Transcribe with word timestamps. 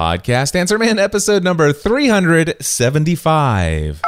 Podcast 0.00 0.56
Answer 0.56 0.78
Man, 0.78 0.98
episode 0.98 1.44
number 1.44 1.74
375. 1.74 4.00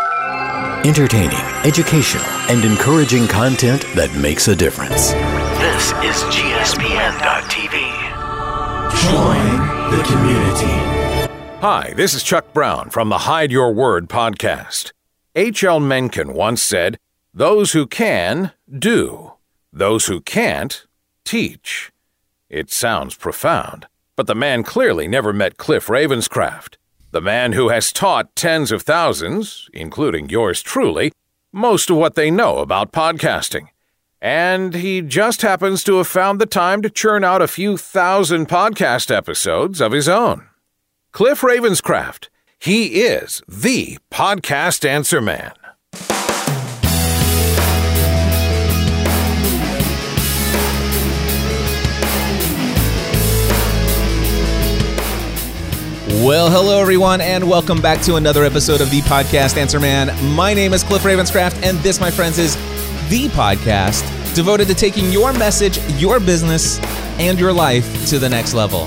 Entertaining, 0.87 1.37
educational, 1.67 2.25
and 2.49 2.65
encouraging 2.65 3.29
content 3.29 3.83
that 3.95 4.11
makes 4.15 4.49
a 4.49 4.57
difference. 4.57 5.11
This 5.11 5.93
is 6.01 6.23
GSPN.TV. 6.33 7.77
Join 9.03 9.45
the 9.95 10.03
community. 10.05 10.79
Hi, 11.61 11.93
this 11.95 12.15
is 12.15 12.23
Chuck 12.23 12.55
Brown 12.55 12.89
from 12.89 13.11
the 13.11 13.19
Hide 13.19 13.53
Your 13.53 13.75
Word 13.75 14.09
podcast. 14.09 14.93
H.L. 15.35 15.81
Mencken 15.81 16.33
once 16.33 16.63
said, 16.63 16.97
Those 17.35 17.73
who 17.73 17.87
can, 17.87 18.53
do. 18.79 19.35
Those 19.71 20.07
who 20.07 20.23
can't, 20.23 20.87
teach. 21.27 21.93
It 22.49 22.71
sounds 22.71 23.15
profound, 23.15 23.89
but 24.17 24.27
the 24.27 24.35
man 24.35 24.63
clearly 24.63 25.09
never 25.09 25.33
met 25.33 25.57
Cliff 25.57 25.87
Ravenscraft, 25.87 26.77
the 27.11 27.21
man 27.21 27.53
who 27.53 27.69
has 27.69 27.93
taught 27.93 28.35
tens 28.37 28.73
of 28.73 28.83
thousands, 28.83 29.69
including 29.73 30.29
yours 30.29 30.63
truly, 30.63 31.13
most 31.53 31.91
of 31.91 31.97
what 31.97 32.15
they 32.15 32.31
know 32.31 32.59
about 32.59 32.93
podcasting. 32.93 33.69
And 34.21 34.75
he 34.75 35.03
just 35.03 35.43
happens 35.43 35.83
to 35.85 35.97
have 35.99 36.07
found 36.07 36.41
the 36.41 36.47
time 36.47 36.81
to 36.83 36.91
churn 36.91 37.25
out 37.25 37.43
a 37.43 37.49
few 37.49 37.77
thousand 37.77 38.49
podcast 38.49 39.15
episodes 39.15 39.81
of 39.81 39.93
his 39.93 40.09
own. 40.09 40.47
Cliff 41.11 41.41
Ravenscraft, 41.41 42.29
he 42.59 43.03
is 43.03 43.43
the 43.49 43.99
podcast 44.11 44.89
answer 44.89 45.21
man. 45.21 45.53
Well, 56.23 56.53
hello 56.53 56.81
everyone, 56.81 57.21
and 57.21 57.51
welcome 57.51 57.81
back 57.81 58.01
to 58.03 58.15
another 58.15 58.45
episode 58.45 58.81
of 58.81 58.93
the 58.93 59.01
podcast 59.01 59.57
Answer 59.57 59.81
Man. 59.81 60.07
My 60.37 60.55
name 60.55 60.73
is 60.73 60.85
Cliff 60.85 61.03
Ravenscraft, 61.03 61.61
and 61.65 61.77
this, 61.79 61.99
my 61.99 62.13
friends, 62.13 62.39
is 62.39 62.55
the 63.09 63.27
podcast 63.31 64.05
devoted 64.33 64.69
to 64.69 64.75
taking 64.75 65.11
your 65.11 65.33
message, 65.33 65.81
your 66.01 66.21
business, 66.21 66.79
and 67.19 67.41
your 67.41 67.53
life 67.53 68.07
to 68.07 68.21
the 68.21 68.29
next 68.29 68.55
level. 68.55 68.87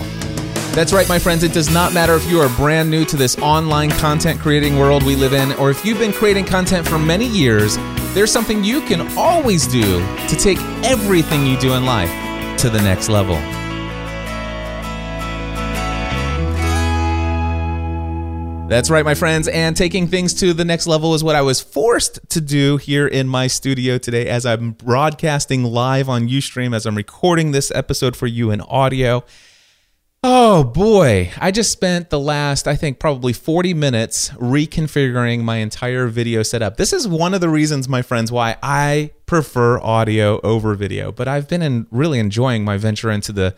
That's 0.72 0.94
right, 0.94 1.10
my 1.10 1.20
friends. 1.20 1.44
It 1.44 1.52
does 1.52 1.70
not 1.70 1.94
matter 1.94 2.16
if 2.16 2.26
you 2.30 2.40
are 2.40 2.48
brand 2.56 2.90
new 2.90 3.04
to 3.04 3.18
this 3.18 3.38
online 3.40 3.92
content 3.92 4.40
creating 4.40 4.78
world 4.78 5.04
we 5.04 5.18
live 5.18 5.34
in, 5.34 5.52
or 5.56 5.70
if 5.70 5.84
you've 5.84 6.00
been 6.00 6.14
creating 6.14 6.46
content 6.46 6.88
for 6.88 6.98
many 6.98 7.28
years, 7.28 7.76
there's 8.14 8.32
something 8.32 8.64
you 8.64 8.80
can 8.80 9.02
always 9.18 9.68
do 9.68 10.00
to 10.30 10.38
take 10.38 10.60
everything 10.86 11.46
you 11.46 11.58
do 11.58 11.74
in 11.74 11.86
life 11.86 12.12
to 12.60 12.70
the 12.70 12.82
next 12.82 13.10
level. 13.10 13.36
That's 18.68 18.90
right, 18.90 19.06
my 19.06 19.14
friends. 19.14 19.48
And 19.48 19.78
taking 19.78 20.08
things 20.08 20.34
to 20.36 20.52
the 20.52 20.66
next 20.66 20.88
level 20.88 21.14
is 21.14 21.24
what 21.24 21.36
I 21.36 21.42
was 21.44 21.62
forced 21.62 22.20
to 22.30 22.42
do 22.42 22.78
here 22.78 23.06
in 23.06 23.28
my 23.28 23.46
studio 23.46 24.00
today 24.00 24.28
as 24.28 24.44
I'm 24.44 24.72
broadcasting 24.72 25.64
live 25.64 26.10
on 26.10 26.28
Ustream 26.28 26.76
as 26.76 26.88
I'm 26.88 26.96
recording 26.96 27.52
this 27.52 27.72
episode 27.76 28.16
for 28.16 28.26
you 28.26 28.50
in 28.50 28.62
audio. 28.62 29.24
Oh 30.24 30.64
boy, 30.64 31.32
I 31.38 31.52
just 31.52 31.72
spent 31.72 32.10
the 32.10 32.20
last, 32.20 32.68
I 32.68 32.76
think, 32.76 32.98
probably 32.98 33.34
40 33.34 33.76
minutes 33.76 34.30
reconfiguring 34.32 35.44
my 35.44 35.58
entire 35.58 36.08
video 36.08 36.42
setup. 36.42 36.78
This 36.78 36.92
is 36.92 37.08
one 37.08 37.36
of 37.36 37.42
the 37.42 37.50
reasons, 37.50 37.88
my 37.88 38.02
friends, 38.02 38.32
why 38.32 38.58
I 38.64 39.12
prefer 39.28 39.80
audio 39.80 40.42
over 40.42 40.74
video. 40.74 41.12
But 41.12 41.28
I've 41.28 41.48
been 41.48 41.62
in, 41.62 41.86
really 41.92 42.18
enjoying 42.18 42.66
my 42.66 42.78
venture 42.78 43.12
into 43.12 43.32
the 43.32 43.56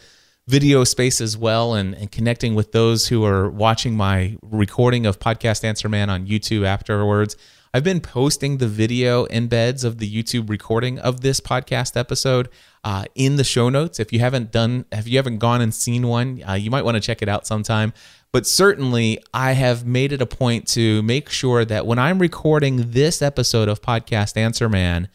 video 0.47 0.85
space 0.85 1.19
as 1.19 1.37
well 1.37 1.73
and, 1.73 1.93
and 1.95 2.11
connecting 2.11 2.55
with 2.55 2.71
those 2.71 3.09
who 3.09 3.25
are 3.25 3.49
watching 3.49 3.95
my 3.95 4.37
recording 4.41 5.05
of 5.05 5.19
Podcast 5.19 5.63
Answer 5.63 5.89
Man 5.89 6.09
on 6.09 6.25
YouTube 6.25 6.65
afterwards. 6.65 7.35
I've 7.73 7.83
been 7.83 7.99
posting 7.99 8.57
the 8.57 8.67
video 8.67 9.25
embeds 9.27 9.83
of 9.83 9.97
the 9.97 10.09
YouTube 10.09 10.49
recording 10.49 10.99
of 10.99 11.19
this 11.19 11.41
podcast 11.41 11.97
episode 11.97 12.47
uh, 12.85 13.03
in 13.13 13.35
the 13.35 13.43
show 13.43 13.69
notes. 13.69 13.99
If 13.99 14.13
you 14.13 14.19
haven't 14.19 14.53
done, 14.53 14.85
if 14.91 15.05
you 15.05 15.17
haven't 15.17 15.39
gone 15.39 15.61
and 15.61 15.73
seen 15.73 16.07
one, 16.07 16.41
uh, 16.47 16.53
you 16.53 16.71
might 16.71 16.85
want 16.85 16.95
to 16.95 17.01
check 17.01 17.21
it 17.21 17.27
out 17.27 17.45
sometime. 17.45 17.91
But 18.31 18.47
certainly, 18.47 19.21
I 19.33 19.51
have 19.51 19.85
made 19.85 20.13
it 20.13 20.21
a 20.21 20.25
point 20.25 20.65
to 20.69 21.03
make 21.03 21.29
sure 21.29 21.65
that 21.65 21.85
when 21.85 21.99
I'm 21.99 22.19
recording 22.19 22.91
this 22.91 23.21
episode 23.21 23.67
of 23.67 23.81
Podcast 23.81 24.37
Answer 24.37 24.69
Man, 24.69 25.09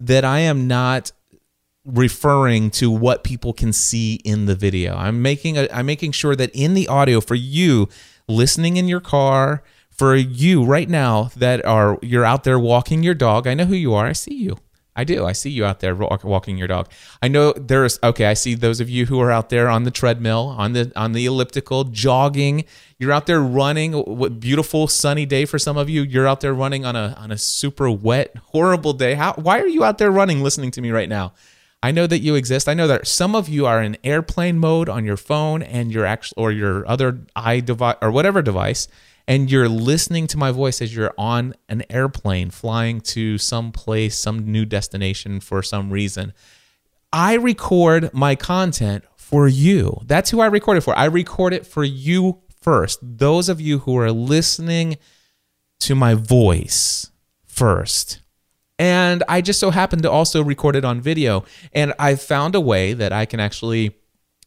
that 0.00 0.24
I 0.24 0.40
am 0.40 0.66
not 0.66 1.12
referring 1.84 2.70
to 2.70 2.90
what 2.90 3.24
people 3.24 3.52
can 3.52 3.72
see 3.72 4.14
in 4.24 4.46
the 4.46 4.54
video. 4.54 4.94
I'm 4.94 5.20
making 5.20 5.58
a, 5.58 5.68
I'm 5.72 5.86
making 5.86 6.12
sure 6.12 6.36
that 6.36 6.50
in 6.54 6.74
the 6.74 6.88
audio 6.88 7.20
for 7.20 7.34
you 7.34 7.88
listening 8.28 8.76
in 8.76 8.86
your 8.86 9.00
car, 9.00 9.62
for 9.90 10.16
you 10.16 10.64
right 10.64 10.88
now 10.88 11.30
that 11.36 11.64
are 11.64 11.98
you're 12.02 12.24
out 12.24 12.44
there 12.44 12.58
walking 12.58 13.02
your 13.02 13.14
dog. 13.14 13.46
I 13.46 13.54
know 13.54 13.66
who 13.66 13.74
you 13.74 13.94
are. 13.94 14.06
I 14.06 14.12
see 14.12 14.34
you. 14.34 14.58
I 14.94 15.04
do. 15.04 15.24
I 15.24 15.32
see 15.32 15.48
you 15.48 15.64
out 15.64 15.80
there 15.80 15.94
walking 15.94 16.58
your 16.58 16.68
dog. 16.68 16.90
I 17.22 17.28
know 17.28 17.52
there's 17.54 17.98
okay. 18.02 18.26
I 18.26 18.34
see 18.34 18.54
those 18.54 18.78
of 18.78 18.90
you 18.90 19.06
who 19.06 19.20
are 19.20 19.30
out 19.30 19.48
there 19.48 19.68
on 19.68 19.84
the 19.84 19.90
treadmill, 19.90 20.54
on 20.58 20.74
the 20.74 20.92
on 20.94 21.12
the 21.12 21.24
elliptical, 21.24 21.84
jogging. 21.84 22.64
You're 22.98 23.12
out 23.12 23.26
there 23.26 23.40
running. 23.40 23.92
What 23.92 24.38
beautiful 24.38 24.88
sunny 24.88 25.24
day 25.24 25.46
for 25.46 25.58
some 25.58 25.78
of 25.78 25.88
you. 25.88 26.02
You're 26.02 26.26
out 26.26 26.40
there 26.40 26.52
running 26.52 26.84
on 26.84 26.94
a 26.94 27.16
on 27.18 27.32
a 27.32 27.38
super 27.38 27.90
wet, 27.90 28.36
horrible 28.48 28.92
day. 28.92 29.14
How? 29.14 29.32
Why 29.34 29.60
are 29.60 29.66
you 29.66 29.82
out 29.82 29.96
there 29.96 30.10
running, 30.10 30.42
listening 30.42 30.70
to 30.72 30.82
me 30.82 30.90
right 30.90 31.08
now? 31.08 31.32
I 31.82 31.90
know 31.90 32.06
that 32.06 32.20
you 32.20 32.36
exist. 32.36 32.68
I 32.68 32.74
know 32.74 32.86
that 32.86 33.08
some 33.08 33.34
of 33.34 33.48
you 33.48 33.66
are 33.66 33.82
in 33.82 33.96
airplane 34.04 34.58
mode 34.58 34.88
on 34.88 35.04
your 35.04 35.16
phone 35.16 35.62
and 35.62 35.92
your 35.92 36.06
actual 36.06 36.34
or 36.36 36.52
your 36.52 36.86
other 36.88 37.20
i 37.34 37.58
device 37.58 37.96
or 38.00 38.12
whatever 38.12 38.40
device, 38.40 38.86
and 39.26 39.50
you're 39.50 39.68
listening 39.68 40.26
to 40.28 40.38
my 40.38 40.52
voice 40.52 40.80
as 40.80 40.94
you're 40.94 41.14
on 41.18 41.54
an 41.68 41.82
airplane 41.90 42.50
flying 42.50 43.00
to 43.00 43.36
some 43.38 43.72
place, 43.72 44.16
some 44.16 44.50
new 44.50 44.64
destination 44.64 45.40
for 45.40 45.62
some 45.62 45.90
reason. 45.90 46.32
I 47.12 47.34
record 47.34 48.14
my 48.14 48.36
content 48.36 49.04
for 49.16 49.48
you. 49.48 50.00
That's 50.06 50.30
who 50.30 50.40
I 50.40 50.46
record 50.46 50.78
it 50.78 50.82
for. 50.82 50.96
I 50.96 51.06
record 51.06 51.52
it 51.52 51.66
for 51.66 51.84
you 51.84 52.42
first. 52.60 53.00
Those 53.02 53.48
of 53.48 53.60
you 53.60 53.80
who 53.80 53.98
are 53.98 54.12
listening 54.12 54.96
to 55.80 55.94
my 55.94 56.14
voice 56.14 57.10
first. 57.44 58.21
And 58.82 59.22
I 59.28 59.42
just 59.42 59.60
so 59.60 59.70
happened 59.70 60.02
to 60.02 60.10
also 60.10 60.42
record 60.42 60.74
it 60.74 60.84
on 60.84 61.00
video. 61.00 61.44
And 61.72 61.94
I 62.00 62.16
found 62.16 62.56
a 62.56 62.60
way 62.60 62.94
that 62.94 63.12
I 63.12 63.26
can 63.26 63.38
actually 63.38 63.94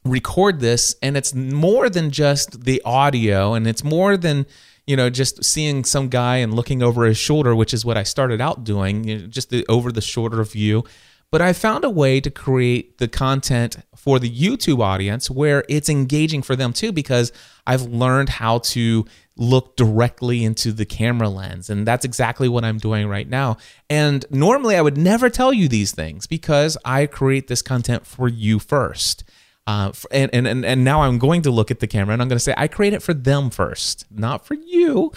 record 0.04 0.60
this. 0.60 0.94
And 1.02 1.16
it's 1.16 1.34
more 1.34 1.90
than 1.90 2.12
just 2.12 2.66
the 2.66 2.82
audio, 2.84 3.54
and 3.54 3.66
it's 3.66 3.82
more 3.82 4.18
than 4.18 4.46
you 4.88 4.96
know, 4.96 5.10
just 5.10 5.44
seeing 5.44 5.84
some 5.84 6.10
guy 6.10 6.38
and 6.38 6.54
looking 6.54 6.84
over 6.84 7.06
his 7.06 7.18
shoulder, 7.18 7.56
which 7.56 7.74
is 7.74 7.84
what 7.84 7.98
I 7.98 8.04
started 8.04 8.40
out 8.40 8.64
doing, 8.64 9.04
you 9.04 9.18
know, 9.18 9.28
just 9.28 9.50
the, 9.50 9.66
over 9.68 9.92
the 9.92 10.02
shoulder 10.02 10.44
view. 10.44 10.84
But 11.32 11.42
I 11.42 11.54
found 11.54 11.84
a 11.84 11.90
way 11.90 12.22
to 12.22 12.30
create 12.30 13.00
the 13.00 13.08
content 13.08 13.78
for 13.96 14.20
the 14.20 14.30
YouTube 14.30 14.82
audience 14.82 15.30
where 15.30 15.64
it's 15.68 15.90
engaging 15.90 16.44
for 16.44 16.56
them 16.56 16.72
too, 16.72 16.92
because 16.92 17.32
I've 17.66 17.82
learned 17.82 18.30
how 18.30 18.60
to 18.60 19.06
look 19.38 19.76
directly 19.76 20.44
into 20.44 20.72
the 20.72 20.86
camera 20.86 21.30
lens. 21.30 21.70
And 21.70 21.86
that's 21.86 22.06
exactly 22.06 22.48
what 22.48 22.64
I'm 22.64 22.78
doing 22.78 23.08
right 23.08 23.28
now. 23.28 23.58
And 23.90 24.26
normally 24.30 24.76
I 24.76 24.82
would 24.82 24.98
never 24.98 25.30
tell 25.30 25.54
you 25.54 25.68
these 25.68 25.92
things 25.92 26.26
because 26.28 26.78
I 26.86 27.06
create 27.06 27.48
this 27.48 27.62
content 27.62 28.06
for 28.06 28.28
you 28.28 28.60
first. 28.60 29.24
Uh, 29.68 29.92
and, 30.12 30.30
and 30.32 30.64
and 30.64 30.84
now 30.84 31.02
I'm 31.02 31.18
going 31.18 31.42
to 31.42 31.50
look 31.50 31.72
at 31.72 31.80
the 31.80 31.88
camera 31.88 32.14
and 32.14 32.22
I'm 32.22 32.28
going 32.28 32.38
to 32.38 32.44
say 32.44 32.54
I 32.56 32.68
create 32.68 32.94
it 32.94 33.02
for 33.02 33.16
them 33.16 33.50
first, 33.50 34.06
not 34.12 34.46
for 34.46 34.54
you. 34.54 35.12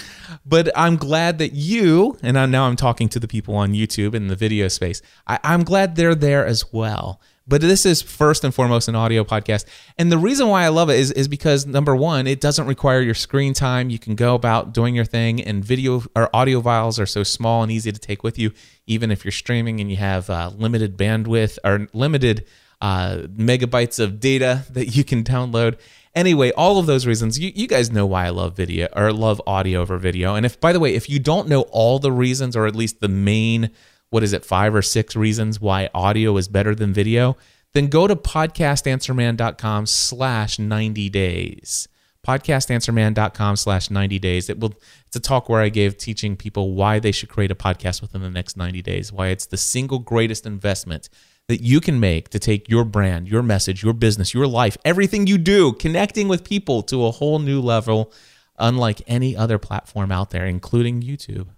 But 0.46 0.70
I'm 0.74 0.96
glad 0.96 1.36
that 1.38 1.52
you 1.52 2.16
and 2.22 2.38
I'm, 2.38 2.50
now 2.50 2.64
I'm 2.64 2.76
talking 2.76 3.10
to 3.10 3.20
the 3.20 3.28
people 3.28 3.54
on 3.54 3.74
YouTube 3.74 4.14
in 4.14 4.28
the 4.28 4.36
video 4.36 4.68
space. 4.68 5.02
I, 5.26 5.38
I'm 5.44 5.64
glad 5.64 5.96
they're 5.96 6.14
there 6.14 6.46
as 6.46 6.72
well. 6.72 7.20
But 7.48 7.62
this 7.62 7.86
is 7.86 8.02
first 8.02 8.44
and 8.44 8.54
foremost 8.54 8.88
an 8.88 8.94
audio 8.94 9.24
podcast. 9.24 9.64
And 9.96 10.12
the 10.12 10.18
reason 10.18 10.48
why 10.48 10.64
I 10.64 10.68
love 10.68 10.90
it 10.90 10.98
is, 10.98 11.10
is 11.12 11.28
because 11.28 11.66
number 11.66 11.96
one, 11.96 12.26
it 12.26 12.40
doesn't 12.40 12.66
require 12.66 13.00
your 13.00 13.14
screen 13.14 13.54
time. 13.54 13.88
You 13.88 13.98
can 13.98 14.14
go 14.14 14.34
about 14.34 14.74
doing 14.74 14.94
your 14.94 15.06
thing, 15.06 15.40
and 15.40 15.64
video 15.64 16.02
or 16.14 16.34
audio 16.36 16.60
files 16.60 17.00
are 17.00 17.06
so 17.06 17.22
small 17.22 17.62
and 17.62 17.72
easy 17.72 17.90
to 17.90 17.98
take 17.98 18.22
with 18.22 18.38
you, 18.38 18.52
even 18.86 19.10
if 19.10 19.24
you're 19.24 19.32
streaming 19.32 19.80
and 19.80 19.90
you 19.90 19.96
have 19.96 20.28
uh, 20.28 20.52
limited 20.56 20.98
bandwidth 20.98 21.58
or 21.64 21.88
limited 21.94 22.44
uh, 22.80 23.22
megabytes 23.34 23.98
of 23.98 24.20
data 24.20 24.64
that 24.70 24.96
you 24.96 25.02
can 25.02 25.24
download. 25.24 25.78
Anyway, 26.14 26.50
all 26.52 26.78
of 26.78 26.86
those 26.86 27.06
reasons, 27.06 27.38
you, 27.38 27.52
you 27.54 27.66
guys 27.66 27.90
know 27.90 28.04
why 28.04 28.26
I 28.26 28.30
love 28.30 28.56
video 28.56 28.88
or 28.94 29.12
love 29.12 29.40
audio 29.46 29.80
over 29.80 29.98
video. 29.98 30.34
And 30.34 30.44
if, 30.44 30.60
by 30.60 30.72
the 30.72 30.80
way, 30.80 30.94
if 30.94 31.08
you 31.08 31.18
don't 31.18 31.48
know 31.48 31.62
all 31.70 31.98
the 31.98 32.10
reasons 32.12 32.56
or 32.56 32.66
at 32.66 32.74
least 32.74 33.00
the 33.00 33.08
main, 33.08 33.70
what 34.10 34.22
is 34.22 34.32
it, 34.32 34.44
five 34.44 34.74
or 34.74 34.82
six 34.82 35.14
reasons 35.14 35.60
why 35.60 35.90
audio 35.94 36.36
is 36.36 36.48
better 36.48 36.74
than 36.74 36.92
video, 36.92 37.36
then 37.74 37.88
go 37.88 38.06
to 38.06 38.16
podcastanswerman.com 38.16 39.86
slash 39.86 40.58
90 40.58 41.08
days 41.10 41.88
podcastanswerman.com 42.26 43.54
slash 43.54 43.90
90 43.90 44.18
days 44.18 44.50
it 44.50 44.58
will 44.58 44.74
it's 45.06 45.14
a 45.14 45.20
talk 45.20 45.48
where 45.48 45.62
i 45.62 45.68
gave 45.68 45.96
teaching 45.96 46.36
people 46.36 46.74
why 46.74 46.98
they 46.98 47.12
should 47.12 47.28
create 47.28 47.50
a 47.50 47.54
podcast 47.54 48.02
within 48.02 48.20
the 48.20 48.28
next 48.28 48.56
90 48.56 48.82
days 48.82 49.12
why 49.12 49.28
it's 49.28 49.46
the 49.46 49.56
single 49.56 50.00
greatest 50.00 50.44
investment 50.44 51.08
that 51.48 51.62
you 51.62 51.80
can 51.80 51.98
make 51.98 52.28
to 52.28 52.38
take 52.38 52.68
your 52.68 52.84
brand, 52.84 53.26
your 53.26 53.42
message, 53.42 53.82
your 53.82 53.94
business, 53.94 54.34
your 54.34 54.46
life, 54.46 54.76
everything 54.84 55.26
you 55.26 55.38
do, 55.38 55.72
connecting 55.72 56.28
with 56.28 56.44
people 56.44 56.82
to 56.82 57.06
a 57.06 57.10
whole 57.10 57.38
new 57.38 57.60
level, 57.60 58.12
unlike 58.58 59.00
any 59.06 59.34
other 59.34 59.58
platform 59.58 60.12
out 60.12 60.30
there, 60.30 60.44
including 60.44 61.02
YouTube. 61.02 61.48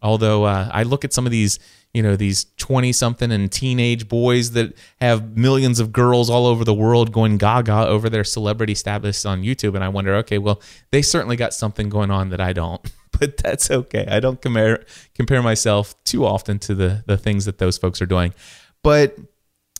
Although 0.00 0.44
uh, 0.44 0.70
I 0.72 0.82
look 0.82 1.04
at 1.04 1.12
some 1.12 1.26
of 1.26 1.32
these, 1.32 1.58
you 1.94 2.02
know, 2.02 2.16
these 2.16 2.46
20 2.56 2.92
something 2.92 3.30
and 3.30 3.50
teenage 3.50 4.08
boys 4.08 4.50
that 4.50 4.76
have 5.00 5.36
millions 5.36 5.78
of 5.78 5.92
girls 5.92 6.28
all 6.28 6.44
over 6.44 6.64
the 6.64 6.74
world 6.74 7.12
going 7.12 7.38
gaga 7.38 7.86
over 7.86 8.10
their 8.10 8.24
celebrity 8.24 8.74
status 8.74 9.24
on 9.24 9.42
YouTube. 9.42 9.76
And 9.76 9.84
I 9.84 9.88
wonder, 9.88 10.14
okay, 10.16 10.38
well, 10.38 10.60
they 10.90 11.02
certainly 11.02 11.36
got 11.36 11.54
something 11.54 11.88
going 11.88 12.10
on 12.10 12.28
that 12.30 12.40
I 12.40 12.52
don't. 12.52 12.80
But 13.20 13.36
that's 13.36 13.70
okay. 13.70 14.04
I 14.10 14.18
don't 14.18 14.42
compare 14.42 14.84
compare 15.14 15.40
myself 15.40 15.94
too 16.02 16.26
often 16.26 16.58
to 16.58 16.74
the 16.74 17.04
the 17.06 17.16
things 17.16 17.44
that 17.44 17.58
those 17.58 17.78
folks 17.78 18.02
are 18.02 18.06
doing. 18.06 18.34
But 18.82 19.16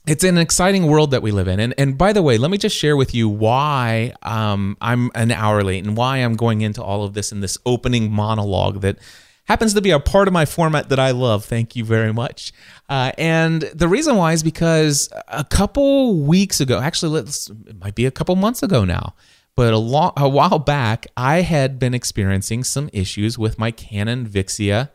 it's 0.07 0.23
an 0.23 0.39
exciting 0.39 0.87
world 0.87 1.11
that 1.11 1.21
we 1.21 1.33
live 1.33 1.49
in. 1.49 1.59
And 1.59 1.75
and 1.77 1.99
by 1.99 2.13
the 2.13 2.23
way, 2.23 2.39
let 2.39 2.53
me 2.53 2.59
just 2.59 2.77
share 2.77 2.97
with 2.97 3.13
you 3.13 3.29
why 3.29 4.15
um, 4.23 4.77
I'm 4.81 5.11
an 5.17 5.33
hour 5.33 5.65
late 5.65 5.85
and 5.85 5.97
why 5.97 6.19
I'm 6.19 6.37
going 6.37 6.61
into 6.61 6.81
all 6.81 7.03
of 7.03 7.15
this 7.15 7.33
in 7.33 7.41
this 7.41 7.59
opening 7.67 8.13
monologue 8.13 8.83
that 8.83 8.99
happens 9.45 9.75
to 9.75 9.81
be 9.81 9.91
a 9.91 10.01
part 10.01 10.29
of 10.29 10.35
my 10.35 10.45
format 10.45 10.89
that 10.89 10.99
I 10.99 11.11
love. 11.11 11.45
Thank 11.45 11.77
you 11.77 11.85
very 11.85 12.13
much. 12.13 12.53
Uh, 12.89 13.13
and 13.19 13.63
the 13.63 13.89
reason 13.89 14.17
why 14.17 14.33
is 14.33 14.43
because 14.43 15.09
a 15.29 15.45
couple 15.45 16.21
weeks 16.21 16.61
ago, 16.61 16.81
actually, 16.81 17.21
it 17.21 17.81
might 17.81 17.95
be 17.95 18.07
a 18.07 18.11
couple 18.11 18.37
months 18.37 18.63
ago 18.63 18.85
now, 18.85 19.15
but 19.55 19.73
a, 19.73 19.79
long, 19.79 20.13
a 20.17 20.29
while 20.29 20.59
back, 20.59 21.07
I 21.17 21.43
had 21.43 21.79
been 21.79 21.95
experiencing 21.95 22.65
some 22.65 22.91
issues 22.93 23.39
with 23.39 23.59
my 23.59 23.71
Canon 23.71 24.27
Vixia 24.27 24.91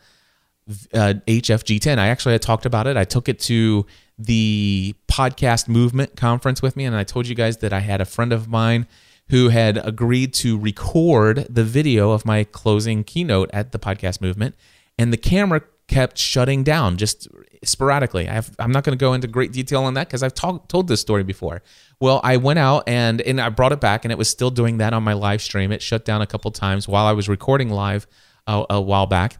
uh, 0.93 1.15
HFG10. 1.27 1.97
I 1.97 2.07
actually 2.07 2.33
had 2.33 2.41
talked 2.41 2.65
about 2.65 2.87
it. 2.87 2.97
I 2.97 3.03
took 3.03 3.29
it 3.29 3.39
to 3.41 3.85
the 4.17 4.95
podcast 5.07 5.67
movement 5.67 6.15
conference 6.15 6.61
with 6.61 6.75
me, 6.75 6.85
and 6.85 6.95
I 6.95 7.03
told 7.03 7.27
you 7.27 7.35
guys 7.35 7.57
that 7.57 7.73
I 7.73 7.79
had 7.79 8.01
a 8.01 8.05
friend 8.05 8.33
of 8.33 8.47
mine 8.47 8.87
who 9.29 9.49
had 9.49 9.77
agreed 9.85 10.33
to 10.33 10.57
record 10.57 11.47
the 11.49 11.63
video 11.63 12.11
of 12.11 12.25
my 12.25 12.43
closing 12.43 13.03
keynote 13.03 13.49
at 13.53 13.71
the 13.71 13.79
podcast 13.79 14.21
movement, 14.21 14.55
and 14.97 15.13
the 15.13 15.17
camera 15.17 15.61
kept 15.87 16.17
shutting 16.17 16.63
down 16.63 16.97
just 16.97 17.27
sporadically. 17.63 18.29
I 18.29 18.41
am 18.59 18.71
not 18.71 18.83
going 18.83 18.97
to 18.97 19.01
go 19.01 19.13
into 19.13 19.27
great 19.27 19.51
detail 19.51 19.83
on 19.83 19.95
that 19.95 20.07
because 20.07 20.23
I've 20.23 20.33
talk, 20.33 20.67
told 20.67 20.87
this 20.87 21.01
story 21.01 21.23
before. 21.23 21.61
Well, 21.99 22.21
I 22.23 22.37
went 22.37 22.59
out 22.59 22.83
and 22.87 23.21
and 23.21 23.41
I 23.41 23.49
brought 23.49 23.71
it 23.71 23.81
back, 23.81 24.05
and 24.05 24.11
it 24.11 24.17
was 24.17 24.29
still 24.29 24.51
doing 24.51 24.77
that 24.77 24.93
on 24.93 25.03
my 25.03 25.13
live 25.13 25.41
stream. 25.41 25.71
It 25.71 25.81
shut 25.81 26.05
down 26.05 26.21
a 26.21 26.27
couple 26.27 26.51
times 26.51 26.87
while 26.87 27.05
I 27.05 27.11
was 27.11 27.27
recording 27.27 27.69
live 27.69 28.07
a, 28.47 28.65
a 28.69 28.81
while 28.81 29.07
back. 29.07 29.37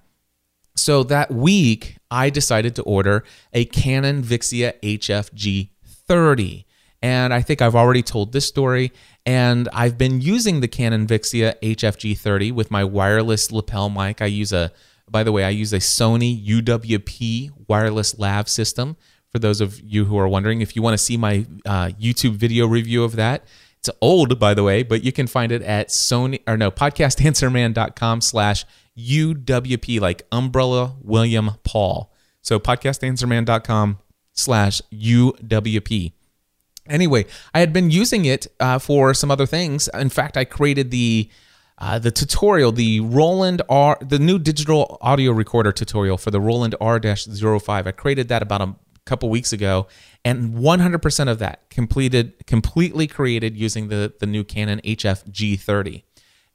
So 0.76 1.04
that 1.04 1.32
week, 1.32 1.98
I 2.10 2.30
decided 2.30 2.76
to 2.76 2.84
order 2.84 3.24
a 3.54 3.66
Canon 3.66 4.24
Vixia 4.24 4.80
HFG 4.82 5.70
30. 5.84 6.66
And 7.02 7.34
I 7.34 7.42
think 7.42 7.62
I've 7.62 7.76
already 7.76 8.02
told 8.02 8.34
this 8.34 8.46
story. 8.46 8.92
And 9.30 9.70
I've 9.74 9.96
been 9.96 10.22
using 10.22 10.62
the 10.62 10.68
Canon 10.68 11.06
Vixia 11.06 11.54
HFG 11.62 12.18
30 12.18 12.52
with 12.52 12.72
my 12.72 12.84
wireless 12.84 13.52
lapel 13.52 13.88
mic. 13.88 14.24
I 14.24 14.26
use 14.26 14.52
a, 14.52 14.72
by 15.08 15.24
the 15.24 15.32
way, 15.32 15.44
I 15.44 15.50
use 15.50 15.72
a 15.72 15.78
Sony 15.78 16.44
UWP 16.44 17.52
wireless 17.68 18.18
lav 18.18 18.50
system. 18.50 18.98
For 19.32 19.38
those 19.38 19.62
of 19.62 19.80
you 19.82 20.06
who 20.06 20.18
are 20.18 20.28
wondering, 20.28 20.62
if 20.62 20.76
you 20.76 20.82
want 20.82 20.96
to 20.96 20.98
see 20.98 21.16
my 21.16 21.46
uh, 21.64 21.92
YouTube 22.02 22.38
video 22.38 22.66
review 22.66 23.04
of 23.04 23.18
that, 23.18 23.44
it's 23.78 23.92
old, 24.02 24.40
by 24.40 24.56
the 24.56 24.64
way, 24.64 24.82
but 24.82 25.04
you 25.04 25.12
can 25.12 25.28
find 25.28 25.52
it 25.52 25.62
at 25.62 25.90
Sony 25.90 26.42
or 26.48 26.58
no 26.58 26.72
podcastanswerman.com 26.72 28.22
slash 28.22 28.66
UWP, 28.98 30.02
like 30.02 30.24
Umbrella 30.32 30.96
William 31.04 31.52
Paul. 31.64 32.12
So 32.42 32.60
podcastanswerman.com 32.60 34.00
slash 34.34 34.82
UWP. 34.92 36.14
Anyway, 36.90 37.26
I 37.54 37.60
had 37.60 37.72
been 37.72 37.92
using 37.92 38.26
it 38.26 38.48
uh, 38.60 38.80
for 38.80 39.14
some 39.14 39.32
other 39.32 39.46
things. 39.46 39.90
In 39.94 40.10
fact, 40.10 40.38
I 40.38 40.46
created 40.46 40.92
the 40.92 41.30
uh, 41.78 41.98
the 41.98 42.12
tutorial, 42.12 42.74
the 42.74 43.00
Roland 43.00 43.62
R, 43.70 43.98
the 44.02 44.20
new 44.20 44.38
digital 44.38 44.98
audio 45.00 45.32
recorder 45.32 45.72
tutorial 45.72 46.18
for 46.18 46.30
the 46.30 46.42
Roland 46.42 46.76
R-05. 46.82 47.88
I 47.88 47.92
created 47.92 48.28
that 48.28 48.42
about 48.42 48.62
a 48.62 48.76
couple 49.06 49.30
weeks 49.30 49.54
ago, 49.54 49.88
and 50.26 50.56
100% 50.56 51.30
of 51.30 51.40
that 51.40 51.70
completed, 51.70 52.46
completely 52.46 53.08
created 53.08 53.56
using 53.56 53.88
the 53.88 54.14
the 54.20 54.26
new 54.26 54.44
Canon 54.44 54.82
HF 54.84 55.32
G30 55.32 56.04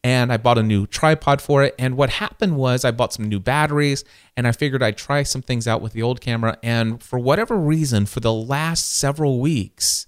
and 0.04 0.30
I 0.30 0.36
bought 0.36 0.58
a 0.58 0.62
new 0.62 0.86
tripod 0.86 1.40
for 1.40 1.64
it. 1.64 1.74
And 1.78 1.96
what 1.96 2.10
happened 2.10 2.58
was 2.58 2.84
I 2.84 2.90
bought 2.90 3.14
some 3.14 3.24
new 3.24 3.40
batteries 3.40 4.04
and 4.36 4.46
I 4.46 4.52
figured 4.52 4.82
I'd 4.82 4.98
try 4.98 5.22
some 5.22 5.40
things 5.40 5.66
out 5.66 5.80
with 5.80 5.94
the 5.94 6.02
old 6.02 6.20
camera. 6.20 6.58
And 6.62 7.02
for 7.02 7.18
whatever 7.18 7.56
reason, 7.56 8.04
for 8.04 8.20
the 8.20 8.32
last 8.32 8.98
several 8.98 9.40
weeks, 9.40 10.06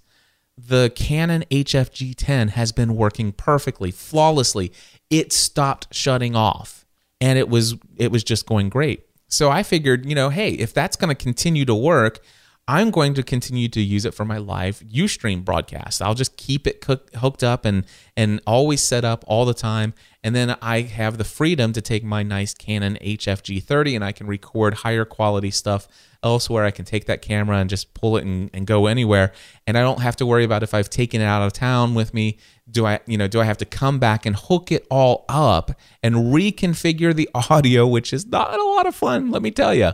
the 0.57 0.91
Canon 0.95 1.45
HFG10 1.51 2.49
has 2.49 2.71
been 2.71 2.95
working 2.95 3.31
perfectly, 3.31 3.91
flawlessly. 3.91 4.71
It 5.09 5.31
stopped 5.31 5.93
shutting 5.93 6.35
off 6.35 6.85
and 7.21 7.37
it 7.37 7.49
was 7.49 7.75
it 7.95 8.11
was 8.11 8.23
just 8.23 8.45
going 8.45 8.69
great. 8.69 9.03
So 9.27 9.49
I 9.51 9.63
figured, 9.63 10.05
you 10.05 10.15
know, 10.15 10.29
hey, 10.29 10.51
if 10.51 10.73
that's 10.73 10.95
going 10.95 11.13
to 11.15 11.23
continue 11.23 11.65
to 11.65 11.75
work, 11.75 12.19
I'm 12.67 12.91
going 12.91 13.13
to 13.13 13.23
continue 13.23 13.69
to 13.69 13.81
use 13.81 14.03
it 14.03 14.13
for 14.13 14.25
my 14.25 14.37
live 14.37 14.79
Ustream 14.79 15.45
broadcast. 15.45 16.01
I'll 16.01 16.13
just 16.13 16.35
keep 16.37 16.67
it 16.67 16.83
hooked 17.15 17.43
up 17.43 17.63
and 17.63 17.85
and 18.15 18.41
always 18.47 18.81
set 18.81 19.05
up 19.05 19.23
all 19.27 19.45
the 19.45 19.53
time. 19.53 19.93
And 20.23 20.35
then 20.35 20.57
I 20.61 20.81
have 20.81 21.17
the 21.17 21.23
freedom 21.23 21.71
to 21.73 21.81
take 21.81 22.03
my 22.03 22.23
nice 22.23 22.53
Canon 22.53 22.97
HFG30 23.01 23.95
and 23.95 24.03
I 24.03 24.11
can 24.11 24.27
record 24.27 24.75
higher 24.75 25.05
quality 25.05 25.51
stuff 25.51 25.87
elsewhere. 26.23 26.65
I 26.65 26.71
can 26.71 26.85
take 26.85 27.05
that 27.05 27.21
camera 27.21 27.57
and 27.57 27.69
just 27.69 27.93
pull 27.93 28.17
it 28.17 28.25
and, 28.25 28.49
and 28.53 28.65
go 28.67 28.87
anywhere. 28.87 29.31
And 29.65 29.77
I 29.77 29.81
don't 29.81 30.01
have 30.01 30.15
to 30.17 30.25
worry 30.25 30.43
about 30.43 30.63
if 30.63 30.73
I've 30.73 30.89
taken 30.89 31.21
it 31.21 31.25
out 31.25 31.41
of 31.41 31.53
town 31.53 31.93
with 31.93 32.13
me. 32.13 32.37
Do 32.69 32.85
I, 32.85 32.99
you 33.05 33.17
know, 33.17 33.27
do 33.27 33.39
I 33.39 33.45
have 33.45 33.57
to 33.57 33.65
come 33.65 33.99
back 33.99 34.25
and 34.25 34.35
hook 34.35 34.71
it 34.71 34.85
all 34.89 35.25
up 35.29 35.71
and 36.03 36.15
reconfigure 36.15 37.15
the 37.15 37.29
audio, 37.49 37.87
which 37.87 38.11
is 38.13 38.25
not 38.25 38.53
a 38.53 38.63
lot 38.63 38.85
of 38.85 38.95
fun, 38.95 39.31
let 39.31 39.41
me 39.41 39.51
tell 39.51 39.73
you 39.73 39.93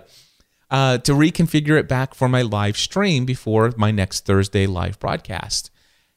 uh, 0.73 0.97
to 0.97 1.13
reconfigure 1.13 1.79
it 1.79 1.87
back 1.87 2.15
for 2.15 2.27
my 2.27 2.41
live 2.41 2.75
stream 2.75 3.25
before 3.25 3.71
my 3.77 3.91
next 3.91 4.25
Thursday 4.25 4.65
live 4.65 4.99
broadcast. 4.99 5.69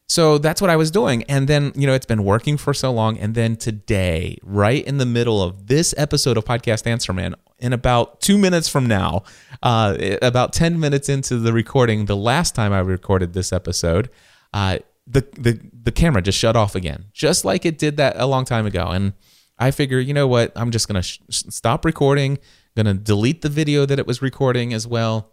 So 0.08 0.38
that's 0.38 0.62
what 0.62 0.70
I 0.70 0.76
was 0.76 0.90
doing. 0.90 1.24
And 1.24 1.46
then, 1.46 1.72
you 1.74 1.86
know, 1.86 1.92
it's 1.92 2.06
been 2.06 2.24
working 2.24 2.56
for 2.56 2.72
so 2.72 2.90
long. 2.90 3.18
And 3.18 3.34
then 3.34 3.56
today, 3.56 4.38
right 4.42 4.84
in 4.84 4.96
the 4.96 5.04
middle 5.04 5.42
of 5.42 5.66
this 5.66 5.94
episode 5.98 6.38
of 6.38 6.44
Podcast 6.44 6.86
Answer 6.86 7.12
Man, 7.12 7.34
in 7.58 7.72
about 7.72 8.20
two 8.20 8.38
minutes 8.38 8.68
from 8.68 8.86
now, 8.86 9.22
uh, 9.62 9.96
about 10.22 10.52
10 10.52 10.78
minutes 10.78 11.08
into 11.08 11.38
the 11.38 11.52
recording, 11.52 12.04
the 12.04 12.16
last 12.16 12.54
time 12.54 12.72
I 12.72 12.80
recorded 12.80 13.32
this 13.32 13.52
episode, 13.52 14.10
uh, 14.52 14.78
the, 15.06 15.26
the, 15.38 15.60
the 15.72 15.92
camera 15.92 16.20
just 16.20 16.38
shut 16.38 16.56
off 16.56 16.74
again, 16.74 17.06
just 17.12 17.44
like 17.44 17.64
it 17.64 17.78
did 17.78 17.96
that 17.96 18.16
a 18.18 18.26
long 18.26 18.44
time 18.44 18.66
ago. 18.66 18.88
And 18.88 19.14
I 19.58 19.70
figure, 19.70 19.98
you 19.98 20.12
know 20.12 20.26
what? 20.26 20.52
I'm 20.54 20.70
just 20.70 20.88
going 20.88 21.00
to 21.00 21.02
sh- 21.02 21.20
stop 21.30 21.84
recording, 21.84 22.38
going 22.74 22.86
to 22.86 22.94
delete 22.94 23.42
the 23.42 23.48
video 23.48 23.86
that 23.86 23.98
it 23.98 24.06
was 24.06 24.20
recording 24.20 24.74
as 24.74 24.86
well. 24.86 25.32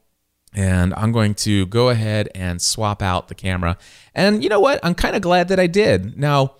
And 0.53 0.93
I'm 0.93 1.11
going 1.11 1.33
to 1.35 1.65
go 1.65 1.89
ahead 1.89 2.29
and 2.35 2.61
swap 2.61 3.01
out 3.01 3.27
the 3.27 3.35
camera. 3.35 3.77
And 4.13 4.43
you 4.43 4.49
know 4.49 4.59
what? 4.59 4.79
I'm 4.83 4.93
kind 4.93 5.15
of 5.15 5.21
glad 5.21 5.47
that 5.47 5.59
I 5.59 5.65
did. 5.65 6.17
Now, 6.17 6.57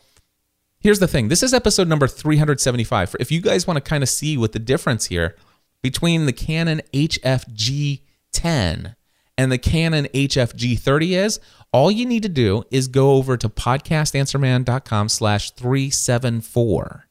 here's 0.79 0.99
the 0.99 1.07
thing 1.07 1.29
this 1.29 1.43
is 1.43 1.53
episode 1.53 1.87
number 1.87 2.07
375. 2.07 3.15
If 3.19 3.31
you 3.31 3.39
guys 3.39 3.67
want 3.67 3.77
to 3.77 3.81
kind 3.81 4.01
of 4.01 4.09
see 4.09 4.35
what 4.35 4.51
the 4.51 4.59
difference 4.59 5.05
here 5.05 5.35
between 5.83 6.25
the 6.25 6.33
Canon 6.33 6.81
HFG 6.91 8.01
10 8.31 8.95
and 9.37 9.51
the 9.51 9.59
Canon 9.59 10.07
HFG 10.15 10.79
30 10.79 11.15
is, 11.15 11.39
all 11.71 11.91
you 11.91 12.07
need 12.07 12.23
to 12.23 12.29
do 12.29 12.63
is 12.71 12.87
go 12.87 13.11
over 13.11 13.37
to 13.37 13.49
podcastanswerman.com 13.49 15.09
slash 15.09 15.51
374 15.51 17.07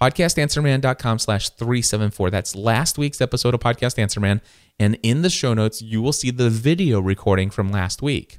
podcastanswerman.com 0.00 1.18
slash 1.18 1.50
374. 1.50 2.30
That's 2.30 2.56
last 2.56 2.96
week's 2.96 3.20
episode 3.20 3.54
of 3.54 3.60
Podcast 3.60 3.98
Answer 3.98 4.20
Man. 4.20 4.40
And 4.78 4.98
in 5.02 5.22
the 5.22 5.30
show 5.30 5.52
notes, 5.52 5.82
you 5.82 6.00
will 6.00 6.12
see 6.12 6.30
the 6.30 6.48
video 6.48 7.00
recording 7.00 7.50
from 7.50 7.70
last 7.70 8.00
week. 8.00 8.38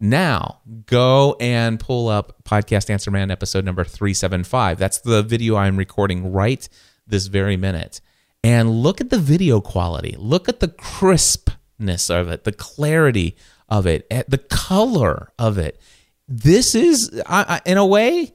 Now, 0.00 0.60
go 0.86 1.36
and 1.38 1.78
pull 1.78 2.08
up 2.08 2.42
Podcast 2.44 2.88
Answer 2.88 3.10
Man 3.10 3.30
episode 3.30 3.64
number 3.64 3.84
375. 3.84 4.78
That's 4.78 4.98
the 4.98 5.22
video 5.22 5.56
I'm 5.56 5.76
recording 5.76 6.32
right 6.32 6.66
this 7.06 7.26
very 7.26 7.56
minute. 7.56 8.00
And 8.44 8.70
look 8.70 9.00
at 9.00 9.10
the 9.10 9.18
video 9.18 9.60
quality. 9.60 10.16
Look 10.18 10.48
at 10.48 10.60
the 10.60 10.68
crispness 10.68 12.10
of 12.10 12.28
it, 12.28 12.44
the 12.44 12.52
clarity 12.52 13.36
of 13.68 13.86
it, 13.86 14.06
eh, 14.10 14.24
the 14.26 14.38
color 14.38 15.32
of 15.38 15.58
it. 15.58 15.80
This 16.26 16.74
is, 16.74 17.22
I, 17.26 17.60
I, 17.64 17.70
in 17.70 17.78
a 17.78 17.86
way, 17.86 18.32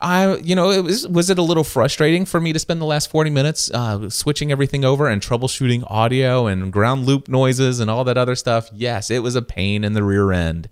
I, 0.00 0.36
you 0.36 0.54
know, 0.54 0.70
it 0.70 0.84
was 0.84 1.08
was 1.08 1.30
it 1.30 1.38
a 1.38 1.42
little 1.42 1.64
frustrating 1.64 2.26
for 2.26 2.38
me 2.38 2.52
to 2.52 2.58
spend 2.58 2.82
the 2.82 2.86
last 2.86 3.10
40 3.10 3.30
minutes 3.30 3.70
uh, 3.70 4.10
switching 4.10 4.52
everything 4.52 4.84
over 4.84 5.08
and 5.08 5.22
troubleshooting 5.22 5.84
audio 5.90 6.46
and 6.46 6.70
ground 6.70 7.06
loop 7.06 7.28
noises 7.28 7.80
and 7.80 7.90
all 7.90 8.04
that 8.04 8.18
other 8.18 8.34
stuff? 8.34 8.68
Yes, 8.74 9.10
it 9.10 9.22
was 9.22 9.36
a 9.36 9.42
pain 9.42 9.84
in 9.84 9.94
the 9.94 10.04
rear 10.04 10.32
end. 10.32 10.68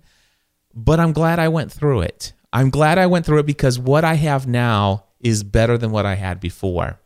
But 0.75 0.99
I'm 0.99 1.11
glad 1.11 1.39
I 1.39 1.47
went 1.47 1.71
through 1.71 2.01
it. 2.01 2.33
I'm 2.53 2.69
glad 2.69 2.97
I 2.97 3.07
went 3.07 3.25
through 3.25 3.39
it 3.39 3.45
because 3.47 3.79
what 3.79 4.03
I 4.03 4.13
have 4.13 4.45
now 4.45 5.05
is 5.19 5.43
better 5.43 5.77
than 5.77 5.91
what 5.91 6.05
I 6.05 6.15
had 6.15 6.39
before. 6.39 6.99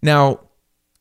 Now, 0.00 0.40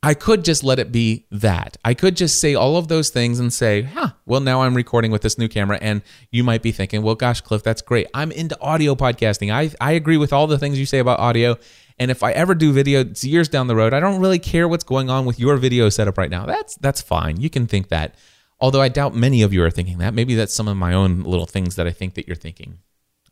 I 0.04 0.14
could 0.14 0.44
just 0.44 0.66
let 0.66 0.80
it 0.80 0.92
be 0.92 1.26
that. 1.32 1.78
I 1.86 1.94
could 1.94 2.18
just 2.18 2.42
say 2.42 2.56
all 2.56 2.76
of 2.76 2.90
those 2.90 3.10
things 3.10 3.40
and 3.40 3.54
say, 3.54 3.84
huh, 3.84 4.10
Well, 4.26 4.42
now 4.42 4.64
I'm 4.64 4.76
recording 4.76 5.12
with 5.12 5.22
this 5.22 5.38
new 5.38 5.48
camera, 5.48 5.80
and 5.82 6.02
you 6.30 6.44
might 6.44 6.62
be 6.62 6.74
thinking, 6.74 7.02
well, 7.04 7.16
gosh, 7.16 7.40
Cliff, 7.40 7.64
that's 7.64 7.82
great. 7.82 8.08
I'm 8.14 8.30
into 8.34 8.60
audio 8.60 8.96
podcasting. 8.96 9.54
I, 9.54 9.72
I 9.80 9.94
agree 9.94 10.18
with 10.18 10.34
all 10.34 10.46
the 10.46 10.58
things 10.58 10.78
you 10.78 10.86
say 10.86 11.00
about 11.00 11.20
audio. 11.20 11.58
And 11.98 12.12
if 12.12 12.22
I 12.22 12.34
ever 12.34 12.54
do 12.54 12.74
video, 12.74 13.00
it's 13.00 13.24
years 13.24 13.48
down 13.48 13.68
the 13.68 13.78
road. 13.78 13.94
I 13.94 14.02
don't 14.02 14.20
really 14.20 14.40
care 14.40 14.68
what's 14.68 14.84
going 14.84 15.10
on 15.10 15.26
with 15.26 15.40
your 15.40 15.56
video 15.56 15.88
setup 15.88 16.18
right 16.18 16.30
now. 16.30 16.46
That's 16.46 16.76
that's 16.76 17.02
fine. 17.02 17.40
You 17.40 17.50
can 17.50 17.66
think 17.68 17.88
that. 17.90 18.16
Although 18.60 18.82
I 18.82 18.90
doubt 18.90 19.16
many 19.16 19.42
of 19.42 19.54
you 19.54 19.64
are 19.64 19.72
thinking 19.72 20.00
that. 20.00 20.14
Maybe 20.14 20.36
that's 20.36 20.54
some 20.54 20.68
of 20.68 20.76
my 20.76 20.94
own 20.94 21.22
little 21.22 21.46
things 21.46 21.76
that 21.76 21.88
I 21.88 21.92
think 21.92 22.16
that 22.16 22.28
you're 22.28 22.36
thinking. 22.36 22.80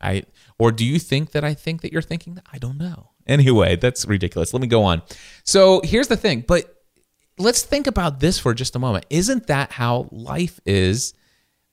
I 0.01 0.23
or 0.57 0.71
do 0.71 0.85
you 0.85 0.99
think 0.99 1.31
that 1.31 1.43
I 1.43 1.53
think 1.53 1.81
that 1.81 1.91
you're 1.91 2.01
thinking 2.01 2.35
that? 2.35 2.45
I 2.53 2.59
don't 2.59 2.77
know. 2.77 3.11
Anyway, 3.27 3.75
that's 3.75 4.05
ridiculous. 4.05 4.53
Let 4.53 4.61
me 4.61 4.67
go 4.67 4.83
on. 4.83 5.01
So 5.43 5.81
here's 5.83 6.07
the 6.07 6.17
thing, 6.17 6.43
but 6.47 6.81
let's 7.37 7.63
think 7.63 7.87
about 7.87 8.19
this 8.19 8.39
for 8.39 8.53
just 8.53 8.75
a 8.75 8.79
moment. 8.79 9.05
Isn't 9.09 9.47
that 9.47 9.71
how 9.71 10.07
life 10.11 10.59
is? 10.65 11.13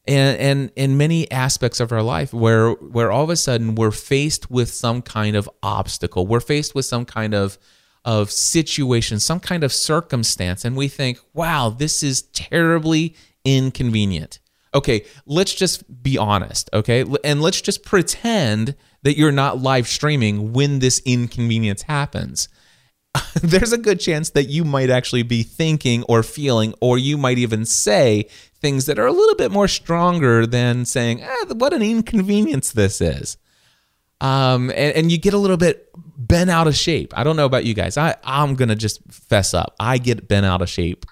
And, 0.06 0.38
and 0.38 0.72
in 0.74 0.96
many 0.96 1.30
aspects 1.30 1.80
of 1.80 1.92
our 1.92 2.02
life 2.02 2.32
where 2.32 2.70
where 2.70 3.12
all 3.12 3.24
of 3.24 3.30
a 3.30 3.36
sudden 3.36 3.74
we're 3.74 3.90
faced 3.90 4.50
with 4.50 4.70
some 4.70 5.02
kind 5.02 5.36
of 5.36 5.50
obstacle 5.62 6.26
we're 6.26 6.40
faced 6.40 6.74
with 6.74 6.86
some 6.86 7.04
kind 7.04 7.34
of 7.34 7.58
of 8.06 8.30
situation 8.30 9.20
some 9.20 9.38
kind 9.38 9.62
of 9.62 9.70
circumstance 9.70 10.64
and 10.64 10.78
we 10.78 10.88
think 10.88 11.18
wow 11.34 11.68
this 11.68 12.02
is 12.02 12.22
terribly 12.22 13.14
inconvenient 13.44 14.38
okay 14.72 15.04
let's 15.26 15.52
just 15.52 16.02
be 16.02 16.16
honest 16.16 16.70
okay 16.72 17.04
and 17.22 17.42
let's 17.42 17.60
just 17.60 17.84
pretend 17.84 18.74
that 19.08 19.16
you're 19.16 19.32
not 19.32 19.58
live 19.58 19.88
streaming 19.88 20.52
when 20.52 20.80
this 20.80 21.00
inconvenience 21.06 21.80
happens 21.80 22.46
there's 23.42 23.72
a 23.72 23.78
good 23.78 23.98
chance 23.98 24.30
that 24.30 24.44
you 24.44 24.64
might 24.64 24.90
actually 24.90 25.22
be 25.22 25.42
thinking 25.42 26.02
or 26.04 26.22
feeling, 26.22 26.74
or 26.82 26.98
you 26.98 27.16
might 27.16 27.38
even 27.38 27.64
say 27.64 28.28
things 28.60 28.84
that 28.84 28.98
are 28.98 29.06
a 29.06 29.12
little 29.12 29.34
bit 29.34 29.50
more 29.50 29.66
stronger 29.66 30.46
than 30.46 30.84
saying, 30.84 31.22
eh, 31.22 31.44
what 31.54 31.72
an 31.72 31.82
inconvenience 31.82 32.72
this 32.72 33.00
is. 33.00 33.38
Um, 34.20 34.70
and, 34.70 34.94
and 34.96 35.12
you 35.12 35.18
get 35.18 35.32
a 35.32 35.38
little 35.38 35.56
bit 35.56 35.88
bent 35.96 36.50
out 36.50 36.66
of 36.66 36.76
shape. 36.76 37.16
I 37.16 37.24
don't 37.24 37.36
know 37.36 37.46
about 37.46 37.64
you 37.64 37.74
guys. 37.74 37.96
I, 37.96 38.14
I'm 38.22 38.56
going 38.56 38.68
to 38.68 38.76
just 38.76 39.00
fess 39.10 39.54
up. 39.54 39.74
I 39.80 39.98
get 39.98 40.28
bent 40.28 40.44
out 40.44 40.60
of 40.60 40.68
shape 40.68 41.06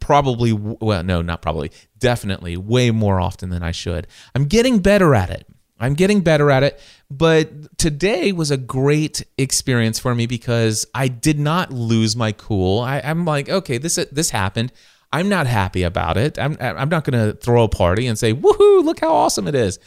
probably, 0.00 0.52
well, 0.52 1.04
no, 1.04 1.20
not 1.22 1.42
probably, 1.42 1.70
definitely 1.98 2.56
way 2.56 2.90
more 2.90 3.20
often 3.20 3.50
than 3.50 3.62
I 3.62 3.72
should. 3.72 4.06
I'm 4.34 4.46
getting 4.46 4.80
better 4.80 5.14
at 5.14 5.30
it. 5.30 5.46
I'm 5.80 5.94
getting 5.94 6.20
better 6.20 6.50
at 6.50 6.62
it. 6.62 6.80
But 7.10 7.78
today 7.78 8.32
was 8.32 8.50
a 8.50 8.56
great 8.56 9.24
experience 9.38 9.98
for 9.98 10.14
me 10.14 10.26
because 10.26 10.86
I 10.94 11.08
did 11.08 11.40
not 11.40 11.72
lose 11.72 12.14
my 12.14 12.32
cool. 12.32 12.80
I, 12.80 12.98
am 12.98 13.24
like, 13.24 13.48
okay, 13.48 13.78
this 13.78 13.96
this 14.12 14.30
happened. 14.30 14.72
I'm 15.12 15.28
not 15.28 15.46
happy 15.46 15.82
about 15.82 16.16
it. 16.16 16.38
I'm 16.38 16.56
I'm 16.60 16.88
not 16.88 17.04
going 17.04 17.18
to 17.18 17.36
throw 17.36 17.64
a 17.64 17.68
party 17.68 18.06
and 18.06 18.18
say, 18.18 18.32
woohoo, 18.32 18.84
look 18.84 19.00
how 19.00 19.12
awesome 19.12 19.48
it 19.48 19.54
is. 19.54 19.78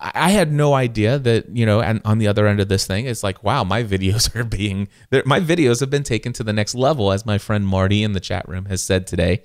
I 0.00 0.30
had 0.30 0.52
no 0.52 0.74
idea 0.74 1.18
that 1.20 1.56
you 1.56 1.64
know, 1.64 1.80
and 1.80 2.00
on 2.04 2.18
the 2.18 2.26
other 2.26 2.46
end 2.46 2.60
of 2.60 2.68
this 2.68 2.86
thing, 2.86 3.06
it's 3.06 3.22
like, 3.22 3.44
wow, 3.44 3.62
my 3.62 3.82
videos 3.84 4.34
are 4.34 4.44
being, 4.44 4.88
my 5.24 5.40
videos 5.40 5.80
have 5.80 5.90
been 5.90 6.02
taken 6.02 6.32
to 6.34 6.42
the 6.42 6.52
next 6.52 6.74
level, 6.74 7.12
as 7.12 7.24
my 7.24 7.38
friend 7.38 7.66
Marty 7.66 8.02
in 8.02 8.12
the 8.12 8.20
chat 8.20 8.48
room 8.48 8.64
has 8.66 8.82
said 8.82 9.06
today. 9.06 9.42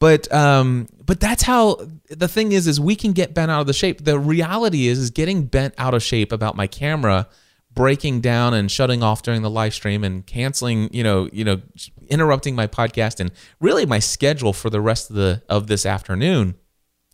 But 0.00 0.32
um, 0.32 0.88
but 1.04 1.18
that's 1.20 1.42
how 1.42 1.78
the 2.08 2.28
thing 2.28 2.52
is 2.52 2.66
is 2.66 2.80
we 2.80 2.94
can 2.94 3.12
get 3.12 3.34
bent 3.34 3.50
out 3.50 3.60
of 3.60 3.66
the 3.66 3.72
shape. 3.72 4.04
The 4.04 4.18
reality 4.18 4.86
is 4.86 4.98
is 4.98 5.10
getting 5.10 5.44
bent 5.44 5.74
out 5.76 5.94
of 5.94 6.02
shape 6.02 6.32
about 6.32 6.56
my 6.56 6.66
camera 6.66 7.28
breaking 7.74 8.20
down 8.20 8.54
and 8.54 8.70
shutting 8.70 9.02
off 9.02 9.22
during 9.22 9.42
the 9.42 9.50
live 9.50 9.72
stream 9.72 10.02
and 10.02 10.26
canceling, 10.26 10.88
you 10.92 11.02
know, 11.02 11.28
you 11.32 11.44
know, 11.44 11.60
interrupting 12.08 12.54
my 12.54 12.66
podcast 12.66 13.20
and 13.20 13.30
really 13.60 13.86
my 13.86 13.98
schedule 13.98 14.52
for 14.52 14.70
the 14.70 14.80
rest 14.80 15.10
of 15.10 15.16
the 15.16 15.42
of 15.48 15.66
this 15.66 15.84
afternoon. 15.84 16.54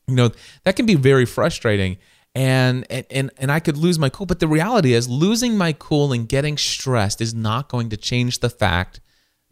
You 0.07 0.17
know, 0.17 0.31
that 0.65 0.77
can 0.77 0.87
be 0.87 0.95
very 0.95 1.25
frustrating 1.25 1.97
and 2.35 2.87
and 2.91 3.31
and 3.39 3.53
I 3.53 3.61
could 3.61 3.77
lose 3.77 3.99
my 3.99 4.09
cool, 4.09 4.27
but 4.27 4.41
the 4.41 4.49
reality 4.49 4.93
is 4.93 5.09
losing 5.09 5.57
my 5.57 5.73
cool 5.73 6.13
and 6.13 6.29
getting 6.29 6.59
stressed 6.59 7.21
is 7.21 7.33
not 7.33 7.69
going 7.69 7.91
to 7.91 7.97
change 7.97 8.41
the 8.41 8.51
fact 8.51 9.01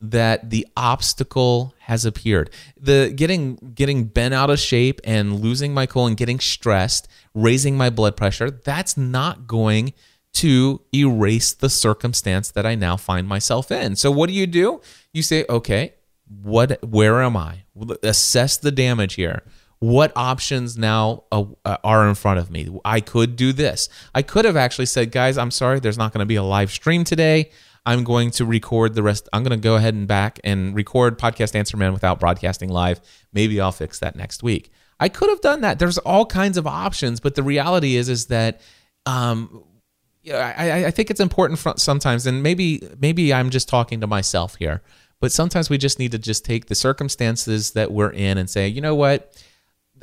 that 0.02 0.50
the 0.50 0.66
obstacle 0.76 1.74
has 1.78 2.04
appeared. 2.04 2.50
The 2.76 3.12
getting 3.14 3.72
getting 3.74 4.04
bent 4.04 4.34
out 4.34 4.50
of 4.50 4.58
shape 4.58 5.00
and 5.04 5.40
losing 5.40 5.72
my 5.72 5.86
cool 5.86 6.06
and 6.06 6.16
getting 6.16 6.40
stressed, 6.40 7.08
raising 7.34 7.76
my 7.76 7.88
blood 7.88 8.16
pressure, 8.16 8.50
that's 8.50 8.96
not 8.96 9.46
going 9.46 9.92
to 10.34 10.80
erase 10.92 11.52
the 11.52 11.70
circumstance 11.70 12.50
that 12.50 12.66
I 12.66 12.74
now 12.74 12.96
find 12.96 13.28
myself 13.28 13.70
in. 13.70 13.94
So 13.96 14.10
what 14.10 14.28
do 14.28 14.34
you 14.34 14.48
do? 14.48 14.80
You 15.12 15.22
say, 15.22 15.44
"Okay, 15.48 15.94
what 16.26 16.84
where 16.84 17.22
am 17.22 17.36
I? 17.36 17.62
Assess 18.02 18.56
the 18.56 18.72
damage 18.72 19.14
here." 19.14 19.42
What 19.78 20.12
options 20.14 20.78
now 20.78 21.24
uh, 21.32 21.44
are 21.82 22.08
in 22.08 22.14
front 22.14 22.38
of 22.38 22.52
me? 22.52 22.68
I 22.84 23.00
could 23.00 23.34
do 23.34 23.52
this. 23.52 23.88
I 24.14 24.22
could 24.22 24.44
have 24.44 24.56
actually 24.56 24.86
said, 24.86 25.10
guys, 25.10 25.36
I'm 25.36 25.50
sorry, 25.50 25.80
there's 25.80 25.98
not 25.98 26.12
going 26.12 26.20
to 26.20 26.24
be 26.24 26.36
a 26.36 26.42
live 26.44 26.70
stream 26.70 27.02
today. 27.02 27.50
I'm 27.84 28.04
going 28.04 28.30
to 28.32 28.44
record 28.44 28.94
the 28.94 29.02
rest. 29.02 29.28
I'm 29.32 29.42
going 29.42 29.58
to 29.58 29.62
go 29.62 29.76
ahead 29.76 29.94
and 29.94 30.06
back 30.06 30.38
and 30.44 30.74
record 30.74 31.18
Podcast 31.18 31.54
Answer 31.54 31.76
Man 31.76 31.92
without 31.92 32.20
broadcasting 32.20 32.68
live. 32.68 33.00
Maybe 33.32 33.60
I'll 33.60 33.72
fix 33.72 33.98
that 33.98 34.14
next 34.14 34.42
week. 34.42 34.70
I 35.00 35.08
could 35.08 35.30
have 35.30 35.40
done 35.40 35.62
that. 35.62 35.78
There's 35.80 35.98
all 35.98 36.24
kinds 36.24 36.56
of 36.56 36.66
options, 36.66 37.18
but 37.18 37.34
the 37.34 37.42
reality 37.42 37.96
is, 37.96 38.08
is 38.08 38.26
that, 38.26 38.60
um, 39.04 39.64
I, 40.32 40.84
I 40.86 40.90
think 40.92 41.10
it's 41.10 41.18
important 41.18 41.58
sometimes, 41.80 42.26
and 42.26 42.44
maybe 42.44 42.88
maybe 43.00 43.34
I'm 43.34 43.50
just 43.50 43.68
talking 43.68 44.00
to 44.00 44.06
myself 44.06 44.54
here, 44.54 44.80
but 45.18 45.32
sometimes 45.32 45.68
we 45.68 45.78
just 45.78 45.98
need 45.98 46.12
to 46.12 46.18
just 46.18 46.44
take 46.44 46.66
the 46.66 46.76
circumstances 46.76 47.72
that 47.72 47.90
we're 47.90 48.12
in 48.12 48.38
and 48.38 48.48
say, 48.48 48.68
you 48.68 48.80
know 48.80 48.94
what, 48.94 49.36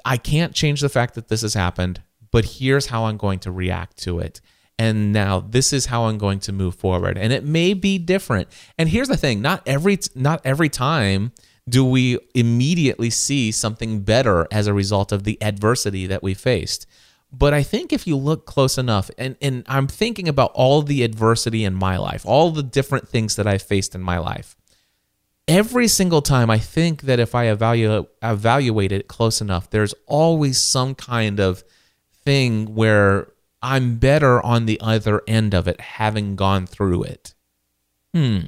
I 0.03 0.17
can't 0.17 0.53
change 0.53 0.81
the 0.81 0.89
fact 0.89 1.15
that 1.15 1.29
this 1.29 1.41
has 1.43 1.53
happened, 1.53 2.01
but 2.31 2.43
here's 2.43 2.87
how 2.87 3.05
I'm 3.05 3.15
going 3.15 3.39
to 3.39 3.51
react 3.51 3.97
to 4.03 4.19
it 4.19 4.41
and 4.79 5.11
now 5.11 5.41
this 5.41 5.73
is 5.73 5.87
how 5.87 6.05
I'm 6.05 6.17
going 6.17 6.39
to 6.39 6.53
move 6.53 6.73
forward. 6.73 7.17
And 7.17 7.33
it 7.33 7.43
may 7.43 7.73
be 7.73 7.97
different. 7.99 8.47
And 8.77 8.87
here's 8.87 9.09
the 9.09 9.17
thing, 9.17 9.41
not 9.41 9.61
every 9.67 9.99
not 10.15 10.41
every 10.45 10.69
time 10.69 11.33
do 11.67 11.85
we 11.85 12.17
immediately 12.33 13.09
see 13.11 13.51
something 13.51 14.01
better 14.01 14.47
as 14.51 14.65
a 14.65 14.73
result 14.73 15.11
of 15.11 15.25
the 15.25 15.37
adversity 15.43 16.07
that 16.07 16.23
we 16.23 16.33
faced. 16.33 16.87
But 17.31 17.53
I 17.53 17.61
think 17.61 17.93
if 17.93 18.07
you 18.07 18.15
look 18.15 18.47
close 18.47 18.79
enough, 18.79 19.11
and, 19.19 19.35
and 19.39 19.63
I'm 19.67 19.85
thinking 19.85 20.27
about 20.27 20.51
all 20.55 20.81
the 20.81 21.03
adversity 21.03 21.63
in 21.63 21.75
my 21.75 21.97
life, 21.97 22.25
all 22.25 22.49
the 22.49 22.63
different 22.63 23.07
things 23.07 23.35
that 23.35 23.45
I've 23.45 23.61
faced 23.61 23.93
in 23.93 24.01
my 24.01 24.17
life, 24.17 24.55
every 25.47 25.87
single 25.87 26.23
time 26.23 26.49
I 26.49 26.57
think 26.57 27.03
that 27.03 27.19
if 27.19 27.35
I 27.35 27.49
evaluate, 27.49 28.07
evaluate 28.23 28.91
it 28.91 29.07
close 29.07 29.41
enough, 29.41 29.69
there's 29.69 29.93
always 30.07 30.59
some 30.59 30.95
kind 30.95 31.39
of 31.39 31.63
thing 32.23 32.73
where 32.73 33.27
I'm 33.61 33.97
better 33.97 34.41
on 34.41 34.65
the 34.65 34.79
other 34.79 35.21
end 35.27 35.53
of 35.53 35.67
it, 35.67 35.79
having 35.81 36.35
gone 36.35 36.65
through 36.65 37.03
it. 37.03 37.33
Hmm. 38.13 38.39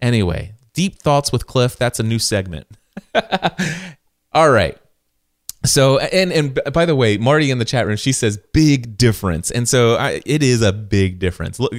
Anyway, 0.00 0.54
deep 0.74 1.00
thoughts 1.00 1.32
with 1.32 1.46
Cliff. 1.46 1.76
That's 1.76 2.00
a 2.00 2.02
new 2.02 2.18
segment. 2.18 2.66
All 4.32 4.50
right. 4.50 4.76
So 5.64 5.98
and 5.98 6.32
and 6.32 6.58
by 6.72 6.86
the 6.86 6.96
way, 6.96 7.18
Marty 7.18 7.50
in 7.50 7.58
the 7.58 7.66
chat 7.66 7.86
room, 7.86 7.96
she 7.96 8.12
says 8.12 8.38
big 8.54 8.96
difference, 8.96 9.50
and 9.50 9.68
so 9.68 9.96
I, 9.96 10.22
it 10.24 10.42
is 10.42 10.62
a 10.62 10.72
big 10.72 11.18
difference. 11.18 11.60
Look, 11.60 11.74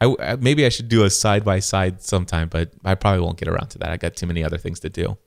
I, 0.00 0.36
maybe 0.36 0.64
I 0.64 0.68
should 0.68 0.88
do 0.88 1.02
a 1.02 1.10
side 1.10 1.44
by 1.44 1.58
side 1.58 2.00
sometime, 2.00 2.48
but 2.48 2.70
I 2.84 2.94
probably 2.94 3.20
won't 3.20 3.36
get 3.36 3.48
around 3.48 3.68
to 3.70 3.78
that. 3.78 3.90
I 3.90 3.96
got 3.96 4.14
too 4.14 4.26
many 4.26 4.44
other 4.44 4.58
things 4.58 4.78
to 4.80 4.88
do. 4.88 5.18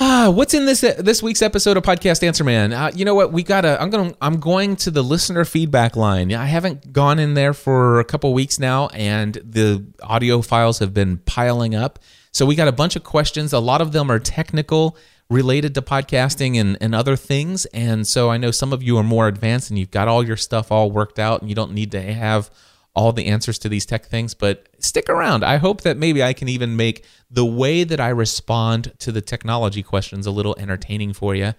Ah, 0.00 0.30
what's 0.30 0.54
in 0.54 0.64
this 0.64 0.80
this 0.80 1.22
week's 1.22 1.42
episode 1.42 1.76
of 1.76 1.82
Podcast 1.82 2.26
Answer 2.26 2.44
Man? 2.44 2.72
Uh, 2.72 2.90
you 2.94 3.04
know 3.04 3.14
what? 3.14 3.30
We 3.32 3.42
got 3.42 3.60
to 3.60 3.80
I'm 3.80 3.90
to 3.90 4.16
I'm 4.22 4.40
going 4.40 4.76
to 4.76 4.90
the 4.90 5.02
listener 5.02 5.44
feedback 5.44 5.96
line. 5.96 6.32
I 6.32 6.46
haven't 6.46 6.92
gone 6.92 7.18
in 7.18 7.34
there 7.34 7.52
for 7.52 8.00
a 8.00 8.04
couple 8.04 8.32
weeks 8.32 8.58
now 8.58 8.88
and 8.88 9.34
the 9.44 9.84
audio 10.02 10.40
files 10.40 10.78
have 10.78 10.94
been 10.94 11.18
piling 11.18 11.74
up. 11.74 11.98
So 12.32 12.46
we 12.46 12.54
got 12.54 12.68
a 12.68 12.72
bunch 12.72 12.96
of 12.96 13.04
questions. 13.04 13.52
A 13.52 13.58
lot 13.58 13.82
of 13.82 13.92
them 13.92 14.10
are 14.10 14.18
technical 14.18 14.96
related 15.28 15.74
to 15.74 15.82
podcasting 15.82 16.58
and, 16.58 16.78
and 16.80 16.94
other 16.94 17.14
things. 17.14 17.66
And 17.66 18.06
so 18.06 18.30
I 18.30 18.38
know 18.38 18.50
some 18.50 18.72
of 18.72 18.82
you 18.82 18.96
are 18.96 19.02
more 19.02 19.28
advanced 19.28 19.70
and 19.70 19.78
you've 19.78 19.90
got 19.90 20.08
all 20.08 20.26
your 20.26 20.36
stuff 20.38 20.72
all 20.72 20.90
worked 20.90 21.18
out 21.18 21.42
and 21.42 21.50
you 21.50 21.54
don't 21.54 21.72
need 21.72 21.90
to 21.92 22.00
have 22.00 22.50
all 22.94 23.12
the 23.12 23.26
answers 23.26 23.58
to 23.60 23.68
these 23.68 23.86
tech 23.86 24.06
things, 24.06 24.34
but 24.34 24.68
stick 24.78 25.08
around. 25.08 25.44
I 25.44 25.56
hope 25.56 25.80
that 25.82 25.96
maybe 25.96 26.22
I 26.22 26.32
can 26.32 26.48
even 26.48 26.76
make 26.76 27.04
the 27.30 27.44
way 27.44 27.84
that 27.84 28.00
I 28.00 28.08
respond 28.08 28.92
to 28.98 29.12
the 29.12 29.22
technology 29.22 29.82
questions 29.82 30.26
a 30.26 30.30
little 30.30 30.54
entertaining 30.58 31.14
for 31.14 31.34
you. 31.34 31.54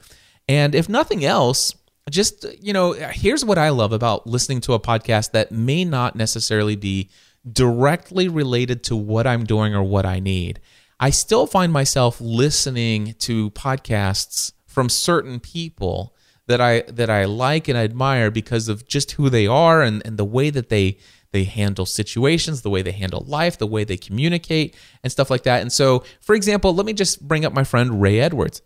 And 0.47 0.75
if 0.75 0.87
nothing 0.87 1.25
else, 1.25 1.73
just, 2.09 2.45
you 2.61 2.73
know, 2.73 2.91
here's 2.93 3.45
what 3.45 3.57
I 3.57 3.69
love 3.69 3.93
about 3.93 4.27
listening 4.27 4.61
to 4.61 4.73
a 4.73 4.79
podcast 4.79 5.31
that 5.31 5.51
may 5.51 5.85
not 5.85 6.15
necessarily 6.15 6.75
be 6.75 7.09
directly 7.51 8.27
related 8.27 8.83
to 8.85 8.95
what 8.95 9.25
I'm 9.25 9.45
doing 9.45 9.73
or 9.73 9.83
what 9.83 10.05
I 10.05 10.19
need. 10.19 10.59
I 10.99 11.09
still 11.09 11.47
find 11.47 11.73
myself 11.73 12.21
listening 12.21 13.15
to 13.19 13.49
podcasts 13.51 14.53
from 14.67 14.89
certain 14.89 15.39
people 15.39 16.15
that 16.47 16.61
I 16.61 16.81
that 16.87 17.09
I 17.09 17.25
like 17.25 17.67
and 17.67 17.77
admire 17.77 18.29
because 18.29 18.67
of 18.67 18.87
just 18.87 19.13
who 19.13 19.29
they 19.29 19.47
are 19.47 19.81
and, 19.81 20.01
and 20.05 20.17
the 20.17 20.25
way 20.25 20.49
that 20.49 20.69
they 20.69 20.97
they 21.33 21.43
handle 21.43 21.85
situations, 21.85 22.61
the 22.61 22.69
way 22.69 22.81
they 22.81 22.91
handle 22.91 23.25
life, 23.27 23.57
the 23.57 23.67
way 23.67 23.83
they 23.83 23.97
communicate, 23.97 24.75
and 25.03 25.11
stuff 25.11 25.29
like 25.29 25.43
that. 25.43 25.61
And 25.61 25.73
so, 25.73 26.03
for 26.21 26.35
example, 26.35 26.73
let 26.73 26.85
me 26.85 26.93
just 26.93 27.27
bring 27.27 27.43
up 27.43 27.53
my 27.53 27.65
friend 27.65 28.01
Ray 28.01 28.21
Edwards. 28.21 28.61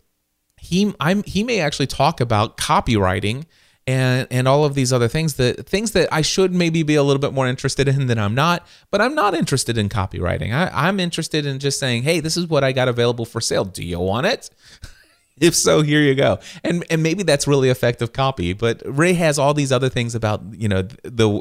he 0.58 0.94
I'm 1.00 1.24
he 1.24 1.42
may 1.42 1.60
actually 1.60 1.88
talk 1.88 2.20
about 2.20 2.56
copywriting 2.56 3.46
and 3.88 4.28
and 4.30 4.46
all 4.46 4.66
of 4.66 4.74
these 4.74 4.92
other 4.92 5.08
things 5.08 5.34
that 5.34 5.66
things 5.66 5.92
that 5.92 6.12
I 6.12 6.20
should 6.20 6.54
maybe 6.54 6.82
be 6.82 6.94
a 6.94 7.02
little 7.02 7.20
bit 7.20 7.32
more 7.32 7.48
interested 7.48 7.88
in 7.88 8.06
than 8.06 8.18
I'm 8.18 8.34
not. 8.34 8.66
But 8.90 9.00
I'm 9.00 9.14
not 9.14 9.34
interested 9.34 9.78
in 9.78 9.88
copywriting. 9.88 10.52
I, 10.52 10.70
I'm 10.88 11.00
interested 11.00 11.46
in 11.46 11.58
just 11.58 11.80
saying, 11.80 12.02
hey, 12.02 12.20
this 12.20 12.36
is 12.36 12.46
what 12.46 12.62
I 12.62 12.72
got 12.72 12.88
available 12.88 13.24
for 13.24 13.40
sale. 13.40 13.64
Do 13.64 13.82
you 13.82 13.98
want 13.98 14.26
it? 14.26 14.50
if 15.40 15.54
so, 15.54 15.80
here 15.80 16.02
you 16.02 16.14
go. 16.14 16.38
And 16.62 16.84
and 16.90 17.02
maybe 17.02 17.22
that's 17.22 17.46
really 17.46 17.70
effective 17.70 18.12
copy. 18.12 18.52
But 18.52 18.82
Ray 18.84 19.14
has 19.14 19.38
all 19.38 19.54
these 19.54 19.72
other 19.72 19.88
things 19.88 20.14
about 20.14 20.42
you 20.52 20.68
know 20.68 20.82
the 21.02 21.40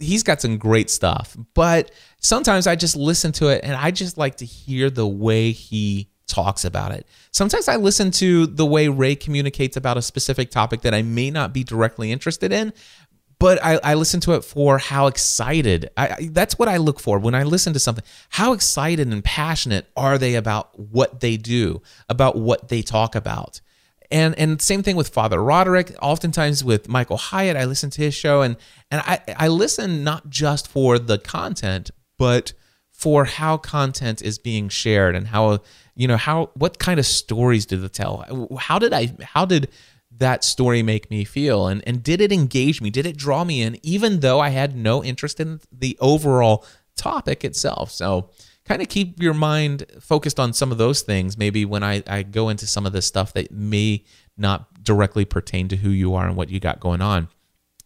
he's 0.00 0.22
got 0.22 0.40
some 0.40 0.58
great 0.58 0.90
stuff. 0.90 1.36
But 1.54 1.90
sometimes 2.20 2.66
I 2.66 2.76
just 2.76 2.96
listen 2.96 3.32
to 3.32 3.48
it 3.48 3.62
and 3.64 3.74
I 3.74 3.90
just 3.90 4.18
like 4.18 4.36
to 4.36 4.44
hear 4.44 4.90
the 4.90 5.06
way 5.06 5.52
he 5.52 6.08
talks 6.26 6.64
about 6.64 6.92
it. 6.92 7.06
Sometimes 7.30 7.68
I 7.68 7.76
listen 7.76 8.10
to 8.12 8.46
the 8.46 8.66
way 8.66 8.88
Ray 8.88 9.14
communicates 9.14 9.76
about 9.76 9.96
a 9.96 10.02
specific 10.02 10.50
topic 10.50 10.82
that 10.82 10.94
I 10.94 11.02
may 11.02 11.30
not 11.30 11.52
be 11.52 11.62
directly 11.62 12.10
interested 12.10 12.52
in, 12.52 12.72
but 13.38 13.62
I, 13.62 13.78
I 13.82 13.94
listen 13.94 14.20
to 14.20 14.32
it 14.32 14.44
for 14.44 14.78
how 14.78 15.06
excited. 15.06 15.90
I, 15.96 16.08
I, 16.08 16.28
that's 16.32 16.58
what 16.58 16.68
I 16.68 16.78
look 16.78 17.00
for 17.00 17.18
when 17.18 17.34
I 17.34 17.42
listen 17.42 17.72
to 17.74 17.78
something. 17.78 18.04
How 18.30 18.52
excited 18.52 19.08
and 19.08 19.22
passionate 19.22 19.86
are 19.96 20.18
they 20.18 20.34
about 20.34 20.78
what 20.78 21.20
they 21.20 21.36
do, 21.36 21.82
about 22.08 22.36
what 22.36 22.68
they 22.68 22.82
talk 22.82 23.14
about? 23.14 23.60
And 24.10 24.34
and 24.38 24.60
same 24.60 24.82
thing 24.82 24.96
with 24.96 25.08
Father 25.08 25.42
Roderick. 25.42 25.94
Oftentimes 26.00 26.62
with 26.62 26.88
Michael 26.88 27.16
Hyatt, 27.16 27.56
I 27.56 27.64
listen 27.64 27.90
to 27.90 28.02
his 28.02 28.14
show 28.14 28.42
and 28.42 28.56
and 28.90 29.00
I, 29.04 29.20
I 29.36 29.48
listen 29.48 30.04
not 30.04 30.30
just 30.30 30.68
for 30.68 30.98
the 30.98 31.18
content, 31.18 31.90
but 32.18 32.52
for 32.92 33.26
how 33.26 33.58
content 33.58 34.22
is 34.22 34.38
being 34.38 34.68
shared 34.68 35.14
and 35.14 35.26
how 35.28 35.58
you 35.94 36.08
know 36.08 36.16
how 36.16 36.50
what 36.54 36.78
kind 36.78 36.98
of 36.98 37.06
stories 37.06 37.66
did 37.66 37.82
it 37.84 37.92
tell? 37.92 38.24
How 38.58 38.78
did 38.78 38.92
i 38.92 39.12
how 39.22 39.44
did 39.44 39.68
that 40.18 40.44
story 40.44 40.82
make 40.82 41.10
me 41.10 41.24
feel? 41.24 41.66
And 41.66 41.82
and 41.86 42.02
did 42.02 42.20
it 42.20 42.32
engage 42.32 42.80
me? 42.80 42.90
Did 42.90 43.06
it 43.06 43.16
draw 43.16 43.44
me 43.44 43.62
in? 43.62 43.78
Even 43.82 44.20
though 44.20 44.40
i 44.40 44.48
had 44.48 44.76
no 44.76 45.04
interest 45.04 45.40
in 45.40 45.60
the 45.70 45.96
overall 46.00 46.64
topic 46.96 47.44
itself. 47.44 47.90
So 47.90 48.30
kind 48.66 48.82
of 48.82 48.88
keep 48.88 49.22
your 49.22 49.34
mind 49.34 49.86
focused 50.00 50.38
on 50.38 50.52
some 50.52 50.72
of 50.72 50.78
those 50.78 51.02
things 51.02 51.38
maybe 51.38 51.64
when 51.64 51.82
i 51.82 52.02
i 52.06 52.22
go 52.22 52.48
into 52.48 52.66
some 52.66 52.86
of 52.86 52.92
this 52.92 53.06
stuff 53.06 53.32
that 53.32 53.50
may 53.50 54.04
not 54.36 54.82
directly 54.82 55.24
pertain 55.24 55.68
to 55.68 55.76
who 55.76 55.90
you 55.90 56.14
are 56.14 56.26
and 56.26 56.36
what 56.36 56.48
you 56.48 56.60
got 56.60 56.80
going 56.80 57.00
on 57.00 57.28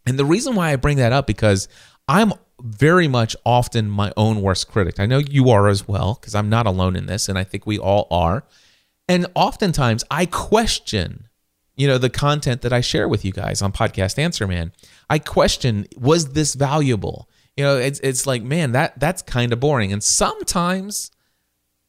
and 0.07 0.19
the 0.19 0.25
reason 0.25 0.55
why 0.55 0.73
i 0.73 0.77
bring 0.77 0.97
that 0.97 1.13
up 1.13 1.27
because 1.27 1.69
i'm 2.09 2.33
very 2.63 3.09
much 3.09 3.37
often 3.45 3.91
my 3.91 4.13
own 4.17 4.43
worst 4.43 4.69
critic. 4.69 5.01
I 5.01 5.07
know 5.07 5.19
you 5.19 5.51
are 5.51 5.69
as 5.69 5.87
well, 5.89 6.19
because 6.21 6.35
I'm 6.35 6.49
not 6.49 6.67
alone 6.67 6.97
in 6.97 7.07
this, 7.07 7.29
and 7.29 7.39
I 7.39 7.45
think 7.45 7.67
we 7.67 7.79
all 7.79 8.07
are. 8.11 8.45
And 9.09 9.27
oftentimes 9.35 10.05
I 10.11 10.27
question, 10.27 11.29
you 11.77 11.89
know, 11.89 11.99
the 11.99 12.11
content 12.11 12.63
that 12.63 12.73
I 12.73 12.81
share 12.81 13.09
with 13.09 13.25
you 13.25 13.33
guys 13.33 13.63
on 13.63 13.73
Podcast 13.73 14.19
Answer 14.19 14.47
Man. 14.47 14.73
I 15.09 15.19
question, 15.19 15.87
was 15.97 16.33
this 16.33 16.55
valuable? 16.55 17.29
You 17.57 17.65
know, 17.65 17.77
it's 17.77 18.01
it's 18.01 18.27
like, 18.27 18.43
man, 18.43 18.73
that 18.73 18.99
that's 18.99 19.23
kind 19.23 19.53
of 19.53 19.61
boring. 19.61 19.93
And 19.93 20.03
sometimes 20.03 21.11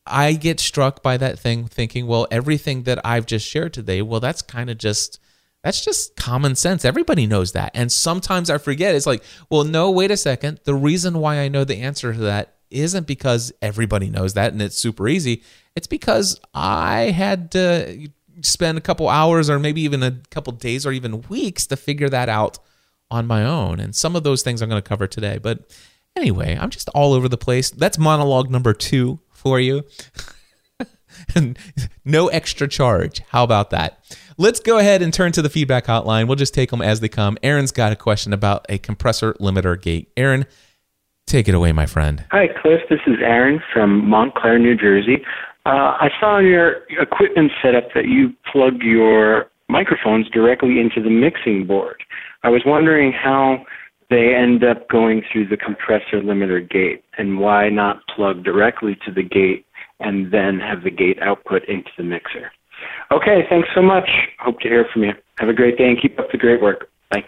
I 0.06 0.34
get 0.34 0.60
struck 0.60 1.03
by 1.03 1.18
that 1.18 1.39
thing 1.39 1.68
thinking, 1.68 2.08
well, 2.08 2.27
everything 2.32 2.84
that 2.84 3.00
I've 3.06 3.25
just 3.25 3.48
shared 3.48 3.74
today, 3.74 4.01
well, 4.01 4.20
that's 4.20 4.41
kind 4.41 4.70
of 4.70 4.77
just 4.77 5.20
that's 5.63 5.84
just 5.84 6.15
common 6.15 6.56
sense. 6.56 6.84
Everybody 6.84 7.27
knows 7.27 7.51
that. 7.51 7.72
And 7.75 7.91
sometimes 7.91 8.50
I 8.50 8.58
forget. 8.58 8.96
It's 8.96 9.06
like, 9.06 9.24
well, 9.50 9.63
no, 9.63 9.91
wait 9.91 10.12
a 10.12 10.18
second. 10.18 10.60
The 10.63 10.74
reason 10.74 11.20
why 11.20 11.39
I 11.39 11.50
know 11.50 11.63
the 11.63 11.77
answer 11.77 12.13
to 12.13 12.20
that 12.20 12.56
isn't 12.72 13.06
because 13.06 13.51
everybody 13.62 14.10
knows 14.10 14.34
that 14.34 14.53
and 14.53 14.62
it's 14.62 14.77
super 14.77 15.08
easy. 15.08 15.44
It's 15.75 15.88
because 15.88 16.39
I 16.53 17.12
had 17.12 17.51
to 17.51 18.10
spend 18.41 18.77
a 18.77 18.82
couple 18.82 19.08
hours 19.08 19.50
or 19.50 19.60
maybe 19.60 19.82
even 19.82 20.01
a 20.01 20.20
couple 20.32 20.53
days 20.53 20.86
or 20.86 20.91
even 20.91 21.22
weeks 21.24 21.68
to 21.68 21.77
figure 21.77 22.10
that 22.10 22.30
out 22.30 22.58
on 23.12 23.27
my 23.27 23.44
own. 23.44 23.80
And 23.80 23.96
some 23.96 24.15
of 24.15 24.24
those 24.24 24.41
things 24.41 24.62
I'm 24.62 24.70
going 24.70 24.82
to 24.82 24.88
cover 24.88 25.06
today. 25.06 25.38
But 25.38 25.77
anyway, 26.15 26.58
I'm 26.60 26.70
just 26.70 26.89
all 26.89 27.13
over 27.13 27.30
the 27.30 27.38
place. 27.38 27.70
That's 27.70 27.98
monologue 27.98 28.50
number 28.50 28.74
two 28.74 29.20
for 29.30 29.60
you. 29.60 29.84
and 31.36 31.58
no 32.06 32.27
extra 32.30 32.67
charge. 32.67 33.19
How 33.30 33.43
about 33.43 33.69
that? 33.71 34.00
Let's 34.38 34.60
go 34.60 34.78
ahead 34.80 35.02
and 35.02 35.13
turn 35.13 35.34
to 35.34 35.41
the 35.41 35.50
feedback 35.50 35.86
hotline. 35.86 36.28
We'll 36.28 36.36
just 36.36 36.54
take 36.54 36.71
them 36.71 36.82
as 36.82 37.00
they 37.00 37.10
come. 37.10 37.38
Aaron's 37.43 37.71
got 37.71 37.91
a 37.91 37.95
question 37.95 38.34
about 38.34 38.65
a 38.69 38.78
compressor 38.78 39.34
limiter 39.34 39.80
gate. 39.80 40.12
Aaron, 40.17 40.45
take 41.28 41.47
it 41.47 41.54
away, 41.54 41.71
my 41.71 41.86
friend. 41.86 42.26
Hi, 42.32 42.47
Cliff. 42.62 42.82
This 42.89 43.02
is 43.06 43.17
Aaron 43.21 43.62
from 43.71 44.08
Montclair, 44.10 44.58
New 44.58 44.76
Jersey. 44.76 45.24
Uh, 45.65 45.93
I 46.00 46.10
saw 46.19 46.39
your 46.39 46.84
equipment 46.89 47.52
setup 47.62 47.93
that 47.93 48.06
you 48.06 48.34
plug 48.52 48.82
your 48.82 49.52
microphones 49.69 50.28
directly 50.30 50.80
into 50.80 51.02
the 51.02 51.10
mixing 51.10 51.65
board. 51.67 52.04
I 52.43 52.49
was 52.49 52.63
wondering 52.65 53.12
how 53.12 53.65
they 54.10 54.36
end 54.36 54.63
up 54.63 54.89
going 54.89 55.23
through 55.32 55.47
the 55.47 55.58
compressor 55.58 56.21
limiter 56.21 56.67
gate 56.67 57.04
and 57.17 57.39
why 57.39 57.69
not 57.69 58.01
plug 58.13 58.43
directly 58.43 58.97
to 59.06 59.12
the 59.12 59.23
gate 59.23 59.65
and 59.99 60.32
then 60.32 60.60
have 60.60 60.84
the 60.84 60.91
gate 60.91 61.17
output 61.21 61.63
into 61.65 61.89
the 61.97 62.04
mixer. 62.04 62.51
Okay, 63.12 63.45
thanks 63.49 63.69
so 63.75 63.82
much. 63.82 64.10
Hope 64.39 64.60
to 64.62 64.67
hear 64.67 64.86
from 64.91 65.04
you. 65.04 65.12
Have 65.38 65.49
a 65.49 65.54
great 65.54 65.77
day 65.77 65.88
and 65.88 66.01
keep 66.01 66.19
up 66.19 66.32
the 66.32 66.38
great 66.38 66.62
work. 66.62 66.89
Bye. 67.10 67.23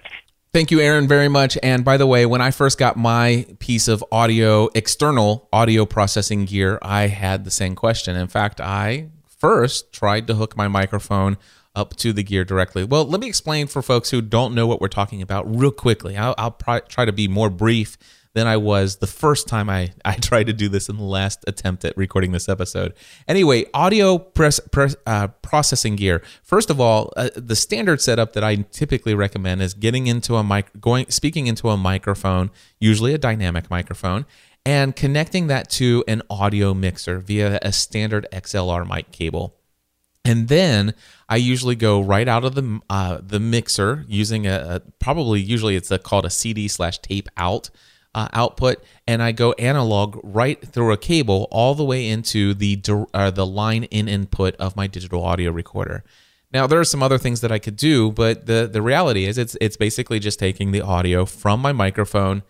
Thank 0.51 0.71
you, 0.71 0.79
Aaron, 0.79 1.07
very 1.07 1.29
much. 1.29 1.57
And 1.63 1.83
by 1.83 1.97
the 1.97 2.05
way, 2.05 2.25
when 2.25 2.41
I 2.41 2.51
first 2.51 2.77
got 2.77 2.95
my 2.95 3.45
piece 3.59 3.87
of 3.87 4.03
audio, 4.11 4.69
external 4.75 5.47
audio 5.51 5.85
processing 5.85 6.45
gear, 6.45 6.79
I 6.81 7.07
had 7.07 7.43
the 7.43 7.51
same 7.51 7.75
question. 7.75 8.15
In 8.15 8.27
fact, 8.27 8.61
I 8.61 9.09
first 9.25 9.91
tried 9.91 10.27
to 10.27 10.35
hook 10.35 10.55
my 10.55 10.67
microphone 10.67 11.37
up 11.75 11.95
to 11.97 12.13
the 12.13 12.23
gear 12.23 12.45
directly. 12.45 12.83
Well, 12.83 13.05
let 13.05 13.19
me 13.19 13.27
explain 13.27 13.67
for 13.67 13.81
folks 13.81 14.11
who 14.11 14.21
don't 14.21 14.53
know 14.53 14.67
what 14.67 14.79
we're 14.79 14.87
talking 14.87 15.21
about 15.21 15.43
real 15.53 15.71
quickly. 15.71 16.15
I'll, 16.17 16.35
I'll 16.37 16.51
try 16.51 17.05
to 17.05 17.11
be 17.11 17.27
more 17.27 17.49
brief 17.49 17.97
than 18.33 18.47
I 18.47 18.57
was 18.57 18.97
the 18.97 19.07
first 19.07 19.47
time 19.47 19.69
I, 19.69 19.93
I 20.05 20.15
tried 20.15 20.47
to 20.47 20.53
do 20.53 20.69
this 20.69 20.89
in 20.89 20.97
the 20.97 21.03
last 21.03 21.43
attempt 21.47 21.85
at 21.85 21.95
recording 21.95 22.31
this 22.31 22.49
episode. 22.49 22.93
Anyway, 23.27 23.65
audio 23.73 24.17
press, 24.17 24.59
press, 24.59 24.95
uh, 25.05 25.27
processing 25.41 25.95
gear. 25.95 26.21
First 26.41 26.69
of 26.69 26.79
all, 26.79 27.13
uh, 27.15 27.29
the 27.35 27.55
standard 27.55 28.01
setup 28.01 28.33
that 28.33 28.43
I 28.43 28.55
typically 28.71 29.15
recommend 29.15 29.61
is 29.61 29.73
getting 29.73 30.07
into 30.07 30.35
a 30.35 30.43
mic, 30.43 30.69
going 30.79 31.09
speaking 31.09 31.47
into 31.47 31.69
a 31.69 31.77
microphone, 31.77 32.51
usually 32.79 33.13
a 33.13 33.17
dynamic 33.17 33.69
microphone, 33.69 34.25
and 34.65 34.95
connecting 34.95 35.47
that 35.47 35.69
to 35.71 36.03
an 36.07 36.21
audio 36.29 36.73
mixer 36.73 37.19
via 37.19 37.59
a 37.61 37.71
standard 37.71 38.27
XLR 38.31 38.87
mic 38.87 39.11
cable. 39.11 39.55
And 40.25 40.47
then 40.47 40.93
I 41.27 41.35
usually 41.35 41.75
go 41.75 41.99
right 42.01 42.27
out 42.27 42.45
of 42.45 42.55
the 42.55 42.79
uh, 42.89 43.19
the 43.21 43.39
mixer 43.39 44.05
using 44.07 44.47
a, 44.47 44.81
a 44.81 44.91
probably 44.99 45.41
usually 45.41 45.75
it's 45.75 45.91
a, 45.91 45.99
called 45.99 46.25
a 46.25 46.29
CD 46.29 46.67
slash 46.67 46.99
tape 46.99 47.27
out 47.35 47.69
uh, 48.15 48.27
output, 48.31 48.83
and 49.07 49.21
I 49.21 49.31
go 49.31 49.53
analog 49.53 50.19
right 50.23 50.61
through 50.65 50.93
a 50.93 50.97
cable 50.97 51.47
all 51.51 51.75
the 51.75 51.83
way 51.83 52.07
into 52.07 52.53
the 52.53 52.81
uh, 53.13 53.31
the 53.31 53.45
line 53.45 53.83
in 53.85 54.07
input 54.07 54.55
of 54.57 54.75
my 54.75 54.87
digital 54.87 55.23
audio 55.23 55.51
recorder. 55.51 56.03
Now 56.53 56.67
there 56.67 56.79
are 56.79 56.85
some 56.85 57.01
other 57.01 57.17
things 57.17 57.41
that 57.41 57.51
I 57.51 57.59
could 57.59 57.75
do, 57.75 58.11
but 58.11 58.45
the 58.45 58.69
the 58.71 58.81
reality 58.81 59.25
is 59.25 59.37
it's 59.37 59.57
it's 59.59 59.75
basically 59.75 60.19
just 60.19 60.39
taking 60.39 60.71
the 60.71 60.81
audio 60.81 61.25
from 61.25 61.59
my 61.59 61.73
microphone, 61.73 62.43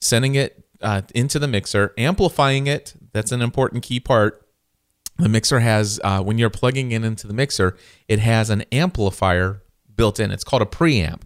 sending 0.00 0.34
it 0.34 0.64
uh, 0.80 1.02
into 1.14 1.38
the 1.38 1.48
mixer, 1.48 1.92
amplifying 1.98 2.66
it. 2.66 2.94
That's 3.12 3.32
an 3.32 3.42
important 3.42 3.82
key 3.82 4.00
part. 4.00 4.39
The 5.20 5.28
mixer 5.28 5.60
has 5.60 6.00
uh, 6.02 6.22
when 6.22 6.38
you're 6.38 6.48
plugging 6.48 6.92
in 6.92 7.04
into 7.04 7.26
the 7.26 7.34
mixer, 7.34 7.76
it 8.08 8.20
has 8.20 8.48
an 8.48 8.62
amplifier 8.72 9.62
built 9.94 10.18
in. 10.18 10.30
It's 10.30 10.44
called 10.44 10.62
a 10.62 10.66
preamp. 10.66 11.22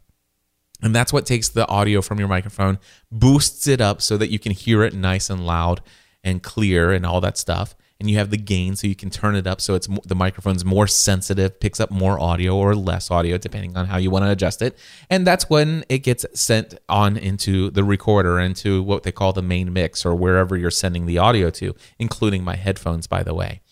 And 0.82 0.94
that's 0.94 1.12
what 1.12 1.26
takes 1.26 1.48
the 1.48 1.66
audio 1.68 2.02
from 2.02 2.18
your 2.18 2.26
microphone, 2.26 2.80
boosts 3.12 3.68
it 3.68 3.80
up 3.80 4.02
so 4.02 4.16
that 4.16 4.30
you 4.30 4.40
can 4.40 4.50
hear 4.50 4.82
it 4.82 4.94
nice 4.94 5.30
and 5.30 5.46
loud 5.46 5.80
and 6.24 6.42
clear 6.42 6.92
and 6.92 7.06
all 7.06 7.20
that 7.20 7.38
stuff. 7.38 7.76
And 8.00 8.10
you 8.10 8.18
have 8.18 8.30
the 8.30 8.36
gain 8.36 8.74
so 8.74 8.88
you 8.88 8.96
can 8.96 9.10
turn 9.10 9.36
it 9.36 9.46
up 9.46 9.60
so 9.60 9.74
it's 9.74 9.86
the 10.04 10.16
microphone's 10.16 10.64
more 10.64 10.88
sensitive, 10.88 11.60
picks 11.60 11.78
up 11.78 11.92
more 11.92 12.18
audio 12.18 12.56
or 12.56 12.74
less 12.74 13.12
audio 13.12 13.38
depending 13.38 13.76
on 13.76 13.86
how 13.86 13.96
you 13.96 14.10
want 14.10 14.24
to 14.24 14.30
adjust 14.32 14.60
it. 14.60 14.76
And 15.08 15.24
that's 15.24 15.48
when 15.48 15.84
it 15.88 15.98
gets 15.98 16.26
sent 16.34 16.74
on 16.88 17.16
into 17.16 17.70
the 17.70 17.84
recorder 17.84 18.40
into 18.40 18.82
what 18.82 19.04
they 19.04 19.12
call 19.12 19.32
the 19.32 19.42
main 19.42 19.72
mix 19.72 20.04
or 20.04 20.16
wherever 20.16 20.56
you're 20.56 20.72
sending 20.72 21.06
the 21.06 21.18
audio 21.18 21.48
to, 21.50 21.76
including 22.00 22.42
my 22.42 22.56
headphones 22.56 23.06
by 23.06 23.22
the 23.22 23.32
way. 23.32 23.62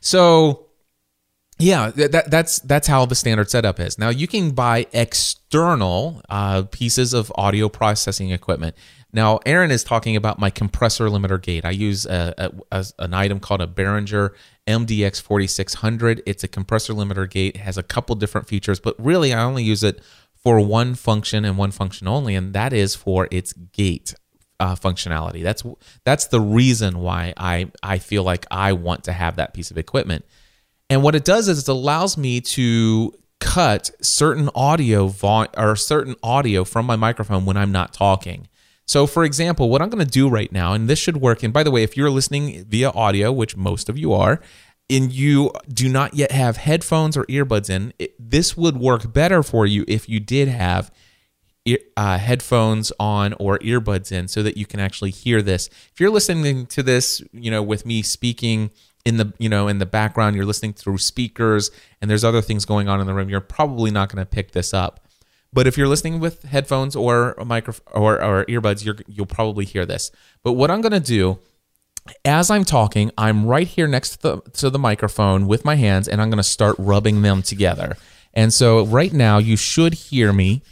So 0.00 0.66
yeah, 1.58 1.90
that, 1.90 2.30
that's 2.30 2.58
that's 2.60 2.86
how 2.86 3.06
the 3.06 3.14
standard 3.14 3.48
setup 3.48 3.80
is. 3.80 3.98
Now 3.98 4.10
you 4.10 4.26
can 4.26 4.50
buy 4.50 4.86
external 4.92 6.20
uh, 6.28 6.64
pieces 6.64 7.14
of 7.14 7.32
audio 7.34 7.70
processing 7.70 8.30
equipment. 8.30 8.76
Now 9.12 9.40
Aaron 9.46 9.70
is 9.70 9.82
talking 9.82 10.16
about 10.16 10.38
my 10.38 10.50
compressor 10.50 11.08
limiter 11.08 11.40
gate. 11.40 11.64
I 11.64 11.70
use 11.70 12.04
a, 12.04 12.34
a, 12.36 12.52
a, 12.78 12.86
an 12.98 13.14
item 13.14 13.40
called 13.40 13.62
a 13.62 13.66
Behringer 13.66 14.34
MDX 14.66 15.22
4600. 15.22 16.22
It's 16.26 16.44
a 16.44 16.48
compressor 16.48 16.92
limiter 16.92 17.28
gate. 17.30 17.54
It 17.54 17.60
has 17.60 17.78
a 17.78 17.82
couple 17.82 18.14
different 18.16 18.48
features, 18.48 18.78
but 18.78 18.94
really 18.98 19.32
I 19.32 19.42
only 19.42 19.62
use 19.64 19.82
it 19.82 20.02
for 20.34 20.60
one 20.60 20.94
function 20.94 21.46
and 21.46 21.56
one 21.56 21.70
function 21.70 22.06
only, 22.06 22.34
and 22.34 22.52
that 22.52 22.74
is 22.74 22.94
for 22.94 23.28
its 23.30 23.54
gate 23.54 24.14
uh, 24.60 24.74
functionality. 24.74 25.42
That's 25.42 25.62
that's 26.04 26.26
the 26.28 26.40
reason 26.40 27.00
why 27.00 27.34
I 27.36 27.70
I 27.82 27.98
feel 27.98 28.22
like 28.22 28.46
I 28.50 28.72
want 28.72 29.04
to 29.04 29.12
have 29.12 29.36
that 29.36 29.54
piece 29.54 29.70
of 29.70 29.78
equipment 29.78 30.24
And 30.88 31.02
what 31.02 31.14
it 31.14 31.24
does 31.24 31.48
is 31.48 31.60
it 31.60 31.68
allows 31.68 32.16
me 32.16 32.40
to 32.40 33.12
cut 33.40 33.90
certain 34.00 34.48
audio 34.54 35.08
vo- 35.08 35.46
or 35.56 35.76
certain 35.76 36.14
audio 36.22 36.64
from 36.64 36.86
my 36.86 36.96
microphone 36.96 37.44
when 37.44 37.56
I'm 37.56 37.72
not 37.72 37.92
talking. 37.92 38.48
So, 38.86 39.06
for 39.06 39.24
example, 39.24 39.68
what 39.68 39.82
I'm 39.82 39.90
going 39.90 40.04
to 40.04 40.10
do 40.10 40.28
right 40.28 40.50
now, 40.52 40.72
and 40.72 40.88
this 40.88 40.98
should 41.00 41.16
work. 41.16 41.42
And 41.42 41.52
by 41.52 41.64
the 41.64 41.72
way, 41.72 41.82
if 41.82 41.96
you're 41.96 42.10
listening 42.10 42.64
via 42.68 42.90
audio, 42.90 43.32
which 43.32 43.56
most 43.56 43.88
of 43.88 43.98
you 43.98 44.12
are, 44.12 44.40
and 44.88 45.12
you 45.12 45.50
do 45.68 45.88
not 45.88 46.14
yet 46.14 46.30
have 46.30 46.56
headphones 46.58 47.16
or 47.16 47.24
earbuds 47.26 47.68
in, 47.68 47.92
it, 47.98 48.14
this 48.18 48.56
would 48.56 48.76
work 48.76 49.12
better 49.12 49.42
for 49.42 49.66
you 49.66 49.84
if 49.88 50.08
you 50.08 50.20
did 50.20 50.46
have 50.46 50.92
uh, 51.96 52.18
headphones 52.18 52.92
on 52.98 53.34
or 53.34 53.58
earbuds 53.58 54.12
in 54.12 54.28
so 54.28 54.42
that 54.42 54.56
you 54.56 54.66
can 54.66 54.80
actually 54.80 55.10
hear 55.10 55.42
this. 55.42 55.68
If 55.92 56.00
you're 56.00 56.10
listening 56.10 56.66
to 56.66 56.82
this, 56.82 57.22
you 57.32 57.50
know, 57.50 57.62
with 57.62 57.84
me 57.86 58.02
speaking 58.02 58.70
in 59.06 59.18
the 59.18 59.32
you 59.38 59.48
know 59.48 59.68
in 59.68 59.78
the 59.78 59.86
background 59.86 60.34
you're 60.34 60.44
listening 60.44 60.72
through 60.72 60.98
speakers 60.98 61.70
and 62.02 62.10
there's 62.10 62.24
other 62.24 62.42
things 62.42 62.64
going 62.64 62.88
on 62.88 63.00
in 63.00 63.06
the 63.06 63.14
room 63.14 63.30
you're 63.30 63.40
probably 63.40 63.90
not 63.90 64.12
going 64.12 64.20
to 64.20 64.26
pick 64.26 64.50
this 64.50 64.74
up. 64.74 65.00
But 65.52 65.66
if 65.66 65.78
you're 65.78 65.88
listening 65.88 66.18
with 66.18 66.42
headphones 66.42 66.96
or 66.96 67.32
a 67.38 67.44
micro 67.44 67.72
or, 67.92 68.22
or 68.22 68.44
earbuds 68.46 68.84
you're, 68.84 68.96
you'll 69.06 69.24
probably 69.24 69.64
hear 69.64 69.86
this. 69.86 70.10
But 70.42 70.54
what 70.54 70.72
i'm 70.72 70.80
going 70.80 70.92
to 70.92 71.00
do 71.00 71.38
as 72.24 72.50
i'm 72.50 72.64
talking 72.64 73.12
i'm 73.16 73.46
right 73.46 73.68
here 73.68 73.86
next 73.86 74.16
to 74.16 74.22
the, 74.22 74.50
to 74.54 74.70
the 74.70 74.78
microphone 74.78 75.46
with 75.46 75.64
my 75.64 75.76
hands 75.76 76.08
and 76.08 76.20
i'm 76.20 76.28
going 76.28 76.36
to 76.38 76.42
start 76.42 76.74
rubbing 76.76 77.22
them 77.22 77.42
together. 77.42 77.96
And 78.34 78.52
so 78.52 78.84
right 78.84 79.12
now 79.12 79.38
you 79.38 79.56
should 79.56 79.94
hear 79.94 80.32
me 80.32 80.62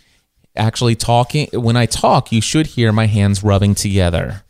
actually 0.56 0.94
talking 0.94 1.48
when 1.52 1.76
i 1.76 1.86
talk 1.86 2.30
you 2.30 2.40
should 2.40 2.68
hear 2.68 2.92
my 2.92 3.06
hands 3.06 3.42
rubbing 3.42 3.74
together 3.74 4.42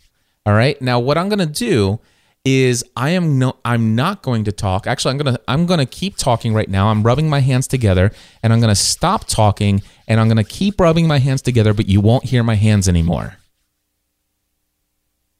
all 0.44 0.54
right 0.54 0.80
now 0.82 0.98
what 0.98 1.16
i'm 1.18 1.28
going 1.28 1.38
to 1.38 1.46
do 1.46 1.98
is 2.44 2.84
I 2.94 3.10
am 3.10 3.38
no 3.38 3.56
I'm 3.64 3.94
not 3.94 4.22
going 4.22 4.44
to 4.44 4.52
talk. 4.52 4.86
Actually, 4.86 5.12
I'm 5.12 5.18
going 5.18 5.34
to 5.34 5.40
I'm 5.48 5.66
going 5.66 5.80
to 5.80 5.86
keep 5.86 6.16
talking 6.16 6.52
right 6.52 6.68
now. 6.68 6.88
I'm 6.88 7.02
rubbing 7.02 7.28
my 7.28 7.40
hands 7.40 7.66
together 7.66 8.12
and 8.42 8.52
I'm 8.52 8.60
going 8.60 8.70
to 8.70 8.74
stop 8.74 9.26
talking 9.26 9.82
and 10.06 10.20
I'm 10.20 10.28
going 10.28 10.36
to 10.36 10.44
keep 10.44 10.78
rubbing 10.78 11.06
my 11.06 11.18
hands 11.18 11.40
together, 11.40 11.72
but 11.72 11.88
you 11.88 12.00
won't 12.00 12.24
hear 12.24 12.42
my 12.42 12.56
hands 12.56 12.88
anymore. 12.88 13.38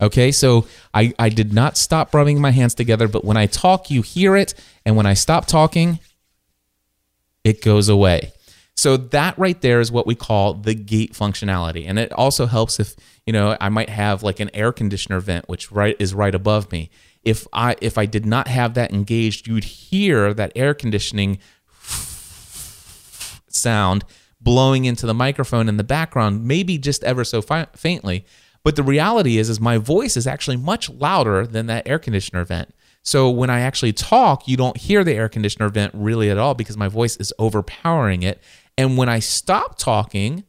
Okay, 0.00 0.33
so 0.33 0.66
I, 0.92 1.14
I 1.18 1.29
did 1.29 1.53
not 1.53 1.77
stop 1.77 2.12
rubbing 2.14 2.40
my 2.40 2.50
hands 2.50 2.74
together, 2.74 3.07
but 3.07 3.24
when 3.24 3.37
I 3.37 3.46
talk, 3.46 3.90
you 3.90 4.03
hear 4.03 4.37
it, 4.37 4.53
and 4.85 4.96
when 4.96 5.07
I 5.07 5.14
stop 5.14 5.46
talking, 5.46 6.00
it 7.44 7.62
goes 7.62 7.88
away. 7.88 8.33
So 8.77 8.97
that 8.97 9.39
right 9.39 9.61
there 9.61 9.81
is 9.81 9.93
what 9.93 10.07
we 10.07 10.15
call 10.15 10.55
the 10.55 10.75
gate 10.75 11.13
functionality. 11.13 11.85
And 11.87 11.99
it 11.99 12.13
also 12.13 12.47
helps 12.47 12.81
if, 12.81 12.97
you 13.25 13.33
know, 13.33 13.57
I 13.61 13.69
might 13.69 13.89
have 13.89 14.23
like 14.23 14.41
an 14.41 14.51
air 14.53 14.73
conditioner 14.73 15.21
vent 15.21 15.49
which 15.49 15.71
right 15.71 15.97
is 15.99 16.13
right 16.13 16.35
above 16.35 16.73
me. 16.73 16.91
If 17.23 17.47
I 17.53 17.77
if 17.81 17.97
I 17.97 18.07
did 18.07 18.27
not 18.27 18.49
have 18.49 18.75
that 18.75 18.93
engaged, 18.93 19.47
you'd 19.47 19.65
hear 19.65 20.35
that 20.35 20.53
air 20.55 20.75
conditioning 20.75 21.39
sound 23.49 24.05
blowing 24.41 24.85
into 24.85 25.07
the 25.07 25.15
microphone 25.15 25.69
in 25.69 25.79
the 25.79 25.85
background, 25.85 26.45
maybe 26.45 26.77
just 26.77 27.03
ever 27.05 27.25
so 27.25 27.41
fi- 27.41 27.67
faintly. 27.75 28.27
But 28.63 28.77
the 28.77 28.83
reality 28.83 29.39
is 29.39 29.49
is 29.49 29.61
my 29.61 29.79
voice 29.79 30.17
is 30.17 30.27
actually 30.27 30.57
much 30.57 30.91
louder 30.91 31.47
than 31.47 31.67
that 31.67 31.87
air 31.87 31.99
conditioner 31.99 32.45
vent. 32.45 32.75
So 33.03 33.29
when 33.29 33.51
I 33.51 33.61
actually 33.61 33.93
talk, 33.93 34.49
you 34.49 34.57
don't 34.57 34.79
hear 34.79 35.05
the 35.05 35.13
air 35.13 35.29
conditioner 35.29 35.69
vent 35.69 35.93
really 35.95 36.31
at 36.31 36.39
all 36.39 36.55
because 36.55 36.77
my 36.77 36.89
voice 36.89 37.17
is 37.19 37.33
overpowering 37.39 38.23
it 38.23 38.41
and 38.77 38.97
when 38.97 39.09
I 39.09 39.19
stop 39.21 39.79
talking, 39.79 40.45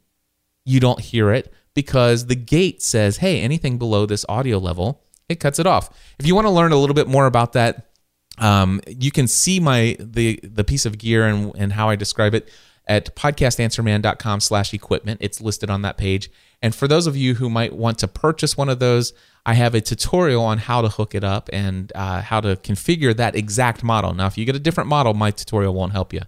you 0.66 0.80
don't 0.80 1.00
hear 1.00 1.32
it 1.32 1.54
because 1.74 2.28
the 2.28 2.36
gate 2.36 2.82
says, 2.82 3.18
hey, 3.18 3.42
anything 3.42 3.78
below 3.78 4.06
this 4.06 4.26
audio 4.28 4.58
level, 4.58 5.04
it 5.30 5.40
cuts 5.40 5.60
it 5.60 5.68
off. 5.68 5.90
If 6.20 6.26
you 6.26 6.36
want 6.36 6.46
to 6.46 6.52
learn 6.52 6.72
a 6.72 6.78
little 6.78 6.94
bit 6.94 7.08
more 7.08 7.26
about 7.26 7.54
that, 7.54 7.92
um, 8.38 8.82
you 8.88 9.12
can 9.12 9.28
see 9.28 9.60
my 9.60 9.96
the 10.00 10.40
the 10.44 10.64
piece 10.64 10.86
of 10.86 10.98
gear 10.98 11.26
and, 11.26 11.54
and 11.56 11.74
how 11.74 11.90
I 11.90 11.96
describe 11.96 12.34
it 12.34 12.50
at 12.88 13.16
podcastanswerman.com 13.16 14.40
slash 14.42 14.74
equipment. 14.74 15.20
It's 15.22 15.42
listed 15.42 15.70
on 15.70 15.82
that 15.84 15.98
page. 15.98 16.30
And 16.62 16.74
for 16.74 16.88
those 16.88 17.08
of 17.08 17.18
you 17.18 17.36
who 17.36 17.50
might 17.50 17.74
want 17.74 18.00
to 18.00 18.08
purchase 18.08 18.58
one 18.58 18.70
of 18.70 18.80
those, 18.80 19.14
I 19.46 19.54
have 19.54 19.76
a 19.76 19.82
tutorial 19.82 20.44
on 20.44 20.58
how 20.60 20.82
to 20.82 20.90
hook 20.90 21.16
it 21.16 21.24
up 21.24 21.50
and 21.54 21.92
uh, 21.96 22.22
how 22.22 22.42
to 22.42 22.56
configure 22.58 23.16
that 23.16 23.36
exact 23.36 23.84
model. 23.84 24.14
Now, 24.14 24.28
if 24.28 24.38
you 24.38 24.46
get 24.46 24.56
a 24.56 24.60
different 24.60 24.90
model, 24.90 25.14
my 25.14 25.32
tutorial 25.32 25.74
won't 25.74 25.94
help 25.94 26.14
you. 26.14 26.22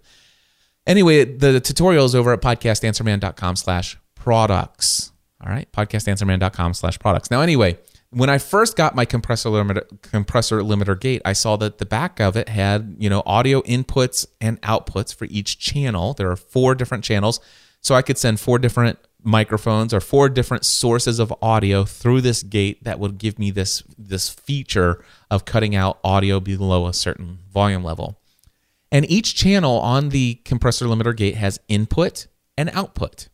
Anyway, 0.87 1.25
the 1.25 1.59
tutorial 1.59 2.05
is 2.05 2.15
over 2.15 2.31
at 2.31 2.41
podcastanswerman.com 2.41 3.57
slash 3.57 3.97
products. 4.15 5.11
All 5.45 5.51
right, 5.51 5.71
podcastanswerman.com 5.71 6.73
slash 6.73 6.97
products. 6.97 7.29
Now, 7.29 7.41
anyway, 7.41 7.77
when 8.09 8.29
I 8.29 8.37
first 8.37 8.77
got 8.77 8.95
my 8.95 9.03
compressor 9.03 9.49
limiter, 9.49 9.83
compressor 10.01 10.61
limiter 10.61 10.99
gate, 10.99 11.21
I 11.25 11.33
saw 11.33 11.57
that 11.57 11.77
the 11.77 11.85
back 11.85 12.19
of 12.21 12.37
it 12.37 12.47
had, 12.47 12.95
you 12.97 13.09
know, 13.09 13.21
audio 13.25 13.61
inputs 13.63 14.25
and 14.39 14.61
outputs 14.61 15.13
for 15.13 15.25
each 15.25 15.59
channel. 15.59 16.13
There 16.13 16.31
are 16.31 16.37
four 16.37 16.73
different 16.73 17.03
channels. 17.03 17.41
So 17.81 17.93
I 17.93 18.01
could 18.01 18.17
send 18.17 18.39
four 18.39 18.57
different 18.57 18.97
microphones 19.23 19.93
or 19.93 19.99
four 19.99 20.29
different 20.29 20.65
sources 20.65 21.19
of 21.19 21.33
audio 21.41 21.83
through 21.83 22.21
this 22.21 22.43
gate 22.43 22.83
that 22.85 22.99
would 22.99 23.17
give 23.17 23.37
me 23.37 23.51
this 23.51 23.83
this 23.97 24.29
feature 24.29 25.03
of 25.29 25.45
cutting 25.45 25.75
out 25.75 25.99
audio 26.03 26.39
below 26.39 26.87
a 26.87 26.93
certain 26.93 27.39
volume 27.51 27.83
level. 27.83 28.19
And 28.91 29.09
each 29.09 29.35
channel 29.35 29.79
on 29.79 30.09
the 30.09 30.35
compressor 30.45 30.85
limiter 30.85 31.15
gate 31.15 31.35
has 31.35 31.59
input 31.67 32.27
and 32.57 32.69
output. 32.73 33.27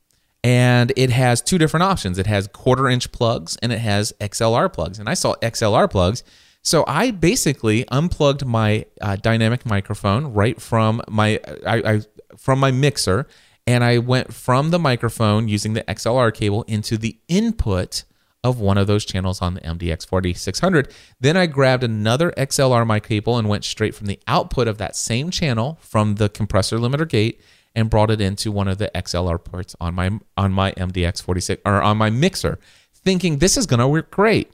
And 0.44 0.92
it 0.98 1.10
has 1.10 1.42
two 1.42 1.58
different 1.58 1.84
options. 1.84 2.18
It 2.18 2.28
has 2.28 2.48
quarter 2.48 2.90
inch 2.90 3.12
plugs 3.12 3.58
and 3.62 3.72
it 3.72 3.80
has 3.80 4.14
XLR 4.20 4.72
plugs. 4.72 5.00
And 5.00 5.08
I 5.08 5.14
saw 5.14 5.36
XLR 5.36 5.90
plugs. 5.90 6.24
So 6.64 6.84
I 6.88 7.12
basically 7.12 7.86
unplugged 7.90 8.46
my 8.46 8.86
uh, 9.02 9.18
dynamic 9.18 9.66
microphone 9.66 10.34
right 10.34 10.62
from 10.62 11.02
my 11.10 11.40
I, 11.66 11.94
I, 11.96 12.02
from 12.38 12.60
my 12.60 12.72
mixer, 12.72 13.28
and 13.68 13.84
I 13.84 13.98
went 13.98 14.34
from 14.34 14.72
the 14.72 14.80
microphone 14.80 15.48
using 15.48 15.74
the 15.74 15.84
XLR 15.84 16.34
cable 16.34 16.64
into 16.64 16.98
the 16.98 17.18
input 17.28 18.06
of 18.44 18.60
one 18.60 18.78
of 18.78 18.88
those 18.88 19.06
channels 19.06 19.42
on 19.42 19.54
the 19.54 19.62
MDX 19.62 20.06
4600. 20.06 20.92
Then 21.20 21.38
I 21.38 21.46
grabbed 21.46 21.84
another 21.84 22.32
XLR 22.32 22.86
mic 22.86 23.04
cable 23.04 23.38
and 23.38 23.48
went 23.48 23.64
straight 23.64 23.96
from 23.96 24.08
the 24.08 24.20
output 24.28 24.68
of 24.68 24.78
that 24.80 24.96
same 24.96 25.32
channel 25.32 25.78
from 25.82 26.16
the 26.16 26.30
compressor 26.30 26.78
limiter 26.78 27.08
gate 27.08 27.42
and 27.76 27.90
brought 27.90 28.12
it 28.12 28.22
into 28.22 28.52
one 28.52 28.68
of 28.68 28.78
the 28.78 28.92
XLR 28.94 29.44
ports 29.44 29.76
on 29.80 29.96
my 29.96 30.12
on 30.38 30.52
my 30.52 30.74
MDX 30.74 31.22
46 31.24 31.62
or 31.66 31.82
on 31.82 31.98
my 31.98 32.10
mixer, 32.10 32.60
thinking 32.94 33.38
this 33.38 33.58
is 33.58 33.66
going 33.66 33.80
to 33.80 33.88
work 33.88 34.12
great. 34.12 34.52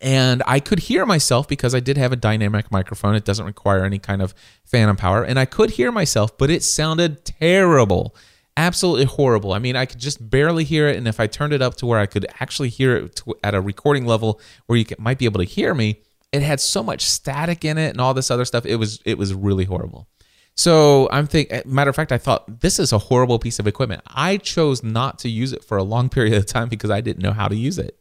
And 0.00 0.42
I 0.46 0.60
could 0.60 0.80
hear 0.80 1.06
myself 1.06 1.48
because 1.48 1.74
I 1.74 1.80
did 1.80 1.96
have 1.96 2.12
a 2.12 2.16
dynamic 2.16 2.70
microphone. 2.70 3.14
It 3.14 3.24
doesn't 3.24 3.46
require 3.46 3.84
any 3.84 3.98
kind 3.98 4.20
of 4.20 4.34
phantom 4.64 4.96
power. 4.96 5.22
And 5.22 5.38
I 5.38 5.46
could 5.46 5.70
hear 5.70 5.90
myself, 5.90 6.36
but 6.36 6.50
it 6.50 6.62
sounded 6.62 7.24
terrible 7.24 8.14
absolutely 8.56 9.04
horrible. 9.04 9.52
I 9.52 9.58
mean, 9.58 9.76
I 9.76 9.86
could 9.86 9.98
just 9.98 10.30
barely 10.30 10.64
hear 10.64 10.88
it, 10.88 10.96
and 10.96 11.06
if 11.06 11.20
I 11.20 11.26
turned 11.26 11.52
it 11.52 11.62
up 11.62 11.76
to 11.76 11.86
where 11.86 11.98
I 11.98 12.06
could 12.06 12.26
actually 12.40 12.68
hear 12.68 12.96
it 12.96 13.16
to, 13.16 13.34
at 13.44 13.54
a 13.54 13.60
recording 13.60 14.06
level 14.06 14.40
where 14.66 14.78
you 14.78 14.84
could, 14.84 14.98
might 14.98 15.18
be 15.18 15.24
able 15.24 15.40
to 15.40 15.44
hear 15.44 15.74
me, 15.74 16.00
it 16.32 16.42
had 16.42 16.60
so 16.60 16.82
much 16.82 17.02
static 17.02 17.64
in 17.64 17.78
it 17.78 17.90
and 17.90 18.00
all 18.00 18.14
this 18.14 18.30
other 18.30 18.44
stuff. 18.44 18.66
It 18.66 18.76
was 18.76 19.00
it 19.04 19.18
was 19.18 19.34
really 19.34 19.64
horrible. 19.64 20.08
So 20.54 21.08
I'm 21.12 21.26
think 21.26 21.48
eh, 21.50 21.62
Matter 21.66 21.90
of 21.90 21.96
fact, 21.96 22.12
I 22.12 22.18
thought 22.18 22.60
this 22.60 22.78
is 22.78 22.92
a 22.92 22.98
horrible 22.98 23.38
piece 23.38 23.58
of 23.58 23.66
equipment. 23.66 24.02
I 24.06 24.38
chose 24.38 24.82
not 24.82 25.18
to 25.20 25.28
use 25.28 25.52
it 25.52 25.62
for 25.64 25.76
a 25.76 25.82
long 25.82 26.08
period 26.16 26.34
of 26.34 26.46
time 26.46 26.68
because 26.68 26.90
I 26.90 27.00
didn't 27.00 27.22
know 27.22 27.32
how 27.32 27.48
to 27.48 27.56
use 27.56 27.78
it. 27.78 28.00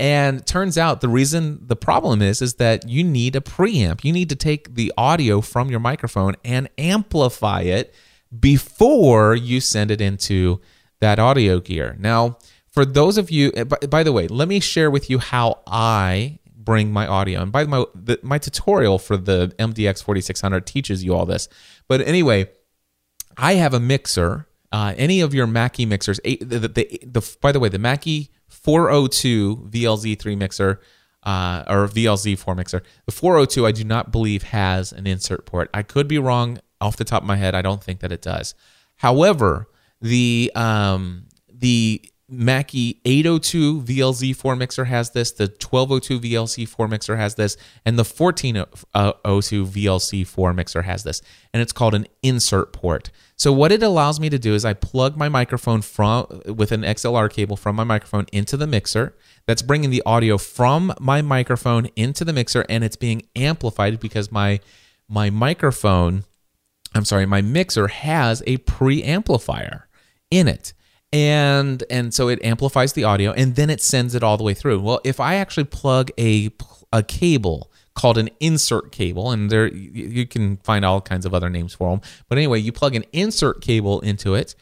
And 0.00 0.46
turns 0.46 0.78
out 0.78 1.00
the 1.00 1.08
reason 1.08 1.58
the 1.66 1.74
problem 1.74 2.22
is 2.22 2.40
is 2.40 2.54
that 2.54 2.88
you 2.88 3.02
need 3.02 3.34
a 3.34 3.40
preamp. 3.40 4.04
You 4.04 4.12
need 4.12 4.28
to 4.28 4.36
take 4.36 4.76
the 4.76 4.92
audio 4.96 5.40
from 5.40 5.70
your 5.70 5.80
microphone 5.80 6.36
and 6.44 6.68
amplify 6.78 7.62
it 7.62 7.92
before 8.36 9.34
you 9.34 9.60
send 9.60 9.90
it 9.90 10.00
into 10.00 10.60
that 11.00 11.18
audio 11.18 11.60
gear. 11.60 11.96
Now, 11.98 12.38
for 12.68 12.84
those 12.84 13.18
of 13.18 13.30
you, 13.30 13.52
eh, 13.54 13.64
by, 13.64 13.78
by 13.88 14.02
the 14.02 14.12
way, 14.12 14.28
let 14.28 14.48
me 14.48 14.60
share 14.60 14.90
with 14.90 15.08
you 15.10 15.18
how 15.18 15.60
I 15.66 16.38
bring 16.68 16.92
my 16.92 17.06
audio. 17.06 17.40
And 17.40 17.50
by 17.50 17.64
my 17.64 17.84
the, 17.94 18.18
my 18.22 18.38
tutorial 18.38 18.98
for 18.98 19.16
the 19.16 19.54
MDX 19.58 20.02
4600 20.02 20.66
teaches 20.66 21.02
you 21.02 21.14
all 21.14 21.24
this. 21.24 21.48
But 21.88 22.02
anyway, 22.02 22.50
I 23.36 23.54
have 23.54 23.74
a 23.74 23.80
mixer. 23.80 24.46
Uh, 24.70 24.92
any 24.98 25.22
of 25.22 25.32
your 25.32 25.46
Mackie 25.46 25.86
mixers, 25.86 26.20
the, 26.24 26.36
the, 26.40 26.68
the, 26.68 27.00
the, 27.06 27.36
by 27.40 27.52
the 27.52 27.58
way, 27.58 27.70
the 27.70 27.78
Mackie 27.78 28.30
402 28.48 29.68
VLZ3 29.70 30.36
mixer 30.36 30.80
uh, 31.22 31.64
or 31.66 31.88
VLZ4 31.88 32.54
mixer, 32.54 32.82
the 33.06 33.12
402 33.12 33.66
I 33.66 33.72
do 33.72 33.84
not 33.84 34.12
believe 34.12 34.42
has 34.42 34.92
an 34.92 35.06
insert 35.06 35.46
port. 35.46 35.70
I 35.72 35.82
could 35.82 36.06
be 36.06 36.18
wrong 36.18 36.58
off 36.80 36.96
the 36.96 37.04
top 37.04 37.22
of 37.22 37.28
my 37.28 37.36
head, 37.36 37.54
I 37.54 37.62
don't 37.62 37.82
think 37.82 38.00
that 38.00 38.12
it 38.12 38.22
does. 38.22 38.54
However, 38.96 39.68
the 40.00 40.52
um, 40.54 41.26
the 41.52 42.02
Mackie 42.30 43.00
802 43.06 43.80
VLZ4 43.82 44.58
mixer 44.58 44.84
has 44.84 45.12
this, 45.12 45.32
the 45.32 45.44
1202 45.44 46.20
VLZ4 46.20 46.90
mixer 46.90 47.16
has 47.16 47.36
this, 47.36 47.56
and 47.86 47.98
the 47.98 48.04
1402 48.04 49.64
VLZ4 49.64 50.54
mixer 50.54 50.82
has 50.82 51.04
this, 51.04 51.22
and 51.54 51.62
it's 51.62 51.72
called 51.72 51.94
an 51.94 52.06
insert 52.22 52.74
port. 52.74 53.10
So 53.36 53.50
what 53.50 53.72
it 53.72 53.82
allows 53.82 54.20
me 54.20 54.28
to 54.28 54.38
do 54.38 54.54
is 54.54 54.66
I 54.66 54.74
plug 54.74 55.16
my 55.16 55.30
microphone 55.30 55.80
from 55.80 56.42
with 56.46 56.70
an 56.70 56.82
XLR 56.82 57.32
cable 57.32 57.56
from 57.56 57.76
my 57.76 57.84
microphone 57.84 58.26
into 58.30 58.58
the 58.58 58.66
mixer. 58.66 59.16
That's 59.46 59.62
bringing 59.62 59.88
the 59.88 60.02
audio 60.04 60.36
from 60.36 60.92
my 61.00 61.22
microphone 61.22 61.88
into 61.96 62.26
the 62.26 62.34
mixer, 62.34 62.66
and 62.68 62.84
it's 62.84 62.96
being 62.96 63.22
amplified 63.36 64.00
because 64.00 64.30
my 64.30 64.60
my 65.08 65.30
microphone, 65.30 66.24
I'm 66.94 67.04
sorry, 67.04 67.26
my 67.26 67.42
mixer 67.42 67.88
has 67.88 68.42
a 68.46 68.58
preamplifier 68.58 69.84
in 70.30 70.48
it. 70.48 70.72
And 71.12 71.82
and 71.90 72.12
so 72.12 72.28
it 72.28 72.42
amplifies 72.44 72.92
the 72.92 73.04
audio 73.04 73.32
and 73.32 73.56
then 73.56 73.70
it 73.70 73.80
sends 73.80 74.14
it 74.14 74.22
all 74.22 74.36
the 74.36 74.44
way 74.44 74.52
through. 74.52 74.80
Well, 74.80 75.00
if 75.04 75.20
I 75.20 75.36
actually 75.36 75.64
plug 75.64 76.10
a 76.18 76.50
a 76.92 77.02
cable 77.02 77.70
called 77.94 78.18
an 78.18 78.28
insert 78.40 78.92
cable 78.92 79.30
and 79.30 79.50
there 79.50 79.68
you 79.68 80.26
can 80.26 80.58
find 80.58 80.84
all 80.84 81.00
kinds 81.00 81.24
of 81.24 81.32
other 81.32 81.48
names 81.48 81.74
for 81.74 81.90
them. 81.90 82.00
But 82.28 82.36
anyway, 82.36 82.60
you 82.60 82.72
plug 82.72 82.94
an 82.94 83.04
insert 83.12 83.62
cable 83.62 84.00
into 84.00 84.34
it 84.34 84.54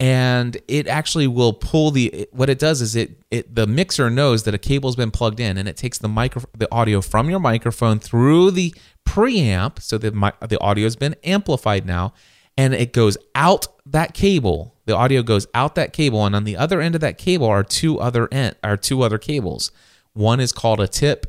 and 0.00 0.56
it 0.66 0.88
actually 0.88 1.26
will 1.26 1.52
pull 1.52 1.90
the 1.90 2.28
what 2.32 2.50
it 2.50 2.58
does 2.58 2.82
is 2.82 2.96
it 2.96 3.22
it 3.30 3.54
the 3.54 3.66
mixer 3.66 4.10
knows 4.10 4.42
that 4.42 4.52
a 4.52 4.58
cable's 4.58 4.96
been 4.96 5.10
plugged 5.10 5.38
in 5.38 5.56
and 5.56 5.68
it 5.68 5.76
takes 5.76 5.98
the 5.98 6.08
micro 6.08 6.42
the 6.56 6.70
audio 6.74 7.00
from 7.00 7.30
your 7.30 7.38
microphone 7.38 8.00
through 8.00 8.50
the 8.50 8.74
preamp 9.06 9.80
so 9.80 9.98
the 9.98 10.10
the 10.48 10.60
audio 10.60 10.84
has 10.84 10.96
been 10.96 11.14
amplified 11.24 11.86
now 11.86 12.12
and 12.56 12.74
it 12.74 12.92
goes 12.92 13.16
out 13.34 13.66
that 13.86 14.14
cable. 14.14 14.74
The 14.86 14.96
audio 14.96 15.22
goes 15.22 15.46
out 15.54 15.74
that 15.74 15.92
cable 15.92 16.24
and 16.24 16.36
on 16.36 16.44
the 16.44 16.56
other 16.56 16.80
end 16.80 16.94
of 16.94 17.00
that 17.00 17.18
cable 17.18 17.46
are 17.46 17.64
two 17.64 17.98
other 17.98 18.28
end 18.32 18.56
are 18.62 18.76
two 18.76 19.02
other 19.02 19.18
cables. 19.18 19.72
One 20.12 20.40
is 20.40 20.52
called 20.52 20.80
a 20.80 20.88
tip 20.88 21.26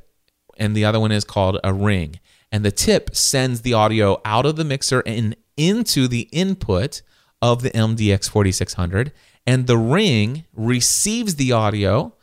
and 0.58 0.76
the 0.76 0.86
other 0.86 1.00
one 1.00 1.12
is 1.12 1.24
called 1.24 1.60
a 1.64 1.74
ring. 1.74 2.20
And 2.52 2.64
the 2.64 2.72
tip 2.72 3.16
sends 3.16 3.62
the 3.62 3.74
audio 3.74 4.22
out 4.24 4.46
of 4.46 4.56
the 4.56 4.64
mixer 4.64 5.02
and 5.06 5.36
into 5.58 6.08
the 6.08 6.30
input 6.32 7.02
of 7.42 7.62
the 7.62 7.72
MDX 7.72 8.30
4600, 8.30 9.12
and 9.46 9.68
the 9.68 9.78
ring 9.78 10.46
receives 10.54 11.36
the 11.36 11.52
audio 11.52 12.14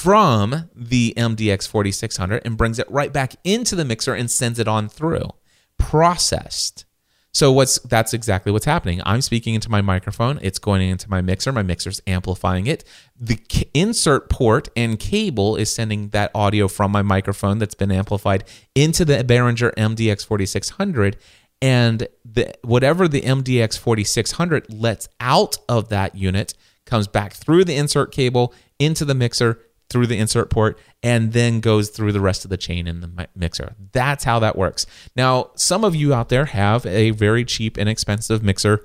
from 0.00 0.70
the 0.74 1.12
MDX 1.14 1.68
4600 1.68 2.40
and 2.46 2.56
brings 2.56 2.78
it 2.78 2.90
right 2.90 3.12
back 3.12 3.34
into 3.44 3.76
the 3.76 3.84
mixer 3.84 4.14
and 4.14 4.30
sends 4.30 4.58
it 4.58 4.66
on 4.66 4.88
through, 4.88 5.28
processed. 5.76 6.86
So 7.32 7.52
what's 7.52 7.78
that's 7.80 8.14
exactly 8.14 8.50
what's 8.50 8.64
happening. 8.64 9.02
I'm 9.04 9.20
speaking 9.20 9.54
into 9.54 9.70
my 9.70 9.82
microphone, 9.82 10.38
it's 10.40 10.58
going 10.58 10.88
into 10.88 11.10
my 11.10 11.20
mixer, 11.20 11.52
my 11.52 11.62
mixer's 11.62 12.00
amplifying 12.06 12.66
it. 12.66 12.82
The 13.20 13.38
insert 13.74 14.30
port 14.30 14.70
and 14.74 14.98
cable 14.98 15.56
is 15.56 15.70
sending 15.70 16.08
that 16.08 16.30
audio 16.34 16.66
from 16.66 16.90
my 16.90 17.02
microphone 17.02 17.58
that's 17.58 17.74
been 17.74 17.92
amplified 17.92 18.44
into 18.74 19.04
the 19.04 19.22
Behringer 19.22 19.74
MDX 19.74 20.24
4600 20.24 21.18
and 21.60 22.08
the 22.24 22.54
whatever 22.62 23.06
the 23.06 23.20
MDX 23.20 23.78
4600 23.78 24.72
lets 24.72 25.10
out 25.20 25.58
of 25.68 25.90
that 25.90 26.14
unit 26.14 26.54
comes 26.86 27.06
back 27.06 27.34
through 27.34 27.64
the 27.66 27.76
insert 27.76 28.12
cable 28.12 28.54
into 28.78 29.04
the 29.04 29.14
mixer 29.14 29.60
through 29.90 30.06
the 30.06 30.16
insert 30.16 30.50
port 30.50 30.78
and 31.02 31.32
then 31.32 31.60
goes 31.60 31.90
through 31.90 32.12
the 32.12 32.20
rest 32.20 32.44
of 32.44 32.50
the 32.50 32.56
chain 32.56 32.86
in 32.86 33.00
the 33.00 33.28
mixer. 33.34 33.74
That's 33.92 34.24
how 34.24 34.38
that 34.38 34.56
works. 34.56 34.86
Now, 35.16 35.50
some 35.56 35.84
of 35.84 35.94
you 35.94 36.14
out 36.14 36.28
there 36.28 36.46
have 36.46 36.86
a 36.86 37.10
very 37.10 37.44
cheap 37.44 37.76
and 37.76 37.88
inexpensive 37.88 38.42
mixer 38.42 38.84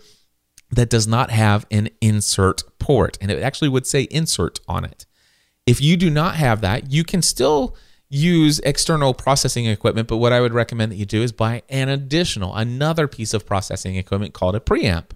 that 0.71 0.89
does 0.89 1.07
not 1.07 1.29
have 1.29 1.65
an 1.71 1.89
insert 2.01 2.63
port 2.79 3.17
and 3.21 3.29
it 3.31 3.41
actually 3.41 3.69
would 3.69 3.85
say 3.85 4.07
insert 4.09 4.59
on 4.67 4.83
it. 4.83 5.05
If 5.65 5.81
you 5.81 5.95
do 5.95 6.09
not 6.09 6.35
have 6.35 6.61
that, 6.61 6.91
you 6.91 7.03
can 7.03 7.21
still 7.21 7.75
use 8.09 8.59
external 8.59 9.13
processing 9.13 9.65
equipment, 9.65 10.07
but 10.07 10.17
what 10.17 10.33
I 10.33 10.41
would 10.41 10.53
recommend 10.53 10.91
that 10.91 10.97
you 10.97 11.05
do 11.05 11.21
is 11.21 11.31
buy 11.31 11.63
an 11.69 11.89
additional, 11.89 12.55
another 12.55 13.07
piece 13.07 13.33
of 13.33 13.45
processing 13.45 13.95
equipment 13.95 14.33
called 14.33 14.55
a 14.55 14.59
preamp. 14.59 15.11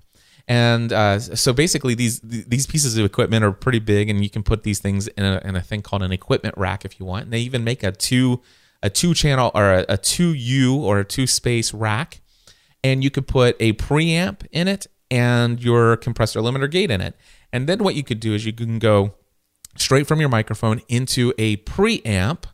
And 0.49 0.91
uh, 0.91 1.19
so 1.19 1.53
basically, 1.53 1.93
these 1.93 2.19
these 2.21 2.65
pieces 2.65 2.97
of 2.97 3.05
equipment 3.05 3.45
are 3.45 3.51
pretty 3.51 3.77
big, 3.77 4.09
and 4.09 4.23
you 4.23 4.31
can 4.31 4.41
put 4.41 4.63
these 4.63 4.79
things 4.79 5.07
in 5.07 5.23
a, 5.23 5.39
in 5.45 5.55
a 5.55 5.61
thing 5.61 5.83
called 5.83 6.01
an 6.01 6.11
equipment 6.11 6.55
rack 6.57 6.83
if 6.83 6.99
you 6.99 7.05
want. 7.05 7.25
And 7.25 7.33
they 7.33 7.39
even 7.41 7.63
make 7.63 7.83
a 7.83 7.91
two 7.91 8.41
a 8.81 8.89
two 8.89 9.13
channel 9.13 9.51
or 9.53 9.71
a, 9.71 9.85
a 9.89 9.97
two 9.97 10.33
U 10.33 10.75
or 10.75 10.99
a 10.99 11.05
two 11.05 11.27
space 11.27 11.71
rack, 11.71 12.21
and 12.83 13.03
you 13.03 13.11
could 13.11 13.27
put 13.27 13.57
a 13.59 13.73
preamp 13.73 14.43
in 14.51 14.67
it 14.67 14.87
and 15.11 15.63
your 15.63 15.95
compressor 15.97 16.39
limiter 16.39 16.69
gate 16.69 16.89
in 16.89 16.99
it. 16.99 17.15
And 17.53 17.69
then 17.69 17.83
what 17.83 17.93
you 17.93 18.03
could 18.03 18.19
do 18.19 18.33
is 18.33 18.43
you 18.43 18.53
can 18.53 18.79
go 18.79 19.13
straight 19.77 20.07
from 20.07 20.19
your 20.19 20.29
microphone 20.29 20.81
into 20.87 21.31
a 21.37 21.57
preamp 21.57 22.45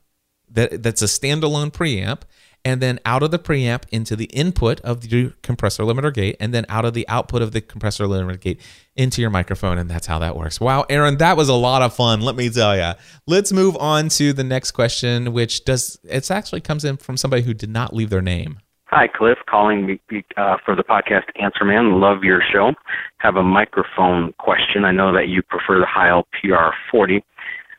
that 0.49 0.83
that's 0.83 1.01
a 1.01 1.05
standalone 1.05 1.71
preamp 1.71 2.23
and 2.65 2.81
then 2.81 2.99
out 3.05 3.23
of 3.23 3.31
the 3.31 3.39
preamp 3.39 3.83
into 3.91 4.15
the 4.15 4.25
input 4.25 4.81
of 4.81 5.01
the 5.01 5.31
compressor 5.43 5.83
limiter 5.83 6.13
gate 6.13 6.35
and 6.39 6.53
then 6.53 6.65
out 6.67 6.83
of 6.83 6.93
the 6.93 7.07
output 7.07 7.41
of 7.41 7.51
the 7.51 7.61
compressor 7.61 8.05
limiter 8.05 8.39
gate 8.39 8.59
into 8.95 9.21
your 9.21 9.29
microphone 9.29 9.77
and 9.77 9.89
that's 9.89 10.07
how 10.07 10.19
that 10.19 10.35
works 10.35 10.59
wow 10.59 10.83
aaron 10.89 11.17
that 11.17 11.37
was 11.37 11.47
a 11.47 11.53
lot 11.53 11.81
of 11.81 11.95
fun 11.95 12.19
let 12.19 12.35
me 12.35 12.49
tell 12.49 12.75
you 12.75 12.91
let's 13.27 13.53
move 13.53 13.77
on 13.77 14.09
to 14.09 14.33
the 14.33 14.43
next 14.43 14.71
question 14.71 15.31
which 15.31 15.63
does 15.63 15.97
it 16.03 16.29
actually 16.31 16.59
comes 16.61 16.83
in 16.83 16.97
from 16.97 17.15
somebody 17.15 17.43
who 17.43 17.53
did 17.53 17.69
not 17.69 17.93
leave 17.93 18.09
their 18.09 18.21
name 18.21 18.59
Hi, 18.89 19.07
Cliff, 19.07 19.39
calling 19.49 19.99
uh, 20.37 20.57
for 20.63 20.75
the 20.75 20.83
podcast 20.83 21.23
Answer 21.41 21.65
Man. 21.65 21.99
Love 21.99 22.23
your 22.23 22.41
show. 22.53 22.71
Have 23.17 23.35
a 23.35 23.43
microphone 23.43 24.31
question. 24.37 24.85
I 24.85 24.91
know 24.91 25.11
that 25.11 25.27
you 25.27 25.41
prefer 25.41 25.79
the 25.79 25.87
Heil 25.87 26.27
PR40. 26.41 27.21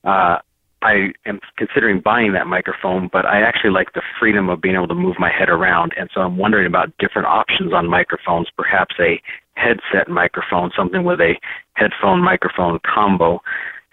Uh, 0.04 0.38
I 0.86 1.12
am 1.26 1.40
considering 1.58 2.00
buying 2.00 2.32
that 2.34 2.46
microphone, 2.46 3.08
but 3.12 3.26
I 3.26 3.40
actually 3.40 3.70
like 3.70 3.92
the 3.94 4.02
freedom 4.20 4.48
of 4.48 4.60
being 4.60 4.76
able 4.76 4.86
to 4.88 4.94
move 4.94 5.16
my 5.18 5.30
head 5.36 5.48
around. 5.48 5.92
And 5.98 6.08
so 6.14 6.20
I'm 6.20 6.36
wondering 6.36 6.66
about 6.66 6.96
different 6.98 7.26
options 7.26 7.72
on 7.72 7.88
microphones, 7.88 8.48
perhaps 8.56 8.94
a 9.00 9.20
headset 9.54 10.08
microphone, 10.08 10.70
something 10.76 11.02
with 11.02 11.20
a 11.20 11.34
headphone 11.74 12.22
microphone 12.22 12.78
combo, 12.84 13.40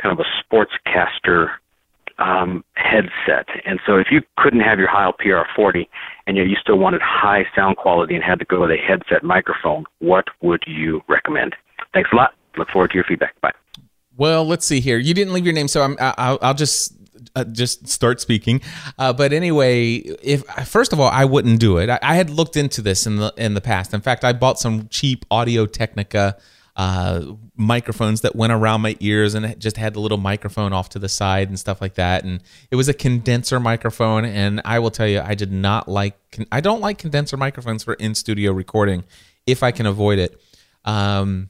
kind 0.01 0.17
of 0.17 0.23
a 0.23 0.29
sportscaster 0.43 1.49
um, 2.19 2.63
headset. 2.75 3.47
And 3.65 3.79
so 3.87 3.97
if 3.97 4.07
you 4.11 4.21
couldn't 4.37 4.59
have 4.59 4.77
your 4.77 4.89
Heil 4.89 5.13
PR40 5.13 5.87
and 6.27 6.37
yet 6.37 6.47
you 6.47 6.55
still 6.61 6.77
wanted 6.77 7.01
high 7.01 7.45
sound 7.55 7.77
quality 7.77 8.13
and 8.13 8.23
had 8.23 8.37
to 8.37 8.45
go 8.45 8.61
with 8.61 8.69
a 8.69 8.77
headset 8.77 9.23
microphone, 9.23 9.85
what 9.99 10.25
would 10.41 10.63
you 10.67 11.01
recommend? 11.09 11.55
Thanks 11.91 12.11
a 12.13 12.15
lot. 12.15 12.35
Look 12.55 12.69
forward 12.69 12.91
to 12.91 12.95
your 12.95 13.05
feedback. 13.05 13.39
Bye. 13.41 13.53
Well, 14.15 14.45
let's 14.45 14.65
see 14.65 14.79
here. 14.79 14.97
You 14.97 15.13
didn't 15.13 15.33
leave 15.33 15.45
your 15.45 15.53
name, 15.53 15.67
so 15.67 15.81
I'm, 15.81 15.97
I'll, 15.99 16.37
I'll 16.41 16.53
just 16.53 16.93
uh, 17.35 17.43
just 17.45 17.87
start 17.87 18.21
speaking. 18.21 18.61
Uh, 18.97 19.13
but 19.13 19.33
anyway, 19.33 19.95
if 19.95 20.43
first 20.67 20.93
of 20.93 20.99
all, 20.99 21.09
I 21.09 21.25
wouldn't 21.25 21.59
do 21.59 21.77
it. 21.77 21.89
I, 21.89 21.99
I, 22.01 22.15
had 22.15 22.29
looked 22.29 22.55
into 22.55 22.81
this 22.81 23.07
in 23.07 23.17
the 23.17 23.33
in 23.37 23.53
the 23.53 23.61
past. 23.61 23.93
In 23.93 24.01
fact, 24.01 24.23
I 24.23 24.33
bought 24.33 24.59
some 24.59 24.87
cheap 24.89 25.25
Audio 25.31 25.65
Technica 25.65 26.37
uh, 26.75 27.33
microphones 27.55 28.21
that 28.21 28.35
went 28.35 28.51
around 28.51 28.81
my 28.81 28.95
ears 28.99 29.35
and 29.35 29.59
just 29.59 29.77
had 29.77 29.93
the 29.93 29.99
little 29.99 30.17
microphone 30.17 30.73
off 30.73 30.89
to 30.89 30.99
the 30.99 31.09
side 31.09 31.47
and 31.47 31.59
stuff 31.59 31.81
like 31.81 31.95
that. 31.95 32.23
And 32.23 32.41
it 32.71 32.75
was 32.75 32.89
a 32.89 32.93
condenser 32.93 33.59
microphone. 33.59 34.25
And 34.25 34.61
I 34.65 34.79
will 34.79 34.91
tell 34.91 35.07
you, 35.07 35.21
I 35.21 35.35
did 35.35 35.51
not 35.51 35.87
like. 35.87 36.17
I 36.51 36.61
don't 36.61 36.81
like 36.81 36.97
condenser 36.97 37.37
microphones 37.37 37.83
for 37.83 37.93
in 37.95 38.15
studio 38.15 38.51
recording 38.51 39.03
if 39.45 39.63
I 39.63 39.71
can 39.71 39.85
avoid 39.85 40.19
it. 40.19 40.39
Um, 40.85 41.49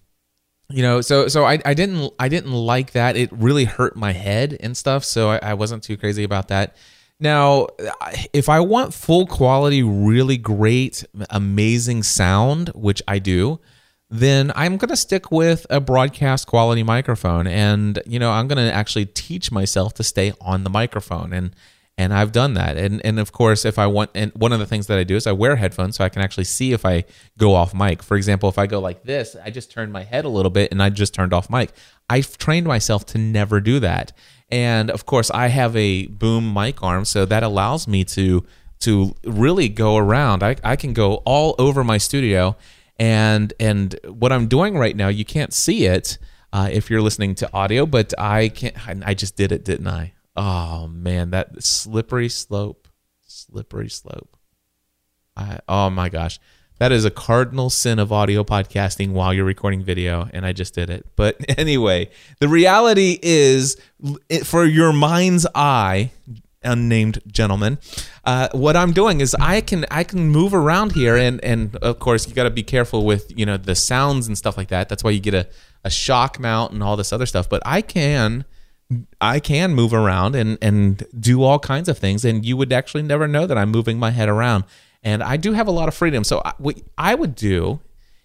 you 0.73 0.81
know 0.81 1.01
so 1.01 1.27
so 1.27 1.45
I, 1.45 1.59
I 1.63 1.73
didn't 1.75 2.11
i 2.19 2.27
didn't 2.27 2.51
like 2.51 2.91
that. 2.91 3.15
It 3.15 3.31
really 3.31 3.65
hurt 3.65 3.95
my 3.95 4.11
head 4.11 4.57
and 4.59 4.75
stuff 4.75 5.03
so 5.03 5.29
I, 5.29 5.37
I 5.37 5.53
wasn't 5.53 5.83
too 5.83 5.97
crazy 5.97 6.23
about 6.23 6.47
that. 6.47 6.75
Now 7.19 7.67
if 8.33 8.49
i 8.49 8.59
want 8.59 8.93
full 8.93 9.27
quality 9.27 9.83
really 9.83 10.37
great 10.37 11.05
amazing 11.29 12.03
sound 12.03 12.69
which 12.69 13.01
i 13.07 13.19
do 13.19 13.59
then 14.09 14.51
i'm 14.55 14.77
going 14.77 14.89
to 14.89 14.97
stick 14.97 15.31
with 15.31 15.65
a 15.69 15.79
broadcast 15.79 16.47
quality 16.47 16.83
microphone. 16.83 17.45
And 17.45 18.01
you 18.05 18.17
know 18.17 18.31
i'm 18.31 18.47
going 18.47 18.65
to 18.65 18.73
actually 18.73 19.05
teach 19.05 19.51
myself 19.51 19.93
to 19.95 20.03
stay 20.03 20.33
on 20.41 20.63
the 20.63 20.69
microphone. 20.71 21.33
And 21.33 21.55
and 21.97 22.13
I've 22.13 22.31
done 22.31 22.55
that. 22.55 22.77
And 22.77 23.05
and 23.05 23.19
of 23.19 23.31
course, 23.31 23.65
if 23.65 23.77
I 23.77 23.87
want, 23.87 24.11
and 24.15 24.31
one 24.33 24.51
of 24.51 24.59
the 24.59 24.65
things 24.65 24.87
that 24.87 24.97
I 24.97 25.03
do 25.03 25.15
is 25.15 25.27
I 25.27 25.31
wear 25.31 25.55
headphones 25.55 25.97
so 25.97 26.03
I 26.03 26.09
can 26.09 26.21
actually 26.21 26.45
see 26.45 26.73
if 26.73 26.85
I 26.85 27.03
go 27.37 27.53
off 27.53 27.73
mic. 27.73 28.01
For 28.01 28.17
example, 28.17 28.49
if 28.49 28.57
I 28.57 28.67
go 28.67 28.79
like 28.79 29.03
this, 29.03 29.35
I 29.43 29.51
just 29.51 29.71
turn 29.71 29.91
my 29.91 30.03
head 30.03 30.25
a 30.25 30.29
little 30.29 30.49
bit 30.49 30.71
and 30.71 30.81
I 30.81 30.89
just 30.89 31.13
turned 31.13 31.33
off 31.33 31.49
mic. 31.49 31.71
I've 32.09 32.37
trained 32.37 32.67
myself 32.67 33.05
to 33.07 33.17
never 33.17 33.59
do 33.59 33.79
that. 33.79 34.11
And 34.49 34.89
of 34.89 35.05
course, 35.05 35.31
I 35.31 35.47
have 35.47 35.75
a 35.75 36.07
boom 36.07 36.53
mic 36.53 36.81
arm, 36.83 37.05
so 37.05 37.25
that 37.25 37.43
allows 37.43 37.87
me 37.87 38.03
to 38.05 38.43
to 38.81 39.15
really 39.23 39.69
go 39.69 39.95
around. 39.95 40.43
I, 40.43 40.57
I 40.63 40.75
can 40.75 40.93
go 40.93 41.15
all 41.25 41.55
over 41.57 41.83
my 41.83 41.97
studio, 41.97 42.55
and 42.97 43.53
and 43.59 43.95
what 44.07 44.31
I'm 44.31 44.47
doing 44.47 44.77
right 44.77 44.95
now, 44.95 45.07
you 45.07 45.25
can't 45.25 45.53
see 45.53 45.85
it 45.85 46.17
uh, 46.51 46.69
if 46.71 46.89
you're 46.89 47.01
listening 47.01 47.35
to 47.35 47.53
audio, 47.53 47.85
but 47.85 48.13
I 48.19 48.49
can't. 48.49 48.75
I 49.05 49.13
just 49.13 49.35
did 49.35 49.51
it, 49.51 49.63
didn't 49.63 49.87
I? 49.87 50.13
Oh 50.35 50.87
man, 50.87 51.31
that 51.31 51.63
slippery 51.63 52.29
slope, 52.29 52.87
slippery 53.27 53.89
slope. 53.89 54.37
I, 55.35 55.59
oh 55.67 55.89
my 55.89 56.09
gosh, 56.09 56.39
that 56.79 56.91
is 56.91 57.05
a 57.05 57.11
cardinal 57.11 57.69
sin 57.69 57.99
of 57.99 58.11
audio 58.11 58.43
podcasting 58.43 59.11
while 59.11 59.33
you're 59.33 59.45
recording 59.45 59.83
video, 59.83 60.27
and 60.33 60.45
I 60.45 60.53
just 60.53 60.73
did 60.73 60.89
it. 60.89 61.05
But 61.15 61.37
anyway, 61.57 62.09
the 62.39 62.47
reality 62.47 63.19
is, 63.21 63.77
for 64.43 64.65
your 64.65 64.91
mind's 64.91 65.45
eye, 65.53 66.11
unnamed 66.63 67.19
gentleman, 67.27 67.77
uh, 68.25 68.49
what 68.53 68.75
I'm 68.75 68.91
doing 68.91 69.21
is 69.21 69.35
I 69.35 69.61
can 69.61 69.85
I 69.91 70.03
can 70.03 70.29
move 70.29 70.53
around 70.53 70.93
here, 70.93 71.15
and 71.15 71.43
and 71.43 71.75
of 71.77 71.99
course 71.99 72.27
you 72.27 72.33
got 72.33 72.43
to 72.43 72.49
be 72.49 72.63
careful 72.63 73.05
with 73.05 73.31
you 73.37 73.45
know 73.45 73.57
the 73.57 73.75
sounds 73.75 74.27
and 74.27 74.37
stuff 74.37 74.57
like 74.57 74.69
that. 74.69 74.89
That's 74.89 75.03
why 75.03 75.11
you 75.11 75.19
get 75.19 75.35
a 75.35 75.47
a 75.83 75.91
shock 75.91 76.39
mount 76.39 76.73
and 76.73 76.81
all 76.81 76.95
this 76.95 77.13
other 77.13 77.25
stuff. 77.25 77.47
But 77.49 77.61
I 77.65 77.81
can 77.81 78.45
I 79.21 79.39
can 79.39 79.73
move 79.73 79.93
around 79.93 80.35
and 80.35 80.57
and 80.61 81.03
do 81.19 81.43
all 81.43 81.59
kinds 81.59 81.87
of 81.89 81.97
things, 81.97 82.25
and 82.25 82.45
you 82.45 82.57
would 82.57 82.71
actually 82.73 83.03
never 83.03 83.27
know 83.27 83.45
that 83.47 83.57
I'm 83.57 83.71
moving 83.71 83.97
my 83.99 84.11
head 84.11 84.29
around. 84.29 84.63
and 85.03 85.21
I 85.21 85.37
do 85.37 85.51
have 85.53 85.67
a 85.67 85.71
lot 85.71 85.87
of 85.89 85.93
freedom. 85.93 86.23
So 86.23 86.41
I, 86.45 86.53
what 86.57 86.79
I 86.97 87.13
would 87.15 87.35
do 87.35 87.79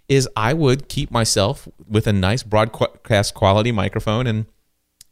is 0.08 0.28
I 0.36 0.52
would 0.54 0.88
keep 0.88 1.10
myself 1.10 1.68
with 1.88 2.06
a 2.06 2.12
nice 2.12 2.42
broadcast 2.42 3.34
quality 3.34 3.72
microphone 3.72 4.26
and 4.26 4.46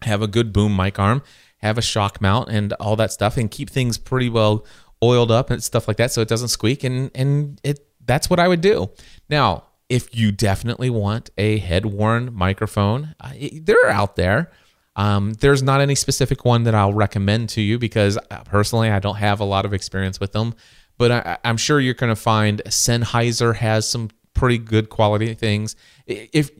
have 0.03 0.23
a 0.23 0.29
good 0.29 0.53
boom 0.53 0.77
mic 0.77 0.99
arm, 0.99 1.23
have 1.59 1.77
a 1.77 1.83
shock 1.83 2.21
mount 2.21 2.49
and 2.49 2.73
all 2.75 2.97
that 2.97 3.13
stuff, 3.13 3.37
and 3.37 3.51
keep 3.51 3.69
things 3.69 3.99
pretty 3.99 4.29
well 4.31 4.65
oiled 5.03 5.31
up 5.31 5.51
and 5.51 5.63
stuff 5.63 5.87
like 5.89 5.97
that 5.99 6.13
so 6.13 6.23
it 6.23 6.29
doesn't 6.29 6.49
squeak. 6.49 6.85
And 6.85 7.11
and 7.15 7.61
it 7.65 7.81
that's 8.05 8.31
what 8.31 8.39
I 8.39 8.49
would 8.49 8.61
do. 8.61 8.91
Now, 9.29 9.65
if 9.89 10.15
you 10.15 10.33
definitely 10.33 10.91
want 10.91 11.31
a 11.37 11.59
head 11.59 11.87
worn 11.87 12.33
microphone, 12.33 13.15
they're 13.53 13.91
out 13.91 14.17
there. 14.17 14.51
Um, 14.97 15.35
there's 15.35 15.63
not 15.63 15.81
any 15.81 15.95
specific 15.95 16.45
one 16.45 16.65
that 16.65 16.75
I'll 16.75 16.95
recommend 16.95 17.51
to 17.51 17.61
you 17.61 17.79
because 17.79 18.19
uh, 18.31 18.43
personally 18.45 18.91
I 18.91 18.99
don't 18.99 19.17
have 19.17 19.41
a 19.41 19.45
lot 19.45 19.65
of 19.67 19.75
experience 19.75 20.19
with 20.19 20.33
them. 20.33 20.55
But 20.99 21.13
I, 21.13 21.39
am 21.45 21.59
sure 21.59 21.79
you're 21.79 21.95
going 21.95 22.15
to 22.15 22.21
find 22.21 22.63
Sennheiser 22.65 23.55
has 23.57 23.87
some 23.87 24.09
pretty 24.33 24.57
good 24.57 24.89
quality 24.89 25.35
things. 25.35 25.77
If 26.07 26.51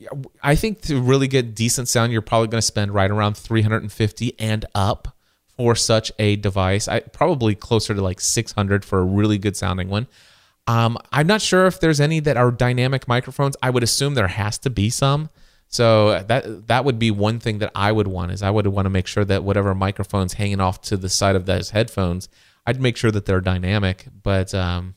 I 0.43 0.55
think 0.55 0.81
to 0.83 1.01
really 1.01 1.27
get 1.27 1.55
decent 1.55 1.87
sound, 1.87 2.11
you're 2.11 2.21
probably 2.21 2.47
going 2.47 2.59
to 2.59 2.65
spend 2.67 2.93
right 2.93 3.09
around 3.09 3.35
350 3.35 4.39
and 4.39 4.65
up 4.75 5.15
for 5.55 5.75
such 5.75 6.11
a 6.19 6.35
device. 6.35 6.87
I 6.87 6.99
probably 6.99 7.55
closer 7.55 7.95
to 7.95 8.01
like 8.01 8.21
600 8.21 8.85
for 8.85 8.99
a 8.99 9.03
really 9.03 9.39
good 9.39 9.57
sounding 9.57 9.89
one. 9.89 10.07
Um, 10.67 10.97
I'm 11.11 11.27
not 11.27 11.41
sure 11.41 11.65
if 11.65 11.79
there's 11.79 11.99
any 11.99 12.19
that 12.19 12.37
are 12.37 12.51
dynamic 12.51 13.07
microphones. 13.07 13.55
I 13.63 13.69
would 13.69 13.83
assume 13.83 14.13
there 14.13 14.27
has 14.27 14.57
to 14.59 14.69
be 14.69 14.89
some. 14.89 15.29
So 15.69 16.23
that 16.23 16.67
that 16.67 16.85
would 16.85 16.97
be 16.97 17.11
one 17.11 17.39
thing 17.39 17.59
that 17.59 17.71
I 17.75 17.91
would 17.91 18.07
want 18.07 18.31
is 18.31 18.41
I 18.41 18.49
would 18.49 18.67
want 18.67 18.85
to 18.85 18.89
make 18.89 19.07
sure 19.07 19.25
that 19.25 19.43
whatever 19.43 19.75
microphones 19.75 20.33
hanging 20.33 20.61
off 20.61 20.81
to 20.83 20.97
the 20.97 21.09
side 21.09 21.35
of 21.35 21.45
those 21.45 21.71
headphones, 21.71 22.29
I'd 22.65 22.81
make 22.81 22.97
sure 22.97 23.11
that 23.11 23.25
they're 23.25 23.41
dynamic. 23.41 24.07
But 24.23 24.53
um, 24.53 24.95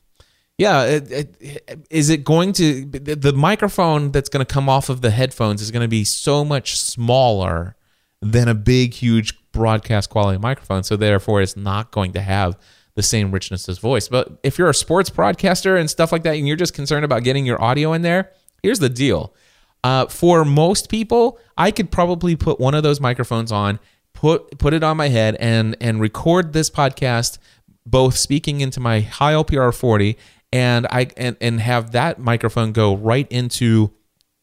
yeah, 0.58 0.84
it, 0.84 1.10
it, 1.40 1.86
is 1.90 2.10
it 2.10 2.22
going 2.22 2.52
to 2.54 2.84
the 2.84 3.32
microphone 3.32 4.12
that's 4.12 4.28
going 4.28 4.44
to 4.44 4.52
come 4.52 4.68
off 4.68 4.88
of 4.88 5.00
the 5.00 5.10
headphones 5.10 5.62
is 5.62 5.70
going 5.70 5.82
to 5.82 5.88
be 5.88 6.04
so 6.04 6.44
much 6.44 6.78
smaller 6.78 7.76
than 8.20 8.46
a 8.46 8.54
big, 8.54 8.94
huge 8.94 9.34
broadcast 9.52 10.10
quality 10.10 10.38
microphone. 10.38 10.82
So 10.82 10.96
therefore, 10.96 11.40
it's 11.40 11.56
not 11.56 11.90
going 11.90 12.12
to 12.12 12.20
have 12.20 12.58
the 12.94 13.02
same 13.02 13.30
richness 13.32 13.68
as 13.68 13.78
voice. 13.78 14.08
But 14.08 14.38
if 14.42 14.58
you're 14.58 14.68
a 14.68 14.74
sports 14.74 15.10
broadcaster 15.10 15.76
and 15.76 15.88
stuff 15.88 16.12
like 16.12 16.22
that, 16.24 16.36
and 16.36 16.46
you're 16.46 16.56
just 16.56 16.74
concerned 16.74 17.04
about 17.04 17.24
getting 17.24 17.46
your 17.46 17.62
audio 17.62 17.92
in 17.92 18.02
there, 18.02 18.32
here's 18.62 18.80
the 18.80 18.88
deal. 18.88 19.34
Uh, 19.82 20.06
for 20.06 20.44
most 20.44 20.88
people, 20.88 21.38
I 21.56 21.70
could 21.70 21.90
probably 21.90 22.36
put 22.36 22.60
one 22.60 22.74
of 22.74 22.82
those 22.82 23.00
microphones 23.00 23.50
on, 23.50 23.78
put 24.12 24.58
put 24.58 24.74
it 24.74 24.82
on 24.82 24.96
my 24.96 25.08
head, 25.08 25.36
and 25.40 25.76
and 25.80 26.00
record 26.00 26.52
this 26.52 26.68
podcast 26.70 27.38
both 27.86 28.16
speaking 28.16 28.60
into 28.60 28.78
my 28.78 29.00
Heil 29.00 29.44
PR 29.44 29.70
40 29.70 30.16
and 30.52 30.86
I 30.90 31.08
and, 31.16 31.36
and 31.40 31.60
have 31.60 31.92
that 31.92 32.18
microphone 32.18 32.72
go 32.72 32.96
right 32.96 33.26
into 33.30 33.92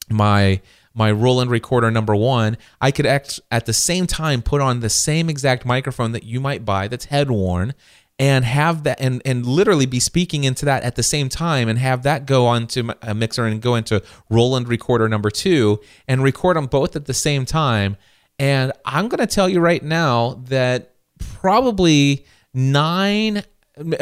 my 0.09 0.61
my 0.93 1.11
Roland 1.11 1.51
recorder 1.51 1.91
number 1.91 2.15
one, 2.15 2.57
I 2.81 2.89
could 2.89 3.05
act, 3.05 3.39
at 3.51 3.67
the 3.67 3.73
same 3.73 4.07
time 4.07 4.41
put 4.41 4.61
on 4.61 4.79
the 4.79 4.89
same 4.89 5.29
exact 5.29 5.63
microphone 5.63 6.11
that 6.13 6.23
you 6.23 6.39
might 6.39 6.65
buy 6.65 6.87
that's 6.87 7.05
head 7.05 7.29
worn 7.29 7.75
and 8.19 8.45
have 8.45 8.83
that 8.83 8.99
and 8.99 9.21
and 9.25 9.45
literally 9.45 9.85
be 9.85 9.99
speaking 9.99 10.43
into 10.43 10.65
that 10.65 10.83
at 10.83 10.95
the 10.95 11.03
same 11.03 11.29
time 11.29 11.69
and 11.69 11.77
have 11.77 12.03
that 12.03 12.25
go 12.25 12.45
onto 12.45 12.89
a 13.01 13.13
mixer 13.13 13.45
and 13.45 13.61
go 13.61 13.75
into 13.75 14.01
Roland 14.29 14.67
recorder 14.67 15.07
number 15.07 15.29
2 15.29 15.79
and 16.07 16.23
record 16.23 16.57
them 16.57 16.65
both 16.65 16.95
at 16.95 17.05
the 17.05 17.13
same 17.13 17.45
time 17.45 17.95
and 18.39 18.71
I'm 18.85 19.07
going 19.07 19.19
to 19.19 19.27
tell 19.27 19.47
you 19.47 19.59
right 19.59 19.83
now 19.83 20.41
that 20.45 20.93
probably 21.19 22.25
9 22.53 23.43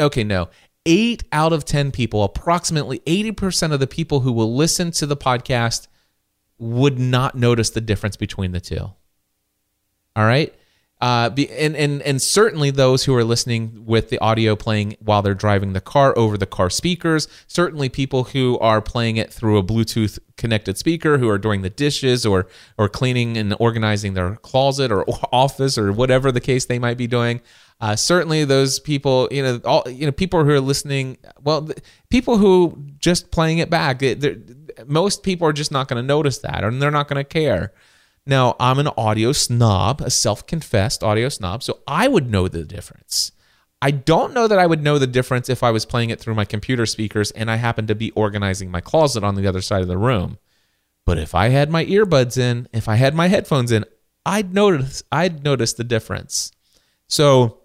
okay 0.00 0.24
no 0.24 0.48
eight 0.86 1.24
out 1.32 1.52
of 1.52 1.64
10 1.64 1.90
people, 1.90 2.22
approximately 2.22 3.00
80% 3.00 3.72
of 3.72 3.80
the 3.80 3.86
people 3.86 4.20
who 4.20 4.32
will 4.32 4.54
listen 4.54 4.92
to 4.92 5.06
the 5.06 5.16
podcast 5.16 5.88
would 6.58 6.98
not 6.98 7.34
notice 7.34 7.70
the 7.70 7.80
difference 7.82 8.16
between 8.16 8.52
the 8.52 8.60
two. 8.60 8.90
All 10.14 10.24
right. 10.24 10.54
Uh, 10.98 11.28
be, 11.28 11.50
and, 11.50 11.76
and, 11.76 12.00
and 12.02 12.22
certainly 12.22 12.70
those 12.70 13.04
who 13.04 13.14
are 13.14 13.24
listening 13.24 13.84
with 13.84 14.08
the 14.08 14.18
audio 14.18 14.56
playing 14.56 14.96
while 15.00 15.20
they're 15.20 15.34
driving 15.34 15.74
the 15.74 15.80
car 15.80 16.16
over 16.16 16.38
the 16.38 16.46
car 16.46 16.70
speakers, 16.70 17.28
certainly 17.46 17.90
people 17.90 18.24
who 18.24 18.58
are 18.60 18.80
playing 18.80 19.18
it 19.18 19.30
through 19.30 19.58
a 19.58 19.62
Bluetooth 19.62 20.18
connected 20.38 20.78
speaker, 20.78 21.18
who 21.18 21.28
are 21.28 21.36
doing 21.36 21.60
the 21.60 21.68
dishes 21.68 22.24
or, 22.24 22.46
or 22.78 22.88
cleaning 22.88 23.36
and 23.36 23.54
organizing 23.60 24.14
their 24.14 24.36
closet 24.36 24.90
or 24.90 25.04
office 25.32 25.76
or 25.76 25.92
whatever 25.92 26.32
the 26.32 26.40
case 26.40 26.64
they 26.64 26.78
might 26.78 26.96
be 26.96 27.06
doing. 27.06 27.42
Uh, 27.78 27.94
certainly, 27.94 28.44
those 28.46 28.80
people, 28.80 29.28
you 29.30 29.42
know, 29.42 29.60
all 29.66 29.84
you 29.86 30.06
know, 30.06 30.12
people 30.12 30.42
who 30.42 30.50
are 30.50 30.60
listening. 30.60 31.18
Well, 31.42 31.68
people 32.08 32.38
who 32.38 32.82
just 32.98 33.30
playing 33.30 33.58
it 33.58 33.68
back. 33.68 34.02
Most 34.86 35.22
people 35.22 35.46
are 35.46 35.52
just 35.52 35.70
not 35.70 35.86
going 35.86 36.02
to 36.02 36.06
notice 36.06 36.38
that, 36.38 36.64
and 36.64 36.80
they're 36.80 36.90
not 36.90 37.06
going 37.06 37.22
to 37.22 37.24
care. 37.24 37.74
Now, 38.26 38.56
I'm 38.58 38.80
an 38.80 38.88
audio 38.96 39.30
snob, 39.32 40.00
a 40.00 40.10
self-confessed 40.10 41.04
audio 41.04 41.28
snob, 41.28 41.62
so 41.62 41.78
I 41.86 42.08
would 42.08 42.28
know 42.28 42.48
the 42.48 42.64
difference. 42.64 43.30
I 43.80 43.92
don't 43.92 44.34
know 44.34 44.48
that 44.48 44.58
I 44.58 44.66
would 44.66 44.82
know 44.82 44.98
the 44.98 45.06
difference 45.06 45.48
if 45.48 45.62
I 45.62 45.70
was 45.70 45.84
playing 45.84 46.10
it 46.10 46.18
through 46.18 46.34
my 46.34 46.44
computer 46.44 46.86
speakers 46.86 47.30
and 47.30 47.50
I 47.50 47.56
happened 47.56 47.88
to 47.88 47.94
be 47.94 48.10
organizing 48.12 48.70
my 48.70 48.80
closet 48.80 49.22
on 49.22 49.36
the 49.36 49.46
other 49.46 49.60
side 49.60 49.82
of 49.82 49.88
the 49.88 49.98
room. 49.98 50.38
But 51.04 51.18
if 51.18 51.34
I 51.34 51.50
had 51.50 51.70
my 51.70 51.84
earbuds 51.84 52.36
in, 52.36 52.68
if 52.72 52.88
I 52.88 52.96
had 52.96 53.14
my 53.14 53.28
headphones 53.28 53.70
in, 53.70 53.84
I'd 54.24 54.52
notice 54.52 55.04
I'd 55.12 55.44
notice 55.44 55.72
the 55.74 55.84
difference. 55.84 56.50
So 57.06 57.60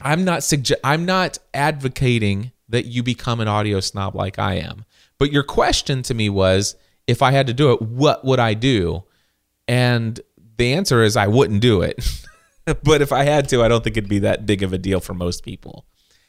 I'm 0.00 0.24
not 0.24 0.40
sugge- 0.40 0.72
I'm 0.84 1.04
not 1.04 1.38
advocating 1.52 2.52
that 2.68 2.86
you 2.86 3.02
become 3.02 3.40
an 3.40 3.48
audio 3.48 3.80
snob 3.80 4.14
like 4.14 4.38
I 4.38 4.54
am. 4.54 4.84
But 5.18 5.32
your 5.32 5.42
question 5.42 6.02
to 6.04 6.14
me 6.14 6.28
was 6.28 6.76
if 7.08 7.22
I 7.22 7.32
had 7.32 7.48
to 7.48 7.52
do 7.52 7.72
it, 7.72 7.82
what 7.82 8.24
would 8.24 8.38
I 8.38 8.54
do? 8.54 9.02
And 9.70 10.18
the 10.56 10.72
answer 10.72 11.04
is 11.04 11.16
I 11.16 11.28
wouldn't 11.28 11.60
do 11.60 11.80
it. 11.82 12.04
but 12.82 13.02
if 13.02 13.12
I 13.12 13.22
had 13.22 13.48
to, 13.50 13.62
I 13.62 13.68
don't 13.68 13.84
think 13.84 13.96
it'd 13.96 14.10
be 14.10 14.18
that 14.18 14.44
big 14.44 14.64
of 14.64 14.72
a 14.72 14.78
deal 14.78 14.98
for 14.98 15.14
most 15.14 15.44
people. 15.44 15.86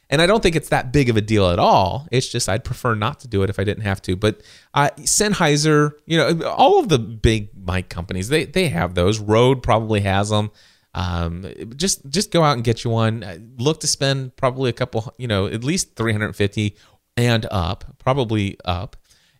And 0.08 0.22
I 0.22 0.26
don't 0.26 0.40
think 0.40 0.54
it's 0.54 0.68
that 0.68 0.92
big 0.92 1.10
of 1.10 1.16
a 1.16 1.20
deal 1.20 1.50
at 1.50 1.58
all. 1.58 2.06
It's 2.12 2.28
just 2.28 2.48
I'd 2.48 2.62
prefer 2.62 2.94
not 2.94 3.18
to 3.20 3.28
do 3.28 3.42
it 3.42 3.50
if 3.50 3.58
I 3.58 3.64
didn't 3.64 3.82
have 3.82 4.00
to. 4.02 4.14
But 4.14 4.42
uh, 4.74 4.90
Sennheiser, 4.98 5.90
you 6.06 6.18
know, 6.18 6.46
all 6.50 6.78
of 6.78 6.88
the 6.88 7.00
big 7.00 7.48
mic 7.56 7.88
companies, 7.88 8.28
they 8.28 8.44
they 8.44 8.68
have 8.68 8.94
those. 8.94 9.18
Rode 9.18 9.60
probably 9.60 10.00
has 10.00 10.28
them. 10.28 10.52
Um, 10.94 11.50
just 11.74 12.08
just 12.08 12.30
go 12.30 12.44
out 12.44 12.52
and 12.52 12.62
get 12.62 12.84
you 12.84 12.90
one. 12.90 13.54
Look 13.58 13.80
to 13.80 13.88
spend 13.88 14.36
probably 14.36 14.70
a 14.70 14.74
couple, 14.74 15.12
you 15.18 15.26
know, 15.26 15.46
at 15.46 15.64
least 15.64 15.96
350 15.96 16.76
and 17.16 17.46
up, 17.50 17.96
probably 17.98 18.56
up. 18.64 18.96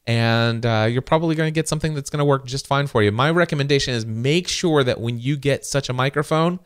And 0.06 0.66
uh, 0.66 0.88
you're 0.90 1.00
probably 1.00 1.36
going 1.36 1.46
to 1.46 1.54
get 1.54 1.68
something 1.68 1.94
that's 1.94 2.10
going 2.10 2.18
to 2.18 2.24
work 2.24 2.44
just 2.44 2.66
fine 2.66 2.88
for 2.88 3.02
you. 3.02 3.12
My 3.12 3.30
recommendation 3.30 3.94
is 3.94 4.04
make 4.04 4.48
sure 4.48 4.82
that 4.82 5.00
when 5.00 5.20
you 5.20 5.36
get 5.36 5.64
such 5.64 5.88
a 5.88 5.92
microphone, 5.92 6.58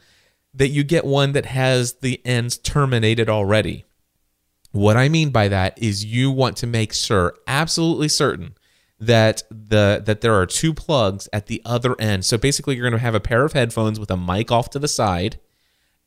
that 0.54 0.68
you 0.68 0.82
get 0.82 1.04
one 1.04 1.32
that 1.32 1.46
has 1.46 1.94
the 1.94 2.20
ends 2.24 2.56
terminated 2.56 3.28
already. 3.28 3.84
What 4.72 4.96
I 4.96 5.08
mean 5.08 5.30
by 5.30 5.48
that 5.48 5.78
is 5.82 6.04
you 6.04 6.30
want 6.30 6.56
to 6.58 6.66
make 6.66 6.92
sure, 6.92 7.34
absolutely 7.46 8.08
certain, 8.08 8.54
that 8.98 9.42
the 9.50 10.02
that 10.04 10.22
there 10.22 10.34
are 10.34 10.46
two 10.46 10.72
plugs 10.72 11.28
at 11.32 11.46
the 11.46 11.60
other 11.64 11.94
end. 12.00 12.24
So 12.24 12.38
basically, 12.38 12.76
you're 12.76 12.88
going 12.88 12.98
to 12.98 13.04
have 13.04 13.14
a 13.14 13.20
pair 13.20 13.44
of 13.44 13.52
headphones 13.52 14.00
with 14.00 14.10
a 14.10 14.16
mic 14.16 14.50
off 14.50 14.70
to 14.70 14.78
the 14.78 14.88
side, 14.88 15.38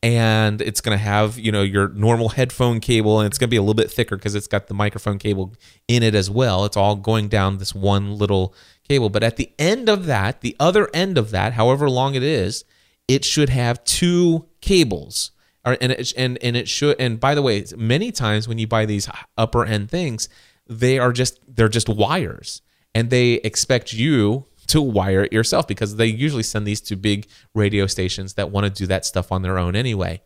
and 0.01 0.61
it's 0.61 0.81
going 0.81 0.97
to 0.97 1.03
have 1.03 1.37
you 1.37 1.51
know 1.51 1.61
your 1.61 1.89
normal 1.89 2.29
headphone 2.29 2.79
cable, 2.79 3.19
and 3.19 3.27
it's 3.27 3.37
going 3.37 3.47
to 3.47 3.51
be 3.51 3.57
a 3.57 3.61
little 3.61 3.73
bit 3.73 3.91
thicker 3.91 4.15
because 4.15 4.35
it's 4.35 4.47
got 4.47 4.67
the 4.67 4.73
microphone 4.73 5.17
cable 5.19 5.53
in 5.87 6.03
it 6.03 6.15
as 6.15 6.29
well. 6.29 6.65
It's 6.65 6.77
all 6.77 6.95
going 6.95 7.27
down 7.27 7.57
this 7.57 7.75
one 7.75 8.17
little 8.17 8.53
cable. 8.87 9.09
But 9.09 9.23
at 9.23 9.35
the 9.37 9.51
end 9.59 9.89
of 9.89 10.05
that, 10.05 10.41
the 10.41 10.55
other 10.59 10.89
end 10.93 11.17
of 11.17 11.31
that, 11.31 11.53
however 11.53 11.89
long 11.89 12.15
it 12.15 12.23
is, 12.23 12.63
it 13.07 13.25
should 13.25 13.49
have 13.49 13.83
two 13.83 14.47
cables. 14.61 15.31
And 15.65 15.91
it, 15.91 16.13
and 16.17 16.37
and 16.41 16.55
it 16.55 16.67
should. 16.67 16.95
And 16.99 17.19
by 17.19 17.35
the 17.35 17.41
way, 17.41 17.63
many 17.77 18.11
times 18.11 18.47
when 18.47 18.57
you 18.57 18.65
buy 18.65 18.85
these 18.85 19.09
upper 19.37 19.65
end 19.65 19.91
things, 19.91 20.29
they 20.67 20.97
are 20.97 21.11
just 21.11 21.39
they're 21.47 21.67
just 21.67 21.89
wires 21.89 22.61
and 22.95 23.09
they 23.09 23.33
expect 23.33 23.93
you 23.93 24.45
to 24.69 24.81
wire 24.81 25.23
it 25.23 25.33
yourself 25.33 25.67
because 25.67 25.95
they 25.95 26.05
usually 26.05 26.43
send 26.43 26.65
these 26.65 26.81
to 26.81 26.95
big 26.95 27.27
radio 27.53 27.85
stations 27.85 28.35
that 28.35 28.51
want 28.51 28.65
to 28.65 28.69
do 28.69 28.87
that 28.87 29.05
stuff 29.05 29.31
on 29.31 29.41
their 29.41 29.57
own 29.57 29.75
anyway. 29.75 30.21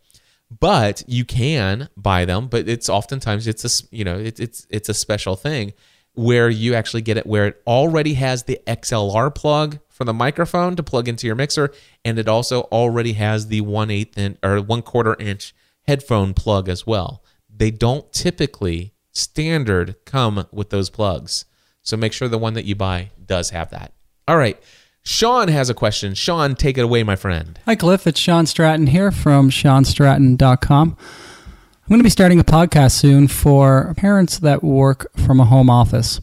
But 0.60 1.02
you 1.08 1.24
can 1.24 1.88
buy 1.96 2.24
them, 2.24 2.48
but 2.48 2.68
it's 2.68 2.88
oftentimes 2.88 3.46
it's 3.46 3.64
a 3.64 3.86
you 3.90 4.04
know 4.04 4.18
it, 4.18 4.38
it's 4.38 4.66
it's 4.70 4.88
a 4.88 4.94
special 4.94 5.36
thing 5.36 5.72
where 6.12 6.48
you 6.48 6.74
actually 6.74 7.02
get 7.02 7.16
it 7.16 7.26
where 7.26 7.48
it 7.48 7.62
already 7.66 8.14
has 8.14 8.44
the 8.44 8.60
XLR 8.66 9.34
plug 9.34 9.80
for 9.88 10.04
the 10.04 10.14
microphone 10.14 10.76
to 10.76 10.82
plug 10.82 11.08
into 11.08 11.26
your 11.26 11.34
mixer, 11.36 11.72
and 12.04 12.18
it 12.18 12.28
also 12.28 12.62
already 12.64 13.14
has 13.14 13.48
the 13.48 13.62
one 13.62 13.90
eighth 13.90 14.18
inch 14.18 14.38
or 14.42 14.60
one 14.60 14.82
quarter 14.82 15.16
inch 15.18 15.54
headphone 15.86 16.34
plug 16.34 16.68
as 16.68 16.86
well. 16.86 17.24
They 17.48 17.70
don't 17.70 18.12
typically 18.12 18.92
standard 19.12 19.96
come 20.04 20.46
with 20.52 20.70
those 20.70 20.90
plugs. 20.90 21.46
So 21.82 21.96
make 21.96 22.12
sure 22.12 22.28
the 22.28 22.38
one 22.38 22.54
that 22.54 22.64
you 22.64 22.74
buy 22.74 23.10
does 23.24 23.50
have 23.50 23.70
that. 23.70 23.93
All 24.26 24.38
right. 24.38 24.58
Sean 25.02 25.48
has 25.48 25.68
a 25.68 25.74
question. 25.74 26.14
Sean, 26.14 26.54
take 26.54 26.78
it 26.78 26.84
away, 26.84 27.02
my 27.02 27.14
friend. 27.14 27.58
Hi, 27.66 27.76
Cliff. 27.76 28.06
It's 28.06 28.18
Sean 28.18 28.46
Stratton 28.46 28.86
here 28.86 29.10
from 29.10 29.50
SeanStratton.com. 29.50 30.96
I'm 30.98 31.88
going 31.88 32.00
to 32.00 32.04
be 32.04 32.08
starting 32.08 32.40
a 32.40 32.44
podcast 32.44 32.92
soon 32.92 33.28
for 33.28 33.92
parents 33.98 34.38
that 34.38 34.64
work 34.64 35.12
from 35.18 35.40
a 35.40 35.44
home 35.44 35.68
office. 35.68 36.22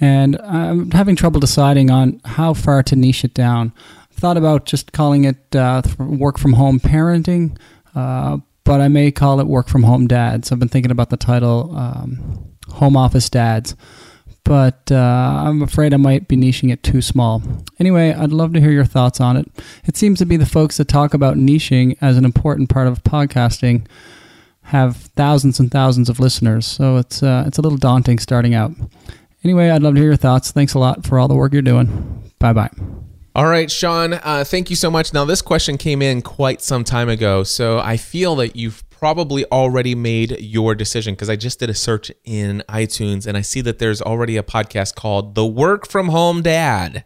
And 0.00 0.40
I'm 0.40 0.90
having 0.92 1.14
trouble 1.14 1.38
deciding 1.38 1.90
on 1.90 2.22
how 2.24 2.54
far 2.54 2.82
to 2.84 2.96
niche 2.96 3.22
it 3.22 3.34
down. 3.34 3.74
I 4.10 4.14
thought 4.14 4.38
about 4.38 4.64
just 4.64 4.92
calling 4.92 5.24
it 5.24 5.54
uh, 5.54 5.82
work 5.98 6.38
from 6.38 6.54
home 6.54 6.80
parenting, 6.80 7.58
uh, 7.94 8.38
but 8.64 8.80
I 8.80 8.88
may 8.88 9.10
call 9.10 9.40
it 9.40 9.46
work 9.46 9.68
from 9.68 9.82
home 9.82 10.06
dads. 10.06 10.50
I've 10.50 10.58
been 10.58 10.68
thinking 10.68 10.90
about 10.90 11.10
the 11.10 11.18
title 11.18 11.76
um, 11.76 12.54
home 12.70 12.96
office 12.96 13.28
dads, 13.28 13.76
but 14.46 14.92
uh, 14.92 15.42
I'm 15.44 15.60
afraid 15.60 15.92
I 15.92 15.96
might 15.96 16.28
be 16.28 16.36
niching 16.36 16.72
it 16.72 16.84
too 16.84 17.02
small. 17.02 17.42
Anyway, 17.80 18.12
I'd 18.12 18.30
love 18.30 18.52
to 18.52 18.60
hear 18.60 18.70
your 18.70 18.84
thoughts 18.84 19.20
on 19.20 19.36
it. 19.36 19.50
It 19.86 19.96
seems 19.96 20.20
to 20.20 20.24
be 20.24 20.36
the 20.36 20.46
folks 20.46 20.76
that 20.76 20.86
talk 20.86 21.14
about 21.14 21.36
niching 21.36 21.96
as 22.00 22.16
an 22.16 22.24
important 22.24 22.70
part 22.70 22.86
of 22.86 23.02
podcasting 23.02 23.86
have 24.62 24.96
thousands 24.96 25.58
and 25.58 25.70
thousands 25.70 26.08
of 26.08 26.20
listeners, 26.20 26.64
so 26.64 26.96
it's 26.96 27.22
uh, 27.22 27.44
it's 27.46 27.58
a 27.58 27.62
little 27.62 27.78
daunting 27.78 28.20
starting 28.20 28.54
out. 28.54 28.72
Anyway, 29.42 29.68
I'd 29.68 29.82
love 29.82 29.94
to 29.94 30.00
hear 30.00 30.10
your 30.10 30.16
thoughts. 30.16 30.52
Thanks 30.52 30.74
a 30.74 30.78
lot 30.78 31.04
for 31.04 31.18
all 31.18 31.26
the 31.28 31.34
work 31.34 31.52
you're 31.52 31.62
doing. 31.62 32.32
Bye 32.38 32.52
bye. 32.52 32.70
All 33.34 33.46
right, 33.46 33.70
Sean, 33.70 34.14
uh, 34.14 34.44
thank 34.46 34.70
you 34.70 34.76
so 34.76 34.90
much. 34.90 35.12
Now, 35.12 35.24
this 35.24 35.42
question 35.42 35.76
came 35.76 36.00
in 36.00 36.22
quite 36.22 36.62
some 36.62 36.84
time 36.84 37.08
ago, 37.08 37.42
so 37.42 37.80
I 37.80 37.96
feel 37.96 38.36
that 38.36 38.56
you've 38.56 38.85
probably 39.06 39.44
already 39.52 39.94
made 39.94 40.32
your 40.40 40.74
decision 40.74 41.14
because 41.14 41.30
I 41.30 41.36
just 41.36 41.60
did 41.60 41.70
a 41.70 41.74
search 41.74 42.10
in 42.24 42.60
iTunes 42.68 43.24
and 43.24 43.36
I 43.36 43.40
see 43.40 43.60
that 43.60 43.78
there's 43.78 44.02
already 44.02 44.36
a 44.36 44.42
podcast 44.42 44.96
called 44.96 45.36
The 45.36 45.46
Work 45.46 45.86
from 45.86 46.08
Home 46.08 46.42
Dad. 46.42 47.04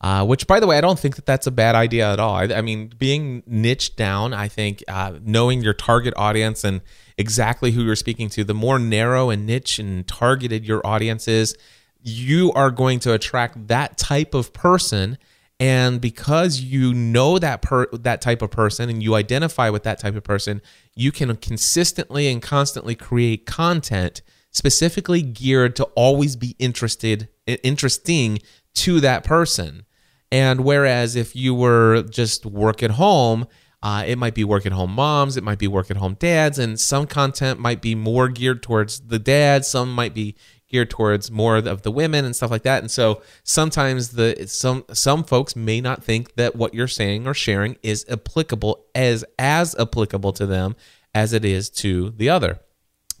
Uh, 0.00 0.24
which, 0.24 0.46
by 0.46 0.60
the 0.60 0.68
way, 0.68 0.78
I 0.78 0.80
don't 0.80 0.96
think 0.96 1.16
that 1.16 1.26
that's 1.26 1.48
a 1.48 1.50
bad 1.50 1.74
idea 1.74 2.12
at 2.12 2.20
all. 2.20 2.36
I, 2.36 2.44
I 2.44 2.60
mean, 2.60 2.92
being 2.96 3.42
niched 3.48 3.96
down, 3.96 4.32
I 4.32 4.46
think 4.46 4.84
uh, 4.86 5.14
knowing 5.24 5.60
your 5.60 5.74
target 5.74 6.14
audience 6.16 6.62
and 6.62 6.82
exactly 7.18 7.72
who 7.72 7.82
you're 7.82 7.96
speaking 7.96 8.28
to, 8.28 8.44
the 8.44 8.54
more 8.54 8.78
narrow 8.78 9.30
and 9.30 9.44
niche 9.44 9.80
and 9.80 10.06
targeted 10.06 10.64
your 10.64 10.86
audience 10.86 11.26
is, 11.26 11.56
you 12.00 12.52
are 12.52 12.70
going 12.70 13.00
to 13.00 13.12
attract 13.12 13.66
that 13.66 13.98
type 13.98 14.34
of 14.34 14.52
person. 14.52 15.18
And 15.60 16.00
because 16.00 16.60
you 16.60 16.92
know 16.92 17.38
that 17.38 17.62
per 17.62 17.86
that 17.92 18.20
type 18.20 18.42
of 18.42 18.50
person 18.50 18.90
and 18.90 19.02
you 19.02 19.14
identify 19.14 19.70
with 19.70 19.84
that 19.84 20.00
type 20.00 20.16
of 20.16 20.24
person, 20.24 20.60
you 20.94 21.12
can 21.12 21.34
consistently 21.36 22.28
and 22.28 22.42
constantly 22.42 22.94
create 22.94 23.46
content 23.46 24.22
specifically 24.50 25.20
geared 25.20 25.74
to 25.76 25.84
always 25.96 26.36
be 26.36 26.54
interested 26.58 27.28
interesting 27.46 28.38
to 28.74 29.00
that 29.00 29.24
person. 29.24 29.84
And 30.32 30.64
whereas 30.64 31.16
if 31.16 31.36
you 31.36 31.54
were 31.54 32.02
just 32.02 32.46
work 32.46 32.82
at 32.82 32.92
home, 32.92 33.46
uh, 33.82 34.02
it 34.06 34.16
might 34.16 34.34
be 34.34 34.44
work 34.44 34.64
at 34.64 34.72
home 34.72 34.92
moms, 34.92 35.36
it 35.36 35.44
might 35.44 35.58
be 35.58 35.68
work 35.68 35.90
at 35.90 35.98
home 35.98 36.16
dads, 36.18 36.58
and 36.58 36.80
some 36.80 37.06
content 37.06 37.60
might 37.60 37.82
be 37.82 37.94
more 37.94 38.28
geared 38.28 38.62
towards 38.62 39.00
the 39.00 39.18
dads, 39.18 39.68
some 39.68 39.92
might 39.92 40.14
be 40.14 40.34
geared 40.74 40.90
towards 40.90 41.30
more 41.30 41.56
of 41.56 41.82
the 41.82 41.92
women 41.92 42.24
and 42.24 42.34
stuff 42.34 42.50
like 42.50 42.64
that. 42.64 42.82
And 42.82 42.90
so 42.90 43.22
sometimes 43.44 44.10
the 44.10 44.44
some 44.48 44.84
some 44.92 45.22
folks 45.22 45.54
may 45.54 45.80
not 45.80 46.02
think 46.02 46.34
that 46.34 46.56
what 46.56 46.74
you're 46.74 46.88
saying 46.88 47.28
or 47.28 47.32
sharing 47.32 47.76
is 47.84 48.04
applicable 48.10 48.84
as 48.92 49.24
as 49.38 49.76
applicable 49.78 50.32
to 50.32 50.46
them 50.46 50.74
as 51.14 51.32
it 51.32 51.44
is 51.44 51.70
to 51.70 52.10
the 52.10 52.28
other 52.28 52.58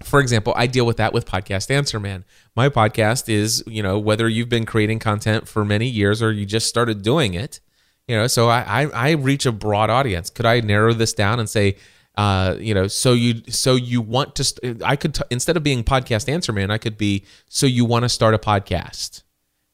for 0.02 0.18
example, 0.18 0.52
I 0.56 0.66
deal 0.66 0.84
with 0.84 0.96
that 0.96 1.12
with 1.12 1.24
Podcast 1.24 1.70
Answer 1.70 2.00
Man. 2.00 2.24
My 2.56 2.68
podcast 2.68 3.28
is, 3.28 3.62
you 3.68 3.80
know, 3.80 3.96
whether 3.96 4.28
you've 4.28 4.48
been 4.48 4.66
creating 4.66 4.98
content 4.98 5.46
for 5.46 5.64
many 5.64 5.86
years 5.86 6.20
or 6.20 6.32
you 6.32 6.44
just 6.44 6.68
started 6.68 7.02
doing 7.02 7.34
it, 7.34 7.60
you 8.08 8.16
know, 8.16 8.26
so 8.26 8.48
I, 8.48 8.82
I, 8.82 8.86
I 8.88 9.10
reach 9.12 9.46
a 9.46 9.52
broad 9.52 9.90
audience. 9.90 10.30
Could 10.30 10.46
I 10.46 10.58
narrow 10.60 10.92
this 10.92 11.12
down 11.12 11.38
and 11.38 11.48
say, 11.48 11.76
uh, 12.16 12.56
you 12.58 12.74
know, 12.74 12.86
so 12.86 13.12
you 13.12 13.42
so 13.48 13.74
you 13.74 14.00
want 14.00 14.36
to? 14.36 14.44
St- 14.44 14.82
I 14.82 14.96
could 14.96 15.14
t- 15.14 15.24
instead 15.30 15.56
of 15.56 15.62
being 15.62 15.82
podcast 15.82 16.28
answer 16.28 16.52
man, 16.52 16.70
I 16.70 16.78
could 16.78 16.96
be 16.96 17.24
so 17.48 17.66
you 17.66 17.84
want 17.84 18.04
to 18.04 18.08
start 18.08 18.34
a 18.34 18.38
podcast, 18.38 19.22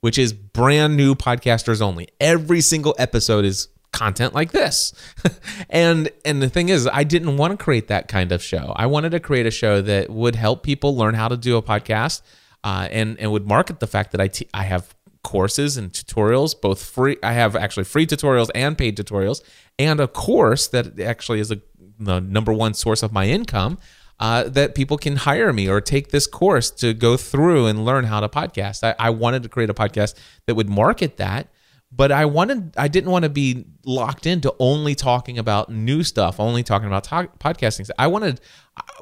which 0.00 0.18
is 0.18 0.32
brand 0.32 0.96
new 0.96 1.14
podcasters 1.14 1.82
only. 1.82 2.08
Every 2.18 2.60
single 2.60 2.94
episode 2.98 3.44
is 3.44 3.68
content 3.92 4.34
like 4.34 4.52
this. 4.52 4.94
and 5.70 6.10
and 6.24 6.42
the 6.42 6.48
thing 6.48 6.70
is, 6.70 6.88
I 6.90 7.04
didn't 7.04 7.36
want 7.36 7.58
to 7.58 7.62
create 7.62 7.88
that 7.88 8.08
kind 8.08 8.32
of 8.32 8.42
show. 8.42 8.72
I 8.76 8.86
wanted 8.86 9.10
to 9.10 9.20
create 9.20 9.46
a 9.46 9.50
show 9.50 9.82
that 9.82 10.08
would 10.08 10.34
help 10.34 10.62
people 10.62 10.96
learn 10.96 11.14
how 11.14 11.28
to 11.28 11.36
do 11.36 11.56
a 11.58 11.62
podcast, 11.62 12.22
uh, 12.64 12.88
and 12.90 13.18
and 13.20 13.32
would 13.32 13.46
market 13.46 13.80
the 13.80 13.86
fact 13.86 14.12
that 14.12 14.20
I 14.20 14.30
I 14.58 14.64
have 14.64 14.94
courses 15.22 15.76
and 15.76 15.92
tutorials, 15.92 16.58
both 16.58 16.82
free. 16.82 17.16
I 17.22 17.32
have 17.32 17.54
actually 17.54 17.84
free 17.84 18.06
tutorials 18.06 18.48
and 18.54 18.76
paid 18.78 18.96
tutorials, 18.96 19.42
and 19.78 20.00
a 20.00 20.08
course 20.08 20.68
that 20.68 20.98
actually 21.00 21.40
is 21.40 21.50
a, 21.50 21.60
the 22.00 22.20
number 22.20 22.52
one 22.52 22.74
source 22.74 23.02
of 23.02 23.12
my 23.12 23.26
income. 23.26 23.78
Uh, 24.18 24.44
that 24.44 24.74
people 24.74 24.98
can 24.98 25.16
hire 25.16 25.50
me 25.50 25.66
or 25.66 25.80
take 25.80 26.10
this 26.10 26.26
course 26.26 26.70
to 26.70 26.92
go 26.92 27.16
through 27.16 27.64
and 27.64 27.86
learn 27.86 28.04
how 28.04 28.20
to 28.20 28.28
podcast. 28.28 28.84
I, 28.84 28.94
I 28.98 29.08
wanted 29.08 29.42
to 29.44 29.48
create 29.48 29.70
a 29.70 29.74
podcast 29.74 30.12
that 30.44 30.56
would 30.56 30.68
market 30.68 31.16
that 31.16 31.48
but 31.92 32.12
I 32.12 32.24
wanted 32.24 32.74
I 32.76 32.88
didn't 32.88 33.10
want 33.10 33.24
to 33.24 33.28
be 33.28 33.64
locked 33.84 34.26
into 34.26 34.54
only 34.58 34.94
talking 34.94 35.38
about 35.38 35.70
new 35.70 36.04
stuff, 36.04 36.38
only 36.38 36.62
talking 36.62 36.86
about 36.86 37.04
talk, 37.04 37.38
podcasting. 37.38 37.90
I 37.98 38.06
wanted 38.06 38.40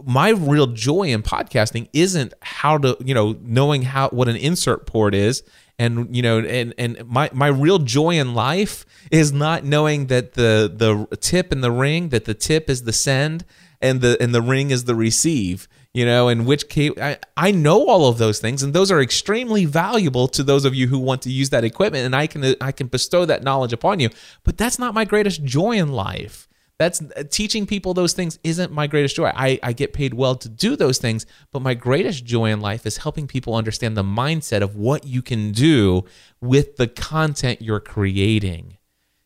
my 0.05 0.31
real 0.31 0.67
joy 0.69 1.09
in 1.09 1.23
podcasting 1.23 1.89
isn't 1.93 2.33
how 2.41 2.79
to, 2.79 2.97
you 3.05 3.15
know, 3.15 3.39
knowing 3.43 3.83
how 3.83 4.09
what 4.11 4.29
an 4.29 4.37
insert 4.37 4.87
port 4.87 5.15
is 5.15 5.43
and 5.79 6.15
you 6.15 6.23
know 6.23 6.41
and 6.41 6.75
and 6.79 7.07
my 7.07 7.31
my 7.33 7.47
real 7.47 7.79
joy 7.79 8.11
in 8.11 8.35
life 8.35 8.85
is 9.11 9.33
not 9.33 9.65
knowing 9.65 10.07
that 10.07 10.35
the 10.35 10.73
the 10.75 11.17
tip 11.17 11.53
and 11.53 11.63
the 11.63 11.71
ring 11.71 12.09
that 12.09 12.25
the 12.25 12.35
tip 12.35 12.69
is 12.69 12.83
the 12.83 12.93
send 12.93 13.45
and 13.81 14.01
the 14.01 14.17
and 14.21 14.35
the 14.35 14.43
ring 14.43 14.71
is 14.71 14.85
the 14.85 14.95
receive 14.95 15.69
you 15.95 16.05
know, 16.05 16.29
in 16.29 16.45
which 16.45 16.69
case 16.69 16.93
I, 17.01 17.19
I 17.37 17.51
know 17.51 17.87
all 17.87 18.09
of 18.09 18.19
those 18.19 18.39
things, 18.39 18.63
and 18.63 18.75
those 18.75 18.91
are 18.93 19.01
extremely 19.01 19.65
valuable 19.65 20.29
to 20.29 20.43
those 20.43 20.65
of 20.65 20.75
you 20.75 20.87
who 20.87 20.99
want 20.99 21.23
to 21.23 21.31
use 21.31 21.51
that 21.51 21.65
equipment, 21.65 22.05
and 22.05 22.15
I 22.15 22.27
can 22.27 22.55
I 22.61 22.73
can 22.73 22.89
bestow 22.89 23.25
that 23.25 23.43
knowledge 23.43 23.73
upon 23.73 23.99
you. 23.99 24.11
But 24.45 24.59
that's 24.59 24.79
not 24.79 24.95
my 24.95 25.05
greatest 25.05 25.45
joy 25.45 25.73
in 25.73 25.89
life. 25.93 26.48
That's 26.79 27.03
uh, 27.03 27.25
teaching 27.29 27.67
people 27.67 27.93
those 27.93 28.13
things 28.13 28.39
isn't 28.45 28.73
my 28.73 28.87
greatest 28.87 29.17
joy. 29.17 29.33
I, 29.35 29.59
I 29.63 29.73
get 29.73 29.93
paid 29.93 30.15
well 30.15 30.37
to 30.37 30.49
do 30.49 30.77
those 30.77 30.99
things, 30.99 31.27
but 31.51 31.61
my 31.61 31.75
greatest 31.75 32.25
joy 32.25 32.51
in 32.51 32.61
life 32.61 32.87
is 32.87 32.99
helping 32.99 33.27
people 33.27 33.55
understand 33.55 33.97
the 33.97 34.05
mindset 34.05 34.63
of 34.63 34.77
what 34.77 35.05
you 35.05 35.21
can 35.21 35.51
do 35.51 36.05
with 36.41 36.77
the 36.77 36.87
content 36.87 37.61
you're 37.61 37.81
creating. 37.81 38.79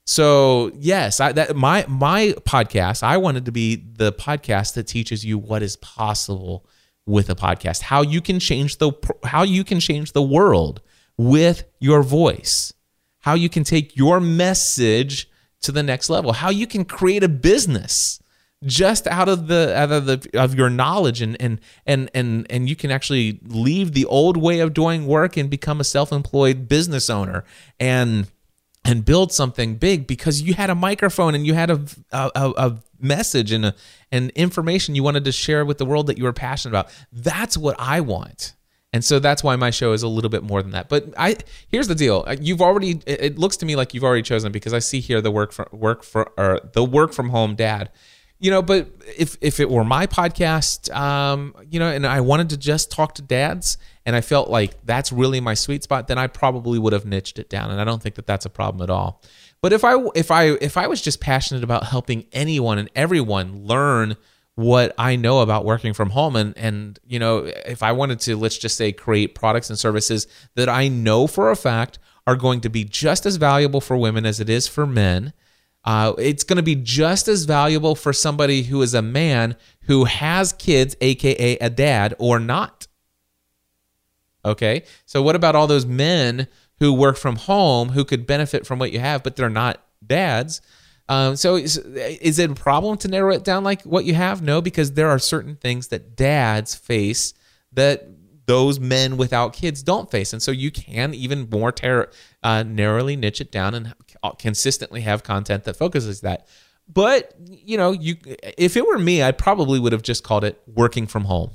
So 0.07 0.73
yes, 0.75 1.21
I, 1.21 1.33
that 1.33 1.55
my 1.55 1.85
my 1.89 2.35
podcast. 2.41 3.03
I 3.03 3.19
wanted 3.19 3.45
to 3.45 3.53
be 3.53 3.77
the 3.77 4.13
podcast 4.13 4.75
that 4.75 4.87
teaches 4.87 5.25
you 5.25 5.39
what 5.39 5.63
is 5.63 5.77
possible 5.77 6.67
with 7.07 7.29
a 7.31 7.35
podcast, 7.35 7.83
how 7.83 8.03
you 8.03 8.21
can 8.21 8.41
change 8.41 8.79
the 8.79 8.93
how 9.25 9.43
you 9.43 9.63
can 9.63 9.79
change 9.79 10.13
the 10.13 10.23
world 10.23 10.81
with 11.17 11.65
your 11.79 12.03
voice, 12.03 12.73
how 13.21 13.35
you 13.35 13.49
can 13.49 13.63
take 13.63 13.97
your 13.97 14.21
message 14.21 15.31
to 15.63 15.73
the 15.73 15.83
next 15.83 16.11
level, 16.11 16.33
how 16.33 16.51
you 16.51 16.67
can 16.67 16.85
create 16.85 17.25
a 17.25 17.29
business 17.29 18.21
just 18.65 19.07
out 19.09 19.29
of 19.29 19.49
the 19.49 19.77
out 19.77 19.91
of 19.91 20.07
the 20.07 20.29
of 20.35 20.55
your 20.55 20.71
knowledge 20.71 21.21
and 21.21 21.37
and 21.41 21.61
and 21.85 22.11
and 22.15 22.47
and 22.49 22.69
you 22.69 22.77
can 22.77 22.91
actually 22.91 23.41
leave 23.45 23.93
the 23.93 24.05
old 24.07 24.37
way 24.37 24.61
of 24.61 24.73
doing 24.73 25.07
work 25.07 25.37
and 25.37 25.51
become 25.51 25.81
a 25.81 25.85
self-employed 25.85 26.69
business 26.69 27.11
owner 27.11 27.45
and 27.81 28.29
and 28.85 29.05
build 29.05 29.33
something 29.33 29.77
big 29.77 30.07
because 30.07 30.43
you 30.43 30.55
had 30.55 30.71
a 30.71 30.75
microphone 30.75 31.35
and 31.35 31.47
you 31.47 31.55
had 31.55 31.71
a, 31.71 31.81
a, 32.13 32.31
a 32.35 32.79
message 32.99 33.53
and 33.53 33.67
a, 33.67 33.75
and 34.11 34.31
information 34.31 34.95
you 34.95 35.03
wanted 35.03 35.25
to 35.25 35.33
share 35.33 35.65
with 35.65 35.79
the 35.79 35.87
world 35.87 36.09
that 36.09 36.19
you 36.19 36.25
were 36.25 36.33
passionate 36.33 36.73
about. 36.73 36.91
That's 37.13 37.57
what 37.57 37.77
I 37.79 38.01
want. 38.01 38.55
And 38.93 39.05
so 39.05 39.19
that's 39.19 39.43
why 39.43 39.57
my 39.57 39.71
show 39.71 39.93
is 39.93 40.03
a 40.03 40.09
little 40.09 40.29
bit 40.29 40.43
more 40.43 40.63
than 40.63 40.73
that. 40.73 40.89
But 40.89 41.15
I 41.17 41.37
here's 41.69 41.89
the 41.89 41.95
deal: 41.95 42.27
you've 42.41 42.61
already. 42.61 43.01
It 43.07 43.39
looks 43.39 43.57
to 43.59 43.67
me 43.67 43.77
like 43.77 43.95
you've 43.95 44.05
already 44.05 44.23
chosen 44.23 44.53
because 44.53 44.73
I 44.73 44.81
see 44.81 45.01
here 45.01 45.21
the 45.21 45.31
work 45.31 45.53
for 45.53 45.69
work 45.73 46.03
for 46.05 46.33
or 46.37 46.61
the 46.73 46.85
work 46.85 47.13
from 47.13 47.31
home 47.31 47.55
dad 47.55 47.91
you 48.43 48.51
know 48.51 48.61
but 48.61 48.91
if 49.17 49.39
if 49.41 49.61
it 49.61 49.71
were 49.71 49.85
my 49.85 50.07
podcast 50.07 50.95
um 50.95 51.55
you 51.71 51.79
know 51.79 51.87
and 51.87 52.05
i 52.05 52.21
wanted 52.21 52.51
to 52.51 52.57
just 52.57 52.91
talk 52.91 53.15
to 53.15 53.23
dads 53.23 53.79
and 54.05 54.15
i 54.17 54.21
felt 54.21 54.51
like 54.51 54.85
that's 54.85 55.13
really 55.13 55.41
my 55.41 55.55
sweet 55.55 55.83
spot 55.83 56.09
then 56.09 56.19
i 56.19 56.27
probably 56.27 56.79
would 56.79 56.93
have 56.93 57.07
niched 57.07 57.39
it 57.39 57.49
down 57.49 57.71
and 57.71 57.81
i 57.81 57.85
don't 57.85 58.03
think 58.03 58.17
that 58.17 58.27
that's 58.27 58.45
a 58.45 58.51
problem 58.51 58.83
at 58.83 58.91
all 58.91 59.23
but 59.63 59.73
if 59.73 59.85
i 59.85 59.95
if 60.15 60.31
i 60.31 60.51
if 60.61 60.77
i 60.77 60.89
was 60.89 61.01
just 61.01 61.21
passionate 61.21 61.63
about 61.63 61.85
helping 61.85 62.27
anyone 62.33 62.79
and 62.79 62.91
everyone 62.97 63.65
learn 63.65 64.17
what 64.55 64.95
i 64.99 65.17
know 65.17 65.41
about 65.41 65.65
working 65.65 65.95
from 65.95 66.11
home 66.11 66.37
and 66.37 66.57
and 66.59 66.99
you 67.07 67.19
know 67.19 67.39
if 67.67 67.83
i 67.83 67.91
wanted 67.91 68.21
to 68.21 68.37
let's 68.37 68.59
just 68.59 68.77
say 68.77 68.93
create 68.93 69.35
products 69.35 69.71
and 69.71 69.79
services 69.79 70.27
that 70.57 70.69
i 70.69 70.89
know 70.89 71.27
for 71.27 71.51
a 71.51 71.57
fact 71.57 71.99
are 72.27 72.37
going 72.37 72.61
to 72.61 72.69
be 72.69 72.85
just 72.85 73.25
as 73.25 73.37
valuable 73.37 73.81
for 73.81 73.97
women 73.97 74.27
as 74.27 74.41
it 74.41 74.51
is 74.51 74.69
for 74.69 74.87
men 74.87 75.33
uh, 75.85 76.13
it's 76.19 76.45
going 76.45 76.57
to 76.57 76.63
be 76.63 76.77
just 76.77 77.27
as 77.27 77.45
valuable 77.45 77.95
for 77.95 78.13
somebody 78.13 78.63
who 78.63 78.83
is 78.83 78.95
a 78.95 79.03
man 79.03 79.57
who 79.83 80.05
has 80.05 80.53
kids, 80.53 80.97
aka 81.01 81.57
a 81.57 81.71
dad, 81.71 82.15
or 82.19 82.39
not. 82.39 82.87
Okay, 84.45 84.85
so 85.07 85.23
what 85.23 85.37
about 85.37 85.57
all 85.57 85.67
those 85.67 85.87
men 85.87 86.47
who 86.79 86.93
work 86.93 87.17
from 87.17 87.37
home 87.37 87.91
who 87.91 88.05
could 88.05 88.27
benefit 88.27 88.67
from 88.67 88.79
what 88.79 88.93
you 88.93 89.01
have, 89.01 89.23
but 89.23 89.37
they're 89.37 89.51
not 89.51 89.83
dads? 90.05 90.61
Um, 91.13 91.37
so 91.37 91.57
is, 91.57 91.77
is 91.77 92.39
it 92.39 92.51
a 92.51 92.55
problem 92.55 92.97
to 92.99 93.09
narrow 93.09 93.35
it 93.35 93.45
down 93.45 93.65
like 93.65 93.83
what 93.83 94.07
you 94.07 94.15
have? 94.15 94.41
No, 94.41 94.63
because 94.63 94.93
there 94.93 95.11
are 95.11 95.19
certain 95.19 95.57
things 95.57 95.89
that 95.89 96.17
dads 96.17 96.75
face 96.75 97.35
that 97.75 98.09
those 98.47 98.81
men 98.81 99.19
without 99.19 99.53
kids 99.53 99.83
don't 99.83 100.11
face, 100.11 100.33
and 100.33 100.43
so 100.43 100.51
you 100.51 100.71
can 100.71 101.13
even 101.13 101.51
more 101.51 101.71
ter- 101.71 102.09
uh, 102.43 102.63
narrowly 102.63 103.15
niche 103.15 103.43
it 103.43 103.53
down 103.53 103.75
and 103.75 103.95
consistently 104.39 105.03
have 105.03 105.23
content 105.23 105.65
that 105.65 105.77
focuses 105.77 106.23
that. 106.23 106.49
But 106.89 107.35
you 107.47 107.77
know, 107.77 107.93
you 107.93 108.17
if 108.57 108.79
it 108.79 108.87
were 108.87 108.99
me, 108.99 109.23
I 109.23 109.33
probably 109.33 109.79
would 109.79 109.93
have 109.93 110.03
just 110.03 110.25
called 110.25 110.45
it 110.45 110.63
working 110.67 111.07
from 111.07 111.25
home. 111.25 111.51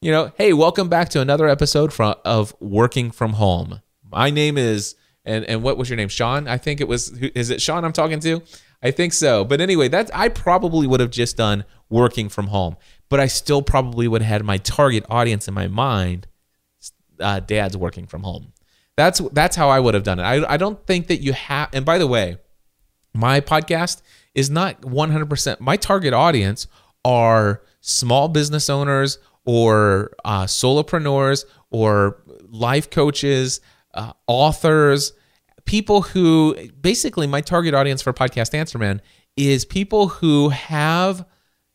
You 0.00 0.12
know, 0.12 0.32
hey, 0.36 0.52
welcome 0.52 0.88
back 0.88 1.08
to 1.10 1.20
another 1.20 1.48
episode 1.48 1.92
from, 1.92 2.14
of 2.24 2.54
Working 2.60 3.10
from 3.10 3.32
Home. 3.32 3.82
My 4.08 4.30
name 4.30 4.56
is 4.56 4.94
and 5.30 5.44
and 5.44 5.62
what 5.62 5.78
was 5.78 5.88
your 5.88 5.96
name? 5.96 6.08
Sean? 6.08 6.48
I 6.48 6.58
think 6.58 6.80
it 6.80 6.88
was. 6.88 7.10
Is 7.10 7.50
it 7.50 7.62
Sean 7.62 7.84
I'm 7.84 7.92
talking 7.92 8.20
to? 8.20 8.42
I 8.82 8.90
think 8.90 9.12
so. 9.12 9.44
But 9.44 9.60
anyway, 9.60 9.88
that's 9.88 10.10
I 10.12 10.28
probably 10.28 10.86
would 10.86 11.00
have 11.00 11.10
just 11.10 11.36
done 11.36 11.64
working 11.88 12.28
from 12.28 12.48
home, 12.48 12.76
but 13.08 13.20
I 13.20 13.26
still 13.26 13.62
probably 13.62 14.08
would 14.08 14.22
have 14.22 14.28
had 14.28 14.44
my 14.44 14.58
target 14.58 15.04
audience 15.08 15.48
in 15.48 15.54
my 15.54 15.68
mind. 15.68 16.26
Uh, 17.18 17.40
dad's 17.40 17.76
working 17.76 18.06
from 18.06 18.22
home. 18.22 18.52
That's 18.96 19.20
that's 19.32 19.56
how 19.56 19.68
I 19.68 19.80
would 19.80 19.94
have 19.94 20.02
done 20.02 20.18
it. 20.18 20.22
I 20.22 20.54
I 20.54 20.56
don't 20.56 20.84
think 20.86 21.06
that 21.08 21.22
you 21.22 21.32
have. 21.32 21.68
And 21.72 21.84
by 21.84 21.98
the 21.98 22.06
way, 22.06 22.38
my 23.14 23.40
podcast 23.40 24.02
is 24.34 24.50
not 24.50 24.82
100%. 24.82 25.60
My 25.60 25.76
target 25.76 26.12
audience 26.12 26.66
are 27.04 27.62
small 27.80 28.28
business 28.28 28.70
owners 28.70 29.18
or 29.44 30.12
uh, 30.24 30.44
solopreneurs 30.44 31.44
or 31.70 32.22
life 32.50 32.90
coaches 32.90 33.60
uh, 33.94 34.12
authors, 34.26 35.12
people 35.70 36.02
who 36.02 36.56
basically 36.80 37.28
my 37.28 37.40
target 37.40 37.74
audience 37.74 38.02
for 38.02 38.12
Podcast 38.12 38.54
Answer 38.54 38.76
Man 38.76 39.00
is 39.36 39.64
people 39.64 40.08
who 40.08 40.48
have 40.48 41.24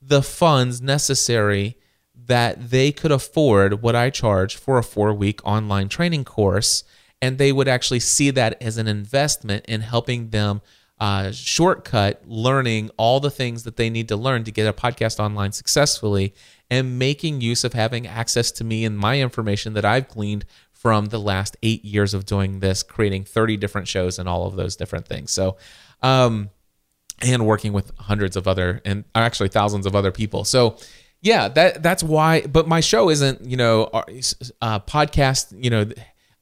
the 0.01 0.21
funds 0.21 0.81
necessary 0.81 1.77
that 2.13 2.71
they 2.71 2.91
could 2.91 3.13
afford 3.13 3.81
what 3.81 3.95
I 3.95 4.09
charge 4.09 4.57
for 4.57 4.77
a 4.77 4.83
four 4.83 5.13
week 5.13 5.39
online 5.45 5.87
training 5.87 6.25
course. 6.25 6.83
And 7.21 7.37
they 7.37 7.53
would 7.53 7.69
actually 7.69 8.01
see 8.01 8.31
that 8.31 8.61
as 8.61 8.77
an 8.77 8.89
investment 8.89 9.63
in 9.65 9.79
helping 9.79 10.31
them 10.31 10.61
uh, 10.99 11.31
shortcut 11.31 12.21
learning 12.27 12.89
all 12.97 13.21
the 13.21 13.31
things 13.31 13.63
that 13.63 13.77
they 13.77 13.89
need 13.89 14.09
to 14.09 14.17
learn 14.17 14.43
to 14.43 14.51
get 14.51 14.67
a 14.67 14.73
podcast 14.73 15.21
online 15.21 15.53
successfully 15.53 16.33
and 16.69 16.99
making 16.99 17.39
use 17.39 17.63
of 17.63 17.71
having 17.71 18.07
access 18.07 18.51
to 18.51 18.65
me 18.65 18.83
and 18.83 18.97
my 18.97 19.21
information 19.21 19.73
that 19.73 19.85
I've 19.85 20.09
gleaned 20.09 20.43
from 20.85 21.07
the 21.07 21.19
last 21.19 21.57
eight 21.63 21.83
years 21.83 22.13
of 22.13 22.27
doing 22.27 22.59
this, 22.59 22.83
creating 22.83 23.23
30 23.23 23.57
different 23.57 23.87
shows 23.87 24.19
and 24.19 24.29
all 24.29 24.45
of 24.45 24.55
those 24.55 24.75
different 24.75 25.07
things. 25.07 25.31
So, 25.31 25.57
um, 26.03 26.51
and 27.23 27.47
working 27.47 27.73
with 27.73 27.91
hundreds 27.97 28.35
of 28.35 28.47
other 28.47 28.83
and 28.85 29.03
actually 29.15 29.49
thousands 29.49 29.87
of 29.87 29.95
other 29.95 30.11
people. 30.11 30.43
So, 30.43 30.77
yeah, 31.21 31.47
that 31.47 31.81
that's 31.81 32.03
why. 32.03 32.41
But 32.41 32.67
my 32.67 32.81
show 32.81 33.09
isn't, 33.09 33.43
you 33.49 33.57
know, 33.57 33.85
uh, 33.85 34.03
uh 34.61 34.79
podcast, 34.81 35.55
you 35.57 35.71
know, 35.71 35.89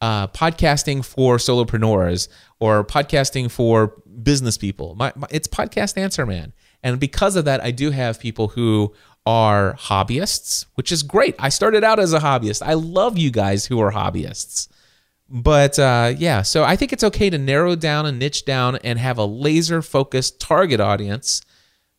uh, 0.01 0.27
podcasting 0.27 1.05
for 1.05 1.37
solopreneurs 1.37 2.27
or 2.59 2.83
podcasting 2.83 3.49
for 3.49 3.95
business 4.23 4.57
people. 4.57 4.93
My, 4.95 5.13
my, 5.15 5.27
it's 5.31 5.47
podcast 5.47 5.97
answer 5.97 6.25
man, 6.25 6.51
and 6.83 6.99
because 6.99 7.37
of 7.37 7.45
that, 7.45 7.63
I 7.63 7.71
do 7.71 7.91
have 7.91 8.19
people 8.19 8.49
who 8.49 8.93
are 9.26 9.76
hobbyists, 9.76 10.65
which 10.76 10.91
is 10.91 11.03
great. 11.03 11.36
I 11.39 11.49
started 11.49 11.84
out 11.84 11.99
as 11.99 12.13
a 12.13 12.19
hobbyist. 12.19 12.61
I 12.61 12.74
love 12.74 13.17
you 13.17 13.32
guys 13.32 13.65
who 13.65 13.80
are 13.80 13.91
hobbyists. 13.91 14.67
But 15.30 15.80
uh, 15.80 16.13
yeah, 16.17 16.41
so 16.41 16.63
I 16.63 16.76
think 16.76 16.93
it's 16.93 17.03
okay 17.03 17.30
to 17.30 17.38
narrow 17.38 17.76
down 17.76 18.05
and 18.05 18.19
niche 18.19 18.45
down 18.45 18.76
and 18.78 18.99
have 18.99 19.17
a 19.17 19.26
laser 19.26 19.82
focused 19.82 20.39
target 20.39 20.80
audience. 20.80 21.41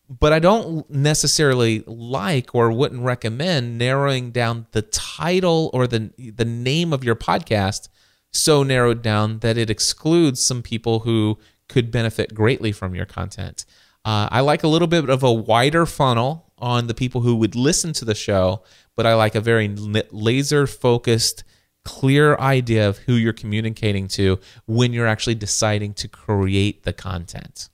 But 0.09 0.35
I 0.35 0.39
don't 0.39 0.89
necessarily 0.91 1.83
like 1.87 2.55
or 2.55 2.71
wouldn't 2.71 3.03
recommend 3.03 3.79
narrowing 3.79 4.31
down 4.31 4.67
the 4.73 4.83
title 4.83 5.71
or 5.73 5.87
the 5.87 6.13
the 6.19 6.45
name 6.45 6.93
of 6.93 7.03
your 7.03 7.17
podcast 7.17 7.89
so 8.31 8.63
narrowed 8.63 9.01
down 9.01 9.39
that 9.39 9.57
it 9.57 9.71
excludes 9.71 10.45
some 10.45 10.63
people 10.63 11.01
who 11.01 11.39
could 11.69 11.91
benefit 11.91 12.35
greatly 12.35 12.71
from 12.71 12.95
your 12.95 13.07
content. 13.07 13.65
Uh, 14.05 14.29
I 14.31 14.41
like 14.41 14.63
a 14.63 14.69
little 14.69 14.89
bit 14.89 15.09
of 15.09 15.23
a 15.23 15.33
wider 15.33 15.87
funnel 15.87 16.44
on 16.59 16.87
the 16.87 16.95
people 16.95 17.21
who 17.23 17.37
would 17.37 17.55
listen 17.55 17.93
to 17.95 18.05
the 18.05 18.15
show, 18.15 18.63
but 18.97 19.07
I 19.07 19.15
like 19.15 19.35
a 19.35 19.41
very 19.41 19.69
laser 19.69 20.67
focused, 20.67 21.45
clear 21.85 22.37
idea 22.37 22.89
of 22.89 22.99
who 22.99 23.15
you're 23.15 23.33
communicating 23.33 24.09
to 24.09 24.39
when 24.67 24.93
you're 24.93 25.07
actually 25.07 25.35
deciding 25.35 25.95
to 25.95 26.09
create 26.09 26.85
the 26.85 26.93
content. 26.93 27.69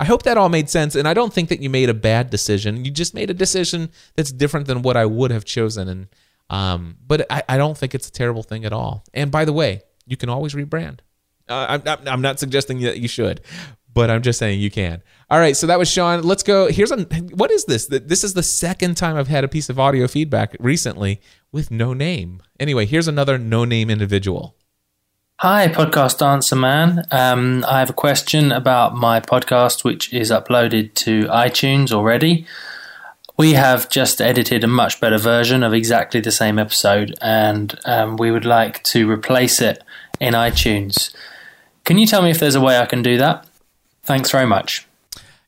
I 0.00 0.04
hope 0.04 0.24
that 0.24 0.36
all 0.36 0.48
made 0.48 0.68
sense, 0.68 0.96
and 0.96 1.06
I 1.06 1.14
don't 1.14 1.32
think 1.32 1.48
that 1.50 1.60
you 1.60 1.70
made 1.70 1.88
a 1.88 1.94
bad 1.94 2.30
decision. 2.30 2.84
You 2.84 2.90
just 2.90 3.14
made 3.14 3.30
a 3.30 3.34
decision 3.34 3.90
that's 4.16 4.32
different 4.32 4.66
than 4.66 4.82
what 4.82 4.96
I 4.96 5.06
would 5.06 5.30
have 5.30 5.44
chosen, 5.44 5.88
and 5.88 6.08
um, 6.50 6.96
but 7.06 7.24
I, 7.30 7.42
I 7.48 7.56
don't 7.56 7.78
think 7.78 7.94
it's 7.94 8.08
a 8.08 8.12
terrible 8.12 8.42
thing 8.42 8.64
at 8.64 8.72
all. 8.72 9.04
And 9.14 9.30
by 9.30 9.44
the 9.44 9.52
way, 9.52 9.82
you 10.06 10.16
can 10.16 10.28
always 10.28 10.54
rebrand. 10.54 11.00
Uh, 11.48 11.80
I'm, 11.86 12.08
I'm 12.08 12.20
not 12.20 12.38
suggesting 12.38 12.80
that 12.80 12.98
you 12.98 13.08
should, 13.08 13.42
but 13.92 14.10
I'm 14.10 14.22
just 14.22 14.38
saying 14.38 14.60
you 14.60 14.70
can. 14.70 15.02
All 15.30 15.38
right, 15.38 15.56
so 15.56 15.66
that 15.66 15.78
was 15.78 15.90
Sean. 15.90 16.22
Let's 16.22 16.42
go. 16.42 16.68
Here's 16.68 16.90
a 16.90 17.02
what 17.34 17.50
is 17.50 17.64
this? 17.64 17.86
This 17.86 18.24
is 18.24 18.34
the 18.34 18.42
second 18.42 18.96
time 18.96 19.16
I've 19.16 19.28
had 19.28 19.44
a 19.44 19.48
piece 19.48 19.68
of 19.68 19.78
audio 19.78 20.06
feedback 20.06 20.56
recently 20.60 21.20
with 21.50 21.70
no 21.70 21.92
name. 21.92 22.42
Anyway, 22.58 22.86
here's 22.86 23.08
another 23.08 23.38
no 23.38 23.64
name 23.64 23.90
individual. 23.90 24.56
Hi, 25.40 25.66
podcast 25.66 26.24
answer 26.24 26.54
man. 26.54 27.04
Um, 27.10 27.64
I 27.66 27.80
have 27.80 27.90
a 27.90 27.94
question 27.94 28.52
about 28.52 28.94
my 28.94 29.20
podcast, 29.20 29.82
which 29.82 30.12
is 30.12 30.30
uploaded 30.30 30.94
to 30.94 31.24
iTunes 31.24 31.90
already. 31.90 32.46
We 33.36 33.54
have 33.54 33.88
just 33.88 34.20
edited 34.20 34.62
a 34.62 34.68
much 34.68 35.00
better 35.00 35.18
version 35.18 35.62
of 35.64 35.74
exactly 35.74 36.20
the 36.20 36.30
same 36.30 36.58
episode, 36.58 37.16
and 37.20 37.76
um, 37.84 38.16
we 38.18 38.30
would 38.30 38.44
like 38.44 38.84
to 38.84 39.10
replace 39.10 39.60
it 39.60 39.82
in 40.20 40.34
iTunes. 40.34 41.12
Can 41.84 41.98
you 41.98 42.06
tell 42.06 42.22
me 42.22 42.30
if 42.30 42.38
there's 42.38 42.54
a 42.54 42.60
way 42.60 42.78
I 42.78 42.86
can 42.86 43.02
do 43.02 43.18
that? 43.18 43.44
Thanks 44.12 44.30
very 44.30 44.46
much. 44.46 44.86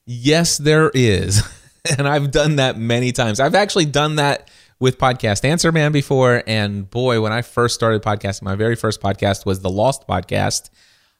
Yes, 0.06 0.56
there 0.56 0.90
is. 0.94 1.42
and 1.98 2.08
I've 2.08 2.30
done 2.30 2.56
that 2.56 2.78
many 2.78 3.12
times. 3.12 3.38
I've 3.38 3.54
actually 3.54 3.84
done 3.84 4.16
that 4.16 4.50
with 4.80 4.96
Podcast 4.96 5.44
Answer 5.44 5.70
Man 5.70 5.92
before. 5.92 6.42
And 6.46 6.88
boy, 6.88 7.20
when 7.20 7.30
I 7.30 7.42
first 7.42 7.74
started 7.74 8.00
podcasting, 8.00 8.40
my 8.40 8.54
very 8.54 8.74
first 8.74 9.02
podcast 9.02 9.44
was 9.44 9.60
the 9.60 9.68
Lost 9.68 10.08
Podcast 10.08 10.70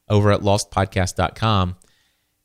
over 0.09 0.33
at 0.33 0.41
lostpodcast.com. 0.41 1.77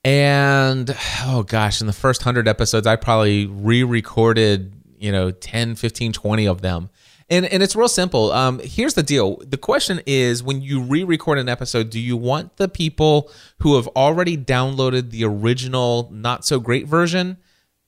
And 0.03 0.93
oh 1.23 1.43
gosh, 1.43 1.79
in 1.79 1.87
the 1.87 1.93
first 1.93 2.19
100 2.23 2.49
episodes, 2.49 2.85
I 2.85 2.97
probably 2.97 3.45
re 3.45 3.83
recorded, 3.83 4.73
you 4.97 5.13
know, 5.13 5.31
10, 5.31 5.75
15, 5.75 6.11
20 6.11 6.45
of 6.45 6.61
them. 6.61 6.89
And 7.29 7.45
and 7.45 7.61
it's 7.61 7.75
real 7.75 7.87
simple. 7.87 8.31
Um, 8.31 8.59
here's 8.59 8.95
the 8.95 9.03
deal. 9.03 9.37
The 9.37 9.57
question 9.57 10.01
is, 10.05 10.41
when 10.41 10.61
you 10.61 10.81
re-record 10.81 11.37
an 11.37 11.47
episode, 11.47 11.89
do 11.89 11.99
you 11.99 12.17
want 12.17 12.57
the 12.57 12.67
people 12.67 13.29
who 13.59 13.75
have 13.75 13.87
already 13.89 14.35
downloaded 14.35 15.11
the 15.11 15.23
original 15.25 16.09
not 16.11 16.43
so 16.45 16.59
great 16.59 16.87
version 16.87 17.37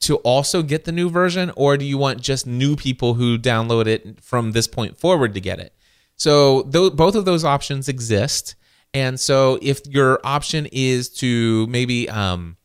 to 0.02 0.18
also 0.18 0.62
get 0.64 0.86
the 0.86 0.92
new 0.92 1.10
version, 1.10 1.52
or 1.56 1.78
do 1.78 1.86
you 1.86 1.98
want 1.98 2.22
just 2.22 2.46
new 2.46 2.76
people 2.76 3.16
who 3.16 3.38
download 3.38 3.88
it 3.88 4.22
from 4.22 4.52
this 4.52 4.68
point 4.68 4.98
forward 4.98 5.34
to 5.34 5.39
get 5.39 5.60
it? 5.60 5.74
So 6.16 6.64
th- 6.64 6.94
both 6.94 7.16
of 7.16 7.26
those 7.26 7.44
options 7.44 7.88
exist. 7.88 8.56
And 8.94 9.20
so 9.20 9.58
if 9.62 9.82
your 9.88 10.20
option 10.24 10.68
is 10.72 11.10
to 11.18 11.66
maybe 11.68 12.10
um, 12.10 12.58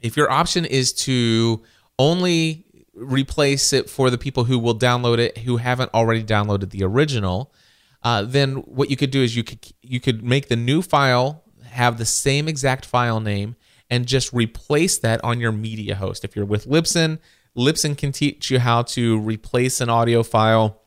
if 0.00 0.16
your 0.16 0.30
option 0.30 0.64
is 0.64 0.92
to 1.04 1.62
only 1.98 2.66
replace 2.98 3.72
it 3.72 3.88
for 3.88 4.10
the 4.10 4.18
people 4.18 4.44
who 4.44 4.58
will 4.58 4.78
download 4.78 5.18
it 5.18 5.38
who 5.38 5.56
haven't 5.56 5.92
already 5.94 6.22
downloaded 6.22 6.70
the 6.70 6.84
original, 6.84 7.52
uh, 8.02 8.22
then 8.22 8.56
what 8.56 8.90
you 8.90 8.96
could 8.96 9.10
do 9.10 9.22
is 9.22 9.36
you 9.36 9.44
could 9.44 9.72
you 9.82 10.00
could 10.00 10.22
make 10.22 10.48
the 10.48 10.56
new 10.56 10.82
file 10.82 11.44
have 11.70 11.98
the 11.98 12.04
same 12.04 12.48
exact 12.48 12.84
file 12.84 13.20
name 13.20 13.56
and 13.90 14.06
just 14.06 14.32
replace 14.32 14.98
that 14.98 15.22
on 15.24 15.40
your 15.40 15.52
media 15.52 15.94
host. 15.94 16.24
If 16.24 16.36
you're 16.36 16.44
with 16.44 16.66
Libsyn, 16.66 17.18
Libsyn 17.56 17.96
can 17.96 18.12
teach 18.12 18.50
you 18.50 18.58
how 18.58 18.82
to 18.82 19.18
replace 19.18 19.80
an 19.80 19.88
audio 19.88 20.22
file, 20.22 20.82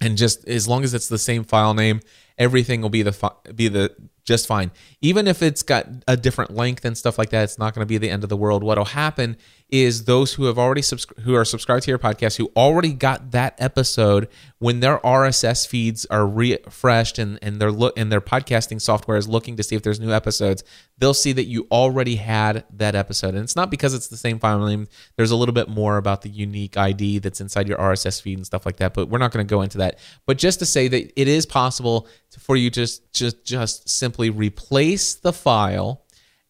and 0.00 0.16
just 0.16 0.46
as 0.48 0.68
long 0.68 0.84
as 0.84 0.94
it's 0.94 1.08
the 1.08 1.18
same 1.18 1.44
file 1.44 1.74
name, 1.74 2.00
everything 2.38 2.80
will 2.80 2.88
be 2.88 3.02
the 3.02 3.32
be 3.54 3.68
the 3.68 3.94
just 4.24 4.46
fine. 4.46 4.70
Even 5.00 5.26
if 5.26 5.42
it's 5.42 5.62
got 5.62 5.86
a 6.06 6.16
different 6.16 6.54
length 6.54 6.84
and 6.84 6.96
stuff 6.96 7.18
like 7.18 7.30
that, 7.30 7.44
it's 7.44 7.58
not 7.58 7.74
going 7.74 7.82
to 7.82 7.86
be 7.86 7.98
the 7.98 8.10
end 8.10 8.22
of 8.22 8.28
the 8.28 8.36
world. 8.36 8.62
What'll 8.62 8.84
happen 8.84 9.36
is 9.70 10.04
those 10.04 10.34
who 10.34 10.44
have 10.44 10.58
already 10.58 10.80
subs- 10.80 11.06
who 11.20 11.34
are 11.34 11.44
subscribed 11.44 11.82
to 11.84 11.90
your 11.90 11.98
podcast 11.98 12.38
who 12.38 12.50
already 12.56 12.92
got 12.92 13.32
that 13.32 13.54
episode 13.58 14.26
when 14.58 14.80
their 14.80 14.98
RSS 15.00 15.66
feeds 15.66 16.06
are 16.06 16.26
refreshed 16.26 17.18
and 17.18 17.38
and 17.42 17.60
their 17.60 17.70
look 17.70 17.98
and 17.98 18.10
their 18.10 18.20
podcasting 18.20 18.80
software 18.80 19.18
is 19.18 19.28
looking 19.28 19.56
to 19.56 19.62
see 19.62 19.76
if 19.76 19.82
there's 19.82 20.00
new 20.00 20.12
episodes, 20.12 20.64
they'll 20.96 21.12
see 21.12 21.32
that 21.32 21.44
you 21.44 21.66
already 21.70 22.16
had 22.16 22.64
that 22.72 22.94
episode. 22.94 23.34
And 23.34 23.44
it's 23.44 23.56
not 23.56 23.70
because 23.70 23.92
it's 23.92 24.08
the 24.08 24.16
same 24.16 24.38
file 24.38 24.64
name. 24.64 24.88
There's 25.16 25.30
a 25.30 25.36
little 25.36 25.52
bit 25.52 25.68
more 25.68 25.98
about 25.98 26.22
the 26.22 26.30
unique 26.30 26.76
ID 26.76 27.18
that's 27.18 27.40
inside 27.40 27.68
your 27.68 27.78
RSS 27.78 28.22
feed 28.22 28.38
and 28.38 28.46
stuff 28.46 28.64
like 28.64 28.76
that, 28.76 28.94
but 28.94 29.08
we're 29.08 29.18
not 29.18 29.32
going 29.32 29.46
to 29.46 29.50
go 29.50 29.62
into 29.62 29.78
that. 29.78 29.98
But 30.24 30.38
just 30.38 30.60
to 30.60 30.66
say 30.66 30.88
that 30.88 31.20
it 31.20 31.28
is 31.28 31.44
possible 31.44 32.08
for 32.38 32.56
you 32.56 32.70
to 32.70 32.80
just 32.80 33.12
just 33.12 33.44
just 33.44 33.88
simply 33.88 34.30
replace 34.30 35.14
the 35.14 35.32
file 35.32 36.04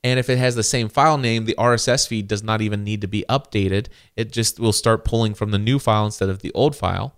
And 0.05 0.19
if 0.19 0.31
it 0.31 0.39
has 0.39 0.55
the 0.55 0.63
same 0.63 0.89
file 0.89 1.19
name, 1.19 1.45
the 1.45 1.57
RSS 1.59 2.07
feed 2.07 2.29
does 2.29 2.43
not 2.43 2.61
even 2.61 2.85
need 2.85 3.01
to 3.01 3.09
be 3.09 3.25
updated. 3.29 3.89
It 4.17 4.33
just 4.33 4.61
will 4.61 4.73
start 4.73 5.05
pulling 5.05 5.35
from 5.35 5.51
the 5.51 5.59
new 5.59 5.79
file 5.79 6.05
instead 6.05 6.29
of 6.29 6.41
the 6.41 6.53
old 6.53 6.77
file. 6.77 7.17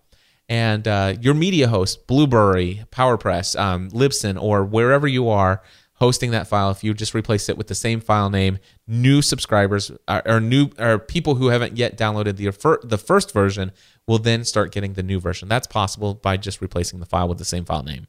And 0.49 0.89
uh, 0.89 1.15
your 1.21 1.35
media 1.35 1.69
host, 1.69 2.07
Blubrry, 2.07 2.85
PowerPress, 2.91 3.59
um, 3.59 3.91
Libsyn, 3.91 4.41
or 4.41 4.65
wherever 4.65 5.07
you 5.07 5.29
are 5.29 5.63
hosting 5.95 6.31
that 6.31 6.49
file, 6.49 6.71
if 6.71 6.83
you 6.83 6.93
just 6.95 7.15
replace 7.15 7.49
it 7.49 7.57
with 7.57 7.69
the 7.69 7.75
same 7.75 8.01
file 8.01 8.31
name, 8.31 8.59
new 8.89 9.23
subscribers 9.23 9.93
uh, 10.09 10.23
or 10.25 10.41
new 10.41 10.71
or 10.79 10.99
people 10.99 11.37
who 11.37 11.49
haven't 11.49 11.77
yet 11.77 11.97
downloaded 11.97 12.37
the 12.37 12.81
the 12.83 12.99
first 12.99 13.33
version 13.33 13.71
will 14.07 14.19
then 14.19 14.45
start 14.45 14.73
getting 14.73 14.95
the 14.95 15.03
new 15.03 15.21
version. 15.21 15.49
That's 15.49 15.67
possible 15.67 16.15
by 16.15 16.37
just 16.37 16.61
replacing 16.61 16.99
the 16.99 17.07
file 17.07 17.29
with 17.29 17.39
the 17.39 17.45
same 17.45 17.65
file 17.65 17.85
name. 17.85 18.09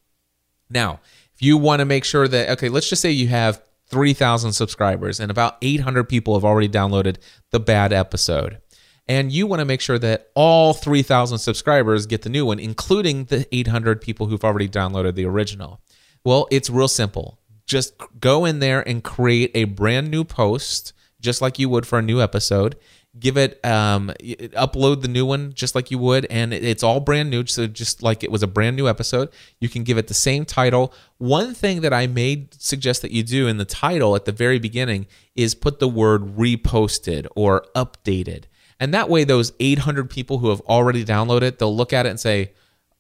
Now, 0.69 1.01
if 1.35 1.41
you 1.41 1.57
want 1.57 1.81
to 1.81 1.85
make 1.85 2.05
sure 2.05 2.27
that 2.27 2.49
okay, 2.51 2.69
let's 2.69 2.89
just 2.89 3.01
say 3.01 3.11
you 3.11 3.27
have 3.27 3.61
3,000 3.91 4.53
subscribers 4.53 5.19
and 5.19 5.29
about 5.29 5.57
800 5.61 6.05
people 6.05 6.33
have 6.33 6.45
already 6.45 6.69
downloaded 6.69 7.17
the 7.51 7.59
bad 7.59 7.91
episode. 7.93 8.59
And 9.07 9.31
you 9.31 9.45
want 9.45 9.59
to 9.59 9.65
make 9.65 9.81
sure 9.81 9.99
that 9.99 10.29
all 10.35 10.73
3,000 10.73 11.37
subscribers 11.37 12.05
get 12.05 12.21
the 12.21 12.29
new 12.29 12.45
one, 12.45 12.59
including 12.59 13.25
the 13.25 13.45
800 13.53 13.99
people 14.01 14.27
who've 14.27 14.43
already 14.43 14.69
downloaded 14.69 15.15
the 15.15 15.25
original. 15.25 15.81
Well, 16.23 16.47
it's 16.49 16.69
real 16.69 16.87
simple. 16.87 17.39
Just 17.65 17.93
go 18.19 18.45
in 18.45 18.59
there 18.59 18.87
and 18.87 19.03
create 19.03 19.51
a 19.53 19.65
brand 19.65 20.09
new 20.09 20.23
post, 20.23 20.93
just 21.19 21.41
like 21.41 21.59
you 21.59 21.67
would 21.69 21.85
for 21.85 21.99
a 21.99 22.03
new 22.03 22.21
episode 22.21 22.77
give 23.19 23.35
it 23.35 23.63
um 23.65 24.09
upload 24.55 25.01
the 25.01 25.07
new 25.07 25.25
one 25.25 25.51
just 25.53 25.75
like 25.75 25.91
you 25.91 25.97
would 25.97 26.25
and 26.29 26.53
it's 26.53 26.81
all 26.81 27.01
brand 27.01 27.29
new 27.29 27.45
so 27.45 27.67
just 27.67 28.01
like 28.01 28.23
it 28.23 28.31
was 28.31 28.41
a 28.41 28.47
brand 28.47 28.77
new 28.77 28.87
episode 28.87 29.27
you 29.59 29.67
can 29.67 29.83
give 29.83 29.97
it 29.97 30.07
the 30.07 30.13
same 30.13 30.45
title. 30.45 30.93
One 31.17 31.53
thing 31.53 31.81
that 31.81 31.93
i 31.93 32.07
may 32.07 32.47
suggest 32.57 33.01
that 33.01 33.11
you 33.11 33.23
do 33.23 33.47
in 33.47 33.57
the 33.57 33.65
title 33.65 34.15
at 34.15 34.25
the 34.25 34.31
very 34.31 34.59
beginning 34.59 35.07
is 35.35 35.55
put 35.55 35.79
the 35.79 35.87
word 35.87 36.35
reposted 36.37 37.27
or 37.35 37.65
updated. 37.75 38.45
And 38.79 38.93
that 38.93 39.09
way 39.09 39.23
those 39.23 39.53
800 39.59 40.09
people 40.09 40.39
who 40.39 40.49
have 40.49 40.61
already 40.61 41.05
downloaded 41.05 41.43
it, 41.43 41.59
they'll 41.59 41.75
look 41.75 41.93
at 41.93 42.05
it 42.05 42.09
and 42.09 42.19
say 42.19 42.51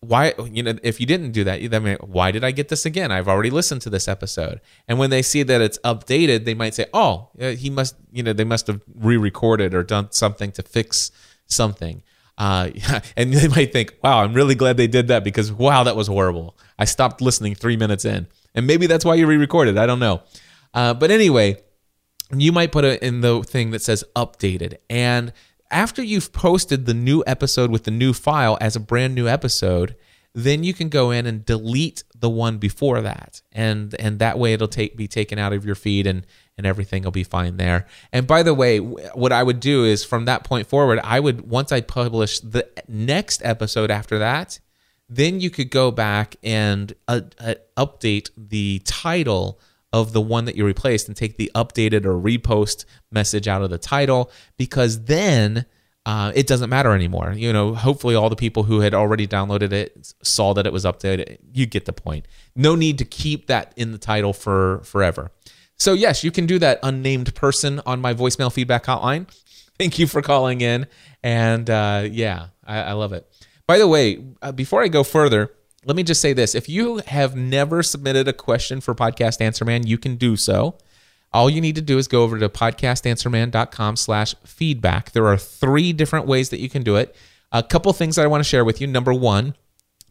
why 0.01 0.33
you 0.51 0.63
know 0.63 0.73
if 0.81 0.99
you 0.99 1.05
didn't 1.05 1.31
do 1.31 1.43
that 1.43 1.61
then 1.69 1.95
why 2.01 2.31
did 2.31 2.43
i 2.43 2.49
get 2.51 2.69
this 2.69 2.85
again? 2.85 3.11
I've 3.11 3.27
already 3.27 3.51
listened 3.51 3.81
to 3.83 3.89
this 3.89 4.07
episode. 4.07 4.59
And 4.87 4.97
when 4.97 5.11
they 5.11 5.21
see 5.21 5.43
that 5.43 5.61
it's 5.61 5.77
updated 5.79 6.45
they 6.45 6.55
might 6.55 6.73
say 6.73 6.87
oh 6.93 7.29
he 7.39 7.69
must 7.69 7.95
you 8.11 8.23
know 8.23 8.33
they 8.33 8.43
must 8.43 8.67
have 8.67 8.81
re-recorded 8.95 9.73
or 9.75 9.83
done 9.83 10.11
something 10.11 10.51
to 10.53 10.63
fix 10.63 11.11
something. 11.45 12.01
Uh, 12.37 12.71
and 13.17 13.33
they 13.33 13.47
might 13.47 13.71
think 13.71 13.95
wow 14.03 14.23
i'm 14.23 14.33
really 14.33 14.55
glad 14.55 14.75
they 14.75 14.87
did 14.87 15.07
that 15.07 15.23
because 15.23 15.51
wow 15.51 15.83
that 15.83 15.95
was 15.95 16.07
horrible. 16.07 16.57
I 16.79 16.85
stopped 16.85 17.21
listening 17.21 17.53
three 17.53 17.77
minutes 17.77 18.03
in. 18.03 18.27
And 18.55 18.67
maybe 18.67 18.87
that's 18.87 19.05
why 19.05 19.15
you 19.15 19.27
re-recorded. 19.27 19.77
I 19.77 19.85
don't 19.85 19.99
know. 19.99 20.23
Uh, 20.73 20.93
but 20.95 21.11
anyway 21.11 21.57
you 22.35 22.51
might 22.51 22.71
put 22.71 22.85
it 22.85 23.01
in 23.03 23.21
the 23.21 23.43
thing 23.43 23.71
that 23.71 23.81
says 23.81 24.03
updated. 24.15 24.77
And 24.89 25.33
after 25.71 26.03
you've 26.03 26.31
posted 26.31 26.85
the 26.85 26.93
new 26.93 27.23
episode 27.25 27.71
with 27.71 27.85
the 27.85 27.91
new 27.91 28.13
file 28.13 28.57
as 28.61 28.75
a 28.75 28.79
brand 28.79 29.15
new 29.15 29.27
episode, 29.27 29.95
then 30.33 30.63
you 30.63 30.73
can 30.73 30.89
go 30.89 31.11
in 31.11 31.25
and 31.25 31.45
delete 31.45 32.03
the 32.17 32.29
one 32.29 32.57
before 32.57 33.01
that. 33.01 33.41
And 33.51 33.95
and 33.99 34.19
that 34.19 34.39
way 34.39 34.53
it'll 34.53 34.67
take 34.67 34.95
be 34.95 35.07
taken 35.07 35.39
out 35.39 35.53
of 35.53 35.65
your 35.65 35.75
feed 35.75 36.07
and 36.07 36.25
and 36.57 36.65
everything 36.67 37.03
will 37.03 37.11
be 37.11 37.23
fine 37.23 37.57
there. 37.57 37.87
And 38.11 38.27
by 38.27 38.43
the 38.43 38.53
way, 38.53 38.77
what 38.77 39.31
I 39.31 39.43
would 39.43 39.59
do 39.59 39.83
is 39.83 40.03
from 40.03 40.25
that 40.25 40.43
point 40.43 40.67
forward, 40.67 40.99
I 41.03 41.19
would 41.19 41.49
once 41.49 41.71
I 41.71 41.81
publish 41.81 42.39
the 42.39 42.67
next 42.87 43.41
episode 43.43 43.91
after 43.91 44.19
that, 44.19 44.59
then 45.09 45.41
you 45.41 45.49
could 45.49 45.69
go 45.69 45.91
back 45.91 46.35
and 46.43 46.93
uh, 47.07 47.21
uh, 47.39 47.55
update 47.75 48.29
the 48.37 48.79
title 48.85 49.59
of 49.93 50.13
the 50.13 50.21
one 50.21 50.45
that 50.45 50.55
you 50.55 50.65
replaced 50.65 51.07
and 51.07 51.17
take 51.17 51.37
the 51.37 51.51
updated 51.53 52.05
or 52.05 52.13
repost 52.13 52.85
message 53.11 53.47
out 53.47 53.61
of 53.61 53.69
the 53.69 53.77
title 53.77 54.31
because 54.57 55.05
then 55.05 55.65
uh, 56.05 56.31
it 56.33 56.47
doesn't 56.47 56.69
matter 56.69 56.93
anymore. 56.93 57.33
You 57.35 57.53
know, 57.53 57.75
hopefully 57.75 58.15
all 58.15 58.29
the 58.29 58.35
people 58.35 58.63
who 58.63 58.79
had 58.79 58.93
already 58.93 59.27
downloaded 59.27 59.71
it 59.71 60.13
saw 60.23 60.53
that 60.53 60.65
it 60.65 60.73
was 60.73 60.85
updated. 60.85 61.37
You 61.53 61.65
get 61.65 61.85
the 61.85 61.93
point. 61.93 62.27
No 62.55 62.75
need 62.75 62.97
to 62.99 63.05
keep 63.05 63.47
that 63.47 63.73
in 63.75 63.91
the 63.91 63.97
title 63.97 64.33
for 64.33 64.81
forever. 64.83 65.31
So 65.75 65.93
yes, 65.93 66.23
you 66.23 66.31
can 66.31 66.45
do 66.45 66.59
that 66.59 66.79
unnamed 66.83 67.35
person 67.35 67.81
on 67.85 68.01
my 68.01 68.13
voicemail 68.13 68.51
feedback 68.51 68.85
hotline. 68.85 69.27
Thank 69.77 69.97
you 69.97 70.05
for 70.05 70.21
calling 70.21 70.61
in, 70.61 70.85
and 71.23 71.67
uh, 71.67 72.07
yeah, 72.09 72.47
I, 72.63 72.81
I 72.81 72.91
love 72.91 73.13
it. 73.13 73.27
By 73.65 73.79
the 73.79 73.87
way, 73.87 74.23
uh, 74.41 74.51
before 74.51 74.83
I 74.83 74.89
go 74.89 75.03
further, 75.03 75.51
let 75.85 75.95
me 75.95 76.03
just 76.03 76.21
say 76.21 76.33
this. 76.33 76.53
If 76.53 76.69
you 76.69 76.97
have 77.07 77.35
never 77.35 77.81
submitted 77.81 78.27
a 78.27 78.33
question 78.33 78.81
for 78.81 78.93
Podcast 78.93 79.41
Answer 79.41 79.65
Man, 79.65 79.87
you 79.87 79.97
can 79.97 80.15
do 80.15 80.37
so. 80.37 80.77
All 81.33 81.49
you 81.49 81.61
need 81.61 81.75
to 81.75 81.81
do 81.81 81.97
is 81.97 82.07
go 82.07 82.23
over 82.23 82.37
to 82.37 82.49
podcastanswerman.com 82.49 83.95
slash 83.95 84.35
feedback. 84.45 85.11
There 85.11 85.25
are 85.27 85.37
three 85.37 85.93
different 85.93 86.27
ways 86.27 86.49
that 86.49 86.59
you 86.59 86.69
can 86.69 86.83
do 86.83 86.97
it. 86.97 87.15
A 87.51 87.63
couple 87.63 87.91
things 87.93 88.15
that 88.15 88.23
I 88.23 88.27
want 88.27 88.43
to 88.43 88.49
share 88.49 88.65
with 88.65 88.79
you. 88.79 88.87
Number 88.87 89.13
one, 89.13 89.55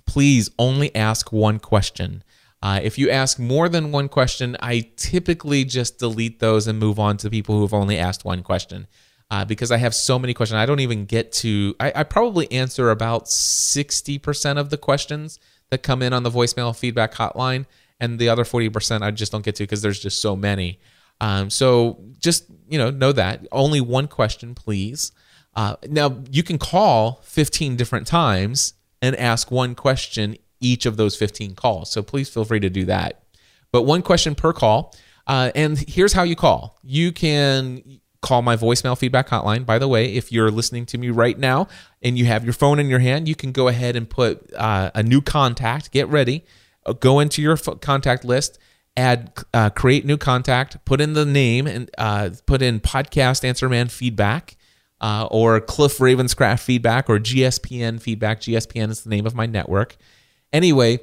please 0.06 0.50
only 0.58 0.94
ask 0.96 1.30
one 1.30 1.58
question. 1.58 2.24
Uh, 2.62 2.80
if 2.82 2.98
you 2.98 3.08
ask 3.08 3.38
more 3.38 3.68
than 3.68 3.92
one 3.92 4.08
question, 4.08 4.56
I 4.60 4.90
typically 4.96 5.64
just 5.64 5.98
delete 5.98 6.40
those 6.40 6.66
and 6.66 6.78
move 6.78 6.98
on 6.98 7.16
to 7.18 7.30
people 7.30 7.54
who 7.54 7.62
have 7.62 7.74
only 7.74 7.96
asked 7.96 8.24
one 8.24 8.42
question 8.42 8.86
uh, 9.30 9.44
because 9.44 9.70
I 9.70 9.76
have 9.76 9.94
so 9.94 10.18
many 10.18 10.34
questions. 10.34 10.56
I 10.56 10.66
don't 10.66 10.80
even 10.80 11.04
get 11.04 11.32
to, 11.32 11.74
I, 11.78 11.92
I 11.94 12.02
probably 12.02 12.50
answer 12.50 12.90
about 12.90 13.26
60% 13.26 14.58
of 14.58 14.70
the 14.70 14.76
questions 14.76 15.38
that 15.70 15.82
come 15.82 16.02
in 16.02 16.12
on 16.12 16.22
the 16.22 16.30
voicemail 16.30 16.76
feedback 16.76 17.14
hotline, 17.14 17.66
and 17.98 18.18
the 18.18 18.28
other 18.28 18.44
40% 18.44 19.02
I 19.02 19.10
just 19.10 19.32
don't 19.32 19.44
get 19.44 19.56
to 19.56 19.64
because 19.64 19.82
there's 19.82 20.00
just 20.00 20.20
so 20.20 20.36
many. 20.36 20.80
Um, 21.20 21.50
so 21.50 22.02
just 22.18 22.46
you 22.68 22.78
know 22.78 22.90
know 22.90 23.12
that 23.12 23.46
only 23.52 23.80
one 23.80 24.08
question, 24.08 24.54
please. 24.54 25.12
Uh, 25.54 25.76
now 25.88 26.22
you 26.30 26.42
can 26.42 26.58
call 26.58 27.20
15 27.24 27.76
different 27.76 28.06
times 28.06 28.74
and 29.02 29.16
ask 29.16 29.50
one 29.50 29.74
question 29.74 30.36
each 30.60 30.86
of 30.86 30.96
those 30.96 31.16
15 31.16 31.54
calls. 31.54 31.90
So 31.90 32.02
please 32.02 32.28
feel 32.28 32.44
free 32.44 32.60
to 32.60 32.70
do 32.70 32.84
that. 32.86 33.22
But 33.72 33.82
one 33.82 34.02
question 34.02 34.34
per 34.34 34.52
call. 34.52 34.94
Uh, 35.26 35.50
and 35.54 35.78
here's 35.88 36.12
how 36.12 36.22
you 36.22 36.36
call. 36.36 36.78
You 36.82 37.12
can 37.12 37.99
call 38.22 38.42
my 38.42 38.56
voicemail 38.56 38.96
feedback 38.96 39.28
hotline. 39.28 39.64
By 39.64 39.78
the 39.78 39.88
way, 39.88 40.14
if 40.14 40.30
you're 40.30 40.50
listening 40.50 40.86
to 40.86 40.98
me 40.98 41.10
right 41.10 41.38
now 41.38 41.68
and 42.02 42.18
you 42.18 42.26
have 42.26 42.44
your 42.44 42.52
phone 42.52 42.78
in 42.78 42.88
your 42.88 42.98
hand, 42.98 43.28
you 43.28 43.34
can 43.34 43.52
go 43.52 43.68
ahead 43.68 43.96
and 43.96 44.08
put 44.08 44.52
uh, 44.54 44.90
a 44.94 45.02
new 45.02 45.20
contact. 45.20 45.90
Get 45.90 46.08
ready. 46.08 46.44
Uh, 46.84 46.92
go 46.92 47.20
into 47.20 47.40
your 47.42 47.56
contact 47.56 48.24
list, 48.24 48.58
add, 48.96 49.32
uh, 49.54 49.70
create 49.70 50.04
new 50.04 50.16
contact, 50.16 50.84
put 50.84 51.00
in 51.00 51.14
the 51.14 51.24
name, 51.24 51.66
and 51.66 51.90
uh, 51.96 52.30
put 52.46 52.62
in 52.62 52.80
podcast 52.80 53.44
answer 53.44 53.68
man 53.68 53.88
feedback. 53.88 54.56
Uh, 55.02 55.26
or 55.30 55.62
Cliff 55.62 55.96
Ravenscraft 55.96 56.60
feedback 56.60 57.08
or 57.08 57.18
GSPN 57.18 58.02
feedback. 58.02 58.38
GSPN 58.42 58.90
is 58.90 59.02
the 59.02 59.08
name 59.08 59.24
of 59.24 59.34
my 59.34 59.46
network. 59.46 59.96
Anyway, 60.52 61.00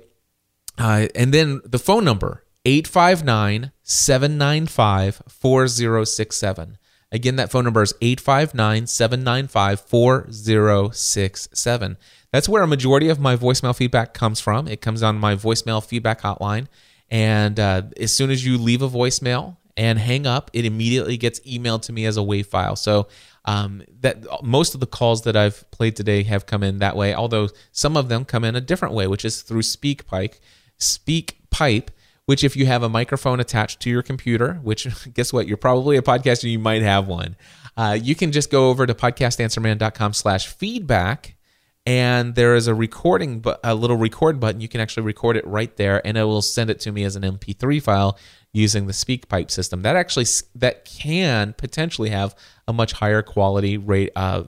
uh, 0.77 1.07
and 1.15 1.33
then 1.33 1.61
the 1.65 1.79
phone 1.79 2.05
number 2.05 2.43
859 2.63 3.71
795 3.81 5.23
4067. 5.27 6.77
Again, 7.11 7.37
that 7.37 7.51
phone 7.51 7.63
number 7.63 7.81
is 7.81 7.93
859 8.01 8.87
795 8.87 9.81
4067. 9.81 11.97
That's 12.31 12.49
where 12.49 12.63
a 12.63 12.67
majority 12.67 13.09
of 13.09 13.19
my 13.19 13.37
voicemail 13.37 13.75
feedback 13.75 14.13
comes 14.13 14.41
from. 14.41 14.67
It 14.67 14.81
comes 14.81 15.01
on 15.01 15.17
my 15.17 15.35
voicemail 15.35 15.83
feedback 15.83 16.21
hotline. 16.21 16.67
And 17.09 17.59
uh, 17.59 17.83
as 17.97 18.13
soon 18.13 18.29
as 18.29 18.45
you 18.45 18.57
leave 18.57 18.81
a 18.81 18.89
voicemail 18.89 19.55
and 19.77 19.97
hang 19.97 20.27
up, 20.27 20.51
it 20.53 20.65
immediately 20.65 21.15
gets 21.15 21.39
emailed 21.41 21.83
to 21.83 21.93
me 21.93 22.05
as 22.05 22.17
a 22.17 22.21
WAV 22.21 22.45
file. 22.45 22.75
So 22.75 23.07
um, 23.45 23.83
that 24.01 24.25
most 24.43 24.73
of 24.73 24.81
the 24.81 24.87
calls 24.87 25.23
that 25.23 25.37
I've 25.37 25.69
played 25.71 25.95
today 25.95 26.23
have 26.23 26.45
come 26.45 26.63
in 26.63 26.79
that 26.79 26.97
way, 26.97 27.13
although 27.13 27.47
some 27.71 27.95
of 27.95 28.09
them 28.09 28.25
come 28.25 28.43
in 28.43 28.57
a 28.57 28.61
different 28.61 28.93
way, 28.93 29.07
which 29.07 29.23
is 29.23 29.41
through 29.41 29.61
SpeakPipe. 29.61 30.33
SpeakPipe 30.77 31.87
which 32.27 32.43
if 32.43 32.57
you 32.57 32.65
have 32.65 32.83
a 32.83 32.89
microphone 32.89 33.39
attached 33.39 33.79
to 33.79 33.89
your 33.89 34.03
computer, 34.03 34.55
which 34.61 34.85
guess 35.13 35.33
what, 35.33 35.47
you're 35.47 35.57
probably 35.57 35.97
a 35.97 36.01
podcaster, 36.01 36.49
you 36.49 36.59
might 36.59 36.81
have 36.81 37.07
one. 37.07 37.35
Uh, 37.75 37.97
you 37.99 38.15
can 38.15 38.31
just 38.31 38.51
go 38.51 38.69
over 38.69 38.85
to 38.85 38.93
podcastanswerman.com 38.93 40.13
slash 40.13 40.47
feedback 40.47 41.37
and 41.85 42.35
there 42.35 42.55
is 42.55 42.67
a 42.67 42.75
recording 42.75 43.39
but 43.39 43.61
a 43.63 43.73
little 43.73 43.95
record 43.95 44.41
button. 44.41 44.59
You 44.59 44.67
can 44.67 44.81
actually 44.81 45.03
record 45.03 45.37
it 45.37 45.47
right 45.47 45.73
there 45.77 46.05
and 46.05 46.17
it 46.17 46.23
will 46.23 46.41
send 46.41 46.69
it 46.69 46.81
to 46.81 46.91
me 46.91 47.05
as 47.05 47.15
an 47.15 47.23
mp3 47.23 47.81
file 47.81 48.19
using 48.51 48.87
the 48.87 48.93
speakpipe 48.93 49.49
system. 49.49 49.83
That 49.83 49.95
actually 49.95 50.25
that 50.55 50.83
can 50.83 51.53
potentially 51.53 52.09
have 52.09 52.35
a 52.67 52.73
much 52.73 52.91
higher 52.91 53.21
quality 53.21 53.77
rate 53.77 54.11
uh, 54.17 54.43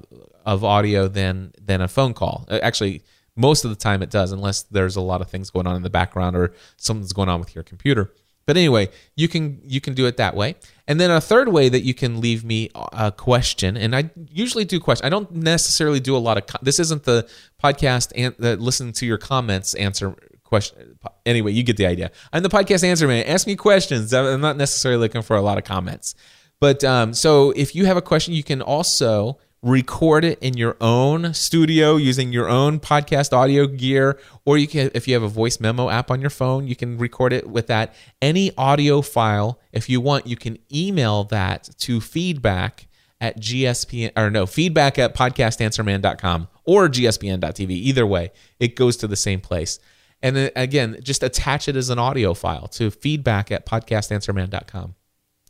of 0.45 0.65
audio 0.65 1.07
than 1.07 1.53
than 1.61 1.79
a 1.79 1.87
phone 1.87 2.13
call. 2.13 2.45
Uh, 2.49 2.59
actually 2.61 3.03
most 3.35 3.63
of 3.63 3.69
the 3.69 3.75
time 3.75 4.01
it 4.01 4.09
does, 4.09 4.31
unless 4.31 4.63
there's 4.63 4.95
a 4.95 5.01
lot 5.01 5.21
of 5.21 5.29
things 5.29 5.49
going 5.49 5.67
on 5.67 5.75
in 5.75 5.83
the 5.83 5.89
background 5.89 6.35
or 6.35 6.53
something's 6.77 7.13
going 7.13 7.29
on 7.29 7.39
with 7.39 7.55
your 7.55 7.63
computer. 7.63 8.13
But 8.49 8.57
anyway, 8.57 8.89
you 9.15 9.27
can 9.27 9.61
you 9.63 9.79
can 9.79 9.93
do 9.93 10.07
it 10.07 10.17
that 10.17 10.35
way. 10.35 10.55
And 10.87 10.99
then 10.99 11.11
a 11.11 11.21
third 11.21 11.49
way 11.49 11.69
that 11.69 11.81
you 11.81 11.93
can 11.93 12.19
leave 12.19 12.43
me 12.43 12.71
a 12.73 13.11
question, 13.11 13.77
and 13.77 13.95
I 13.95 14.09
usually 14.27 14.65
do 14.65 14.79
question. 14.79 15.05
I 15.05 15.09
don't 15.09 15.31
necessarily 15.31 15.99
do 15.99 16.15
a 16.15 16.17
lot 16.17 16.39
of. 16.39 16.63
this 16.63 16.79
isn't 16.79 17.03
the 17.03 17.29
podcast 17.63 18.11
and 18.15 18.33
the 18.39 18.57
listen 18.57 18.91
to 18.93 19.05
your 19.05 19.19
comments 19.19 19.75
answer 19.75 20.15
question. 20.43 20.97
Anyway, 21.27 21.51
you 21.51 21.61
get 21.61 21.77
the 21.77 21.85
idea. 21.85 22.09
I'm 22.33 22.41
the 22.41 22.49
podcast 22.49 22.83
answer 22.83 23.07
man. 23.07 23.23
Ask 23.27 23.45
me 23.45 23.55
questions. 23.55 24.11
I'm 24.15 24.41
not 24.41 24.57
necessarily 24.57 24.99
looking 24.99 25.21
for 25.21 25.35
a 25.35 25.41
lot 25.41 25.59
of 25.59 25.63
comments. 25.63 26.15
But 26.59 26.83
um, 26.83 27.13
so 27.13 27.51
if 27.51 27.75
you 27.75 27.85
have 27.85 27.97
a 27.97 28.01
question, 28.01 28.33
you 28.33 28.43
can 28.43 28.63
also 28.63 29.37
record 29.61 30.23
it 30.23 30.39
in 30.39 30.55
your 30.55 30.77
own 30.79 31.33
studio 31.33 31.97
using 31.97 32.31
your 32.31 32.47
own 32.47 32.79
podcast 32.79 33.33
audio 33.33 33.67
gear 33.67 34.17
or 34.45 34.57
you 34.57 34.67
can 34.67 34.89
if 34.93 35.07
you 35.07 35.13
have 35.13 35.23
a 35.23 35.27
voice 35.27 35.59
memo 35.59 35.89
app 35.89 36.09
on 36.09 36.21
your 36.21 36.29
phone 36.29 36.65
you 36.65 36.75
can 36.75 36.97
record 36.97 37.33
it 37.33 37.49
with 37.49 37.67
that. 37.67 37.93
Any 38.21 38.55
audio 38.57 39.01
file 39.01 39.59
if 39.73 39.89
you 39.89 39.99
want 39.99 40.25
you 40.27 40.37
can 40.37 40.57
email 40.73 41.25
that 41.25 41.69
to 41.79 41.99
feedback 41.99 42.87
at 43.19 43.37
gspn 43.41 44.11
or 44.15 44.29
no 44.29 44.45
feedback 44.45 44.97
at 44.97 45.13
podcastanswerman.com 45.13 46.47
or 46.63 46.87
gspn.tv 46.87 47.69
either 47.69 48.07
way 48.07 48.31
it 48.59 48.77
goes 48.77 48.95
to 48.97 49.07
the 49.07 49.17
same 49.17 49.41
place. 49.41 49.79
And 50.21 50.37
then 50.37 50.51
again 50.55 50.99
just 51.03 51.21
attach 51.21 51.67
it 51.67 51.75
as 51.75 51.89
an 51.89 51.99
audio 51.99 52.33
file 52.33 52.67
to 52.69 52.89
feedback 52.91 53.51
at 53.51 53.65
podcastanswerman.com 53.65 54.95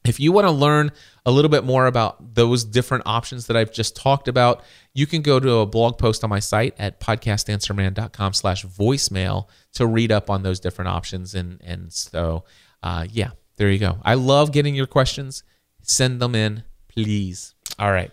if 0.05 0.19
you 0.19 0.31
want 0.31 0.47
to 0.47 0.51
learn 0.51 0.91
a 1.25 1.31
little 1.31 1.49
bit 1.49 1.63
more 1.63 1.85
about 1.85 2.35
those 2.35 2.63
different 2.63 3.03
options 3.05 3.47
that 3.47 3.57
I've 3.57 3.71
just 3.71 3.95
talked 3.95 4.27
about, 4.27 4.63
you 4.93 5.05
can 5.05 5.21
go 5.21 5.39
to 5.39 5.57
a 5.57 5.65
blog 5.65 5.97
post 5.97 6.23
on 6.23 6.29
my 6.29 6.39
site 6.39 6.73
at 6.79 6.99
podcastanswerman.com 6.99 8.33
slash 8.33 8.65
voicemail 8.65 9.47
to 9.73 9.85
read 9.85 10.11
up 10.11 10.29
on 10.29 10.43
those 10.43 10.59
different 10.59 10.89
options. 10.89 11.35
And, 11.35 11.61
and 11.63 11.91
so, 11.91 12.45
uh, 12.81 13.05
yeah, 13.09 13.31
there 13.57 13.69
you 13.69 13.79
go. 13.79 13.99
I 14.03 14.13
love 14.13 14.51
getting 14.51 14.73
your 14.73 14.87
questions. 14.87 15.43
Send 15.81 16.21
them 16.21 16.33
in, 16.33 16.63
please. 16.87 17.53
All 17.77 17.91
right. 17.91 18.11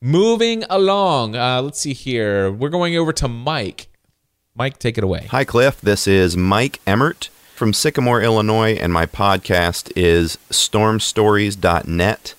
Moving 0.00 0.64
along. 0.70 1.36
Uh, 1.36 1.62
let's 1.62 1.80
see 1.80 1.92
here. 1.92 2.50
We're 2.50 2.70
going 2.70 2.96
over 2.96 3.12
to 3.14 3.28
Mike. 3.28 3.88
Mike, 4.54 4.78
take 4.78 4.96
it 4.96 5.04
away. 5.04 5.26
Hi, 5.30 5.44
Cliff. 5.44 5.80
This 5.80 6.06
is 6.06 6.36
Mike 6.36 6.80
Emmert 6.86 7.28
from 7.56 7.72
Sycamore, 7.72 8.20
Illinois, 8.20 8.74
and 8.74 8.92
my 8.92 9.06
podcast 9.06 9.90
is 9.96 10.36
stormstories.net. 10.50 12.34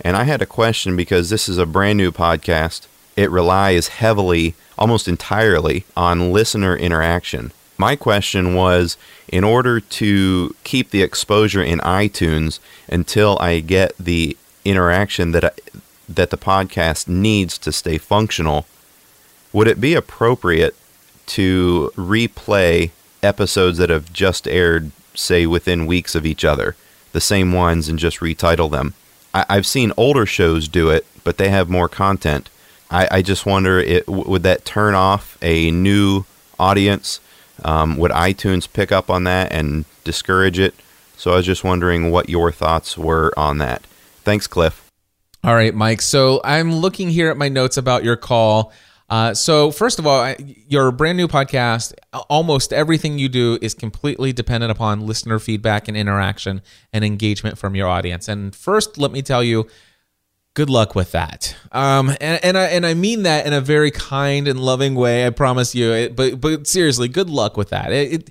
And 0.00 0.16
I 0.16 0.24
had 0.24 0.40
a 0.40 0.46
question 0.46 0.96
because 0.96 1.28
this 1.28 1.50
is 1.50 1.58
a 1.58 1.66
brand 1.66 1.98
new 1.98 2.10
podcast. 2.10 2.86
It 3.14 3.30
relies 3.30 3.88
heavily, 3.88 4.54
almost 4.78 5.06
entirely, 5.06 5.84
on 5.94 6.32
listener 6.32 6.74
interaction. 6.74 7.52
My 7.76 7.94
question 7.94 8.54
was 8.54 8.96
in 9.28 9.44
order 9.44 9.80
to 9.80 10.56
keep 10.64 10.90
the 10.90 11.02
exposure 11.02 11.62
in 11.62 11.80
iTunes 11.80 12.58
until 12.88 13.36
I 13.40 13.60
get 13.60 13.92
the 13.98 14.34
interaction 14.64 15.32
that 15.32 15.44
I, 15.44 15.50
that 16.08 16.30
the 16.30 16.38
podcast 16.38 17.06
needs 17.06 17.58
to 17.58 17.70
stay 17.70 17.98
functional, 17.98 18.66
would 19.52 19.68
it 19.68 19.78
be 19.78 19.92
appropriate 19.92 20.74
to 21.26 21.92
replay 21.96 22.92
episodes 23.24 23.78
that 23.78 23.90
have 23.90 24.12
just 24.12 24.46
aired, 24.46 24.90
say, 25.14 25.46
within 25.46 25.86
weeks 25.86 26.14
of 26.14 26.26
each 26.26 26.44
other, 26.44 26.76
the 27.12 27.20
same 27.20 27.52
ones, 27.52 27.88
and 27.88 27.98
just 27.98 28.20
retitle 28.20 28.70
them. 28.70 28.94
I, 29.32 29.54
have 29.54 29.66
seen 29.66 29.92
older 29.96 30.26
shows 30.26 30.68
do 30.68 30.90
it, 30.90 31.06
but 31.24 31.38
they 31.38 31.48
have 31.48 31.68
more 31.68 31.88
content. 31.88 32.50
I, 32.90 33.08
I 33.10 33.22
just 33.22 33.46
wonder, 33.46 33.80
it, 33.80 34.06
would 34.06 34.44
that 34.44 34.64
turn 34.64 34.94
off 34.94 35.36
a 35.42 35.70
new 35.72 36.24
audience? 36.58 37.20
Um, 37.64 37.96
would 37.96 38.12
iTunes 38.12 38.72
pick 38.72 38.92
up 38.92 39.10
on 39.10 39.24
that 39.24 39.52
and 39.52 39.84
discourage 40.04 40.58
it? 40.58 40.74
So 41.16 41.32
I 41.32 41.36
was 41.36 41.46
just 41.46 41.64
wondering 41.64 42.10
what 42.10 42.28
your 42.28 42.52
thoughts 42.52 42.98
were 42.98 43.32
on 43.36 43.58
that. 43.58 43.86
Thanks, 44.22 44.46
Cliff. 44.46 44.84
All 45.42 45.54
right, 45.54 45.74
Mike. 45.74 46.00
So 46.00 46.40
I'm 46.44 46.72
looking 46.72 47.10
here 47.10 47.30
at 47.30 47.36
my 47.36 47.48
notes 47.48 47.76
about 47.76 48.04
your 48.04 48.16
call. 48.16 48.72
Uh, 49.14 49.32
so 49.32 49.70
first 49.70 50.00
of 50.00 50.08
all, 50.08 50.34
your 50.66 50.90
brand 50.90 51.16
new 51.16 51.28
podcast, 51.28 51.94
almost 52.28 52.72
everything 52.72 53.16
you 53.16 53.28
do 53.28 53.56
is 53.62 53.72
completely 53.72 54.32
dependent 54.32 54.72
upon 54.72 55.06
listener 55.06 55.38
feedback 55.38 55.86
and 55.86 55.96
interaction 55.96 56.60
and 56.92 57.04
engagement 57.04 57.56
from 57.56 57.76
your 57.76 57.86
audience. 57.86 58.26
And 58.26 58.52
first, 58.56 58.98
let 58.98 59.12
me 59.12 59.22
tell 59.22 59.44
you, 59.44 59.68
good 60.54 60.68
luck 60.68 60.96
with 60.96 61.12
that. 61.12 61.54
Um, 61.70 62.10
and, 62.20 62.44
and 62.44 62.58
I 62.58 62.64
and 62.64 62.84
I 62.84 62.94
mean 62.94 63.22
that 63.22 63.46
in 63.46 63.52
a 63.52 63.60
very 63.60 63.92
kind 63.92 64.48
and 64.48 64.58
loving 64.58 64.96
way. 64.96 65.28
I 65.28 65.30
promise 65.30 65.76
you. 65.76 66.10
But 66.12 66.40
but 66.40 66.66
seriously, 66.66 67.06
good 67.06 67.30
luck 67.30 67.56
with 67.56 67.68
that. 67.68 67.92
It, 67.92 68.12
it, 68.12 68.30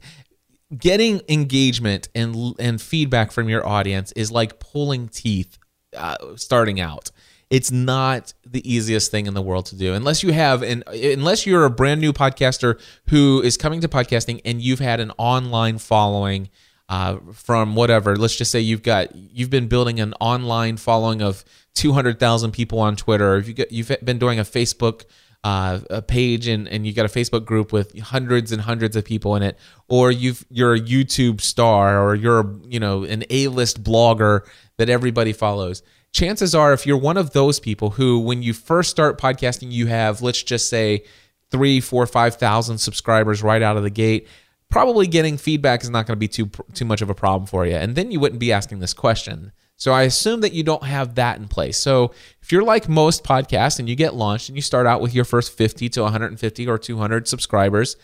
getting 0.77 1.21
engagement 1.29 2.09
and 2.13 2.55
and 2.59 2.81
feedback 2.81 3.31
from 3.31 3.47
your 3.47 3.65
audience 3.65 4.11
is 4.17 4.31
like 4.31 4.59
pulling 4.59 5.07
teeth 5.07 5.57
uh, 5.95 6.17
starting 6.35 6.81
out 6.81 7.09
it's 7.53 7.71
not 7.71 8.33
the 8.47 8.67
easiest 8.67 9.11
thing 9.11 9.27
in 9.27 9.35
the 9.35 9.41
world 9.41 9.67
to 9.67 9.75
do. 9.75 9.93
Unless 9.93 10.23
you 10.23 10.33
have 10.33 10.63
and 10.63 10.83
unless 10.87 11.45
you're 11.45 11.65
a 11.65 11.69
brand 11.69 12.01
new 12.01 12.11
podcaster 12.11 12.81
who 13.09 13.43
is 13.43 13.57
coming 13.57 13.79
to 13.81 13.87
podcasting 13.87 14.41
and 14.43 14.59
you've 14.59 14.79
had 14.79 14.99
an 14.99 15.11
online 15.19 15.77
following 15.77 16.49
uh, 16.89 17.17
from 17.31 17.75
whatever 17.75 18.15
let's 18.15 18.35
just 18.35 18.49
say 18.49 18.59
you've 18.59 18.81
got 18.81 19.15
you've 19.15 19.51
been 19.51 19.67
building 19.67 19.99
an 19.99 20.15
online 20.19 20.77
following 20.77 21.21
of 21.21 21.45
200,000 21.75 22.51
people 22.51 22.79
on 22.79 22.95
Twitter 22.95 23.37
you've, 23.37 23.55
got, 23.55 23.71
you've 23.71 23.91
been 24.03 24.17
doing 24.17 24.39
a 24.39 24.43
Facebook 24.43 25.03
uh, 25.43 25.79
a 25.89 26.01
page 26.01 26.47
and, 26.47 26.67
and 26.67 26.87
you 26.87 26.93
got 26.93 27.05
a 27.05 27.09
Facebook 27.09 27.45
group 27.45 27.71
with 27.71 27.99
hundreds 27.99 28.51
and 28.51 28.61
hundreds 28.61 28.95
of 28.95 29.03
people 29.03 29.35
in 29.35 29.43
it, 29.43 29.59
or 29.89 30.09
you've 30.09 30.45
you're 30.49 30.73
a 30.73 30.79
YouTube 30.79 31.41
star, 31.41 32.01
or 32.01 32.15
you're 32.15 32.55
you 32.63 32.79
know 32.79 33.03
an 33.03 33.25
A-list 33.29 33.83
blogger 33.83 34.47
that 34.77 34.87
everybody 34.87 35.33
follows 35.33 35.83
chances 36.13 36.55
are 36.55 36.71
if 36.71 36.85
you're 36.85 36.97
one 36.97 37.17
of 37.17 37.31
those 37.31 37.59
people 37.59 37.89
who 37.89 38.19
when 38.19 38.41
you 38.41 38.53
first 38.53 38.89
start 38.89 39.19
podcasting 39.19 39.71
you 39.71 39.87
have 39.87 40.21
let's 40.21 40.41
just 40.41 40.69
say 40.69 41.03
three 41.51 41.81
four 41.81 42.05
five 42.05 42.35
thousand 42.35 42.77
subscribers 42.77 43.43
right 43.43 43.61
out 43.61 43.75
of 43.75 43.83
the 43.83 43.89
gate 43.89 44.27
probably 44.69 45.05
getting 45.05 45.37
feedback 45.37 45.83
is 45.83 45.89
not 45.89 46.07
going 46.07 46.15
to 46.15 46.19
be 46.19 46.27
too 46.27 46.49
too 46.73 46.85
much 46.85 47.01
of 47.01 47.09
a 47.09 47.15
problem 47.15 47.45
for 47.45 47.65
you 47.65 47.75
and 47.75 47.95
then 47.95 48.11
you 48.11 48.19
wouldn't 48.19 48.39
be 48.39 48.53
asking 48.53 48.79
this 48.79 48.93
question. 48.93 49.51
So 49.75 49.91
i 49.91 50.03
assume 50.03 50.41
that 50.41 50.53
you 50.53 50.63
don't 50.63 50.83
have 50.83 51.15
that 51.15 51.37
in 51.39 51.47
place. 51.47 51.77
So 51.77 52.13
if 52.41 52.51
you're 52.51 52.63
like 52.63 52.87
most 52.87 53.23
podcasts 53.23 53.79
and 53.79 53.89
you 53.89 53.95
get 53.95 54.15
launched 54.15 54.49
and 54.49 54.55
you 54.55 54.61
start 54.61 54.87
out 54.87 55.01
with 55.01 55.13
your 55.13 55.25
first 55.25 55.57
50 55.57 55.89
to 55.89 56.01
150 56.03 56.67
or 56.67 56.77
200 56.77 57.27
subscribers 57.27 57.97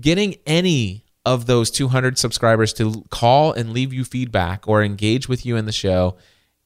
getting 0.00 0.36
any 0.46 1.04
of 1.26 1.46
those 1.46 1.70
200 1.70 2.18
subscribers 2.18 2.72
to 2.74 3.04
call 3.10 3.52
and 3.52 3.72
leave 3.72 3.92
you 3.92 4.04
feedback 4.04 4.66
or 4.66 4.82
engage 4.82 5.28
with 5.28 5.44
you 5.44 5.56
in 5.56 5.66
the 5.66 5.72
show 5.72 6.16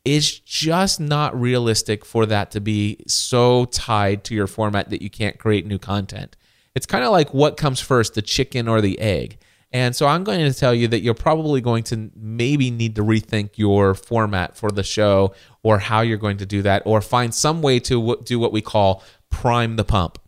is 0.05 0.39
just 0.39 1.01
not 1.01 1.39
realistic 1.39 2.05
for 2.05 2.27
that 2.27 2.51
to 2.51 2.61
be 2.61 2.99
so 3.07 3.65
tied 3.67 4.25
to 4.25 4.35
your 4.35 4.47
format 4.47 4.91
that 4.91 5.01
you 5.03 5.09
can't 5.09 5.39
create 5.39 5.67
new 5.67 5.79
content. 5.79 6.37
It's 6.75 6.87
kind 6.87 7.05
of 7.05 7.11
like 7.11 7.33
what 7.33 7.57
comes 7.57 7.81
first, 7.81 8.15
the 8.15 8.23
chicken 8.23 8.69
or 8.69 8.81
the 8.81 8.99
egg. 8.99 9.39
And 9.73 9.97
so 9.97 10.07
I'm 10.07 10.23
going 10.23 10.41
to 10.41 10.57
tell 10.57 10.75
you 10.75 10.87
that 10.89 11.01
you're 11.01 11.15
probably 11.15 11.61
going 11.61 11.83
to 11.85 12.11
maybe 12.15 12.71
need 12.71 12.95
to 12.97 13.03
rethink 13.03 13.51
your 13.57 13.95
format 13.95 14.57
for 14.57 14.71
the 14.71 14.85
show 14.85 15.35
or 15.65 15.79
how 15.79 16.01
you're 16.03 16.19
going 16.19 16.37
to 16.37 16.47
do 16.47 16.63
that 16.63 16.83
or 16.85 17.01
find 17.01 17.35
some 17.35 17.61
way 17.61 17.81
to 17.81 18.17
do 18.25 18.39
what 18.39 18.53
we 18.53 18.61
call 18.61 19.03
prime 19.31 19.75
the 19.77 19.85
pump. 19.85 20.19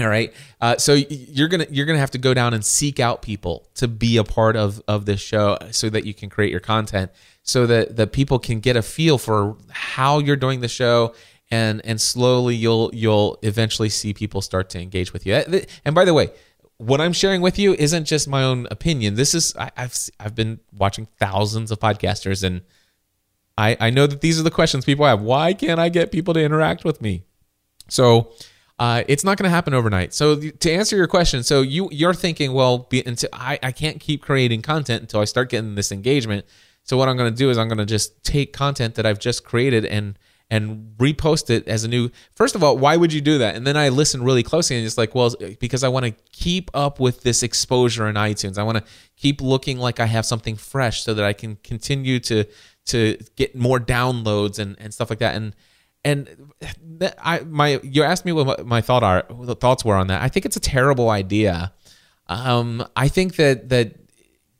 All 0.00 0.08
right. 0.08 0.32
Uh, 0.60 0.76
so 0.76 0.94
you're 0.94 1.48
gonna 1.48 1.66
you're 1.70 1.86
gonna 1.86 1.98
have 1.98 2.10
to 2.12 2.18
go 2.18 2.34
down 2.34 2.54
and 2.54 2.64
seek 2.64 3.00
out 3.00 3.22
people 3.22 3.68
to 3.74 3.88
be 3.88 4.16
a 4.16 4.24
part 4.24 4.56
of 4.56 4.82
of 4.88 5.06
this 5.06 5.20
show 5.20 5.58
so 5.70 5.88
that 5.90 6.04
you 6.04 6.14
can 6.14 6.28
create 6.28 6.50
your 6.50 6.60
content 6.60 7.10
so 7.48 7.66
that 7.66 7.96
the 7.96 8.06
people 8.06 8.38
can 8.38 8.60
get 8.60 8.76
a 8.76 8.82
feel 8.82 9.16
for 9.16 9.56
how 9.70 10.18
you're 10.18 10.36
doing 10.36 10.60
the 10.60 10.68
show 10.68 11.14
and 11.50 11.80
and 11.84 11.98
slowly 11.98 12.54
you'll 12.54 12.90
you'll 12.92 13.38
eventually 13.42 13.88
see 13.88 14.12
people 14.12 14.42
start 14.42 14.68
to 14.70 14.80
engage 14.80 15.12
with 15.14 15.24
you. 15.24 15.42
And 15.84 15.94
by 15.94 16.04
the 16.04 16.12
way, 16.12 16.30
what 16.76 17.00
I'm 17.00 17.14
sharing 17.14 17.40
with 17.40 17.58
you 17.58 17.72
isn't 17.74 18.04
just 18.04 18.28
my 18.28 18.42
own 18.42 18.68
opinion. 18.70 19.14
This 19.14 19.34
is 19.34 19.56
I, 19.56 19.70
have 19.76 19.96
I've 20.20 20.34
been 20.34 20.60
watching 20.76 21.08
thousands 21.18 21.70
of 21.70 21.80
podcasters, 21.80 22.44
and 22.44 22.60
I 23.56 23.76
I 23.80 23.90
know 23.90 24.06
that 24.06 24.20
these 24.20 24.38
are 24.38 24.42
the 24.44 24.50
questions 24.50 24.84
people 24.84 25.06
have. 25.06 25.22
Why 25.22 25.54
can't 25.54 25.80
I 25.80 25.88
get 25.88 26.12
people 26.12 26.34
to 26.34 26.42
interact 26.42 26.84
with 26.84 27.00
me? 27.00 27.24
So. 27.88 28.32
Uh, 28.78 29.02
it's 29.08 29.24
not 29.24 29.36
going 29.36 29.44
to 29.44 29.50
happen 29.50 29.74
overnight. 29.74 30.14
So 30.14 30.36
to 30.36 30.70
answer 30.70 30.96
your 30.96 31.08
question, 31.08 31.42
so 31.42 31.62
you 31.62 31.88
you're 31.90 32.14
thinking, 32.14 32.52
well, 32.52 32.78
be, 32.78 33.02
until 33.04 33.28
I, 33.32 33.58
I 33.62 33.72
can't 33.72 33.98
keep 33.98 34.22
creating 34.22 34.62
content 34.62 35.02
until 35.02 35.20
I 35.20 35.24
start 35.24 35.50
getting 35.50 35.74
this 35.74 35.90
engagement. 35.90 36.46
So 36.84 36.96
what 36.96 37.08
I'm 37.08 37.16
going 37.16 37.32
to 37.32 37.36
do 37.36 37.50
is 37.50 37.58
I'm 37.58 37.68
going 37.68 37.78
to 37.78 37.86
just 37.86 38.22
take 38.24 38.52
content 38.52 38.94
that 38.94 39.04
I've 39.04 39.18
just 39.18 39.44
created 39.44 39.84
and 39.84 40.18
and 40.50 40.94
repost 40.96 41.50
it 41.50 41.66
as 41.68 41.84
a 41.84 41.88
new. 41.88 42.10
First 42.34 42.54
of 42.54 42.62
all, 42.62 42.78
why 42.78 42.96
would 42.96 43.12
you 43.12 43.20
do 43.20 43.38
that? 43.38 43.54
And 43.54 43.66
then 43.66 43.76
I 43.76 43.90
listen 43.90 44.22
really 44.22 44.42
closely 44.42 44.76
and 44.76 44.86
it's 44.86 44.96
like, 44.96 45.14
well, 45.14 45.34
because 45.60 45.84
I 45.84 45.88
want 45.88 46.06
to 46.06 46.12
keep 46.32 46.70
up 46.72 47.00
with 47.00 47.22
this 47.22 47.42
exposure 47.42 48.06
in 48.08 48.14
iTunes. 48.14 48.56
I 48.56 48.62
want 48.62 48.78
to 48.78 48.84
keep 49.16 49.42
looking 49.42 49.78
like 49.78 50.00
I 50.00 50.06
have 50.06 50.24
something 50.24 50.56
fresh 50.56 51.02
so 51.02 51.12
that 51.14 51.24
I 51.24 51.32
can 51.32 51.56
continue 51.56 52.20
to 52.20 52.44
to 52.86 53.18
get 53.36 53.54
more 53.54 53.78
downloads 53.80 54.58
and 54.58 54.76
and 54.78 54.94
stuff 54.94 55.10
like 55.10 55.18
that. 55.18 55.34
And 55.34 55.54
and 56.08 56.52
I 57.18 57.40
my 57.40 57.80
you 57.82 58.02
asked 58.02 58.24
me 58.24 58.32
what 58.32 58.66
my 58.66 58.80
thought 58.80 59.02
are 59.02 59.22
thoughts 59.56 59.84
were 59.84 59.94
on 59.94 60.06
that. 60.06 60.22
I 60.22 60.28
think 60.28 60.46
it's 60.46 60.56
a 60.56 60.60
terrible 60.60 61.10
idea. 61.10 61.72
Um, 62.28 62.86
I 62.96 63.08
think 63.08 63.36
that 63.36 63.68
that 63.68 63.94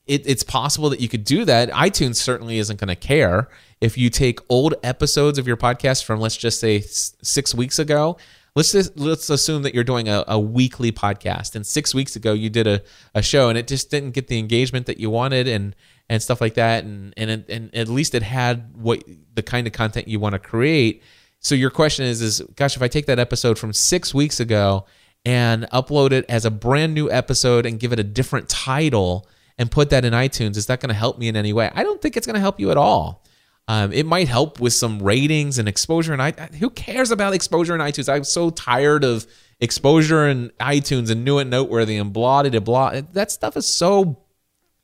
it, 0.06 0.26
it's 0.26 0.42
possible 0.42 0.90
that 0.90 1.00
you 1.00 1.08
could 1.08 1.24
do 1.24 1.44
that. 1.46 1.70
iTunes 1.70 2.16
certainly 2.16 2.58
isn't 2.58 2.78
going 2.78 2.88
to 2.88 2.96
care 2.96 3.48
if 3.80 3.96
you 3.96 4.10
take 4.10 4.40
old 4.48 4.74
episodes 4.82 5.38
of 5.38 5.46
your 5.46 5.56
podcast 5.56 6.04
from 6.04 6.20
let's 6.20 6.36
just 6.36 6.60
say 6.60 6.80
six 6.80 7.54
weeks 7.54 7.78
ago. 7.78 8.18
let's 8.54 8.72
just 8.72 8.98
let's 8.98 9.30
assume 9.30 9.62
that 9.62 9.74
you're 9.74 9.84
doing 9.84 10.08
a, 10.08 10.24
a 10.28 10.38
weekly 10.38 10.92
podcast 10.92 11.54
and 11.54 11.66
six 11.66 11.94
weeks 11.94 12.14
ago 12.16 12.32
you 12.34 12.50
did 12.50 12.66
a, 12.66 12.82
a 13.14 13.22
show 13.22 13.48
and 13.48 13.56
it 13.56 13.66
just 13.66 13.90
didn't 13.90 14.10
get 14.10 14.28
the 14.28 14.38
engagement 14.38 14.84
that 14.86 14.98
you 14.98 15.08
wanted 15.08 15.48
and 15.48 15.74
and 16.10 16.22
stuff 16.22 16.40
like 16.42 16.54
that 16.54 16.84
and 16.84 17.14
and 17.16 17.44
and 17.48 17.74
at 17.74 17.88
least 17.88 18.14
it 18.14 18.22
had 18.22 18.74
what 18.76 19.02
the 19.34 19.42
kind 19.42 19.66
of 19.66 19.72
content 19.72 20.08
you 20.08 20.18
want 20.18 20.34
to 20.34 20.38
create 20.38 21.02
so 21.40 21.54
your 21.54 21.70
question 21.70 22.04
is 22.04 22.20
is 22.20 22.40
gosh 22.56 22.76
if 22.76 22.82
i 22.82 22.88
take 22.88 23.06
that 23.06 23.18
episode 23.18 23.58
from 23.58 23.72
six 23.72 24.14
weeks 24.14 24.40
ago 24.40 24.84
and 25.24 25.64
upload 25.72 26.12
it 26.12 26.24
as 26.28 26.44
a 26.44 26.50
brand 26.50 26.94
new 26.94 27.10
episode 27.10 27.66
and 27.66 27.80
give 27.80 27.92
it 27.92 27.98
a 27.98 28.04
different 28.04 28.48
title 28.48 29.28
and 29.58 29.70
put 29.70 29.90
that 29.90 30.04
in 30.04 30.12
itunes 30.12 30.56
is 30.56 30.66
that 30.66 30.80
going 30.80 30.88
to 30.88 30.94
help 30.94 31.18
me 31.18 31.28
in 31.28 31.36
any 31.36 31.52
way 31.52 31.70
i 31.74 31.82
don't 31.82 32.00
think 32.00 32.16
it's 32.16 32.26
going 32.26 32.34
to 32.34 32.40
help 32.40 32.58
you 32.60 32.70
at 32.70 32.76
all 32.76 33.24
um, 33.68 33.92
it 33.92 34.06
might 34.06 34.28
help 34.28 34.60
with 34.60 34.72
some 34.72 34.98
ratings 34.98 35.58
and 35.58 35.68
exposure 35.68 36.14
and 36.14 36.22
I 36.22 36.30
who 36.58 36.70
cares 36.70 37.10
about 37.10 37.34
exposure 37.34 37.74
in 37.74 37.82
iTunes? 37.82 38.10
I'm 38.10 38.24
so 38.24 38.48
tired 38.48 39.04
of 39.04 39.26
exposure 39.60 40.26
in 40.26 40.50
iTunes 40.58 41.10
and 41.10 41.22
new 41.22 41.36
and 41.36 41.50
noteworthy 41.50 41.98
and 41.98 42.10
blah 42.10 42.42
blah 42.42 42.60
blah. 42.60 43.02
That 43.12 43.30
stuff 43.30 43.58
is 43.58 43.66
so 43.66 44.22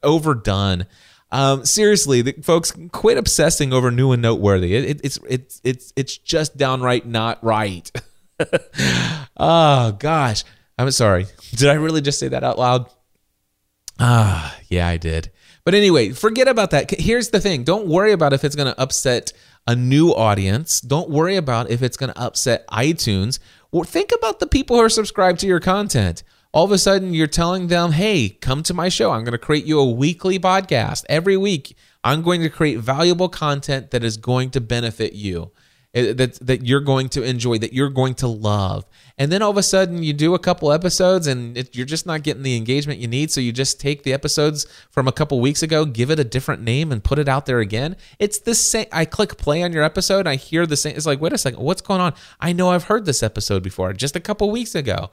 overdone. 0.02 0.84
Um, 1.30 1.64
seriously, 1.64 2.22
the, 2.22 2.32
folks, 2.42 2.72
quit 2.92 3.18
obsessing 3.18 3.72
over 3.72 3.90
new 3.90 4.12
and 4.12 4.22
noteworthy. 4.22 4.74
It, 4.74 4.84
it, 4.84 5.00
it's 5.02 5.18
it's 5.28 5.60
it's 5.64 5.92
it's 5.96 6.16
just 6.18 6.56
downright 6.56 7.06
not 7.06 7.42
right. 7.42 7.90
oh 9.36 9.92
gosh, 9.98 10.44
I'm 10.78 10.90
sorry. 10.90 11.26
Did 11.52 11.68
I 11.68 11.74
really 11.74 12.00
just 12.00 12.18
say 12.18 12.28
that 12.28 12.44
out 12.44 12.58
loud? 12.58 12.88
Ah, 13.98 14.56
yeah, 14.68 14.86
I 14.88 14.96
did. 14.96 15.30
But 15.64 15.74
anyway, 15.74 16.10
forget 16.10 16.46
about 16.46 16.70
that. 16.70 16.90
Here's 17.00 17.30
the 17.30 17.40
thing 17.40 17.64
don't 17.64 17.86
worry 17.86 18.12
about 18.12 18.32
if 18.32 18.44
it's 18.44 18.56
going 18.56 18.72
to 18.72 18.80
upset 18.80 19.32
a 19.66 19.74
new 19.74 20.10
audience. 20.10 20.80
Don't 20.80 21.10
worry 21.10 21.36
about 21.36 21.70
if 21.70 21.82
it's 21.82 21.96
going 21.96 22.12
to 22.12 22.20
upset 22.20 22.66
iTunes. 22.68 23.38
Think 23.86 24.12
about 24.16 24.40
the 24.40 24.46
people 24.46 24.76
who 24.76 24.82
are 24.82 24.90
subscribed 24.90 25.40
to 25.40 25.46
your 25.46 25.60
content. 25.60 26.22
All 26.54 26.64
of 26.64 26.70
a 26.70 26.78
sudden, 26.78 27.14
you're 27.14 27.26
telling 27.26 27.66
them, 27.66 27.90
hey, 27.90 28.28
come 28.28 28.62
to 28.62 28.72
my 28.72 28.88
show. 28.88 29.10
I'm 29.10 29.24
going 29.24 29.32
to 29.32 29.38
create 29.38 29.64
you 29.64 29.80
a 29.80 29.90
weekly 29.90 30.38
podcast. 30.38 31.04
Every 31.08 31.36
week, 31.36 31.76
I'm 32.04 32.22
going 32.22 32.42
to 32.42 32.48
create 32.48 32.78
valuable 32.78 33.28
content 33.28 33.90
that 33.90 34.04
is 34.04 34.16
going 34.16 34.50
to 34.50 34.60
benefit 34.60 35.14
you, 35.14 35.50
eh, 35.94 36.12
that, 36.12 36.34
that 36.34 36.64
you're 36.64 36.80
going 36.80 37.08
to 37.08 37.24
enjoy, 37.24 37.58
that 37.58 37.72
you're 37.72 37.90
going 37.90 38.14
to 38.14 38.28
love 38.28 38.86
and 39.16 39.30
then 39.30 39.42
all 39.42 39.50
of 39.50 39.56
a 39.56 39.62
sudden 39.62 40.02
you 40.02 40.12
do 40.12 40.34
a 40.34 40.38
couple 40.38 40.72
episodes 40.72 41.26
and 41.26 41.56
it, 41.56 41.76
you're 41.76 41.86
just 41.86 42.06
not 42.06 42.22
getting 42.22 42.42
the 42.42 42.56
engagement 42.56 42.98
you 42.98 43.06
need 43.06 43.30
so 43.30 43.40
you 43.40 43.52
just 43.52 43.80
take 43.80 44.02
the 44.02 44.12
episodes 44.12 44.66
from 44.90 45.06
a 45.06 45.12
couple 45.12 45.40
weeks 45.40 45.62
ago 45.62 45.84
give 45.84 46.10
it 46.10 46.18
a 46.18 46.24
different 46.24 46.62
name 46.62 46.90
and 46.90 47.04
put 47.04 47.18
it 47.18 47.28
out 47.28 47.46
there 47.46 47.60
again 47.60 47.96
it's 48.18 48.38
the 48.40 48.54
same 48.54 48.86
i 48.92 49.04
click 49.04 49.36
play 49.36 49.62
on 49.62 49.72
your 49.72 49.82
episode 49.82 50.26
i 50.26 50.34
hear 50.34 50.66
the 50.66 50.76
same 50.76 50.96
it's 50.96 51.06
like 51.06 51.20
wait 51.20 51.32
a 51.32 51.38
second 51.38 51.62
what's 51.62 51.82
going 51.82 52.00
on 52.00 52.12
i 52.40 52.52
know 52.52 52.70
i've 52.70 52.84
heard 52.84 53.04
this 53.04 53.22
episode 53.22 53.62
before 53.62 53.92
just 53.92 54.16
a 54.16 54.20
couple 54.20 54.50
weeks 54.50 54.74
ago 54.74 55.10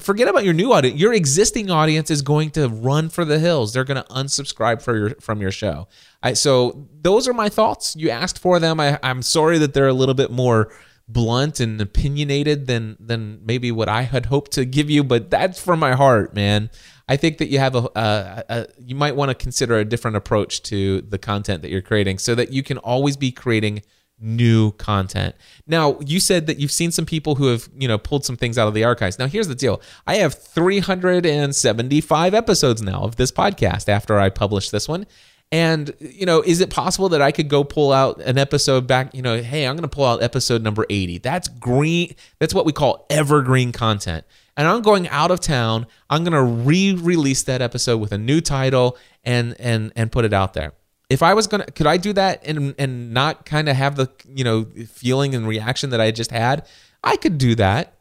forget 0.00 0.28
about 0.28 0.44
your 0.44 0.54
new 0.54 0.72
audience. 0.72 0.98
Your 0.98 1.12
existing 1.12 1.70
audience 1.70 2.10
is 2.10 2.22
going 2.22 2.50
to 2.50 2.68
run 2.68 3.08
for 3.08 3.24
the 3.24 3.38
hills. 3.38 3.72
They're 3.72 3.84
going 3.84 4.02
to 4.02 4.08
unsubscribe 4.10 4.82
for 4.82 4.96
your, 4.96 5.10
from 5.20 5.40
your 5.40 5.52
show. 5.52 5.86
I, 6.22 6.32
so 6.32 6.88
those 7.00 7.28
are 7.28 7.32
my 7.32 7.48
thoughts. 7.48 7.94
You 7.94 8.10
asked 8.10 8.38
for 8.38 8.58
them. 8.58 8.80
I, 8.80 8.98
I'm 9.02 9.22
sorry 9.22 9.58
that 9.58 9.72
they're 9.72 9.88
a 9.88 9.92
little 9.92 10.14
bit 10.14 10.30
more 10.30 10.72
blunt 11.08 11.60
and 11.60 11.80
opinionated 11.80 12.66
than 12.66 12.96
than 12.98 13.40
maybe 13.44 13.70
what 13.70 13.88
I 13.88 14.02
had 14.02 14.26
hoped 14.26 14.52
to 14.52 14.64
give 14.64 14.88
you, 14.88 15.04
but 15.04 15.30
that's 15.30 15.60
from 15.60 15.78
my 15.78 15.92
heart, 15.92 16.34
man. 16.34 16.70
I 17.08 17.16
think 17.16 17.38
that 17.38 17.48
you 17.48 17.58
have 17.58 17.74
a, 17.74 17.88
a, 17.94 18.44
a 18.48 18.66
you 18.78 18.94
might 18.94 19.16
want 19.16 19.28
to 19.28 19.34
consider 19.34 19.78
a 19.78 19.84
different 19.84 20.16
approach 20.16 20.62
to 20.64 21.02
the 21.02 21.18
content 21.18 21.62
that 21.62 21.70
you're 21.70 21.82
creating 21.82 22.18
so 22.18 22.34
that 22.34 22.52
you 22.52 22.62
can 22.62 22.78
always 22.78 23.16
be 23.16 23.30
creating 23.30 23.82
new 24.18 24.72
content. 24.72 25.34
Now, 25.66 25.98
you 26.00 26.20
said 26.20 26.46
that 26.46 26.58
you've 26.58 26.72
seen 26.72 26.92
some 26.92 27.06
people 27.06 27.34
who 27.34 27.46
have, 27.46 27.68
you 27.76 27.88
know, 27.88 27.98
pulled 27.98 28.24
some 28.24 28.36
things 28.36 28.58
out 28.58 28.68
of 28.68 28.74
the 28.74 28.84
archives. 28.84 29.18
Now, 29.18 29.26
here's 29.26 29.48
the 29.48 29.54
deal. 29.54 29.80
I 30.06 30.16
have 30.16 30.34
375 30.34 32.34
episodes 32.34 32.82
now 32.82 33.02
of 33.02 33.16
this 33.16 33.32
podcast 33.32 33.88
after 33.88 34.18
I 34.18 34.30
published 34.30 34.72
this 34.72 34.88
one. 34.88 35.06
And, 35.50 35.94
you 36.00 36.24
know, 36.24 36.40
is 36.40 36.62
it 36.62 36.70
possible 36.70 37.10
that 37.10 37.20
I 37.20 37.30
could 37.30 37.50
go 37.50 37.62
pull 37.62 37.92
out 37.92 38.22
an 38.22 38.38
episode 38.38 38.86
back, 38.86 39.14
you 39.14 39.20
know, 39.20 39.42
hey, 39.42 39.66
I'm 39.66 39.76
going 39.76 39.82
to 39.82 39.88
pull 39.88 40.06
out 40.06 40.22
episode 40.22 40.62
number 40.62 40.86
80. 40.88 41.18
That's 41.18 41.48
green. 41.48 42.14
That's 42.38 42.54
what 42.54 42.64
we 42.64 42.72
call 42.72 43.06
evergreen 43.10 43.70
content. 43.70 44.24
And 44.56 44.66
I'm 44.66 44.80
going 44.80 45.08
out 45.08 45.30
of 45.30 45.40
town. 45.40 45.86
I'm 46.08 46.24
going 46.24 46.32
to 46.32 46.42
re-release 46.42 47.42
that 47.44 47.60
episode 47.60 47.98
with 47.98 48.12
a 48.12 48.18
new 48.18 48.40
title 48.40 48.96
and 49.24 49.54
and 49.60 49.92
and 49.94 50.10
put 50.10 50.24
it 50.24 50.32
out 50.32 50.54
there. 50.54 50.72
If 51.12 51.22
I 51.22 51.34
was 51.34 51.46
to 51.48 51.58
could 51.72 51.86
I 51.86 51.96
do 51.96 52.12
that 52.14 52.42
and 52.46 52.74
and 52.78 53.12
not 53.12 53.44
kind 53.44 53.68
of 53.68 53.76
have 53.76 53.96
the, 53.96 54.08
you 54.26 54.44
know, 54.44 54.64
feeling 54.88 55.34
and 55.34 55.46
reaction 55.46 55.90
that 55.90 56.00
I 56.00 56.10
just 56.10 56.30
had? 56.30 56.66
I 57.04 57.16
could 57.16 57.38
do 57.38 57.54
that. 57.56 57.98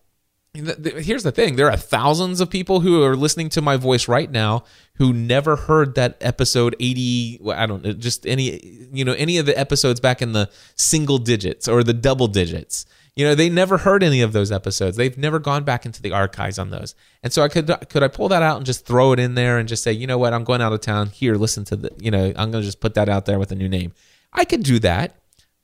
Here's 0.53 1.23
the 1.23 1.31
thing. 1.31 1.55
There 1.55 1.69
are 1.71 1.77
thousands 1.77 2.41
of 2.41 2.49
people 2.49 2.81
who 2.81 3.03
are 3.03 3.15
listening 3.15 3.49
to 3.49 3.61
my 3.61 3.77
voice 3.77 4.07
right 4.07 4.29
now 4.29 4.65
who 4.95 5.13
never 5.13 5.55
heard 5.55 5.95
that 5.95 6.15
episode 6.21 6.75
80 6.79 7.39
i 7.55 7.65
don't 7.65 7.83
know 7.83 7.93
just 7.93 8.27
any 8.27 8.87
you 8.93 9.03
know 9.03 9.13
any 9.13 9.39
of 9.39 9.47
the 9.47 9.57
episodes 9.57 9.99
back 9.99 10.21
in 10.21 10.33
the 10.33 10.47
single 10.75 11.17
digits 11.17 11.67
or 11.67 11.83
the 11.83 11.93
double 11.93 12.27
digits 12.27 12.85
you 13.15 13.25
know 13.25 13.35
they 13.35 13.49
never 13.49 13.77
heard 13.79 14.03
any 14.03 14.21
of 14.21 14.33
those 14.33 14.51
episodes. 14.51 14.97
They've 14.97 15.17
never 15.17 15.39
gone 15.39 15.63
back 15.63 15.85
into 15.85 16.01
the 16.01 16.11
archives 16.11 16.57
on 16.57 16.69
those. 16.69 16.95
And 17.23 17.33
so 17.33 17.43
i 17.43 17.49
could 17.49 17.69
could 17.89 18.03
i 18.03 18.07
pull 18.07 18.29
that 18.29 18.41
out 18.41 18.57
and 18.57 18.65
just 18.65 18.85
throw 18.85 19.11
it 19.11 19.19
in 19.19 19.35
there 19.35 19.57
and 19.57 19.67
just 19.67 19.83
say 19.83 19.91
you 19.91 20.07
know 20.07 20.17
what? 20.17 20.33
I'm 20.33 20.43
going 20.43 20.61
out 20.61 20.73
of 20.73 20.81
town. 20.81 21.07
Here 21.09 21.35
listen 21.35 21.65
to 21.65 21.75
the 21.75 21.91
you 21.99 22.11
know 22.11 22.27
i'm 22.35 22.51
going 22.51 22.61
to 22.61 22.67
just 22.67 22.79
put 22.79 22.93
that 22.95 23.09
out 23.09 23.25
there 23.25 23.39
with 23.39 23.51
a 23.51 23.55
new 23.55 23.69
name. 23.69 23.93
I 24.31 24.45
could 24.45 24.63
do 24.63 24.79
that. 24.79 25.15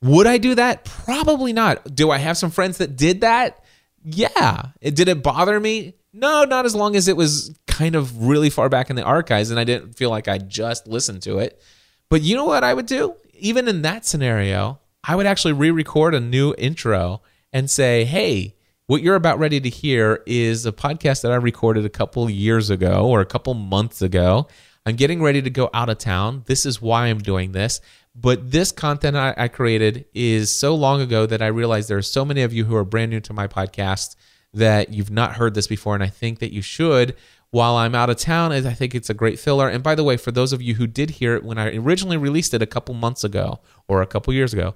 Would 0.01 0.27
i 0.27 0.37
do 0.37 0.55
that? 0.55 0.85
Probably 0.85 1.53
not. 1.53 1.95
Do 1.95 2.11
i 2.11 2.17
have 2.17 2.37
some 2.37 2.51
friends 2.51 2.77
that 2.79 2.95
did 2.95 3.21
that? 3.21 3.63
Yeah. 4.03 4.67
It, 4.81 4.95
did 4.95 5.07
it 5.07 5.23
bother 5.23 5.59
me? 5.59 5.93
No, 6.13 6.43
not 6.45 6.65
as 6.65 6.75
long 6.75 6.95
as 6.95 7.07
it 7.07 7.17
was 7.17 7.57
kind 7.67 7.95
of 7.95 8.25
really 8.25 8.49
far 8.49 8.69
back 8.69 8.89
in 8.89 8.95
the 8.95 9.03
archives 9.03 9.51
and 9.51 9.59
I 9.59 9.63
didn't 9.63 9.93
feel 9.93 10.09
like 10.09 10.27
I 10.27 10.37
just 10.37 10.87
listened 10.87 11.21
to 11.23 11.39
it. 11.39 11.61
But 12.09 12.21
you 12.21 12.35
know 12.35 12.45
what 12.45 12.63
I 12.63 12.73
would 12.73 12.85
do? 12.85 13.15
Even 13.33 13.67
in 13.67 13.83
that 13.83 14.05
scenario, 14.05 14.79
I 15.03 15.15
would 15.15 15.25
actually 15.25 15.53
re 15.53 15.71
record 15.71 16.13
a 16.13 16.19
new 16.19 16.53
intro 16.57 17.21
and 17.53 17.69
say, 17.69 18.05
hey, 18.05 18.55
what 18.87 19.01
you're 19.01 19.15
about 19.15 19.39
ready 19.39 19.59
to 19.59 19.69
hear 19.69 20.23
is 20.25 20.65
a 20.65 20.71
podcast 20.71 21.21
that 21.21 21.31
I 21.31 21.35
recorded 21.35 21.85
a 21.85 21.89
couple 21.89 22.29
years 22.29 22.69
ago 22.69 23.07
or 23.07 23.19
a 23.19 23.25
couple 23.25 23.53
months 23.53 24.01
ago. 24.01 24.47
I'm 24.85 24.95
getting 24.95 25.21
ready 25.21 25.41
to 25.41 25.49
go 25.49 25.69
out 25.73 25.89
of 25.89 25.97
town. 25.97 26.43
This 26.45 26.65
is 26.65 26.81
why 26.81 27.07
I'm 27.07 27.19
doing 27.19 27.51
this. 27.51 27.81
But 28.15 28.51
this 28.51 28.71
content 28.71 29.17
I, 29.17 29.33
I, 29.37 29.47
created 29.49 30.05
is 30.13 30.55
so 30.55 30.73
long 30.73 31.01
ago 31.01 31.25
that 31.25 31.41
I 31.41 31.47
realized 31.47 31.89
there 31.89 31.97
are 31.97 32.01
so 32.01 32.25
many 32.25 32.41
of 32.41 32.53
you 32.53 32.65
who 32.65 32.75
are 32.75 32.83
brand 32.83 33.11
new 33.11 33.19
to 33.19 33.33
my 33.33 33.47
podcast 33.47 34.15
that 34.53 34.93
you've 34.93 35.11
not 35.11 35.35
heard 35.35 35.53
this 35.53 35.67
before. 35.67 35.93
And 35.93 36.03
I 36.03 36.07
think 36.07 36.39
that 36.39 36.53
you 36.53 36.61
should. 36.61 37.15
While 37.51 37.75
I'm 37.75 37.93
out 37.93 38.09
of 38.09 38.17
town, 38.17 38.51
I 38.51 38.73
think 38.73 38.95
it's 38.95 39.09
a 39.09 39.13
great 39.13 39.39
filler. 39.39 39.69
And 39.69 39.83
by 39.83 39.95
the 39.95 40.03
way, 40.03 40.17
for 40.17 40.31
those 40.31 40.51
of 40.51 40.61
you 40.61 40.75
who 40.75 40.87
did 40.87 41.11
hear 41.11 41.35
it 41.35 41.43
when 41.43 41.57
I 41.57 41.75
originally 41.75 42.17
released 42.17 42.53
it 42.53 42.61
a 42.61 42.65
couple 42.65 42.95
months 42.95 43.23
ago 43.23 43.59
or 43.87 44.01
a 44.01 44.07
couple 44.07 44.33
years 44.33 44.53
ago, 44.53 44.73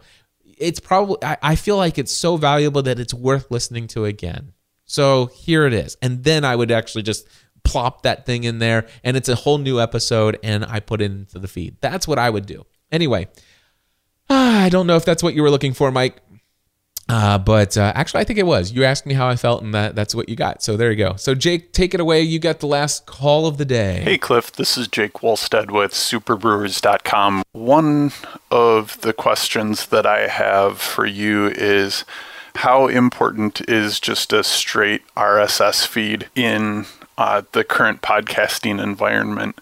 it's 0.62 0.80
probably, 0.80 1.18
I, 1.24 1.38
I 1.42 1.56
feel 1.56 1.78
like 1.78 1.98
it's 1.98 2.12
so 2.12 2.38
valuable 2.38 2.82
that 2.84 3.00
it's 3.00 3.14
worth 3.14 3.50
listening 3.50 3.88
to 3.88 4.06
again. 4.06 4.54
So 4.86 5.28
here 5.28 5.66
it 5.66 5.74
is. 5.74 5.98
And 6.02 6.24
then 6.24 6.46
I 6.46 6.56
would 6.56 6.72
actually 6.72 7.04
just 7.04 7.28
plop 7.64 8.04
that 8.04 8.26
thing 8.26 8.44
in 8.44 8.60
there 8.60 8.88
and 9.04 9.16
it's 9.16 9.30
a 9.30 9.36
whole 9.36 9.58
new 9.58 9.80
episode 9.80 10.38
and 10.44 10.66
I 10.66 10.80
put 10.80 11.02
it 11.02 11.06
into 11.06 11.40
the 11.40 11.48
feed. 11.48 11.78
That's 11.82 12.08
what 12.08 12.20
I 12.20 12.30
would 12.30 12.46
do. 12.46 12.66
Anyway, 12.92 13.28
I 14.30 14.70
don't 14.70 14.88
know 14.88 14.96
if 14.96 15.06
that's 15.06 15.24
what 15.24 15.34
you 15.34 15.42
were 15.42 15.50
looking 15.50 15.74
for, 15.74 15.92
Mike. 15.92 16.22
Uh, 17.12 17.38
but 17.38 17.78
uh, 17.78 17.92
actually, 17.94 18.22
I 18.22 18.24
think 18.24 18.40
it 18.40 18.46
was. 18.46 18.72
You 18.72 18.86
asked 18.86 19.06
me 19.06 19.14
how 19.14 19.28
I 19.28 19.36
felt, 19.36 19.62
and 19.62 19.74
that, 19.74 19.96
that's 19.96 20.16
what 20.16 20.30
you 20.30 20.38
got. 20.38 20.64
So 20.64 20.78
there 20.78 20.92
you 20.92 20.98
go. 20.98 21.18
So, 21.18 21.36
Jake, 21.36 21.74
take 21.74 21.94
it 21.94 22.00
away. 22.00 22.22
You 22.22 22.40
got 22.40 22.62
the 22.62 22.68
last 22.68 23.06
call 23.06 23.48
of 23.48 23.58
the 23.58 23.66
day. 23.66 24.00
Hey, 24.00 24.18
Cliff. 24.18 24.50
This 24.50 24.78
is 24.78 24.88
Jake 24.88 25.16
Wolstead 25.16 25.72
with 25.72 25.92
superbrewers.com. 25.92 27.44
One 27.52 28.14
of 28.50 29.02
the 29.02 29.12
questions 29.12 29.88
that 29.88 30.06
I 30.06 30.28
have 30.28 30.80
for 30.80 31.06
you 31.06 31.48
is 31.48 32.06
how 32.56 32.88
important 32.88 33.60
is 33.70 34.00
just 34.00 34.32
a 34.32 34.42
straight 34.42 35.02
RSS 35.18 35.86
feed 35.86 36.30
in 36.34 36.86
uh, 37.18 37.42
the 37.52 37.66
current 37.66 38.02
podcasting 38.02 38.82
environment? 38.82 39.60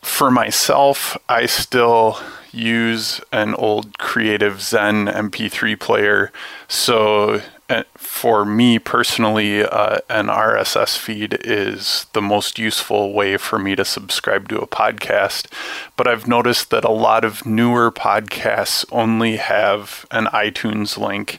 For 0.00 0.32
myself, 0.32 1.16
I 1.28 1.46
still 1.46 2.18
use 2.52 3.20
an 3.32 3.54
old 3.54 3.98
Creative 3.98 4.60
Zen 4.60 5.06
MP3 5.06 5.78
player. 5.78 6.32
So 6.68 7.40
uh, 7.68 7.84
for 7.96 8.44
me 8.44 8.78
personally, 8.78 9.64
uh, 9.64 9.98
an 10.10 10.26
RSS 10.26 10.98
feed 10.98 11.38
is 11.42 12.06
the 12.12 12.20
most 12.20 12.58
useful 12.58 13.12
way 13.12 13.36
for 13.36 13.58
me 13.58 13.74
to 13.76 13.84
subscribe 13.84 14.48
to 14.50 14.60
a 14.60 14.66
podcast. 14.66 15.46
But 15.96 16.06
I've 16.06 16.28
noticed 16.28 16.70
that 16.70 16.84
a 16.84 16.90
lot 16.90 17.24
of 17.24 17.46
newer 17.46 17.90
podcasts 17.90 18.84
only 18.92 19.36
have 19.36 20.04
an 20.10 20.26
iTunes 20.26 20.98
link. 20.98 21.38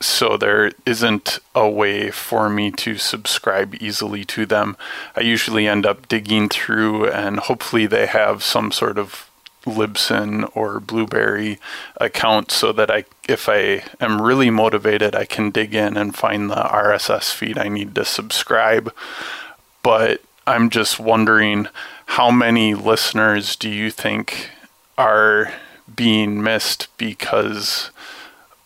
So 0.00 0.36
there 0.36 0.72
isn't 0.84 1.38
a 1.54 1.70
way 1.70 2.10
for 2.10 2.50
me 2.50 2.72
to 2.72 2.98
subscribe 2.98 3.76
easily 3.80 4.24
to 4.24 4.44
them. 4.44 4.76
I 5.14 5.20
usually 5.20 5.68
end 5.68 5.86
up 5.86 6.08
digging 6.08 6.48
through, 6.48 7.08
and 7.08 7.38
hopefully, 7.38 7.86
they 7.86 8.06
have 8.06 8.42
some 8.42 8.72
sort 8.72 8.98
of 8.98 9.30
Libsyn 9.64 10.50
or 10.54 10.80
Blubrry 10.80 11.58
account 12.00 12.50
so 12.50 12.72
that 12.72 12.90
I, 12.90 13.04
if 13.28 13.48
I 13.48 13.84
am 14.00 14.20
really 14.20 14.50
motivated, 14.50 15.14
I 15.14 15.24
can 15.24 15.50
dig 15.50 15.74
in 15.74 15.96
and 15.96 16.14
find 16.14 16.50
the 16.50 16.56
RSS 16.56 17.32
feed 17.32 17.58
I 17.58 17.68
need 17.68 17.94
to 17.94 18.04
subscribe. 18.04 18.92
But 19.82 20.22
I'm 20.46 20.70
just 20.70 20.98
wondering 20.98 21.68
how 22.06 22.30
many 22.30 22.74
listeners 22.74 23.56
do 23.56 23.68
you 23.68 23.90
think 23.90 24.50
are 24.98 25.52
being 25.94 26.42
missed 26.42 26.88
because 26.98 27.90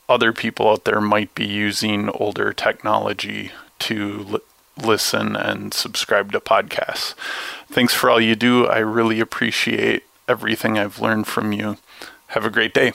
other 0.09 0.33
people 0.33 0.69
out 0.71 0.85
there 0.85 1.01
might 1.01 1.35
be 1.35 1.47
using 1.47 2.09
older 2.11 2.53
technology 2.53 3.51
to 3.79 4.19
li- 4.19 4.41
listen 4.83 5.37
and 5.37 5.75
subscribe 5.75 6.33
to 6.33 6.41
podcasts. 6.41 7.15
Thanks 7.69 7.95
for 7.95 8.11
all 8.11 8.21
you 8.21 8.37
do. 8.37 8.67
I 8.67 8.79
really 8.79 9.21
appreciate 9.21 10.05
everything 10.29 10.79
I've 10.79 11.01
learned 11.01 11.27
from 11.27 11.53
you. 11.53 11.77
Have 12.29 12.45
a 12.45 12.51
great 12.51 12.75
day. 12.75 12.93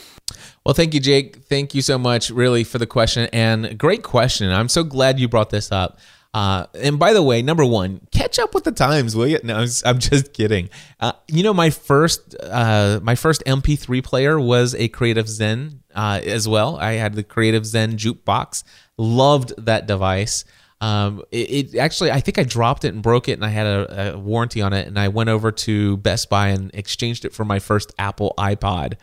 Well, 0.66 0.74
thank 0.74 0.94
you, 0.94 1.00
Jake. 1.00 1.38
Thank 1.46 1.74
you 1.74 1.82
so 1.82 1.98
much, 1.98 2.30
really, 2.30 2.64
for 2.64 2.78
the 2.78 2.86
question. 2.86 3.30
And 3.34 3.78
great 3.78 4.04
question. 4.04 4.52
I'm 4.52 4.70
so 4.70 4.84
glad 4.84 5.20
you 5.20 5.28
brought 5.28 5.50
this 5.50 5.72
up. 5.72 6.00
Uh, 6.34 6.66
and 6.76 6.98
by 6.98 7.12
the 7.12 7.22
way, 7.22 7.42
number 7.42 7.66
one, 7.66 8.00
catch 8.12 8.40
up 8.40 8.54
with 8.54 8.64
the 8.64 8.72
times, 8.72 9.16
will 9.16 9.28
you? 9.28 9.40
No, 9.44 9.66
I'm, 9.86 10.00
just 10.00 10.34
kidding. 10.34 10.70
Uh, 11.00 11.12
you 11.28 11.44
know, 11.44 11.54
my 11.54 11.70
first 11.70 12.36
uh, 12.42 13.00
my 13.04 13.16
first 13.16 13.44
MP3 13.46 14.02
player 14.04 14.40
was 14.40 14.74
a 14.76 14.88
Creative 14.88 15.28
Zen 15.28 15.84
uh, 15.94 16.22
as 16.24 16.48
well. 16.48 16.78
I 16.78 16.94
had 16.94 17.16
the 17.16 17.24
Creative 17.24 17.66
Zen 17.66 17.98
jukebox. 17.98 18.64
Loved 18.98 19.54
that 19.66 19.88
device. 19.88 20.46
Um, 20.82 21.24
it, 21.32 21.76
it, 21.76 21.78
actually, 21.78 22.12
I 22.12 22.20
think 22.20 22.40
I 22.40 22.44
dropped 22.44 22.84
it 22.86 22.94
and 22.94 23.04
broke 23.04 23.30
it, 23.30 23.34
and 23.34 23.46
I 23.46 23.50
had 23.50 23.68
a, 23.68 24.14
a, 24.14 24.18
warranty 24.18 24.62
on 24.62 24.74
it. 24.74 24.88
And 24.88 25.00
I 25.00 25.10
went 25.10 25.30
over 25.30 25.52
to 25.52 25.98
Best 25.98 26.28
Buy 26.30 26.50
and 26.50 26.72
exchanged 26.74 27.24
it 27.24 27.34
for 27.34 27.46
my 27.46 27.60
first 27.60 27.94
Apple 28.00 28.34
iPod. 28.38 28.96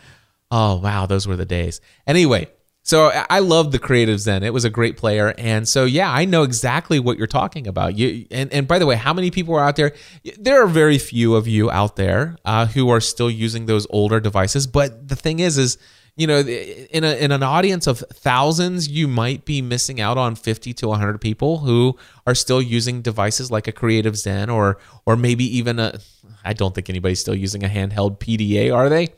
Oh 0.51 0.81
wow, 0.81 1.07
those 1.07 1.29
were 1.29 1.37
the 1.37 1.47
days. 1.47 1.81
Anyway, 2.07 2.49
so 2.83 3.11
I 3.31 3.41
love 3.41 3.71
the 3.71 3.79
Creative 3.79 4.19
Zen. 4.19 4.43
It 4.43 4.53
was 4.53 4.65
a 4.65 4.71
great 4.71 4.97
player, 4.97 5.35
and 5.39 5.69
so 5.69 5.85
yeah, 5.85 6.11
I 6.11 6.25
know 6.25 6.43
exactly 6.43 6.99
what 6.99 7.17
you're 7.17 7.27
talking 7.27 7.69
about. 7.69 7.97
You 7.97 8.27
and 8.31 8.53
and 8.53 8.67
by 8.67 8.81
the 8.81 8.87
way, 8.87 8.97
how 8.97 9.13
many 9.13 9.31
people 9.31 9.55
are 9.55 9.63
out 9.63 9.77
there? 9.77 9.93
There 10.39 10.61
are 10.63 10.67
very 10.67 10.99
few 10.99 11.37
of 11.37 11.47
you 11.47 11.71
out 11.71 11.97
there 11.97 12.39
uh, 12.45 12.67
who 12.67 12.89
are 12.89 13.01
still 13.01 13.31
using 13.31 13.67
those 13.67 13.87
older 13.91 14.19
devices. 14.19 14.67
But 14.67 15.07
the 15.07 15.17
thing 15.17 15.39
is, 15.39 15.59
is 15.59 15.79
you 16.19 16.27
know, 16.27 16.41
in 16.41 17.05
a 17.05 17.15
in 17.17 17.31
an 17.31 17.45
audience 17.45 17.87
of 17.87 18.01
thousands, 18.13 18.89
you 18.89 19.07
might 19.07 19.45
be 19.45 19.63
missing 19.63 20.01
out 20.01 20.19
on 20.19 20.35
50 20.35 20.75
to 20.75 20.89
100 20.89 21.21
people 21.21 21.59
who 21.59 21.97
are 22.27 22.35
still 22.35 22.61
using 22.61 23.03
devices 23.03 23.53
like 23.53 23.69
a 23.69 23.73
Creative 23.73 24.17
Zen 24.17 24.51
or 24.51 24.79
or 25.07 25.17
maybe 25.17 25.45
even 25.57 25.79
a. 25.79 26.01
I 26.45 26.55
don't 26.55 26.75
think 26.75 26.91
anybody's 26.91 27.21
still 27.21 27.37
using 27.37 27.63
a 27.63 27.69
handheld 27.69 28.19
PDA, 28.19 28.75
are 28.75 28.89
they? 28.89 29.15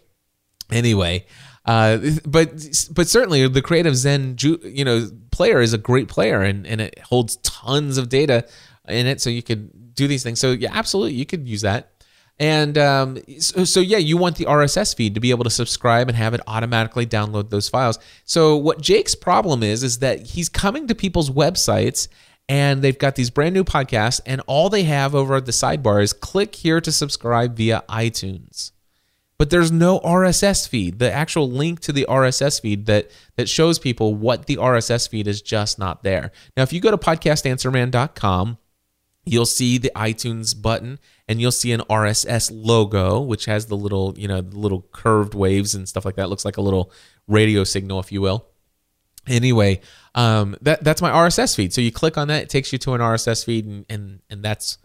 Anyway. 0.71 1.27
Uh, 1.65 1.99
but 2.27 2.53
but 2.93 3.09
certainly 3.09 3.47
the 3.47 3.61
creative 3.61 3.95
Zen 3.95 4.37
you 4.41 4.83
know 4.83 5.09
player 5.31 5.61
is 5.61 5.75
a 5.75 5.79
great 5.79 6.09
player 6.09 6.41
and, 6.41 6.67
and 6.67 6.81
it 6.81 6.99
holds 7.01 7.37
tons 7.37 7.99
of 7.99 8.09
data 8.09 8.47
in 8.89 9.07
it, 9.07 9.21
so 9.21 9.31
you 9.31 9.43
could 9.43 9.95
do 9.95 10.07
these 10.07 10.23
things. 10.23 10.39
So 10.39 10.53
yeah, 10.53 10.71
absolutely, 10.73 11.15
you 11.15 11.27
could 11.27 11.49
use 11.49 11.63
that. 11.63 11.90
And 12.41 12.79
um, 12.79 13.19
so, 13.39 13.65
so, 13.65 13.81
yeah, 13.81 13.99
you 13.99 14.17
want 14.17 14.37
the 14.37 14.47
RSS 14.47 14.97
feed 14.97 15.15
to 15.15 15.21
be 15.21 15.31
able 15.31 15.45
to 15.45 15.51
subscribe 15.51 16.09
and 16.09 16.17
have 16.17 16.35
it 16.35 16.41
automatically 16.47 17.07
download 17.07 17.51
those 17.51 17.69
files. 17.69 17.99
So 18.25 18.57
what 18.57 18.81
Jake's 18.81 19.15
problem 19.15 19.63
is 19.63 19.85
is 19.85 19.99
that 19.99 20.29
he's 20.29 20.49
coming 20.49 20.89
to 20.89 20.95
people's 20.95 21.31
websites 21.31 22.09
and 22.49 22.83
they've 22.83 22.99
got 22.99 23.15
these 23.15 23.31
brand 23.31 23.55
new 23.55 23.63
podcasts, 23.63 24.21
and 24.27 24.41
all 24.49 24.71
they 24.71 24.83
have 24.83 25.15
over 25.15 25.37
at 25.37 25.47
the 25.47 25.53
sidebar 25.53 26.03
is 26.03 26.13
click 26.13 26.57
here 26.57 26.81
to 26.81 26.91
subscribe 26.91 27.57
via 27.57 27.85
iTunes 27.89 28.73
but 29.41 29.49
there's 29.49 29.73
no 29.73 30.01
RSS 30.01 30.69
feed. 30.69 30.99
The 30.99 31.11
actual 31.11 31.51
link 31.51 31.81
to 31.81 31.93
the 31.93 32.05
RSS 32.11 32.61
feed 32.61 32.85
that 32.85 33.11
that 33.37 33.49
shows 33.49 33.79
people 33.79 34.15
what 34.15 34.45
the 34.45 34.59
RSS 34.59 35.09
feed 35.09 35.27
is 35.27 35.41
just 35.41 35.79
not 35.79 36.03
there. 36.03 36.31
Now, 36.59 36.63
if 36.63 36.75
you 36.75 36.81
go 36.83 36.91
to 36.91 36.99
podcastanswerman.com, 36.99 38.59
you'll 39.25 39.47
see 39.47 39.79
the 39.79 39.93
iTunes 39.95 40.61
button 40.61 40.99
and 41.29 41.41
you'll 41.41 41.53
see 41.53 41.73
an 41.73 41.81
RSS 41.91 42.51
logo, 42.53 43.21
which 43.21 43.45
has 43.45 43.67
the 43.67 43.77
little, 43.77 44.15
you 44.17 44.27
know, 44.27 44.41
the 44.41 44.59
little 44.59 44.87
curved 44.93 45.35
waves 45.35 45.75
and 45.75 45.89
stuff 45.89 46.05
like 46.05 46.17
that. 46.17 46.25
It 46.25 46.29
looks 46.29 46.45
like 46.45 46.57
a 46.57 46.63
little 46.63 46.91
radio 47.29 47.65
signal, 47.65 48.01
if 48.01 48.11
you 48.11 48.21
will. 48.21 48.47
Anyway, 49.27 49.81
um, 50.15 50.57
that 50.63 50.83
that's 50.83 51.03
my 51.03 51.11
RSS 51.11 51.55
feed. 51.55 51.73
So 51.73 51.81
you 51.81 51.93
click 51.93 52.17
on 52.17 52.29
that, 52.29 52.43
it 52.43 52.49
takes 52.49 52.73
you 52.73 52.79
to 52.81 52.95
an 52.95 53.01
RSS 53.01 53.45
feed, 53.45 53.67
and 53.67 53.85
and, 53.89 54.21
and 54.31 54.43
that's 54.43 54.79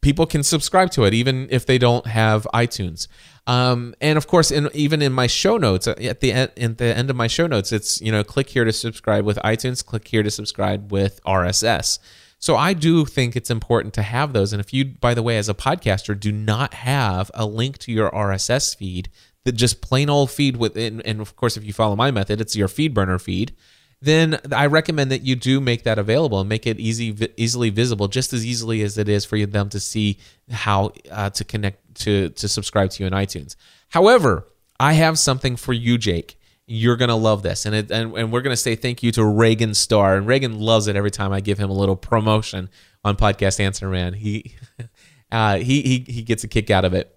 people 0.00 0.26
can 0.26 0.42
subscribe 0.42 0.90
to 0.90 1.04
it 1.04 1.14
even 1.14 1.48
if 1.50 1.64
they 1.66 1.78
don't 1.78 2.06
have 2.06 2.46
iTunes. 2.54 3.08
Um, 3.46 3.94
and 4.00 4.16
of 4.18 4.26
course, 4.26 4.50
in, 4.50 4.68
even 4.74 5.02
in 5.02 5.12
my 5.12 5.26
show 5.26 5.56
notes 5.56 5.88
uh, 5.88 5.94
at 6.00 6.20
the 6.20 6.32
end, 6.32 6.52
at 6.56 6.78
the 6.78 6.96
end 6.96 7.10
of 7.10 7.16
my 7.16 7.26
show 7.26 7.46
notes, 7.46 7.72
it's 7.72 8.00
you 8.00 8.12
know 8.12 8.22
click 8.22 8.50
here 8.50 8.64
to 8.64 8.72
subscribe 8.72 9.24
with 9.24 9.38
iTunes, 9.38 9.84
click 9.84 10.06
here 10.06 10.22
to 10.22 10.30
subscribe 10.30 10.92
with 10.92 11.20
RSS. 11.24 11.98
So 12.44 12.56
I 12.58 12.74
do 12.74 13.06
think 13.06 13.36
it's 13.36 13.48
important 13.48 13.94
to 13.94 14.02
have 14.02 14.34
those. 14.34 14.52
And 14.52 14.60
if 14.60 14.70
you, 14.70 14.84
by 14.84 15.14
the 15.14 15.22
way, 15.22 15.38
as 15.38 15.48
a 15.48 15.54
podcaster, 15.54 16.18
do 16.18 16.30
not 16.30 16.74
have 16.74 17.30
a 17.32 17.46
link 17.46 17.78
to 17.78 17.90
your 17.90 18.10
RSS 18.10 18.76
feed, 18.76 19.08
that 19.44 19.52
just 19.52 19.80
plain 19.80 20.10
old 20.10 20.30
feed 20.30 20.58
with, 20.58 20.76
and, 20.76 21.00
and 21.06 21.22
of 21.22 21.36
course, 21.36 21.56
if 21.56 21.64
you 21.64 21.72
follow 21.72 21.96
my 21.96 22.10
method, 22.10 22.42
it's 22.42 22.54
your 22.54 22.68
FeedBurner 22.68 23.18
feed 23.18 23.54
then 24.02 24.38
I 24.52 24.66
recommend 24.66 25.10
that 25.12 25.22
you 25.22 25.34
do 25.34 25.62
make 25.62 25.84
that 25.84 25.98
available 25.98 26.38
and 26.38 26.46
make 26.46 26.66
it 26.66 26.78
easy, 26.78 27.16
easily 27.38 27.70
visible, 27.70 28.06
just 28.06 28.34
as 28.34 28.44
easily 28.44 28.82
as 28.82 28.98
it 28.98 29.08
is 29.08 29.24
for 29.24 29.38
them 29.46 29.70
to 29.70 29.80
see 29.80 30.18
how 30.50 30.92
uh, 31.10 31.30
to 31.30 31.44
connect 31.44 31.94
to 32.02 32.28
to 32.28 32.46
subscribe 32.46 32.90
to 32.90 33.02
you 33.02 33.06
in 33.06 33.14
iTunes. 33.14 33.56
However, 33.88 34.46
I 34.78 34.92
have 34.92 35.18
something 35.18 35.56
for 35.56 35.72
you, 35.72 35.96
Jake. 35.96 36.38
You're 36.66 36.96
gonna 36.96 37.16
love 37.16 37.42
this, 37.42 37.66
and 37.66 37.74
it, 37.74 37.90
and, 37.90 38.16
and 38.16 38.32
we're 38.32 38.40
gonna 38.40 38.56
say 38.56 38.74
thank 38.74 39.02
you 39.02 39.12
to 39.12 39.24
Reagan 39.24 39.74
Star, 39.74 40.16
and 40.16 40.26
Reagan 40.26 40.58
loves 40.58 40.86
it 40.86 40.96
every 40.96 41.10
time 41.10 41.32
I 41.32 41.40
give 41.40 41.58
him 41.58 41.70
a 41.70 41.74
little 41.74 41.96
promotion 41.96 42.70
on 43.04 43.16
Podcast 43.16 43.60
Answer 43.60 43.88
Man. 43.88 44.14
He 44.14 44.54
uh, 45.32 45.58
he 45.58 45.82
he 45.82 46.04
he 46.08 46.22
gets 46.22 46.44
a 46.44 46.48
kick 46.48 46.70
out 46.70 46.84
of 46.84 46.94
it. 46.94 47.14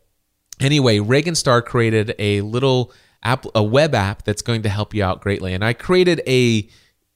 Anyway, 0.60 1.00
Reagan 1.00 1.36
Star 1.36 1.62
created 1.62 2.16
a 2.20 2.42
little 2.42 2.92
app, 3.24 3.46
a 3.56 3.64
web 3.64 3.96
app 3.96 4.24
that's 4.24 4.42
going 4.42 4.64
to 4.64 4.70
help 4.70 4.94
you 4.94 5.02
out 5.04 5.22
greatly. 5.22 5.54
And 5.54 5.64
I 5.64 5.72
created 5.74 6.22
a 6.28 6.68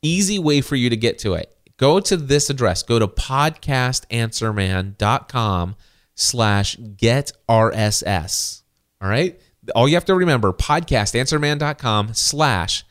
easy 0.01 0.39
way 0.39 0.61
for 0.61 0.75
you 0.75 0.89
to 0.89 0.97
get 0.97 1.19
to 1.19 1.33
it. 1.33 1.55
Go 1.77 1.99
to 1.99 2.17
this 2.17 2.49
address. 2.49 2.81
Go 2.83 2.99
to 2.99 3.07
podcastanswerman.com 3.07 5.75
slash 6.15 6.77
get 6.97 7.31
RSS. 7.49 8.61
All 9.01 9.09
right. 9.09 9.41
All 9.71 9.87
you 9.87 9.95
have 9.95 10.05
to 10.05 10.15
remember, 10.15 10.53
podcastanswerman.com 10.53 12.13
slash 12.13 12.85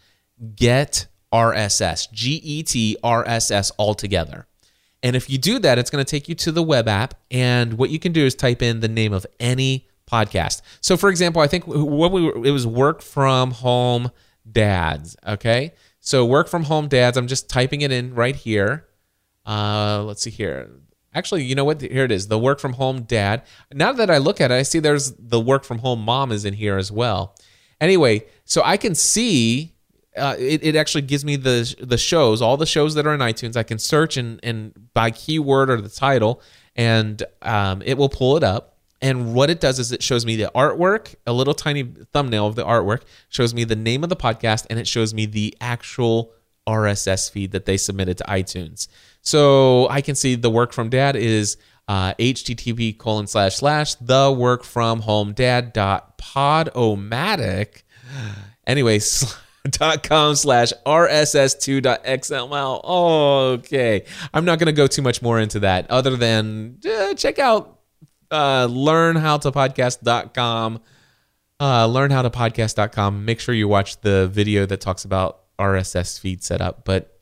get 0.57 1.07
RSS, 1.33 2.11
G 2.13 2.41
E 2.43 2.63
T 2.63 2.97
R 3.03 3.27
S 3.27 3.51
S 3.51 3.71
all 3.73 3.95
together. 3.95 4.47
And 5.03 5.17
if 5.17 5.31
you 5.31 5.39
do 5.39 5.59
that, 5.61 5.79
it's 5.79 5.91
going 5.91 6.05
to 6.05 6.11
take 6.11 6.29
you 6.29 6.35
to 6.37 6.53
the 6.53 6.63
web 6.63 6.87
app. 6.87 7.15
And 7.31 7.75
what 7.75 7.91
you 7.91 7.99
can 7.99 8.13
do 8.13 8.25
is 8.25 8.35
type 8.35 8.63
in 8.63 8.81
the 8.81 8.89
name 8.89 9.13
of 9.13 9.27
any 9.39 9.89
podcast. 10.11 10.63
So, 10.81 10.97
for 10.97 11.09
example, 11.09 11.41
I 11.41 11.47
think 11.47 11.67
what 11.67 12.13
we 12.13 12.23
were, 12.23 12.45
it 12.45 12.51
was 12.51 12.67
work 12.67 13.01
from 13.01 13.53
home 13.53 14.11
dads. 14.51 15.17
Okay, 15.27 15.73
so 16.01 16.27
work 16.27 16.49
from 16.49 16.65
home 16.65 16.89
dads. 16.89 17.17
I'm 17.17 17.29
just 17.29 17.49
typing 17.49 17.81
it 17.81 17.93
in 17.93 18.15
right 18.15 18.37
here. 18.37 18.87
Uh, 19.47 20.03
let's 20.05 20.23
see 20.23 20.31
here. 20.31 20.69
Actually, 21.15 21.43
you 21.43 21.55
know 21.55 21.65
what? 21.65 21.81
Here 21.81 22.05
it 22.05 22.13
is. 22.13 22.29
The 22.29 22.39
work 22.39 22.61
from 22.61 22.75
home 22.75 23.03
dad. 23.03 23.43
Now 23.73 23.93
that 23.93 24.11
I 24.11 24.19
look 24.19 24.41
at 24.41 24.51
it, 24.51 24.55
I 24.55 24.63
see 24.63 24.79
there's 24.79 25.13
the 25.13 25.41
work 25.41 25.65
from 25.65 25.79
home 25.79 26.03
mom 26.03 26.31
is 26.31 26.45
in 26.45 26.55
here 26.55 26.77
as 26.77 26.93
well. 26.93 27.35
Anyway, 27.81 28.27
so 28.45 28.63
I 28.65 28.77
can 28.77 28.95
see 28.95 29.75
uh, 30.17 30.37
it, 30.39 30.65
it 30.65 30.77
actually 30.77 31.03
gives 31.03 31.25
me 31.25 31.37
the 31.37 31.75
the 31.81 31.99
shows, 31.99 32.43
all 32.43 32.57
the 32.57 32.67
shows 32.67 32.95
that 32.95 33.07
are 33.07 33.15
in 33.15 33.21
iTunes. 33.21 33.57
I 33.57 33.63
can 33.63 33.79
search 33.79 34.17
and 34.17 34.39
and 34.43 34.73
by 34.95 35.11
keyword 35.11 35.71
or 35.71 35.81
the 35.81 35.89
title, 35.89 36.43
and 36.77 37.23
um, 37.43 37.83
it 37.85 37.97
will 37.99 38.09
pull 38.09 38.37
it 38.37 38.45
up. 38.45 38.77
And 39.03 39.35
what 39.35 39.49
it 39.49 39.61
does 39.61 39.79
is 39.79 39.93
it 39.93 40.03
shows 40.03 40.27
me 40.27 40.37
the 40.37 40.51
artwork, 40.55 41.15
a 41.27 41.33
little 41.33 41.55
tiny 41.55 41.85
thumbnail 42.13 42.47
of 42.47 42.55
the 42.55 42.65
artwork, 42.65 43.03
shows 43.31 43.55
me 43.55 43.65
the 43.65 43.77
name 43.77 44.05
of 44.05 44.11
the 44.11 44.17
podcast, 44.17 44.67
and 44.69 44.79
it 44.79 44.87
shows 44.87 45.15
me 45.15 45.25
the 45.25 45.57
actual 45.61 46.35
RSS 46.67 47.31
feed 47.31 47.53
that 47.53 47.65
they 47.65 47.77
submitted 47.77 48.19
to 48.19 48.25
iTunes. 48.25 48.89
So 49.23 49.89
I 49.89 50.01
can 50.01 50.15
see 50.15 50.35
the 50.35 50.51
work 50.51 50.73
from 50.73 50.89
dad 50.89 51.17
is 51.17 51.57
uh, 51.89 52.15
http 52.15 52.97
colon 52.99 53.27
slash 53.27 53.57
slash 53.57 53.97
the 53.97 54.35
work 54.37 54.65
from 54.65 55.01
home 55.01 55.33
dad 55.33 55.73
dot 55.73 56.19
podomatic. 56.19 57.83
Anyways. 58.67 59.37
dot 59.73 60.03
com 60.03 60.35
slash 60.35 60.73
rss2 60.87 61.83
dot 61.83 62.03
xml 62.03 62.83
okay 63.59 64.07
i'm 64.33 64.47
not 64.47 64.59
going 64.59 64.65
to 64.65 64.73
go 64.73 64.87
too 64.87 65.03
much 65.03 65.21
more 65.21 65.39
into 65.39 65.61
that 65.61 65.89
other 65.91 66.17
than 66.17 66.79
uh, 66.83 67.13
check 67.13 67.39
out 67.39 67.81
uh, 68.31 68.67
learn 68.71 69.17
how 69.17 69.39
to 69.39 69.51
learnhowtopodcast.com. 69.51 70.81
Uh, 71.59 71.87
learnhowtopodcast.com. 71.89 73.25
Make 73.25 73.41
sure 73.41 73.55
you 73.55 73.69
watch 73.69 74.01
the 74.01 74.29
video 74.29 74.67
that 74.67 74.81
talks 74.81 75.05
about 75.05 75.41
RSS 75.59 76.19
feed 76.19 76.43
setup, 76.43 76.85
but 76.85 77.20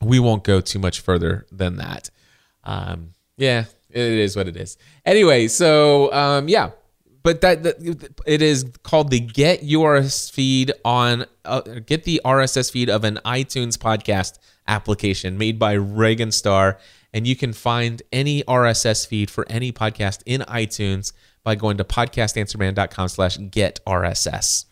we 0.00 0.18
won't 0.18 0.44
go 0.44 0.60
too 0.60 0.78
much 0.78 1.00
further 1.00 1.46
than 1.50 1.76
that. 1.76 2.10
Um, 2.64 3.12
yeah, 3.36 3.64
it 3.90 4.00
is 4.00 4.36
what 4.36 4.48
it 4.48 4.56
is. 4.56 4.76
Anyway, 5.04 5.48
so 5.48 6.12
um, 6.12 6.48
yeah, 6.48 6.70
but 7.22 7.40
that, 7.40 7.62
that 7.62 8.14
it 8.26 8.42
is 8.42 8.66
called 8.82 9.10
the 9.10 9.20
Get 9.20 9.62
URS 9.62 10.30
feed 10.30 10.72
on 10.84 11.26
uh, 11.44 11.60
Get 11.60 12.04
the 12.04 12.20
RSS 12.24 12.70
feed 12.70 12.90
of 12.90 13.04
an 13.04 13.18
iTunes 13.24 13.76
podcast 13.76 14.38
application 14.68 15.38
made 15.38 15.58
by 15.58 15.72
Reagan 15.72 16.32
Star, 16.32 16.78
and 17.12 17.26
you 17.26 17.36
can 17.36 17.52
find 17.52 18.02
any 18.12 18.42
RSS 18.44 19.06
feed 19.06 19.30
for 19.30 19.46
any 19.48 19.72
podcast 19.72 20.22
in 20.26 20.42
iTunes 20.42 21.12
by 21.42 21.54
going 21.54 21.76
to 21.78 21.84
podcastanswerman.com/slash 21.84 23.38
get 23.50 23.80
RSS. 23.86 24.66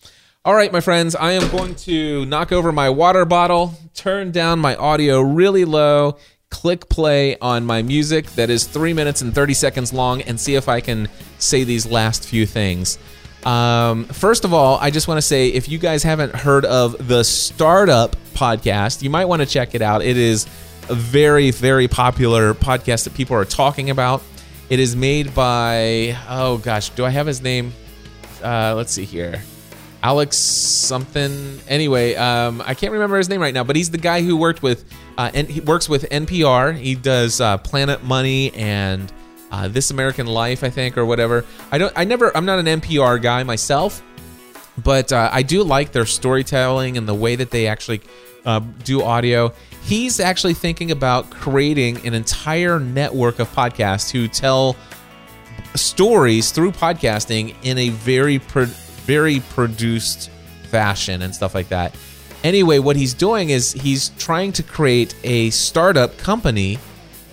All 0.46 0.54
right, 0.54 0.70
my 0.70 0.82
friends, 0.82 1.16
I 1.16 1.32
am 1.32 1.50
going 1.50 1.74
to 1.76 2.26
knock 2.26 2.52
over 2.52 2.70
my 2.70 2.90
water 2.90 3.24
bottle, 3.24 3.72
turn 3.94 4.30
down 4.30 4.58
my 4.58 4.76
audio 4.76 5.22
really 5.22 5.64
low, 5.64 6.18
click 6.50 6.86
play 6.90 7.38
on 7.38 7.64
my 7.64 7.80
music 7.80 8.26
that 8.32 8.50
is 8.50 8.66
three 8.66 8.92
minutes 8.92 9.22
and 9.22 9.34
30 9.34 9.54
seconds 9.54 9.94
long, 9.94 10.20
and 10.20 10.38
see 10.38 10.54
if 10.54 10.68
I 10.68 10.82
can 10.82 11.08
say 11.38 11.64
these 11.64 11.86
last 11.86 12.28
few 12.28 12.44
things. 12.44 12.98
Um, 13.46 14.04
first 14.04 14.44
of 14.44 14.52
all, 14.52 14.76
I 14.82 14.90
just 14.90 15.08
want 15.08 15.16
to 15.16 15.22
say 15.22 15.48
if 15.48 15.66
you 15.66 15.78
guys 15.78 16.02
haven't 16.02 16.34
heard 16.34 16.66
of 16.66 17.08
the 17.08 17.22
Startup 17.22 18.14
podcast, 18.34 19.00
you 19.00 19.08
might 19.08 19.24
want 19.24 19.40
to 19.40 19.46
check 19.46 19.74
it 19.74 19.80
out. 19.80 20.02
It 20.02 20.18
is 20.18 20.44
a 20.90 20.94
very, 20.94 21.52
very 21.52 21.88
popular 21.88 22.52
podcast 22.52 23.04
that 23.04 23.14
people 23.14 23.34
are 23.34 23.46
talking 23.46 23.88
about. 23.88 24.22
It 24.68 24.78
is 24.78 24.94
made 24.94 25.34
by, 25.34 26.18
oh 26.28 26.58
gosh, 26.58 26.90
do 26.90 27.02
I 27.06 27.08
have 27.08 27.26
his 27.26 27.40
name? 27.40 27.72
Uh, 28.42 28.74
let's 28.76 28.92
see 28.92 29.06
here. 29.06 29.42
Alex 30.04 30.36
something. 30.36 31.58
Anyway, 31.66 32.14
um, 32.14 32.62
I 32.66 32.74
can't 32.74 32.92
remember 32.92 33.16
his 33.16 33.30
name 33.30 33.40
right 33.40 33.54
now, 33.54 33.64
but 33.64 33.74
he's 33.74 33.90
the 33.90 33.96
guy 33.96 34.20
who 34.20 34.36
worked 34.36 34.62
with, 34.62 34.84
uh, 35.16 35.30
and 35.32 35.48
he 35.48 35.60
works 35.60 35.88
with 35.88 36.02
NPR. 36.10 36.76
He 36.76 36.94
does 36.94 37.40
uh, 37.40 37.56
Planet 37.56 38.04
Money 38.04 38.52
and 38.52 39.10
uh, 39.50 39.68
This 39.68 39.90
American 39.90 40.26
Life, 40.26 40.62
I 40.62 40.68
think, 40.68 40.98
or 40.98 41.06
whatever. 41.06 41.46
I 41.72 41.78
don't. 41.78 41.90
I 41.96 42.04
never. 42.04 42.36
I'm 42.36 42.44
not 42.44 42.58
an 42.58 42.66
NPR 42.66 43.20
guy 43.22 43.44
myself, 43.44 44.02
but 44.84 45.10
uh, 45.10 45.30
I 45.32 45.42
do 45.42 45.62
like 45.62 45.92
their 45.92 46.04
storytelling 46.04 46.98
and 46.98 47.08
the 47.08 47.14
way 47.14 47.34
that 47.36 47.50
they 47.50 47.66
actually 47.66 48.02
uh, 48.44 48.60
do 48.84 49.02
audio. 49.02 49.54
He's 49.84 50.20
actually 50.20 50.54
thinking 50.54 50.90
about 50.90 51.30
creating 51.30 52.06
an 52.06 52.12
entire 52.12 52.78
network 52.78 53.38
of 53.38 53.48
podcasts 53.54 54.10
who 54.10 54.28
tell 54.28 54.76
stories 55.74 56.50
through 56.50 56.72
podcasting 56.72 57.54
in 57.62 57.78
a 57.78 57.88
very 57.88 58.38
very 59.06 59.40
produced 59.40 60.30
fashion 60.70 61.22
and 61.22 61.34
stuff 61.34 61.54
like 61.54 61.68
that. 61.68 61.96
Anyway, 62.42 62.78
what 62.78 62.96
he's 62.96 63.14
doing 63.14 63.50
is 63.50 63.72
he's 63.72 64.10
trying 64.18 64.52
to 64.52 64.62
create 64.62 65.14
a 65.24 65.50
startup 65.50 66.18
company 66.18 66.78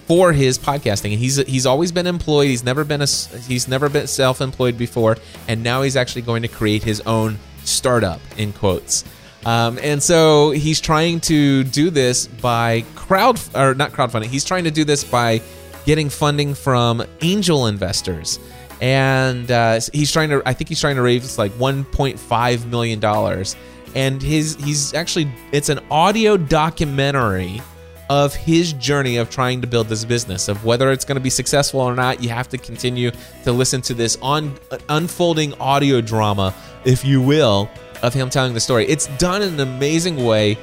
for 0.06 0.34
his 0.34 0.58
podcasting, 0.58 1.12
and 1.12 1.20
he's 1.20 1.38
he's 1.38 1.66
always 1.66 1.92
been 1.92 2.08
employed. 2.08 2.48
He's 2.48 2.64
never 2.64 2.84
been 2.84 3.02
a 3.02 3.08
he's 3.48 3.68
never 3.68 3.90
been 3.90 4.08
self-employed 4.08 4.78
before, 4.78 5.18
and 5.48 5.64
now 5.64 5.82
he's 5.82 5.96
actually 5.96 6.22
going 6.22 6.42
to 6.42 6.48
create 6.48 6.84
his 6.84 7.02
own 7.02 7.38
startup 7.64 8.20
in 8.38 8.54
quotes. 8.54 9.04
Um, 9.46 9.80
and 9.82 10.02
so 10.02 10.52
he's 10.52 10.80
trying 10.80 11.20
to 11.22 11.64
do 11.64 11.90
this 11.90 12.28
by 12.28 12.86
crowd 12.96 13.40
or 13.56 13.74
not 13.74 13.92
crowdfunding. 13.92 14.26
He's 14.26 14.46
trying 14.46 14.66
to 14.66 14.72
do 14.72 14.84
this 14.84 15.04
by 15.04 15.42
getting 15.86 16.10
funding 16.10 16.54
from 16.54 17.04
angel 17.22 17.68
investors 17.68 18.40
and 18.82 19.50
uh, 19.52 19.80
he's 19.94 20.12
trying 20.12 20.30
to. 20.30 20.42
I 20.46 20.54
think 20.54 20.68
he's 20.68 20.82
trying 20.82 20.96
to 20.96 21.04
raise 21.04 21.38
like 21.38 21.52
1.5 21.54 22.66
million 22.66 23.00
dollars, 23.00 23.56
and 23.96 24.22
his 24.22 24.56
he's 24.56 24.94
actually 24.94 25.32
it's 25.52 25.70
an 25.70 25.80
audio 25.92 26.36
documentary 26.36 27.62
of 28.10 28.36
his 28.36 28.74
journey 28.74 29.16
of 29.16 29.30
trying 29.30 29.62
to 29.62 29.68
build 29.68 29.88
this 29.88 30.04
business 30.04 30.50
of 30.50 30.66
whether 30.66 30.92
it's 30.92 31.06
going 31.06 31.16
to 31.16 31.22
be 31.22 31.30
successful 31.30 31.80
or 31.80 31.96
not. 31.96 32.22
You 32.22 32.30
have 32.30 32.50
to 32.50 32.58
continue 32.58 33.12
to 33.44 33.52
listen 33.54 33.82
to 33.84 33.94
this 33.94 34.18
on 34.22 34.60
unfolding 34.90 35.54
audio 35.62 36.02
drama 36.02 36.54
if 36.84 37.06
you 37.06 37.22
will 37.22 37.70
of 38.02 38.14
him 38.14 38.30
telling 38.30 38.54
the 38.54 38.60
story. 38.60 38.86
It's 38.88 39.06
done 39.18 39.44
in 39.44 39.54
an 39.54 39.60
amazing 39.60 40.26
way 40.26 40.58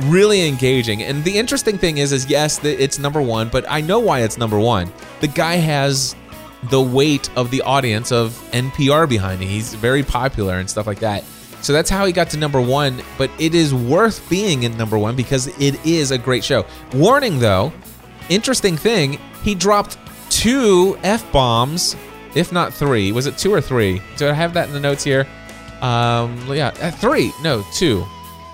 really 0.00 0.46
engaging. 0.46 1.04
And 1.04 1.22
the 1.22 1.38
interesting 1.38 1.78
thing 1.78 1.98
is 1.98 2.10
is 2.10 2.28
yes 2.28 2.62
it's 2.64 2.98
number 2.98 3.22
one 3.22 3.48
but 3.48 3.64
i 3.70 3.80
know 3.80 4.00
why 4.00 4.22
it's 4.22 4.36
number 4.36 4.58
one. 4.58 4.92
The 5.20 5.28
guy 5.28 5.54
has 5.54 6.16
the 6.70 6.80
weight 6.80 7.28
of 7.36 7.50
the 7.50 7.62
audience 7.62 8.12
of 8.12 8.32
NPR 8.52 9.08
behind 9.08 9.42
him. 9.42 9.48
He's 9.48 9.74
very 9.74 10.02
popular 10.02 10.54
and 10.58 10.68
stuff 10.68 10.86
like 10.86 11.00
that. 11.00 11.24
So 11.62 11.72
that's 11.72 11.88
how 11.88 12.04
he 12.04 12.12
got 12.12 12.30
to 12.30 12.36
number 12.36 12.60
one, 12.60 13.02
but 13.16 13.30
it 13.38 13.54
is 13.54 13.72
worth 13.72 14.28
being 14.28 14.64
in 14.64 14.76
number 14.76 14.98
one 14.98 15.16
because 15.16 15.46
it 15.58 15.84
is 15.86 16.10
a 16.10 16.18
great 16.18 16.44
show. 16.44 16.66
Warning 16.92 17.38
though, 17.38 17.72
interesting 18.28 18.76
thing, 18.76 19.18
he 19.42 19.54
dropped 19.54 19.96
two 20.30 20.98
F 21.02 21.30
bombs, 21.32 21.96
if 22.34 22.52
not 22.52 22.74
three. 22.74 23.12
Was 23.12 23.26
it 23.26 23.38
two 23.38 23.52
or 23.52 23.60
three? 23.60 24.02
Do 24.16 24.28
I 24.28 24.32
have 24.32 24.52
that 24.54 24.68
in 24.68 24.74
the 24.74 24.80
notes 24.80 25.04
here? 25.04 25.26
Um, 25.80 26.38
yeah, 26.48 26.68
uh, 26.80 26.90
three. 26.90 27.32
No, 27.42 27.64
two. 27.72 28.04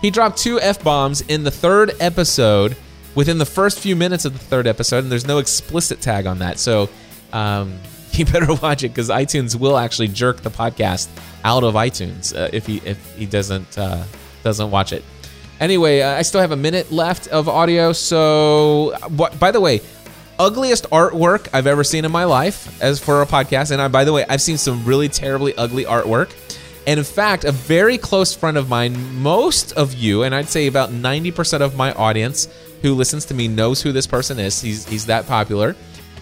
He 0.00 0.10
dropped 0.10 0.38
two 0.38 0.60
F 0.60 0.82
bombs 0.82 1.20
in 1.22 1.44
the 1.44 1.50
third 1.50 1.92
episode 2.00 2.76
within 3.14 3.38
the 3.38 3.46
first 3.46 3.80
few 3.80 3.96
minutes 3.96 4.24
of 4.24 4.32
the 4.32 4.38
third 4.38 4.66
episode, 4.66 5.04
and 5.04 5.12
there's 5.12 5.26
no 5.26 5.38
explicit 5.38 6.00
tag 6.00 6.26
on 6.26 6.38
that. 6.38 6.58
So, 6.58 6.88
um, 7.32 7.78
you 8.18 8.24
better 8.24 8.52
watch 8.54 8.82
it 8.82 8.88
because 8.90 9.08
iTunes 9.08 9.58
will 9.58 9.78
actually 9.78 10.08
jerk 10.08 10.42
the 10.42 10.50
podcast 10.50 11.08
out 11.44 11.64
of 11.64 11.74
iTunes 11.74 12.36
uh, 12.36 12.48
if 12.52 12.66
he 12.66 12.78
if 12.84 13.16
he 13.16 13.26
doesn't 13.26 13.78
uh, 13.78 14.04
doesn't 14.42 14.70
watch 14.70 14.92
it. 14.92 15.04
Anyway, 15.60 16.00
uh, 16.00 16.12
I 16.16 16.22
still 16.22 16.40
have 16.40 16.52
a 16.52 16.56
minute 16.56 16.90
left 16.90 17.28
of 17.28 17.48
audio. 17.48 17.92
So, 17.92 18.96
what, 19.08 19.38
by 19.38 19.50
the 19.50 19.60
way, 19.60 19.82
ugliest 20.38 20.88
artwork 20.88 21.48
I've 21.52 21.66
ever 21.66 21.84
seen 21.84 22.06
in 22.06 22.10
my 22.10 22.24
life 22.24 22.80
as 22.82 22.98
for 22.98 23.20
a 23.20 23.26
podcast. 23.26 23.70
And 23.70 23.80
I, 23.80 23.88
by 23.88 24.04
the 24.04 24.12
way, 24.12 24.24
I've 24.26 24.40
seen 24.40 24.56
some 24.56 24.84
really 24.86 25.08
terribly 25.08 25.54
ugly 25.56 25.84
artwork. 25.84 26.34
And 26.86 26.98
in 26.98 27.04
fact, 27.04 27.44
a 27.44 27.52
very 27.52 27.98
close 27.98 28.34
friend 28.34 28.56
of 28.56 28.70
mine, 28.70 29.20
most 29.20 29.72
of 29.72 29.92
you, 29.92 30.22
and 30.22 30.34
I'd 30.34 30.48
say 30.48 30.66
about 30.66 30.88
90% 30.88 31.60
of 31.60 31.76
my 31.76 31.92
audience 31.92 32.48
who 32.80 32.94
listens 32.94 33.26
to 33.26 33.34
me 33.34 33.46
knows 33.46 33.82
who 33.82 33.92
this 33.92 34.06
person 34.06 34.38
is. 34.38 34.62
He's, 34.62 34.88
he's 34.88 35.06
that 35.06 35.26
popular 35.26 35.76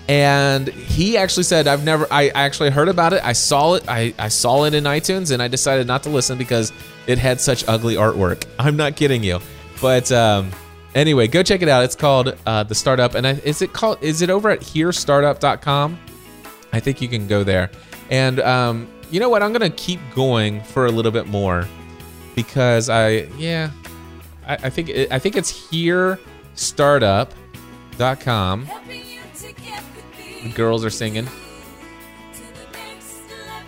and 0.08 0.68
he 0.68 1.16
actually 1.16 1.42
said 1.42 1.66
i've 1.66 1.84
never 1.84 2.06
i 2.10 2.28
actually 2.28 2.70
heard 2.70 2.88
about 2.88 3.12
it. 3.12 3.22
I 3.22 3.32
saw 3.34 3.74
it. 3.74 3.84
I, 3.88 4.14
I 4.18 4.28
saw 4.28 4.64
it 4.64 4.74
in 4.74 4.84
itunes 4.84 5.30
and 5.32 5.42
i 5.42 5.48
decided 5.48 5.86
not 5.86 6.02
to 6.04 6.10
listen 6.10 6.38
because 6.38 6.72
it 7.06 7.18
had 7.18 7.40
such 7.40 7.66
ugly 7.68 7.94
artwork. 7.94 8.44
I'm 8.58 8.76
not 8.76 8.96
kidding 8.96 9.22
you. 9.22 9.40
But 9.80 10.10
um, 10.10 10.50
anyway 10.94 11.28
go 11.28 11.42
check 11.42 11.62
it 11.62 11.68
out. 11.68 11.84
It's 11.84 11.94
called 11.94 12.36
uh, 12.46 12.62
the 12.64 12.74
startup. 12.74 13.14
And 13.14 13.26
I, 13.26 13.32
is 13.44 13.62
it 13.62 13.72
called 13.72 14.02
is 14.02 14.22
it 14.22 14.30
over 14.30 14.50
at 14.50 14.60
hearstartup.com 14.60 15.98
i 16.72 16.80
think 16.80 17.00
you 17.00 17.08
can 17.08 17.26
go 17.26 17.44
there. 17.44 17.70
And 18.10 18.40
um, 18.40 18.88
you 19.10 19.20
know 19.20 19.28
what? 19.28 19.42
I'm 19.42 19.52
gonna 19.52 19.70
keep 19.70 20.00
going 20.14 20.62
for 20.62 20.86
a 20.86 20.90
little 20.90 21.12
bit 21.12 21.26
more 21.26 21.66
because 22.38 22.88
i 22.88 23.26
yeah 23.36 23.70
i, 24.46 24.54
I 24.54 24.70
think 24.70 24.90
it, 24.90 25.10
i 25.10 25.18
think 25.18 25.34
it's 25.34 25.50
hear 25.50 26.20
startup.com 26.54 27.36
girls 30.54 30.84
are 30.84 30.90
singing. 30.90 31.28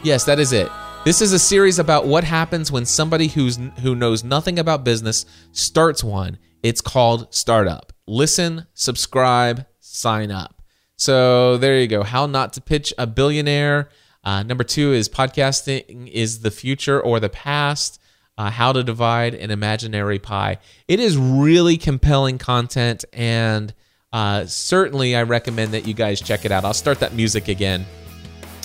Yes, 0.03 0.25
that 0.25 0.39
is 0.39 0.53
it. 0.53 0.69
This 1.05 1.21
is 1.21 1.33
a 1.33 1.39
series 1.39 1.79
about 1.79 2.07
what 2.07 2.25
happens 2.25 2.71
when 2.71 2.85
somebody 2.85 3.29
who's 3.29 3.59
who 3.81 3.95
knows 3.95 4.23
nothing 4.23 4.59
about 4.59 4.85
business 4.85 5.27
starts 5.53 6.05
one. 6.05 6.39
It's 6.63 6.81
called 6.81 7.33
Startup. 7.35 7.93
Listen, 8.07 8.67
subscribe, 8.75 9.67
sign 9.81 10.31
up. 10.31 10.63
So 10.97 11.57
there 11.57 11.79
you 11.79 11.87
go. 11.87 12.03
How 12.03 12.27
not 12.27 12.53
to 12.55 12.61
pitch 12.61 12.93
a 12.99 13.07
billionaire. 13.07 13.89
Uh, 14.23 14.43
number 14.43 14.65
two 14.65 14.93
is 14.93 15.09
podcasting 15.09 16.11
is 16.11 16.41
the 16.41 16.51
future 16.51 17.01
or 17.01 17.21
the 17.21 17.31
past. 17.31 17.99
Uh, 18.37 18.51
how 18.51 18.73
to 18.73 18.83
divide 18.83 19.35
an 19.35 19.51
imaginary 19.51 20.19
pie. 20.19 20.59
It 20.89 20.99
is 20.99 21.17
really 21.17 21.77
compelling 21.77 22.39
content 22.39 23.05
and 23.13 23.75
uh, 24.13 24.45
certainly 24.47 25.15
I 25.15 25.23
recommend 25.23 25.73
that 25.75 25.87
you 25.87 25.95
guys 25.95 26.21
check 26.21 26.45
it 26.45 26.53
out. 26.53 26.65
I'll 26.65 26.75
start 26.75 27.01
that 27.01 27.15
music 27.15 27.49
again, 27.49 27.87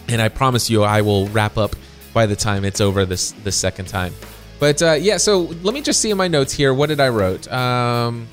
and 0.07 0.21
I 0.21 0.29
promise 0.29 0.69
you 0.69 0.83
I 0.83 1.01
will 1.01 1.27
wrap 1.27 1.57
up 1.57 1.75
by 2.13 2.25
the 2.25 2.35
time 2.35 2.65
it's 2.65 2.81
over 2.81 3.05
this 3.05 3.31
the 3.31 3.51
second 3.51 3.87
time. 3.87 4.13
But 4.59 4.81
uh, 4.81 4.93
yeah, 4.93 5.17
so 5.17 5.41
let 5.63 5.73
me 5.73 5.81
just 5.81 6.01
see 6.01 6.09
in 6.09 6.17
my 6.17 6.27
notes 6.27 6.53
here. 6.53 6.73
What 6.73 6.87
did 6.87 6.99
I 6.99 7.09
wrote? 7.09 7.51
Um, 7.51 8.27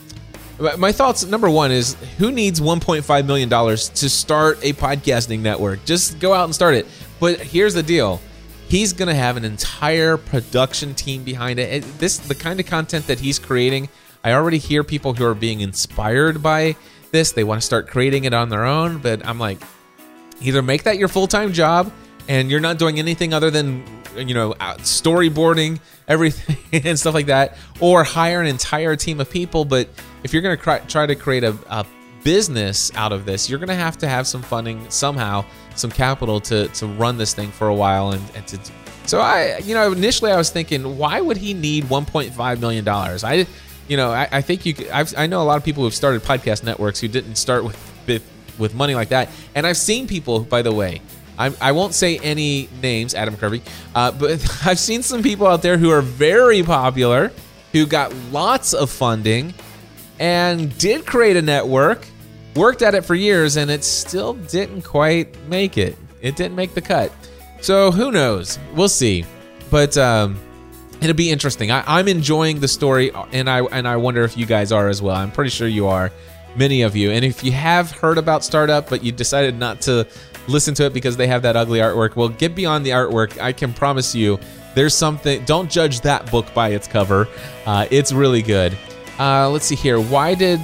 my 0.78 0.92
thoughts 0.92 1.24
number 1.24 1.50
one 1.50 1.72
is 1.72 1.96
who 2.18 2.30
needs 2.30 2.60
1.5 2.60 3.26
million 3.26 3.48
dollars 3.48 3.88
to 3.90 4.08
start 4.08 4.58
a 4.62 4.72
podcasting 4.72 5.40
network? 5.40 5.84
Just 5.84 6.18
go 6.20 6.32
out 6.32 6.44
and 6.44 6.54
start 6.54 6.74
it. 6.74 6.86
But 7.20 7.40
here's 7.40 7.74
the 7.74 7.82
deal. 7.82 8.20
He's 8.68 8.94
gonna 8.94 9.14
have 9.14 9.36
an 9.36 9.44
entire 9.44 10.16
production 10.16 10.94
team 10.94 11.24
behind 11.24 11.58
it. 11.58 11.82
This 11.98 12.16
the 12.18 12.34
kind 12.34 12.58
of 12.58 12.66
content 12.66 13.06
that 13.08 13.20
he's 13.20 13.38
creating. 13.38 13.90
I 14.24 14.32
already 14.32 14.58
hear 14.58 14.84
people 14.84 15.14
who 15.14 15.26
are 15.26 15.34
being 15.34 15.60
inspired 15.60 16.42
by 16.42 16.76
this. 17.12 17.32
They 17.32 17.44
want 17.44 17.60
to 17.60 17.66
start 17.66 17.88
creating 17.88 18.24
it 18.24 18.34
on 18.34 18.48
their 18.48 18.64
own. 18.64 18.98
But 18.98 19.24
I'm 19.26 19.38
like, 19.38 19.58
either 20.40 20.62
make 20.62 20.82
that 20.82 20.98
your 20.98 21.08
full 21.08 21.28
time 21.28 21.52
job 21.52 21.92
and 22.28 22.50
you're 22.50 22.60
not 22.60 22.78
doing 22.78 22.98
anything 22.98 23.32
other 23.32 23.50
than, 23.50 23.84
you 24.16 24.34
know, 24.34 24.54
storyboarding 24.54 25.80
everything 26.08 26.56
and 26.84 26.98
stuff 26.98 27.14
like 27.14 27.26
that, 27.26 27.56
or 27.80 28.04
hire 28.04 28.40
an 28.40 28.46
entire 28.46 28.96
team 28.96 29.20
of 29.20 29.30
people. 29.30 29.64
But 29.64 29.88
if 30.22 30.32
you're 30.32 30.42
going 30.42 30.56
to 30.56 30.86
try 30.88 31.06
to 31.06 31.14
create 31.14 31.44
a, 31.44 31.56
a 31.68 31.86
business 32.22 32.92
out 32.94 33.12
of 33.12 33.24
this, 33.24 33.48
you're 33.48 33.58
going 33.58 33.68
to 33.68 33.74
have 33.74 33.98
to 33.98 34.08
have 34.08 34.26
some 34.26 34.42
funding 34.42 34.88
somehow, 34.90 35.44
some 35.74 35.90
capital 35.90 36.40
to 36.40 36.68
to 36.68 36.86
run 36.86 37.16
this 37.16 37.34
thing 37.34 37.50
for 37.50 37.68
a 37.68 37.74
while 37.74 38.10
and, 38.10 38.22
and 38.34 38.46
to. 38.48 38.58
So 39.04 39.20
I, 39.20 39.58
you 39.58 39.74
know, 39.74 39.90
initially 39.90 40.30
I 40.30 40.36
was 40.36 40.50
thinking, 40.50 40.96
why 40.96 41.20
would 41.20 41.36
he 41.36 41.54
need 41.54 41.84
1.5 41.84 42.60
million 42.60 42.84
dollars? 42.84 43.24
I, 43.24 43.46
you 43.88 43.96
know, 43.96 44.10
I, 44.10 44.28
I 44.30 44.40
think 44.40 44.66
you. 44.66 44.74
I've, 44.92 45.12
I 45.16 45.26
know 45.26 45.42
a 45.42 45.44
lot 45.44 45.56
of 45.56 45.64
people 45.64 45.82
who've 45.82 45.94
started 45.94 46.22
podcast 46.22 46.64
networks 46.64 47.00
who 47.00 47.08
didn't 47.08 47.36
start 47.36 47.64
with 47.64 47.92
with, 48.58 48.74
money 48.74 48.94
like 48.94 49.08
that, 49.08 49.28
and 49.54 49.66
I've 49.66 49.76
seen 49.76 50.06
people, 50.06 50.40
by 50.40 50.62
the 50.62 50.72
way. 50.72 51.00
I'm, 51.38 51.56
I 51.60 51.72
won't 51.72 51.94
say 51.94 52.18
any 52.18 52.68
names, 52.80 53.14
Adam 53.14 53.36
Curry, 53.36 53.62
uh, 53.94 54.12
but 54.12 54.32
I've 54.66 54.78
seen 54.78 55.02
some 55.02 55.22
people 55.22 55.46
out 55.46 55.62
there 55.62 55.78
who 55.78 55.90
are 55.90 56.02
very 56.02 56.62
popular, 56.62 57.32
who 57.72 57.86
got 57.86 58.14
lots 58.30 58.72
of 58.72 58.90
funding, 58.90 59.54
and 60.20 60.76
did 60.78 61.06
create 61.06 61.36
a 61.36 61.42
network, 61.42 62.06
worked 62.54 62.82
at 62.82 62.94
it 62.94 63.04
for 63.04 63.14
years, 63.14 63.56
and 63.56 63.70
it 63.70 63.82
still 63.82 64.34
didn't 64.34 64.82
quite 64.82 65.36
make 65.48 65.76
it. 65.76 65.96
It 66.20 66.36
didn't 66.36 66.54
make 66.54 66.74
the 66.74 66.82
cut. 66.82 67.10
So 67.60 67.90
who 67.90 68.12
knows? 68.12 68.58
We'll 68.74 68.88
see. 68.88 69.24
But 69.70 69.96
um, 69.96 70.38
it'll 71.02 71.16
be 71.16 71.30
interesting. 71.30 71.70
I, 71.70 71.82
I'm 71.86 72.08
enjoying 72.08 72.60
the 72.60 72.68
story, 72.68 73.10
and 73.32 73.48
I 73.48 73.60
and 73.60 73.86
I 73.86 73.96
wonder 73.96 74.22
if 74.22 74.36
you 74.36 74.46
guys 74.46 74.72
are 74.72 74.88
as 74.88 75.02
well. 75.02 75.16
I'm 75.16 75.30
pretty 75.30 75.50
sure 75.50 75.68
you 75.68 75.88
are, 75.88 76.10
many 76.56 76.82
of 76.82 76.96
you. 76.96 77.10
And 77.10 77.24
if 77.24 77.42
you 77.44 77.52
have 77.52 77.90
heard 77.90 78.18
about 78.18 78.44
Startup, 78.44 78.88
but 78.88 79.02
you 79.02 79.12
decided 79.12 79.58
not 79.58 79.80
to 79.82 80.06
listen 80.48 80.74
to 80.74 80.86
it 80.86 80.92
because 80.92 81.16
they 81.16 81.26
have 81.26 81.42
that 81.42 81.56
ugly 81.56 81.78
artwork, 81.78 82.16
well, 82.16 82.28
get 82.28 82.54
beyond 82.54 82.84
the 82.84 82.90
artwork. 82.90 83.40
I 83.40 83.52
can 83.52 83.72
promise 83.72 84.14
you, 84.14 84.38
there's 84.74 84.94
something. 84.94 85.44
Don't 85.44 85.70
judge 85.70 86.00
that 86.02 86.30
book 86.30 86.52
by 86.54 86.70
its 86.70 86.86
cover. 86.88 87.28
Uh, 87.66 87.86
it's 87.90 88.12
really 88.12 88.42
good. 88.42 88.76
Uh, 89.18 89.50
let's 89.50 89.66
see 89.66 89.76
here. 89.76 90.00
Why 90.00 90.34
did 90.34 90.60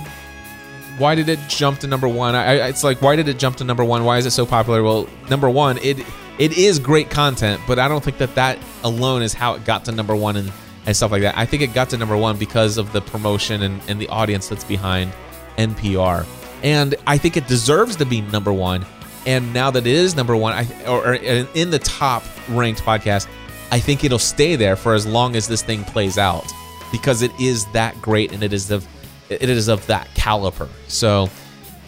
why 0.98 1.15
did 1.15 1.28
it 1.28 1.39
jump 1.48 1.78
to 1.81 1.86
number 1.86 2.09
one? 2.09 2.35
I, 2.35 2.44
I, 2.44 2.69
it's 2.69 2.82
like 2.82 3.02
why 3.02 3.16
did 3.16 3.28
it 3.28 3.39
jump 3.39 3.56
to 3.59 3.65
number 3.65 3.85
one? 3.85 4.05
Why 4.05 4.19
is 4.19 4.27
it 4.27 4.32
so 4.32 4.47
popular? 4.47 4.82
Well, 4.82 5.09
number 5.31 5.48
one, 5.48 5.78
it 5.78 5.98
it 6.39 6.56
is 6.56 6.78
great 6.78 7.10
content, 7.10 7.60
but 7.66 7.78
I 7.78 7.89
don't 7.89 8.02
think 8.02 8.19
that 8.19 8.35
that 8.36 8.59
alone 8.85 9.23
is 9.23 9.35
how 9.35 9.55
it 9.55 9.65
got 9.65 9.85
to 9.86 9.93
number 9.93 10.15
one 10.15 10.36
and, 10.36 10.52
and 10.86 10.97
stuff 10.97 11.10
like 11.10 11.23
that. 11.23 11.36
I 11.36 11.47
think 11.47 11.62
it 11.62 11.74
got 11.74 11.90
to 11.90 11.97
number 11.97 12.16
one 12.16 12.36
because 12.39 12.78
of 12.78 12.93
the 12.93 13.01
promotion 13.01 13.62
and, 13.62 13.81
and 13.89 14.01
the 14.01 14.09
audience 14.09 14.48
that's 14.48 14.65
behind 14.65 15.12
NPR, 15.56 16.27
and 16.62 16.94
I 17.06 17.19
think 17.19 17.36
it 17.36 17.47
deserves 17.47 17.97
to 17.97 18.06
be 18.06 18.20
number 18.20 18.52
one. 18.52 18.86
And 19.27 19.52
now 19.52 19.70
that 19.73 19.86
it 19.86 19.93
is 19.93 20.16
number 20.16 20.36
one, 20.36 20.55
I, 20.55 20.86
or, 20.86 21.09
or 21.09 21.15
in 21.15 21.70
the 21.70 21.81
top 21.81 22.23
ranked 22.48 22.82
podcast, 22.82 23.28
I 23.70 23.81
think 23.81 24.05
it'll 24.05 24.19
stay 24.19 24.56
there 24.56 24.77
for 24.77 24.94
as 24.94 25.06
long 25.06 25.36
as 25.36 25.48
this 25.48 25.62
thing 25.62 25.85
plays 25.85 26.16
out 26.16 26.51
because 26.90 27.23
it 27.23 27.32
is 27.39 27.66
that 27.73 28.01
great 28.01 28.32
and 28.32 28.43
it 28.43 28.52
is 28.52 28.70
of 28.70 28.86
it 29.28 29.48
is 29.48 29.69
of 29.69 29.86
that 29.89 30.09
caliber. 30.15 30.69
So 30.86 31.28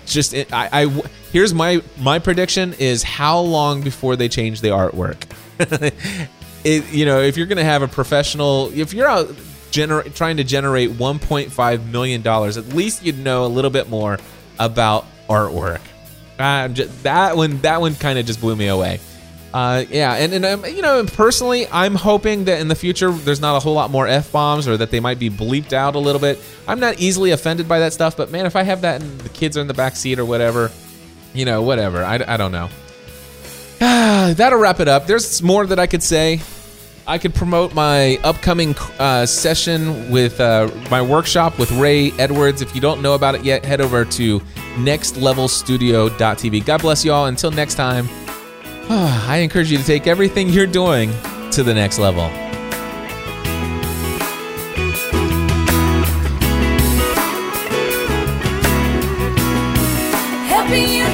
just 0.07 0.35
I, 0.35 0.69
I 0.73 1.03
here's 1.33 1.55
my 1.55 1.83
my 1.99 2.19
prediction 2.19 2.75
is 2.75 3.03
how 3.03 3.41
long 3.41 3.83
before 3.83 4.17
they 4.17 4.29
change 4.29 4.61
the 4.61 4.69
artwork. 4.69 5.23
it 6.65 6.93
you 6.93 7.05
know 7.05 7.21
if 7.21 7.37
you're 7.37 7.47
gonna 7.47 7.65
have 7.65 7.83
a 7.83 7.89
professional 7.89 8.71
if 8.75 8.93
you're 8.93 9.09
out 9.09 9.29
gener- 9.71 10.15
trying 10.15 10.37
to 10.37 10.45
generate 10.45 10.91
1.5 10.91 11.87
million 11.91 12.23
dollars 12.23 12.57
at 12.57 12.69
least 12.69 13.05
you'd 13.05 13.19
know 13.19 13.45
a 13.45 13.49
little 13.49 13.71
bit 13.71 13.89
more 13.89 14.19
about 14.59 15.07
artwork. 15.29 15.81
Uh, 16.39 16.69
just, 16.69 17.03
that 17.03 17.37
one 17.37 17.59
that 17.59 17.81
one 17.81 17.95
kind 17.95 18.19
of 18.19 18.27
just 18.27 18.41
blew 18.41 18.57
me 18.57 18.69
away. 18.69 19.01
Uh, 19.53 19.85
yeah, 19.91 20.15
and 20.15 20.33
and 20.33 20.45
um, 20.45 20.65
you 20.65 20.81
know, 20.81 21.05
personally, 21.05 21.67
I'm 21.73 21.97
hoping 21.97 22.45
that 22.45 22.61
in 22.61 22.69
the 22.69 22.77
future 22.77 23.11
there's 23.11 23.41
not 23.41 23.57
a 23.57 23.61
whole 23.61 23.75
lot 23.75 23.91
more 23.91 24.07
f 24.07 24.31
bombs 24.31 24.69
or 24.69 24.77
that 24.77 24.91
they 24.91 25.01
might 25.01 25.19
be 25.19 25.29
bleeped 25.29 25.73
out 25.73 25.97
a 25.97 25.99
little 25.99 26.21
bit. 26.21 26.39
I'm 26.69 26.79
not 26.79 27.01
easily 27.01 27.33
offended 27.33 27.69
by 27.69 27.81
that 27.81 27.93
stuff, 27.93 28.17
but 28.17 28.31
man, 28.31 28.47
if 28.47 28.55
I 28.55 28.63
have 28.63 28.83
that 28.83 29.03
and 29.03 29.21
the 29.21 29.29
kids 29.29 29.57
are 29.57 29.61
in 29.61 29.67
the 29.67 29.75
back 29.75 29.97
seat 29.97 30.21
or 30.21 30.25
whatever, 30.25 30.71
you 31.35 31.45
know, 31.45 31.63
whatever. 31.63 32.05
I, 32.05 32.21
I 32.27 32.37
don't 32.37 32.53
know. 32.53 32.69
That'll 33.79 34.59
wrap 34.59 34.81
it 34.81 34.89
up. 34.89 35.07
There's 35.07 35.43
more 35.43 35.67
that 35.67 35.79
I 35.79 35.87
could 35.87 36.03
say. 36.03 36.41
I 37.07 37.19
could 37.19 37.35
promote 37.35 37.75
my 37.75 38.19
upcoming 38.23 38.75
uh, 38.99 39.27
session 39.27 40.11
with 40.11 40.41
uh, 40.41 40.71
my 40.91 41.03
workshop 41.03 41.59
with 41.59 41.73
Ray 41.73 42.13
Edwards. 42.13 42.63
If 42.63 42.75
you 42.75 42.81
don't 42.81 43.03
know 43.03 43.15
about 43.15 43.35
it 43.35 43.45
yet, 43.45 43.65
head 43.65 43.81
over 43.81 44.05
to 44.05 44.41
nextlevelstudio.tv. 44.77 46.65
God 46.65 46.83
bless 46.83 47.05
you 47.05 47.13
all. 47.13 47.27
Until 47.27 47.51
next 47.51 47.75
time. 47.75 48.09
I 48.93 49.39
encourage 49.39 49.71
you 49.71 49.79
to 49.79 49.85
take 49.85 50.07
everything 50.07 50.49
you're 50.49 50.67
doing 50.67 51.11
to 51.53 51.63
the 51.63 51.75
next 51.75 51.99
level. 51.99 52.50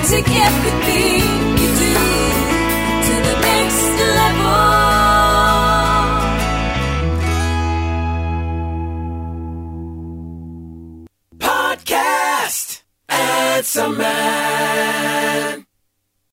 Helping 0.08 0.18
you 0.18 0.24
to 0.24 0.30
get 0.30 0.52
the 0.62 1.15